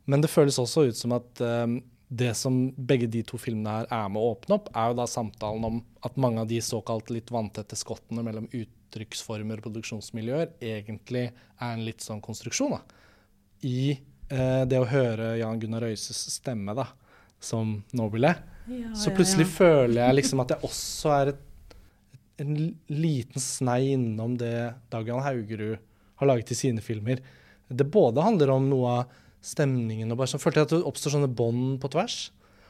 Men 0.10 0.22
det 0.26 0.32
føles 0.32 0.60
også 0.62 0.90
ut 0.90 1.00
som 1.00 1.18
at 1.18 1.42
um, 1.42 1.80
det 2.10 2.34
som 2.38 2.68
begge 2.74 3.10
de 3.10 3.22
to 3.26 3.38
filmene 3.42 3.80
her 3.80 3.92
er 3.94 4.10
med 4.10 4.22
å 4.22 4.34
åpne 4.36 4.58
opp, 4.58 4.70
er 4.74 4.92
jo 4.92 5.00
da 5.02 5.06
samtalen 5.10 5.66
om 5.66 5.82
at 6.06 6.18
mange 6.22 6.42
av 6.42 6.50
de 6.50 6.62
såkalt 6.66 7.12
litt 7.14 7.34
vanntette 7.34 7.78
skottene 7.78 8.26
mellom 8.26 8.50
ut 8.54 8.76
uttrykksformer 8.90 9.60
og 9.60 9.68
produksjonsmiljøer 9.68 10.56
egentlig 10.66 11.30
er 11.30 11.74
en 11.74 11.86
litt 11.86 12.02
sånn 12.02 12.22
konstruksjon. 12.26 12.78
Da. 12.78 12.82
I 13.66 14.00
eh, 14.30 14.64
det 14.70 14.80
å 14.80 14.88
høre 14.90 15.36
Jan 15.40 15.60
Gunnar 15.62 15.86
Røises 15.86 16.22
stemme 16.34 16.76
da, 16.78 16.88
som 17.40 17.78
Nobile, 17.98 18.34
ja, 18.70 18.94
så 18.98 19.14
plutselig 19.16 19.48
ja, 19.48 19.50
ja. 19.50 19.56
føler 19.58 20.02
jeg 20.04 20.18
liksom 20.20 20.44
at 20.44 20.54
jeg 20.54 20.70
også 20.70 21.14
er 21.16 21.32
et, 21.34 21.46
en 22.40 22.56
liten 22.94 23.44
snei 23.44 23.96
innom 23.96 24.38
det 24.40 24.56
Dag 24.94 25.08
Jan 25.10 25.24
Haugerud 25.26 25.80
har 26.20 26.30
laget 26.30 26.54
i 26.54 26.58
sine 26.58 26.84
filmer. 26.84 27.22
Det 27.68 27.88
både 27.88 28.24
handler 28.24 28.52
om 28.54 28.68
noe 28.70 28.94
av 29.00 29.18
stemningen 29.46 30.12
og 30.12 30.20
bare 30.20 30.32
sånn, 30.34 30.42
følte 30.44 30.62
jeg 30.62 30.70
at 30.70 30.74
det 30.76 30.88
oppstår 30.88 31.16
sånne 31.16 31.32
bånd 31.32 31.78
på 31.82 31.92
tvers. 31.94 32.18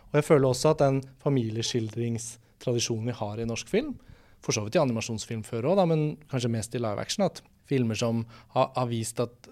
Og 0.10 0.20
jeg 0.20 0.26
føler 0.26 0.50
også 0.50 0.74
at 0.74 0.84
den 0.84 1.00
familieskildringstradisjonen 1.24 3.10
vi 3.10 3.18
har 3.20 3.42
i 3.42 3.48
norsk 3.50 3.70
film, 3.70 3.96
for 4.44 4.56
så 4.56 4.64
vidt 4.66 4.78
i 4.78 4.82
animasjonsfilm 4.82 5.44
før 5.46 5.72
òg, 5.74 5.82
men 5.90 6.04
kanskje 6.32 6.52
mest 6.54 6.76
i 6.78 6.82
live 6.82 7.02
action. 7.02 7.26
At 7.28 7.42
filmer 7.70 7.98
som 8.00 8.24
har, 8.56 8.72
har, 8.76 8.88
vist 8.90 9.22
at 9.22 9.50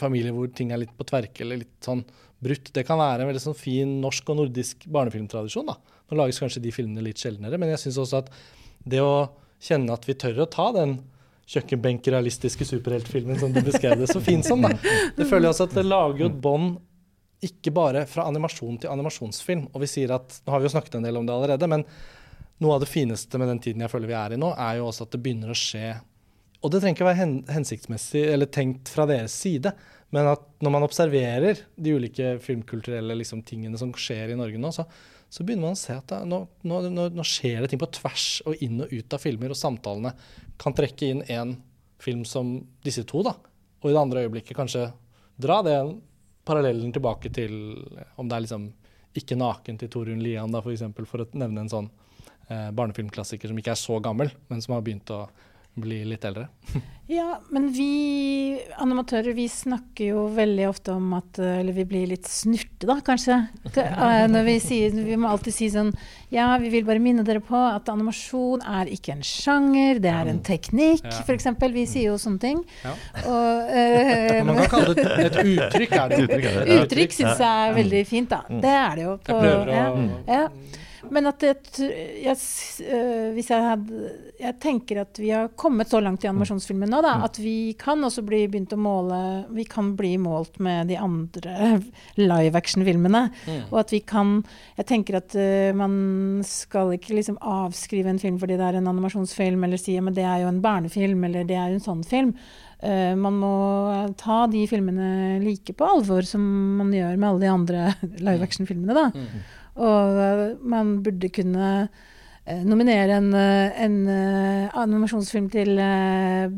familier 0.00 0.34
hvor 0.34 0.50
ting 0.56 0.72
er 0.72 0.82
litt 0.82 0.96
på 0.96 1.06
tverke 1.08 1.44
eller 1.44 1.62
litt 1.62 1.76
sånn 1.84 2.02
brutt, 2.40 2.72
det 2.74 2.86
kan 2.88 3.00
være 3.00 3.24
en 3.24 3.30
veldig 3.30 3.44
sånn 3.44 3.58
fin 3.58 3.98
norsk 4.00 4.32
og 4.32 4.40
nordisk 4.40 4.86
barnefilmtradisjon. 4.88 5.68
da. 5.68 5.76
Nå 6.10 6.18
lages 6.18 6.40
kanskje 6.42 6.62
de 6.64 6.72
filmene 6.74 7.04
litt 7.04 7.20
sjeldnere, 7.20 7.60
men 7.60 7.72
jeg 7.74 7.84
syns 7.84 8.00
også 8.00 8.22
at 8.24 8.30
det 8.88 9.02
å 9.04 9.28
kjenne 9.60 9.92
at 9.92 10.06
vi 10.08 10.16
tør 10.16 10.46
å 10.46 10.50
ta 10.50 10.70
den 10.74 10.98
kjøkkenbenk-realistiske 11.50 12.64
superheltfilmen 12.64 13.40
som 13.40 13.52
du 13.52 13.60
beskrev 13.66 13.98
det 14.00 14.08
så 14.10 14.22
fint 14.22 14.46
som, 14.46 14.62
da. 14.62 14.70
Det 15.16 15.26
føler 15.26 15.48
jeg 15.48 15.56
også 15.56 15.66
at 15.68 15.76
det 15.76 15.86
lager 15.86 16.24
jo 16.24 16.30
et 16.30 16.40
bånd 16.42 16.78
ikke 17.44 17.72
bare 17.72 18.04
fra 18.08 18.26
animasjon 18.28 18.82
til 18.82 18.92
animasjonsfilm. 18.92 19.66
Og 19.72 19.82
vi 19.82 19.88
sier 19.90 20.12
at, 20.14 20.40
Nå 20.44 20.52
har 20.52 20.60
vi 20.60 20.68
jo 20.68 20.74
snakket 20.74 20.98
en 20.98 21.06
del 21.06 21.18
om 21.18 21.26
det 21.26 21.34
allerede, 21.34 21.68
men 21.72 21.84
noe 22.60 22.76
av 22.76 22.84
det 22.84 22.90
fineste 22.90 23.40
med 23.40 23.48
den 23.48 23.62
tiden 23.64 23.84
jeg 23.84 23.92
føler 23.92 24.10
vi 24.10 24.18
er 24.18 24.36
i 24.36 24.40
nå, 24.40 24.52
er 24.52 24.78
jo 24.78 24.90
også 24.90 25.06
at 25.06 25.14
det 25.14 25.22
begynner 25.24 25.52
å 25.52 25.56
skje 25.56 25.94
Og 26.60 26.72
det 26.72 26.82
trenger 26.82 26.98
ikke 26.98 27.08
være 27.08 27.20
hen 27.22 27.38
hensiktsmessig 27.48 28.26
eller 28.34 28.50
tenkt 28.52 28.90
fra 28.92 29.06
deres 29.08 29.32
side, 29.32 29.72
men 30.12 30.28
at 30.32 30.42
når 30.60 30.74
man 30.74 30.84
observerer 30.84 31.62
de 31.78 31.94
ulike 31.96 32.34
filmkulturelle 32.44 33.16
liksom, 33.16 33.44
tingene 33.46 33.78
som 33.80 33.94
skjer 33.96 34.34
i 34.34 34.38
Norge 34.38 34.60
nå, 34.60 34.72
så, 34.74 34.84
så 35.30 35.46
begynner 35.46 35.70
man 35.70 35.78
å 35.78 35.80
se 35.80 35.94
at 35.96 36.10
det, 36.10 36.20
nå, 36.28 36.42
nå, 36.66 36.80
nå, 37.14 37.26
skjer 37.26 37.62
det 37.62 37.70
ting 37.72 37.80
på 37.80 37.88
tvers 37.96 38.26
og 38.50 38.60
inn 38.66 38.82
og 38.84 38.92
ut 38.92 39.16
av 39.16 39.22
filmer, 39.22 39.54
og 39.54 39.60
samtalene 39.60 40.12
kan 40.60 40.76
trekke 40.76 41.12
inn 41.14 41.24
en 41.32 41.54
film 42.02 42.26
som 42.28 42.58
disse 42.84 43.06
to, 43.08 43.22
da, 43.24 43.36
og 43.80 43.88
i 43.88 43.94
det 43.94 44.02
andre 44.02 44.26
øyeblikket 44.26 44.58
kanskje 44.58 44.90
dra 45.40 45.60
den 45.64 45.96
parallellen 46.44 46.92
tilbake 46.92 47.30
til 47.32 47.54
om 48.20 48.28
det 48.28 48.36
er 48.36 48.44
liksom 48.44 48.68
ikke 49.16 49.38
naken 49.38 49.78
til 49.80 49.90
Torunn 49.92 50.22
Lian, 50.22 50.52
da, 50.52 50.60
for, 50.62 50.74
eksempel, 50.74 51.06
for 51.08 51.24
å 51.24 51.28
nevne 51.38 51.64
en 51.64 51.72
sånn 51.72 51.88
eh, 52.50 52.68
barnefilmklassiker 52.76 53.50
som 53.50 53.58
ikke 53.58 53.72
er 53.74 53.80
så 53.80 53.98
gammel, 54.02 54.30
men 54.50 54.62
som 54.62 54.76
har 54.76 54.84
begynt 54.86 55.10
å 55.14 55.24
bli 55.74 56.04
litt 56.04 56.24
eldre. 56.24 56.48
ja, 57.06 57.40
men 57.50 57.68
vi 57.72 58.58
animatører 58.82 59.34
vi 59.36 59.46
snakker 59.50 60.10
jo 60.12 60.24
veldig 60.34 60.66
ofte 60.68 60.94
om 60.94 61.12
at 61.16 61.38
Eller 61.40 61.74
vi 61.74 61.84
blir 61.88 62.10
litt 62.10 62.28
snurte, 62.28 62.86
da, 62.88 63.00
kanskje. 63.04 63.38
Eh, 63.80 64.26
når 64.30 64.44
vi, 64.44 64.54
sier, 64.62 64.94
vi 64.94 65.16
må 65.18 65.28
alltid 65.30 65.54
si 65.54 65.68
sånn 65.72 65.90
Ja, 66.32 66.48
vi 66.60 66.70
vil 66.72 66.84
bare 66.86 67.00
minne 67.02 67.22
dere 67.26 67.42
på 67.44 67.56
at 67.56 67.88
animasjon 67.92 68.64
er 68.66 68.90
ikke 68.92 69.14
en 69.14 69.24
sjanger, 69.26 70.00
det 70.02 70.10
er 70.12 70.30
en 70.30 70.42
teknikk, 70.44 71.04
ja. 71.06 71.22
f.eks. 71.24 71.48
Vi 71.70 71.86
sier 71.88 72.10
jo 72.10 72.18
sånne 72.20 72.42
ting. 72.42 72.60
Ja. 72.84 72.94
Og, 73.30 73.70
uh, 73.70 74.42
Man 74.48 74.60
kan 74.60 74.70
kalle 74.74 74.94
det 74.98 75.06
et, 75.06 75.40
uttrykk, 75.40 75.96
er 75.96 76.12
det. 76.12 76.20
Uttrykk, 76.26 76.48
uttrykk 76.76 77.16
syns 77.16 77.42
jeg 77.42 77.66
er 77.70 77.74
veldig 77.78 78.04
fint, 78.08 78.30
da. 78.32 78.42
Mm. 78.48 78.62
Det 78.64 78.76
er 78.82 79.00
det 79.00 79.06
jo. 79.06 79.16
På, 79.24 79.36
jeg 79.36 79.44
prøver 79.44 79.72
å 79.72 80.38
ja. 80.40 80.44
Men 81.08 81.30
at 81.30 81.44
jeg, 81.44 81.56
jeg, 82.20 82.36
øh, 82.84 83.30
hvis 83.36 83.48
jeg, 83.50 83.64
hadde, 83.64 84.10
jeg 84.40 84.56
tenker 84.62 85.00
at 85.02 85.20
vi 85.20 85.30
har 85.32 85.50
kommet 85.58 85.90
så 85.90 86.00
langt 86.02 86.24
i 86.24 86.28
animasjonsfilmen 86.30 86.90
nå 86.92 87.00
da, 87.04 87.14
mm. 87.18 87.26
at 87.28 87.40
vi 87.40 87.56
kan 87.80 88.04
også 88.04 88.24
bli 88.26 88.42
begynt 88.50 88.74
å 88.76 88.80
måle 88.80 89.20
Vi 89.56 89.64
kan 89.68 89.94
bli 89.96 90.12
målt 90.20 90.58
med 90.62 90.90
de 90.90 90.98
andre 91.00 91.80
live 92.30 92.58
action-filmene. 92.58 93.26
Mm. 93.46 93.60
Og 93.70 93.78
at 93.82 93.94
vi 93.94 94.02
kan 94.04 94.40
Jeg 94.78 94.88
tenker 94.90 95.20
at 95.20 95.36
uh, 95.36 95.70
man 95.76 95.94
skal 96.46 96.94
ikke 96.96 97.16
liksom 97.16 97.38
avskrive 97.40 98.10
en 98.12 98.20
film 98.20 98.38
fordi 98.40 98.58
det 98.60 98.66
er 98.66 98.80
en 98.80 98.90
animasjonsfilm, 98.90 99.64
eller 99.64 99.80
si 99.80 99.96
at 100.00 100.16
det 100.16 100.26
er 100.26 100.42
jo 100.44 100.50
en 100.50 100.64
barnefilm, 100.64 101.24
eller 101.28 101.46
det 101.48 101.56
er 101.56 101.70
jo 101.70 101.78
en 101.78 101.88
sånn 101.88 102.04
film. 102.06 102.34
Uh, 102.80 103.12
man 103.20 103.36
må 103.40 103.54
ta 104.20 104.44
de 104.50 104.64
filmene 104.68 105.40
like 105.44 105.74
på 105.76 105.88
alvor 105.96 106.24
som 106.28 106.42
man 106.78 106.92
gjør 106.96 107.16
med 107.16 107.28
alle 107.28 107.44
de 107.44 107.50
andre 107.52 107.88
live 108.28 108.46
action-filmene. 108.46 108.96
da. 108.96 109.08
Mm. 109.14 109.40
Og 109.78 110.22
eh, 110.24 110.44
man 110.66 110.96
burde 111.04 111.30
kunne 111.34 111.68
eh, 112.44 112.62
nominere 112.66 113.20
en, 113.20 113.30
eh, 113.36 113.80
en 113.84 113.96
animasjonsfilm 114.82 115.48
til 115.52 115.80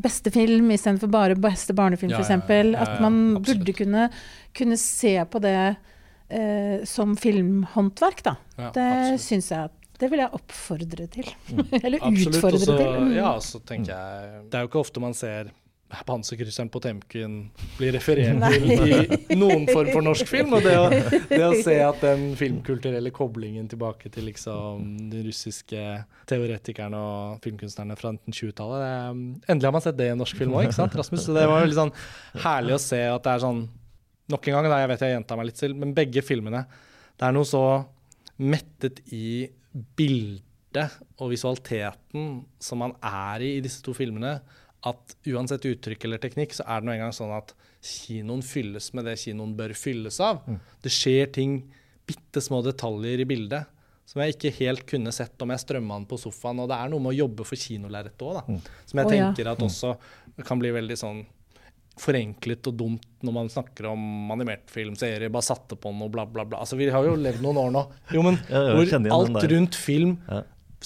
beste 0.03 0.33
film 0.35 0.73
istedenfor 0.75 1.13
bare 1.13 1.39
beste 1.39 1.77
barnefilm, 1.77 2.15
ja, 2.15 2.23
f.eks. 2.23 2.33
Ja, 2.33 2.63
ja, 2.63 2.87
At 2.87 3.03
man 3.05 3.39
burde 3.43 3.77
kunne, 3.77 4.09
kunne, 4.57 4.81
se 4.81 5.17
på 5.29 5.43
det 5.45 5.57
eh, 6.33 6.83
som 6.89 7.17
filmhåndverk, 7.17 8.25
da. 8.25 8.37
det 8.75 9.21
syns 9.23 9.53
jeg 9.53 9.71
at 9.71 9.79
det 10.03 10.09
vil 10.11 10.19
jeg 10.19 10.35
oppfordre 10.35 11.05
til. 11.13 11.29
Mm. 11.53 11.67
Eller 11.85 12.01
absolutt, 12.03 12.39
utfordre 12.41 12.59
også, 12.59 12.79
til. 12.81 12.95
Mm. 13.05 13.11
Ja, 13.15 13.33
så 13.39 13.61
tenker 13.63 13.93
jeg 13.93 14.41
Det 14.51 14.59
er 14.59 14.65
jo 14.65 14.71
ikke 14.73 14.81
ofte 14.81 15.03
man 15.05 15.15
ser 15.15 15.53
Panserkrysseren 16.07 16.71
Potemkin 16.73 17.35
blir 17.77 17.93
referert 17.95 18.41
til 18.55 18.71
i 18.73 19.37
noen 19.37 19.67
form 19.69 19.91
for 19.93 20.05
norsk 20.05 20.29
film. 20.31 20.55
Og 20.57 20.65
det 20.65 20.75
å, 20.79 20.87
det 21.29 21.41
å, 21.45 21.53
se 21.61 21.77
at 21.85 22.01
den 22.05 22.33
filmkulturelle 22.39 23.13
koblingen 23.15 23.69
tilbake 23.71 24.11
til 24.13 24.27
liksom 24.31 24.87
de 25.13 25.25
russiske 25.27 25.83
teoretikerne 26.31 26.99
og 26.99 27.45
filmkunstnerne 27.45 27.97
fra 27.99 28.15
1920-tallet 28.15 29.51
Endelig 29.53 29.69
har 29.69 29.75
man 29.77 29.85
sett 29.85 29.99
det 29.99 30.09
i 30.09 30.15
en 30.15 30.21
norsk 30.23 30.39
film 30.39 30.57
òg, 30.57 30.69
ikke 30.69 30.79
sant, 30.79 30.97
Rasmus? 30.99 31.25
Så 31.27 31.37
det 31.37 31.45
var 31.49 31.65
veldig 31.65 31.79
sånn 31.79 31.95
herlig 32.45 32.77
å 32.77 32.83
se 32.83 33.03
at 33.09 33.27
det 33.27 33.35
er 33.37 33.45
sånn 33.45 33.65
Nok 34.33 34.47
en 34.49 34.55
gang, 34.55 34.69
da, 34.71 34.79
jeg 34.81 34.91
vet 34.93 35.03
jeg 35.05 35.15
gjentar 35.17 35.39
meg 35.39 35.49
litt 35.49 35.61
selv, 35.61 35.77
men 35.83 35.93
begge 35.97 36.23
filmene 36.25 36.63
Det 37.19 37.27
er 37.27 37.37
noe 37.37 37.49
så 37.49 37.65
mettet 38.41 39.03
i 39.13 39.51
bildet 39.99 40.97
og 41.21 41.33
visualiteten 41.33 42.43
som 42.63 42.81
man 42.81 42.95
er 43.05 43.45
i 43.45 43.51
i 43.59 43.65
disse 43.65 43.83
to 43.85 43.93
filmene 43.97 44.39
at 44.89 45.17
uansett 45.31 45.67
uttrykk 45.69 46.07
eller 46.09 46.23
teknikk, 46.23 46.57
så 46.57 46.67
er 46.67 46.81
det 46.81 46.89
nå 46.89 46.95
engang 46.97 47.15
sånn 47.15 47.35
at 47.37 47.55
kinoen 47.83 48.43
fylles 48.47 48.91
med 48.97 49.07
det 49.07 49.19
kinoen 49.23 49.55
bør 49.59 49.75
fylles 49.79 50.19
av. 50.23 50.43
Mm. 50.47 50.59
Det 50.83 50.93
skjer 50.93 51.31
ting, 51.35 51.61
bitte 52.09 52.43
små 52.43 52.63
detaljer 52.67 53.23
i 53.23 53.29
bildet, 53.29 53.71
som 54.09 54.23
jeg 54.23 54.35
ikke 54.35 54.55
helt 54.59 54.83
kunne 54.91 55.13
sett 55.15 55.43
om 55.43 55.53
jeg 55.55 55.63
strømma 55.63 56.01
den 56.01 56.09
på 56.11 56.19
sofaen. 56.21 56.65
Og 56.65 56.71
det 56.71 56.79
er 56.79 56.91
noe 56.91 57.03
med 57.03 57.15
å 57.15 57.21
jobbe 57.23 57.47
for 57.47 57.59
kinolerretet 57.59 58.27
òg, 58.27 58.43
mm. 58.49 58.59
som 58.91 59.03
jeg 59.03 59.09
oh, 59.09 59.15
tenker 59.15 59.47
ja. 59.47 59.55
at 59.55 59.63
mm. 59.63 59.69
også 59.69 60.43
kan 60.49 60.63
bli 60.63 60.75
veldig 60.75 60.99
sånn 60.99 61.23
forenklet 62.01 62.67
og 62.71 62.77
dumt 62.81 63.05
når 63.23 63.35
man 63.37 63.51
snakker 63.53 63.91
om 63.91 64.33
animert 64.33 64.71
film, 64.73 64.97
serier, 64.99 65.31
bare 65.33 65.47
satte 65.47 65.77
på 65.79 65.93
noe, 65.95 66.11
bla, 66.11 66.25
bla, 66.27 66.47
bla. 66.49 66.63
Altså, 66.65 66.79
vi 66.81 66.89
har 66.91 67.05
jo 67.07 67.15
levd 67.21 67.45
noen 67.45 67.61
år 67.67 67.75
nå. 67.75 67.83
Jo, 68.17 68.25
men 68.27 68.41
hvor 68.49 69.13
alt 69.19 69.47
rundt 69.53 69.79
film 69.79 70.17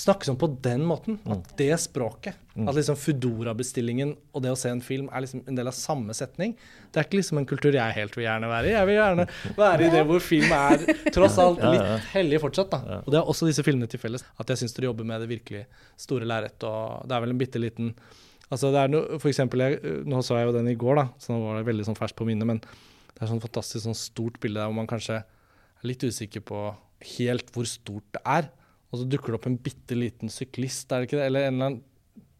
snakkes 0.00 0.28
om 0.32 0.36
på 0.40 0.48
den 0.62 0.82
måten. 0.86 1.18
At 1.30 1.52
det 1.58 1.70
språket, 1.80 2.36
at 2.56 2.76
liksom 2.76 2.96
Foodora-bestillingen 3.00 4.14
og 4.32 4.42
det 4.44 4.52
å 4.52 4.58
se 4.58 4.70
en 4.72 4.82
film 4.84 5.08
er 5.12 5.24
liksom 5.24 5.42
en 5.48 5.58
del 5.58 5.68
av 5.70 5.76
samme 5.76 6.14
setning. 6.16 6.54
Det 6.92 7.00
er 7.00 7.08
ikke 7.08 7.20
liksom 7.20 7.40
en 7.40 7.48
kultur 7.48 7.76
jeg 7.76 7.96
helt 7.96 8.16
vil 8.16 8.26
gjerne 8.26 8.50
være 8.50 8.70
i. 8.70 8.74
Jeg 8.76 8.90
vil 8.90 8.98
gjerne 8.98 9.26
være 9.56 9.86
i 9.86 9.90
det 9.94 10.04
hvor 10.08 10.22
film 10.24 10.54
er 10.56 10.84
tross 11.16 11.38
alt 11.42 11.64
litt 11.64 12.12
hellig 12.14 12.40
fortsatt. 12.44 12.70
da. 12.72 13.00
Og 13.02 13.10
det 13.12 13.20
har 13.20 13.32
også 13.32 13.48
disse 13.48 13.64
filmene 13.66 13.88
til 13.92 14.02
felles. 14.02 14.24
At 14.40 14.52
jeg 14.52 14.62
syns 14.62 14.76
dere 14.76 14.90
jobber 14.90 15.08
med 15.08 15.24
det 15.24 15.30
virkelig 15.32 15.66
store 16.00 16.28
lerretet, 16.28 16.64
Og 16.68 17.08
det 17.08 17.16
er 17.16 17.24
vel 17.26 17.34
en 17.36 17.42
bitte 17.44 17.62
liten 17.62 17.94
Altså 18.46 18.68
det 18.70 18.78
er 18.78 18.90
no, 18.92 19.00
for 19.18 19.26
eksempel, 19.26 19.58
jeg, 19.64 20.02
Nå 20.06 20.20
så 20.22 20.36
jeg 20.38 20.46
jo 20.46 20.52
den 20.54 20.68
i 20.70 20.76
går, 20.78 21.00
da, 21.00 21.06
så 21.18 21.32
nå 21.34 21.40
var 21.42 21.56
det 21.58 21.66
veldig 21.66 21.86
sånn 21.88 21.96
ferskt 21.98 22.18
på 22.20 22.26
minnet. 22.28 22.46
Men 22.46 22.60
det 22.62 23.24
er 23.24 23.30
sånn 23.32 23.42
fantastisk 23.42 23.82
sånn 23.88 23.98
stort 23.98 24.38
bilde 24.42 24.60
der 24.60 24.68
hvor 24.70 24.76
man 24.78 24.86
kanskje 24.90 25.16
er 25.22 25.88
litt 25.88 26.04
usikker 26.06 26.44
på 26.46 26.60
helt 27.16 27.50
hvor 27.54 27.66
stort 27.68 28.06
det 28.14 28.22
er. 28.22 28.46
Og 28.92 29.00
så 29.00 29.06
dukker 29.10 29.34
det 29.34 29.40
opp 29.40 29.48
en 29.50 29.58
bitte 29.60 29.98
liten 29.98 30.32
syklist, 30.32 30.90
er 30.92 31.02
det 31.02 31.08
ikke 31.08 31.18
det? 31.20 31.28
Eller 31.30 31.48
en 31.48 31.56
eller 31.56 31.70
annen 31.70 31.84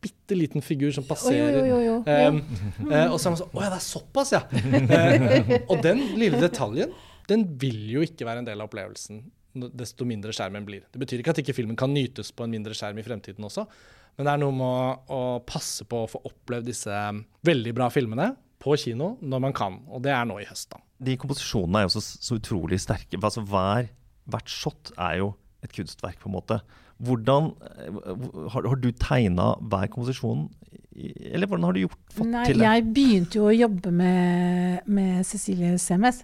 bitte 0.07 0.37
liten 0.39 0.63
figur 0.63 0.93
som 0.95 1.07
passerer. 1.09 1.57
Jo, 1.57 1.65
jo, 1.67 1.79
jo, 1.81 1.97
jo. 1.97 1.97
Um, 2.07 2.91
uh, 2.91 3.09
og 3.11 3.19
så 3.19 3.29
er 3.29 3.33
man 3.33 3.41
sånn 3.41 3.57
Å 3.57 3.65
ja, 3.65 3.71
det 3.73 3.79
er 3.79 3.87
såpass, 3.87 4.33
ja! 4.37 4.43
uh, 4.47 5.57
og 5.73 5.83
den 5.85 6.03
lille 6.21 6.41
detaljen, 6.43 6.95
den 7.27 7.47
vil 7.59 7.81
jo 7.91 8.05
ikke 8.07 8.29
være 8.29 8.45
en 8.45 8.49
del 8.49 8.63
av 8.63 8.71
opplevelsen 8.71 9.25
desto 9.57 10.05
mindre 10.05 10.35
skjermen 10.37 10.67
blir. 10.67 10.85
Det 10.93 11.01
betyr 11.01 11.23
ikke 11.23 11.33
at 11.33 11.39
ikke 11.41 11.55
filmen 11.57 11.79
kan 11.81 11.89
nytes 11.89 12.29
på 12.37 12.45
en 12.45 12.53
mindre 12.53 12.77
skjerm 12.77 12.99
i 13.01 13.05
fremtiden 13.07 13.47
også, 13.49 13.65
men 14.17 14.29
det 14.29 14.33
er 14.33 14.43
noe 14.43 14.55
med 14.55 14.67
å, 14.69 15.15
å 15.17 15.21
passe 15.49 15.87
på 15.89 16.03
å 16.05 16.11
få 16.11 16.21
opplevd 16.29 16.69
disse 16.69 16.99
veldig 17.47 17.73
bra 17.77 17.89
filmene 17.93 18.31
på 18.63 18.77
kino 18.81 19.15
når 19.25 19.43
man 19.47 19.57
kan, 19.57 19.81
og 19.89 20.05
det 20.05 20.13
er 20.13 20.29
nå 20.29 20.39
i 20.43 20.49
høst, 20.49 20.71
da. 20.73 20.83
De 21.09 21.17
komposisjonene 21.21 21.83
er 21.83 21.89
jo 21.89 21.97
så, 21.97 22.03
så 22.05 22.39
utrolig 22.39 22.79
sterke. 22.81 23.19
Altså 23.21 23.43
hver, 23.45 23.91
hvert 24.33 24.53
shot 24.53 24.93
er 24.97 25.19
jo 25.21 25.33
et 25.67 25.75
kunstverk, 25.77 26.19
på 26.23 26.31
en 26.31 26.37
måte. 26.39 26.61
Hvordan 26.97 27.51
Har, 28.55 28.65
har 28.71 28.79
du 28.81 28.89
tegna 28.97 29.51
hver 29.61 29.91
komposisjon, 29.93 30.47
eller 30.97 31.47
hvordan 31.51 31.67
har 31.69 31.77
du 31.77 31.83
gjort, 31.83 31.99
fått 32.15 32.31
Nei, 32.31 32.45
til 32.49 32.63
det? 32.63 32.69
jeg 32.71 32.85
begynte 32.97 33.37
jo 33.37 33.51
å 33.51 33.57
jobbe 33.57 33.93
med, 33.93 34.87
med 34.89 35.27
Cecilie 35.29 35.77
Semes. 35.83 36.23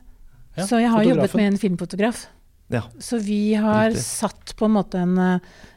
Ja, 0.57 0.65
så 0.69 0.81
jeg 0.81 0.89
har 0.93 1.05
jobbet 1.05 1.35
med 1.37 1.51
en 1.53 1.61
filmfotograf. 1.61 2.25
Ja. 2.73 2.87
Så 3.05 3.19
vi 3.21 3.53
har 3.61 3.91
Riktig. 3.91 4.05
satt 4.07 4.55
på 4.57 4.65
en 4.65 4.73
måte 4.79 5.01
en, 5.03 5.19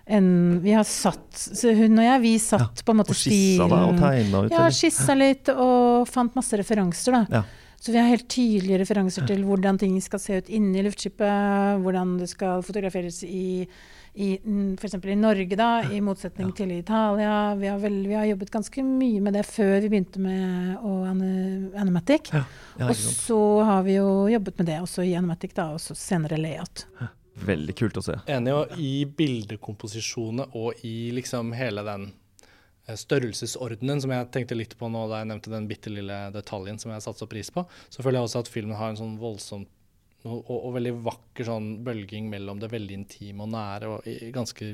en 0.07 0.27
Vi 0.63 0.71
har 0.71 0.85
satt 0.87 1.35
så 1.35 1.73
Hun 1.75 1.99
og 1.99 2.05
jeg, 2.05 2.21
vi 2.23 2.31
satt 2.39 2.85
på 2.87 2.93
en 2.93 3.01
måte 3.01 3.15
stilen. 3.17 3.65
Og 3.65 3.67
skissa 3.67 3.67
deg 3.73 3.89
og 3.89 3.99
tegna 3.99 4.43
ut? 4.45 4.55
Ja, 4.55 4.67
skissa 4.71 5.17
litt 5.19 5.51
og 5.51 6.07
fant 6.07 6.37
masse 6.39 6.55
referanser, 6.61 7.17
da. 7.19 7.41
Ja. 7.41 7.43
Så 7.79 7.91
vi 7.91 7.99
har 7.99 8.07
helt 8.09 8.27
tydelige 8.31 8.79
referanser 8.81 9.27
til 9.27 9.43
hvordan 9.45 9.77
ting 9.81 9.97
skal 10.01 10.21
se 10.21 10.39
ut 10.39 10.49
inni 10.53 10.83
luftskipet, 10.85 11.81
hvordan 11.83 12.15
det 12.21 12.29
skal 12.31 12.63
fotograferes 12.65 13.21
i, 13.27 13.65
i 14.15 14.29
f.eks. 14.79 14.95
i 14.97 15.17
Norge, 15.19 15.57
da, 15.59 15.69
i 15.91 16.01
motsetning 16.03 16.53
til 16.57 16.71
i 16.73 16.79
Italia. 16.81 17.35
Vi 17.59 17.69
har, 17.69 17.81
vel, 17.83 17.99
vi 18.07 18.17
har 18.17 18.25
jobbet 18.31 18.53
ganske 18.53 18.85
mye 18.85 19.21
med 19.21 19.37
det 19.37 19.45
før 19.49 19.75
vi 19.83 19.91
begynte 19.91 20.23
med 20.23 20.79
å 20.81 20.95
Animatic. 21.05 22.31
Ja, 22.33 22.45
og 22.87 22.95
så 22.97 23.41
har 23.67 23.85
vi 23.85 23.99
jo 23.99 24.09
jobbet 24.31 24.57
med 24.61 24.71
det 24.71 24.81
også 24.81 25.05
i 25.05 25.13
Animatic, 25.19 25.53
da, 25.57 25.69
og 25.75 25.81
senere 25.83 26.39
layout. 26.41 26.87
Veldig 27.45 27.75
kult 27.75 27.97
å 27.99 28.05
se. 28.05 28.15
Enig 28.31 28.53
og 28.55 28.77
i 28.79 28.93
bildekomposisjonene 29.05 30.47
og 30.55 30.85
i 30.87 31.11
liksom 31.15 31.51
hele 31.57 31.83
den 31.85 32.13
størrelsesordenen 32.85 34.01
som 34.03 34.13
jeg 34.13 34.27
tenkte 34.33 34.57
litt 34.57 34.75
på 34.77 34.89
nå 34.91 35.07
da 35.09 35.21
jeg 35.21 35.31
nevnte 35.31 35.53
den 35.53 35.69
bitte 35.69 35.93
lille 35.93 36.19
detaljen 36.35 36.77
som 36.81 36.93
jeg 36.93 37.01
satte 37.05 37.23
så 37.23 37.29
pris 37.29 37.49
på, 37.53 37.65
så 37.89 38.05
føler 38.05 38.19
jeg 38.19 38.29
også 38.29 38.43
at 38.43 38.51
filmen 38.51 38.77
har 38.77 38.93
en 38.93 38.99
sånn 38.99 39.17
voldsom 39.21 39.65
og, 40.25 40.39
og, 40.39 40.55
og 40.57 40.71
veldig 40.77 40.93
vakker 41.05 41.47
sånn 41.47 41.67
bølging 41.85 42.29
mellom 42.31 42.61
det 42.61 42.71
veldig 42.71 42.97
intime 42.97 43.45
og 43.45 43.51
nære 43.53 43.91
og 43.93 44.07
ganske 44.33 44.71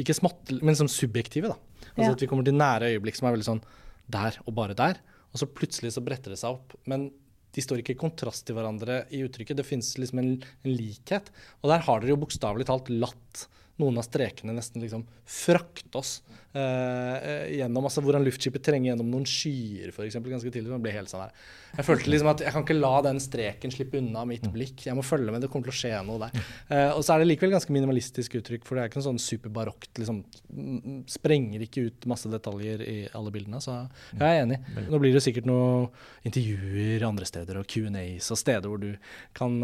Ikke 0.00 0.16
smått, 0.16 0.52
men 0.64 0.76
som 0.76 0.88
subjektive, 0.88 1.52
da. 1.52 1.88
Altså 1.94 2.10
Ja. 2.10 2.12
At 2.16 2.24
vi 2.24 2.28
kommer 2.28 2.44
til 2.44 2.56
nære 2.56 2.92
øyeblikk 2.92 3.18
som 3.18 3.28
er 3.28 3.36
veldig 3.36 3.48
sånn 3.48 3.64
der 4.12 4.36
og 4.44 4.54
bare 4.56 4.76
der. 4.76 5.00
Og 5.32 5.40
så 5.40 5.48
plutselig 5.48 5.94
så 5.94 6.04
bretter 6.04 6.32
det 6.32 6.40
seg 6.40 6.56
opp. 6.56 6.76
Men 6.88 7.10
de 7.52 7.64
står 7.64 7.82
ikke 7.82 7.96
i 7.96 8.00
kontrast 8.00 8.46
til 8.48 8.56
hverandre 8.56 9.02
i 9.12 9.22
uttrykket. 9.26 9.58
Det 9.60 9.68
fins 9.68 9.94
liksom 10.00 10.20
en, 10.22 10.30
en 10.40 10.76
likhet. 10.76 11.28
Og 11.60 11.72
der 11.72 11.84
har 11.84 12.00
dere 12.00 12.14
jo 12.14 12.20
bokstavelig 12.24 12.68
talt 12.68 12.92
latt 12.92 13.46
noen 13.80 13.98
av 14.00 14.06
strekene 14.06 14.54
nesten 14.56 14.82
liksom 14.84 15.04
frakte 15.28 16.00
oss 16.00 16.20
eh, 16.28 16.32
eh, 16.32 16.41
gjennom. 16.52 17.86
Altså 17.88 18.02
hvordan 18.04 18.24
luftskipet 18.26 18.64
trenger 18.64 18.92
gjennom 18.92 19.10
noen 19.12 19.26
skyer, 19.28 19.92
for 19.94 20.04
eksempel, 20.06 20.34
ganske 20.34 20.52
tidlig. 20.52 20.72
Man 20.72 20.84
blir 20.84 20.96
helt 20.96 21.12
sånn 21.12 21.24
her. 21.24 21.34
Jeg 21.72 21.86
følte 21.86 22.10
liksom 22.12 22.28
at 22.28 22.42
jeg 22.44 22.52
kan 22.52 22.64
ikke 22.66 22.76
la 22.76 22.92
den 23.06 23.18
streken 23.22 23.72
slippe 23.72 23.96
unna 24.00 24.26
mitt 24.28 24.44
blikk. 24.52 24.84
Jeg 24.84 24.96
må 24.96 25.04
følge 25.06 25.32
med, 25.32 25.40
det 25.44 25.48
kommer 25.52 25.70
til 25.70 25.72
å 25.72 25.78
skje 25.78 25.92
noe 26.04 26.20
der. 26.26 26.42
Eh, 26.72 26.90
og 26.92 27.00
så 27.04 27.14
er 27.14 27.22
det 27.22 27.28
likevel 27.30 27.54
ganske 27.54 27.72
minimalistisk 27.74 28.36
uttrykk, 28.38 28.66
for 28.68 28.76
det 28.76 28.82
er 28.82 28.90
ikke 28.90 29.00
noe 29.00 29.06
sånn 29.08 29.20
superbarokt. 29.22 29.90
liksom 30.00 30.20
mm, 30.24 30.98
Sprenger 31.10 31.64
ikke 31.64 31.86
ut 31.88 32.06
masse 32.12 32.30
detaljer 32.32 32.84
i 32.84 32.96
alle 33.16 33.32
bildene. 33.34 33.60
Så 33.64 33.74
jeg 34.12 34.22
er 34.26 34.42
enig. 34.44 34.60
Nå 34.92 35.00
blir 35.02 35.16
det 35.16 35.24
sikkert 35.24 35.48
noen 35.48 35.88
intervjuer 36.28 37.06
andre 37.08 37.28
steder 37.28 37.60
og 37.60 37.68
Q&As 37.68 38.30
og 38.32 38.40
steder 38.40 38.68
hvor 38.68 38.82
du 38.82 38.90
kan 39.36 39.56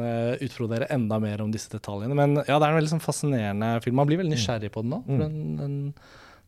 utbrodere 0.45 0.89
enda 0.95 1.20
mer 1.22 1.45
om 1.45 1.53
disse 1.53 1.70
detaljene. 1.72 2.16
Men 2.16 2.41
ja, 2.41 2.57
det 2.57 2.62
er 2.62 2.70
en 2.72 2.80
veldig 2.80 2.95
sånn 2.97 3.05
fascinerende 3.05 3.74
film. 3.84 4.01
Man 4.01 4.09
blir 4.09 4.20
veldig 4.22 4.34
nysgjerrig 4.34 4.72
på 4.74 4.84
den 4.84 4.97
nå. 4.97 5.03
For 5.07 5.24
den, 5.24 5.39
den, 5.61 5.78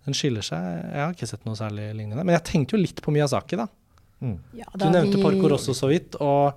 den 0.06 0.14
skiller 0.16 0.42
seg. 0.46 0.58
Jeg 0.92 1.02
har 1.04 1.12
ikke 1.14 1.28
sett 1.28 1.44
noe 1.46 1.58
særlig 1.58 1.90
lignende. 1.94 2.24
Men 2.24 2.36
jeg 2.38 2.44
tenkte 2.48 2.76
jo 2.76 2.82
litt 2.82 3.00
på 3.04 3.12
Miyazaki, 3.14 3.56
da. 3.60 3.66
Mm. 4.20 4.38
Ja, 4.56 4.64
Du 4.76 4.84
nevnte 4.90 5.16
vi- 5.16 5.22
Porco 5.22 5.48
Rosso 5.48 5.72
så 5.72 5.88
vidt, 5.88 6.16
og 6.20 6.54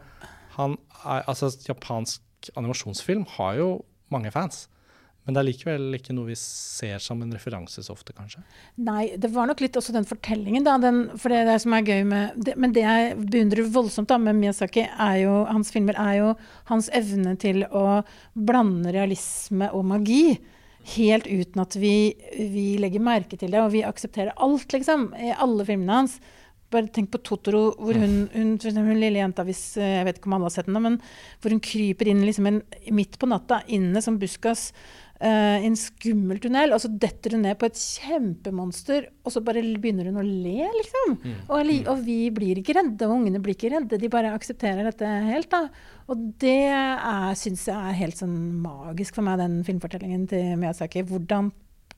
han 0.58 0.78
er, 1.06 1.24
altså, 1.28 1.50
japansk 1.68 2.22
animasjonsfilm 2.58 3.26
har 3.38 3.56
jo 3.56 3.68
mange 4.12 4.32
fans. 4.32 4.68
Men 5.26 5.36
det 5.36 5.40
er 5.40 5.48
likevel 5.54 5.94
ikke 5.96 6.12
noe 6.14 6.26
vi 6.28 6.36
ser 6.36 7.00
som 7.00 7.22
en 7.24 7.32
referanse 7.32 7.80
så 7.80 7.94
ofte, 7.96 8.12
kanskje. 8.12 8.42
Nei, 8.84 9.16
det 9.16 9.30
var 9.32 9.48
nok 9.48 9.62
litt 9.64 9.72
også 9.80 9.94
den 9.96 10.04
fortellingen, 10.04 10.66
da. 10.66 10.78
Den, 10.78 11.06
for 11.18 11.30
det, 11.32 11.46
det 11.48 11.62
som 11.64 11.72
er 11.78 11.82
gøy 11.88 12.04
med 12.06 12.44
det, 12.44 12.58
Men 12.58 12.74
det 12.74 12.84
jeg 12.84 13.16
beundrer 13.32 13.72
voldsomt 13.72 14.08
da 14.12 14.18
med 14.18 14.36
Miyazaki, 14.36 14.84
er 15.00 15.22
jo 15.24 15.46
hans 15.46 15.72
filmer, 15.72 15.96
er 15.96 16.18
jo 16.20 16.34
hans 16.66 16.90
evne 16.92 17.38
til 17.40 17.64
å 17.72 18.04
blande 18.36 18.92
realisme 18.92 19.72
og 19.72 19.86
magi. 19.86 20.40
Helt 20.84 21.28
uten 21.28 21.64
at 21.64 21.76
vi, 21.80 22.14
vi 22.36 22.74
legger 22.82 23.04
merke 23.04 23.40
til 23.40 23.54
det, 23.54 23.62
og 23.62 23.72
vi 23.72 23.86
aksepterer 23.88 24.36
alt, 24.44 24.74
liksom. 24.76 25.12
I 25.16 25.32
alle 25.32 25.66
filmene 25.68 26.02
hans. 26.02 26.18
Bare 26.74 26.90
tenk 26.92 27.12
på 27.14 27.22
Totoro, 27.24 27.70
hvor 27.78 27.96
hun, 28.02 28.26
hun, 28.34 28.58
hun 28.60 28.98
lille 28.98 29.22
jenta, 29.22 29.46
hvis 29.48 29.78
eh, 29.78 30.00
jeg 30.00 30.08
vet 30.08 30.20
ikke 30.20 30.32
om 30.32 30.36
alle 30.40 30.50
har 30.50 30.56
sett 30.58 30.70
den, 30.70 30.82
men 30.82 31.00
hvor 31.40 31.54
hun 31.54 31.64
kryper 31.64 32.10
inn 32.10 32.26
liksom 32.26 32.50
en, 32.50 32.60
midt 32.92 33.20
på 33.22 33.30
natta, 33.30 33.62
inne 33.72 34.02
som 34.04 34.18
buskas, 34.20 34.72
i 35.24 35.68
en 35.70 35.78
skummel 35.80 36.42
tunnel, 36.44 36.74
og 36.76 36.82
så 36.84 36.90
detter 36.92 37.38
hun 37.38 37.46
ned 37.46 37.56
på 37.60 37.70
et 37.70 37.80
kjempemonster, 37.80 39.06
og 39.24 39.32
så 39.32 39.40
bare 39.46 39.62
begynner 39.80 40.10
hun 40.10 40.20
å 40.20 40.26
le, 40.26 40.68
liksom. 40.76 41.16
Og, 41.48 41.72
og 41.94 42.02
vi 42.04 42.18
blir 42.36 42.60
ikke 42.60 42.76
redde, 42.76 43.08
og 43.08 43.22
ungene 43.22 43.40
blir 43.44 43.56
ikke 43.56 43.72
redde, 43.72 44.02
de 44.02 44.12
bare 44.12 44.34
aksepterer 44.36 44.90
dette 44.90 45.08
helt, 45.30 45.48
da. 45.54 45.70
Og 46.12 46.26
det 46.44 46.60
syns 47.40 47.68
jeg 47.70 47.78
er 47.78 48.00
helt 48.02 48.20
sånn 48.20 48.36
magisk 48.66 49.16
for 49.16 49.24
meg, 49.24 49.40
den 49.40 49.62
filmfortellingen 49.68 50.28
til 50.32 50.58
Miyazaki. 50.60 51.06
Hvordan 51.08 51.54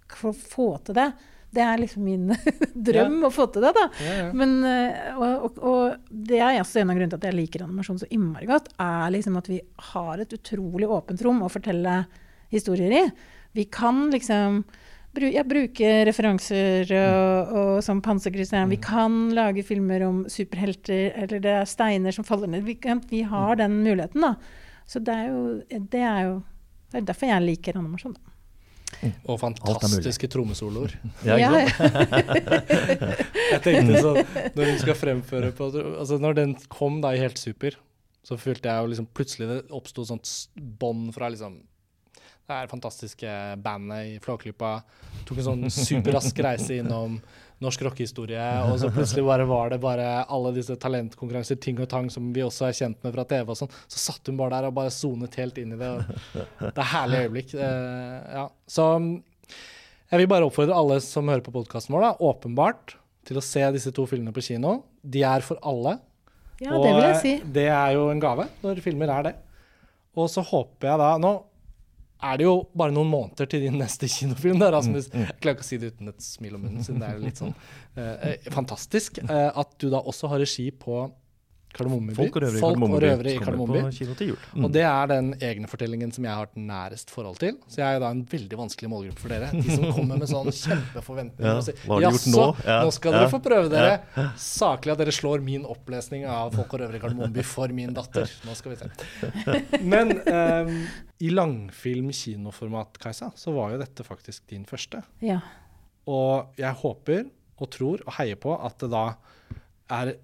få 0.08 0.78
til 0.86 0.96
det. 0.98 1.12
Det 1.56 1.64
er 1.64 1.80
liksom 1.80 2.04
min 2.04 2.34
drøm 2.90 3.24
å 3.26 3.32
få 3.32 3.48
til 3.54 3.64
det, 3.64 3.72
da. 3.78 3.86
Ja, 4.04 4.16
ja. 4.20 4.28
Men, 4.36 4.58
eh, 4.68 5.16
og, 5.16 5.46
og, 5.48 5.60
og 5.64 6.10
det 6.10 6.42
er 6.42 6.60
også 6.60 6.82
en 6.82 6.92
av 6.92 6.98
grunnene 6.98 7.14
til 7.14 7.22
at 7.22 7.30
jeg 7.30 7.38
liker 7.38 7.64
animasjon 7.64 8.02
så 8.02 8.10
innmari 8.12 8.50
godt, 8.50 8.74
er 8.82 9.14
liksom 9.16 9.40
at 9.40 9.50
vi 9.52 9.62
har 9.94 10.22
et 10.22 10.36
utrolig 10.36 10.90
åpent 10.92 11.24
rom 11.26 11.44
å 11.46 11.52
fortelle 11.52 12.04
historier 12.54 12.92
i. 12.92 13.04
Vi 13.56 13.66
kan 13.72 14.10
liksom 14.12 14.64
bru, 15.16 15.30
ja, 15.32 15.46
bruke 15.48 15.92
referanser 16.10 16.92
og, 17.00 17.54
og 17.56 17.84
som 17.86 18.02
Panserkrysseren. 18.04 18.72
Vi 18.74 18.82
kan 18.84 19.30
lage 19.36 19.64
filmer 19.64 20.04
om 20.08 20.26
superhelter, 20.30 21.14
eller 21.16 21.44
det 21.44 21.56
er 21.62 21.70
steiner 21.70 22.16
som 22.16 22.28
faller 22.28 22.52
ned. 22.52 22.66
Vi, 22.68 22.76
kan, 22.82 23.02
vi 23.10 23.24
har 23.28 23.56
den 23.62 23.80
muligheten, 23.86 24.26
da. 24.28 24.36
Så 24.86 25.02
det 25.02 25.16
er 25.16 25.32
jo, 25.32 25.46
det 25.92 26.04
er 26.04 26.20
jo 26.28 26.36
det 26.96 27.02
er 27.02 27.08
derfor 27.10 27.28
jeg 27.28 27.44
liker 27.44 27.76
animasjon. 27.76 28.14
Da. 28.16 29.10
Og 29.28 29.40
fantastiske 29.42 30.30
trommesoloer. 30.32 30.94
Ja, 31.28 31.36
Ja. 31.42 31.50
Jeg 33.52 33.60
tenkte 33.62 34.00
sånn, 34.02 34.22
Når 34.56 34.70
hun 34.70 34.80
skal 34.82 34.96
fremføre 34.98 35.52
på 35.56 35.68
altså 35.76 36.18
Når 36.22 36.38
den 36.38 36.54
kom 36.72 37.02
da 37.04 37.12
i 37.14 37.20
Helt 37.22 37.38
super, 37.38 37.76
så 38.26 38.38
følte 38.42 38.72
jeg 38.72 38.82
jo 38.82 38.92
liksom 38.94 39.08
plutselig 39.14 39.48
det 39.52 39.58
oppsto 39.76 40.06
sånt 40.08 40.30
bånd 40.56 41.12
fra 41.14 41.30
liksom 41.34 41.60
det 42.46 42.54
er 42.56 42.70
fantastiske 42.70 43.32
bandet 43.64 44.12
i 44.12 44.18
Flåklypa. 44.22 44.78
Tok 45.26 45.42
en 45.42 45.48
sånn 45.48 45.66
superrask 45.74 46.40
reise 46.46 46.78
innom 46.78 47.18
norsk 47.64 47.86
rockehistorie, 47.88 48.46
og 48.68 48.76
så 48.82 48.90
plutselig 48.94 49.24
bare 49.26 49.46
var 49.48 49.72
det 49.72 49.80
bare 49.82 50.08
alle 50.30 50.52
disse 50.58 50.76
talentkonkurranser, 50.82 51.58
ting 51.64 51.80
og 51.82 51.88
tang, 51.90 52.10
som 52.14 52.28
vi 52.36 52.44
også 52.44 52.68
er 52.68 52.76
kjent 52.78 53.00
med 53.06 53.16
fra 53.16 53.26
TV 53.30 53.54
og 53.54 53.58
sånn. 53.58 53.72
Så 53.88 54.02
satt 54.02 54.30
hun 54.30 54.38
bare 54.38 54.58
der 54.58 54.68
og 54.70 54.76
bare 54.78 54.92
sonet 54.94 55.38
helt 55.40 55.58
inn 55.62 55.74
i 55.74 55.80
det. 55.80 55.90
og 55.90 56.44
Det 56.68 56.84
er 56.84 56.92
herlig 56.92 57.24
øyeblikk. 57.24 57.56
Eh, 57.56 58.36
ja. 58.36 58.46
Så 58.70 58.90
mm, 59.00 59.10
jeg 60.12 60.22
vil 60.22 60.30
bare 60.36 60.50
oppfordre 60.50 60.78
alle 60.78 61.00
som 61.04 61.32
hører 61.32 61.46
på 61.48 61.56
podkasten 61.56 61.96
vår, 61.96 62.10
da, 62.10 62.30
åpenbart 62.30 62.98
til 63.26 63.40
å 63.42 63.46
se 63.48 63.64
disse 63.74 63.96
to 63.96 64.06
filmene 64.10 64.36
på 64.36 64.44
kino. 64.46 64.78
De 65.02 65.24
er 65.26 65.48
for 65.48 65.58
alle. 65.66 65.98
ja 66.62 66.76
det 66.76 66.92
vil 66.92 67.08
jeg 67.08 67.20
si. 67.24 67.36
Og 67.40 67.58
det 67.58 67.68
er 67.72 67.96
jo 67.96 68.06
en 68.12 68.22
gave 68.22 68.50
når 68.62 68.84
filmer 68.86 69.16
er 69.16 69.30
det. 69.32 69.36
Og 70.16 70.30
så 70.32 70.44
håper 70.46 70.92
jeg 70.92 71.02
da 71.02 71.16
Nå 71.20 71.34
er 72.24 72.38
det 72.38 72.46
jo 72.48 72.54
bare 72.78 72.92
noen 72.96 73.10
måneder 73.12 73.46
til 73.52 73.62
din 73.66 73.78
neste 73.80 74.08
kinofilm. 74.08 74.60
der, 74.60 74.72
Rasmus. 74.72 75.10
Mm, 75.14 75.26
Jeg 75.28 75.40
klarer 75.42 75.56
ikke 75.58 75.66
å 75.66 75.68
si 75.68 75.78
det 75.78 75.94
uten 75.94 76.08
et 76.14 76.22
smil 76.24 76.56
om 76.56 76.62
munnen, 76.64 76.84
siden 76.84 77.00
det 77.04 77.10
er 77.12 77.20
litt 77.20 77.38
sånn 77.42 77.54
eh, 77.98 78.38
fantastisk. 78.52 79.20
eh, 79.26 79.52
at 79.56 79.76
du 79.80 79.90
da 79.90 80.00
også 80.02 80.28
har 80.32 80.40
regi 80.40 80.72
på 80.72 81.12
Kardemommeby. 81.76 82.16
Folk 82.18 82.38
og 82.38 82.44
røvere 82.46 82.58
i 82.58 82.62
Folk 82.64 82.80
og 82.80 83.46
Kardemommeby. 83.46 84.30
Mm. 84.56 84.66
Og 84.66 84.74
det 84.74 84.84
er 84.88 85.10
den 85.12 85.32
egne 85.44 85.70
fortellingen 85.72 86.14
som 86.16 86.28
jeg 86.28 86.40
har 86.40 86.50
et 86.50 86.60
nærest 86.60 87.12
forhold 87.14 87.40
til. 87.42 87.58
Så 87.72 87.82
jeg 87.82 87.98
er 87.98 88.04
da 88.04 88.12
en 88.16 88.24
veldig 88.32 88.60
vanskelig 88.60 88.92
målgruppe 88.92 89.24
for 89.24 89.34
dere. 89.36 89.52
De 89.54 89.66
som 89.68 89.86
kommer 89.96 90.22
med 90.22 90.32
sånn 90.32 90.52
kjempeforventninger 90.62 91.52
Ja, 91.52 91.58
og 91.60 91.68
sier 91.68 91.82
hva 91.84 92.00
har 92.00 92.06
du 92.06 92.20
gjort 92.20 92.30
nå? 92.34 92.46
Ja, 92.66 92.78
nå 92.86 92.94
skal 92.96 93.18
dere 93.18 93.28
ja, 93.28 93.34
få 93.34 93.42
prøve 93.50 93.72
dere. 93.74 94.28
Saklig 94.42 94.96
at 94.96 95.04
dere 95.04 95.16
slår 95.16 95.46
min 95.46 95.68
opplesning 95.70 96.28
av 96.30 96.56
Folk 96.56 96.78
og 96.78 96.84
røvere 96.84 97.00
i 97.00 97.04
Kardemommeby 97.04 97.46
for 97.48 97.76
min 97.76 97.96
datter. 97.96 98.32
Nå 98.48 98.56
skal 98.58 98.76
vi 98.76 98.80
se. 98.82 98.92
Men 99.94 100.16
um, 100.26 100.76
i 101.24 101.32
langfilm 101.32 102.12
kinoformat, 102.16 103.00
Kajsa, 103.02 103.32
så 103.36 103.54
var 103.56 103.74
jo 103.76 103.82
dette 103.82 104.06
faktisk 104.08 104.48
din 104.52 104.66
første. 104.68 105.04
Ja. 105.24 105.42
Og 106.12 106.56
jeg 106.60 106.72
håper 106.82 107.28
og 107.56 107.72
tror 107.72 108.04
og 108.04 108.16
heier 108.18 108.40
på 108.40 108.56
at 108.56 108.80
det 108.84 108.92
da 108.92 109.06
er 109.96 110.16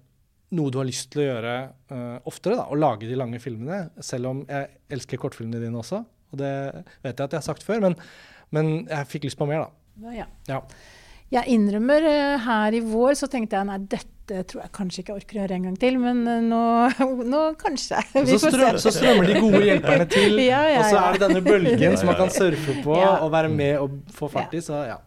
noe 0.52 0.72
du 0.72 0.78
har 0.80 0.88
lyst 0.88 1.10
til 1.12 1.24
å 1.24 1.28
gjøre 1.28 1.54
uh, 1.92 2.16
oftere, 2.28 2.58
da, 2.60 2.66
å 2.68 2.78
lage 2.78 3.08
de 3.08 3.18
lange 3.18 3.40
filmene. 3.42 3.86
Selv 4.04 4.30
om 4.30 4.42
jeg 4.48 4.70
elsker 4.92 5.20
kortfilmene 5.20 5.62
dine 5.62 5.80
også, 5.80 6.02
og 6.32 6.40
det 6.40 6.54
vet 7.04 7.12
jeg 7.12 7.24
at 7.24 7.28
jeg 7.28 7.38
har 7.38 7.46
sagt 7.46 7.64
før, 7.66 7.82
men, 7.84 7.96
men 8.54 8.74
jeg 8.84 9.08
fikk 9.12 9.28
lyst 9.28 9.40
på 9.40 9.48
mer, 9.48 9.66
da. 9.66 10.16
ja. 10.16 10.28
Ja. 10.50 10.64
Jeg 11.32 11.48
innrømmer 11.54 12.04
eh, 12.04 12.42
her 12.44 12.74
i 12.76 12.80
vår 12.84 13.14
så 13.16 13.26
tenkte 13.32 13.56
jeg 13.56 13.64
nei, 13.70 13.78
dette 13.88 14.42
tror 14.48 14.62
jeg 14.62 14.72
kanskje 14.76 15.00
ikke 15.00 15.14
jeg 15.14 15.22
orker 15.22 15.38
å 15.38 15.40
gjøre 15.40 15.56
en 15.56 15.68
gang 15.68 15.78
til, 15.80 15.94
men 16.00 16.18
eh, 16.28 16.42
nå, 16.44 16.64
nå 17.32 17.40
kanskje. 17.60 18.02
Vi 18.18 18.36
så, 18.36 18.50
strøm, 18.52 18.76
så 18.82 18.92
strømmer 18.92 19.30
de 19.30 19.38
gode 19.40 19.62
hjelperne 19.64 20.08
til, 20.12 20.36
Ja, 20.50 20.60
ja, 20.68 20.82
og 20.82 20.90
så 20.90 20.98
er 21.00 21.16
det 21.16 21.22
denne 21.24 21.44
bølgen 21.46 21.96
som 21.96 22.12
man 22.12 22.18
kan 22.20 22.34
surfe 22.34 22.76
på 22.84 22.98
og 23.24 23.30
være 23.32 23.52
med 23.52 23.78
og 23.80 23.96
få 24.12 24.28
fart 24.32 24.52
i. 24.58 24.60
Så 24.64 24.84
ja. 24.90 25.00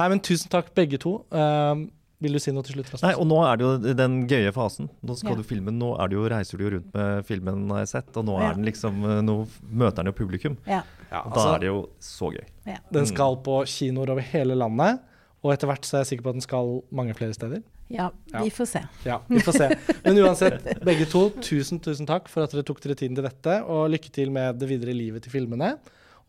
Nei, 0.00 0.08
men 0.12 0.24
tusen 0.24 0.52
takk 0.52 0.72
begge 0.76 1.00
to. 1.02 1.18
Um, 1.28 1.86
vil 2.20 2.32
du 2.32 2.38
si 2.40 2.50
noe 2.52 2.62
til 2.64 2.74
slutt, 2.78 2.88
Rasmus? 2.94 3.02
Nei, 3.02 3.14
og 3.20 3.26
nå 3.28 3.38
er 3.44 3.56
det 3.60 3.66
jo 3.66 3.94
den 3.98 4.14
gøye 4.30 4.52
fasen. 4.56 4.88
Nå 5.04 5.16
skal 5.18 5.30
Ja. 5.32 5.36
du 5.36 5.42
filme, 5.42 5.70
nå 5.70 5.94
er 6.00 6.08
det 6.08 6.16
jo, 6.16 6.28
reiser 6.32 6.56
du 6.58 6.64
jo 6.64 6.70
rundt 6.78 6.94
med 6.94 7.24
filmen, 7.26 7.68
har 7.70 7.78
jeg 7.84 7.88
sett. 7.88 8.16
Og 8.16 8.24
nå 8.24 8.38
Ja. 8.40 8.50
er 8.50 8.54
den 8.54 8.64
liksom, 8.64 9.04
eh, 9.04 9.20
nå 9.22 9.46
møter 9.70 9.96
den 10.04 10.06
jo 10.06 10.12
publikum. 10.12 10.56
Ja. 10.66 10.82
Ja, 11.12 11.22
altså, 11.22 11.44
da 11.44 11.54
er 11.54 11.58
det 11.60 11.66
jo 11.68 11.88
så 12.00 12.32
gøy. 12.32 12.44
Ja. 12.66 12.78
Den 12.92 13.06
skal 13.06 13.36
på 13.36 13.62
kinoer 13.66 14.10
over 14.10 14.20
hele 14.22 14.54
landet, 14.56 15.00
og 15.44 15.52
etter 15.52 15.68
hvert 15.68 15.82
så 15.84 15.98
er 15.98 16.04
jeg 16.04 16.18
sikker 16.18 16.24
på 16.24 16.28
at 16.30 16.34
den 16.34 16.40
skal 16.40 16.82
mange 16.90 17.14
flere 17.14 17.32
steder. 17.34 17.62
ja, 17.88 18.10
Ja. 18.32 18.42
vi 18.42 18.50
får 18.50 18.66
se. 18.66 18.80
Ja, 19.04 19.20
vi 19.28 19.38
får 19.38 19.52
se. 19.52 19.68
Men 20.04 20.16
uansett, 20.18 20.80
begge 20.84 21.06
to, 21.08 21.30
tusen, 21.40 21.78
tusen 21.78 22.04
takk 22.06 22.26
for 22.28 22.42
at 22.42 22.50
dere 22.50 22.64
tok 22.64 22.80
dere 22.80 22.96
tiden 22.96 23.14
til 23.14 23.22
dette, 23.22 23.62
og 23.64 23.90
lykke 23.90 24.10
til 24.10 24.30
med 24.32 24.58
det 24.58 24.68
videre 24.68 24.92
livet 24.92 25.22
til 25.22 25.30
filmene. 25.30 25.78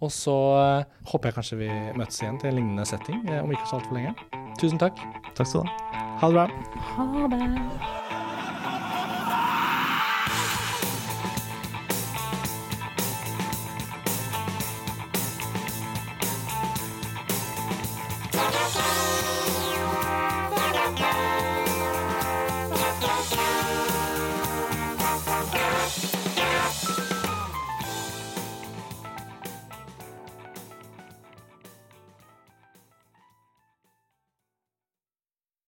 Og 0.02 0.12
så 0.14 0.36
eh, 0.62 0.98
håper 1.12 1.32
jeg 1.32 1.38
kanskje 1.40 1.62
vi 1.64 1.70
møtes 1.98 2.22
igjen 2.22 2.38
til 2.42 2.52
en 2.52 2.60
lignende 2.60 2.86
setting 2.86 3.24
eh, 3.30 3.42
om 3.42 3.54
ikke 3.54 3.70
så 3.70 3.80
altfor 3.80 3.98
lenge. 3.98 4.14
Tusen 4.62 4.82
takk. 4.82 5.02
Takk 5.38 5.50
skal 5.50 5.64
du 5.64 5.72
ha. 5.72 6.04
Ha 6.22 6.30
det 6.30 6.38
bra. 6.38 6.50
Ha 6.98 7.32
det. 7.34 8.07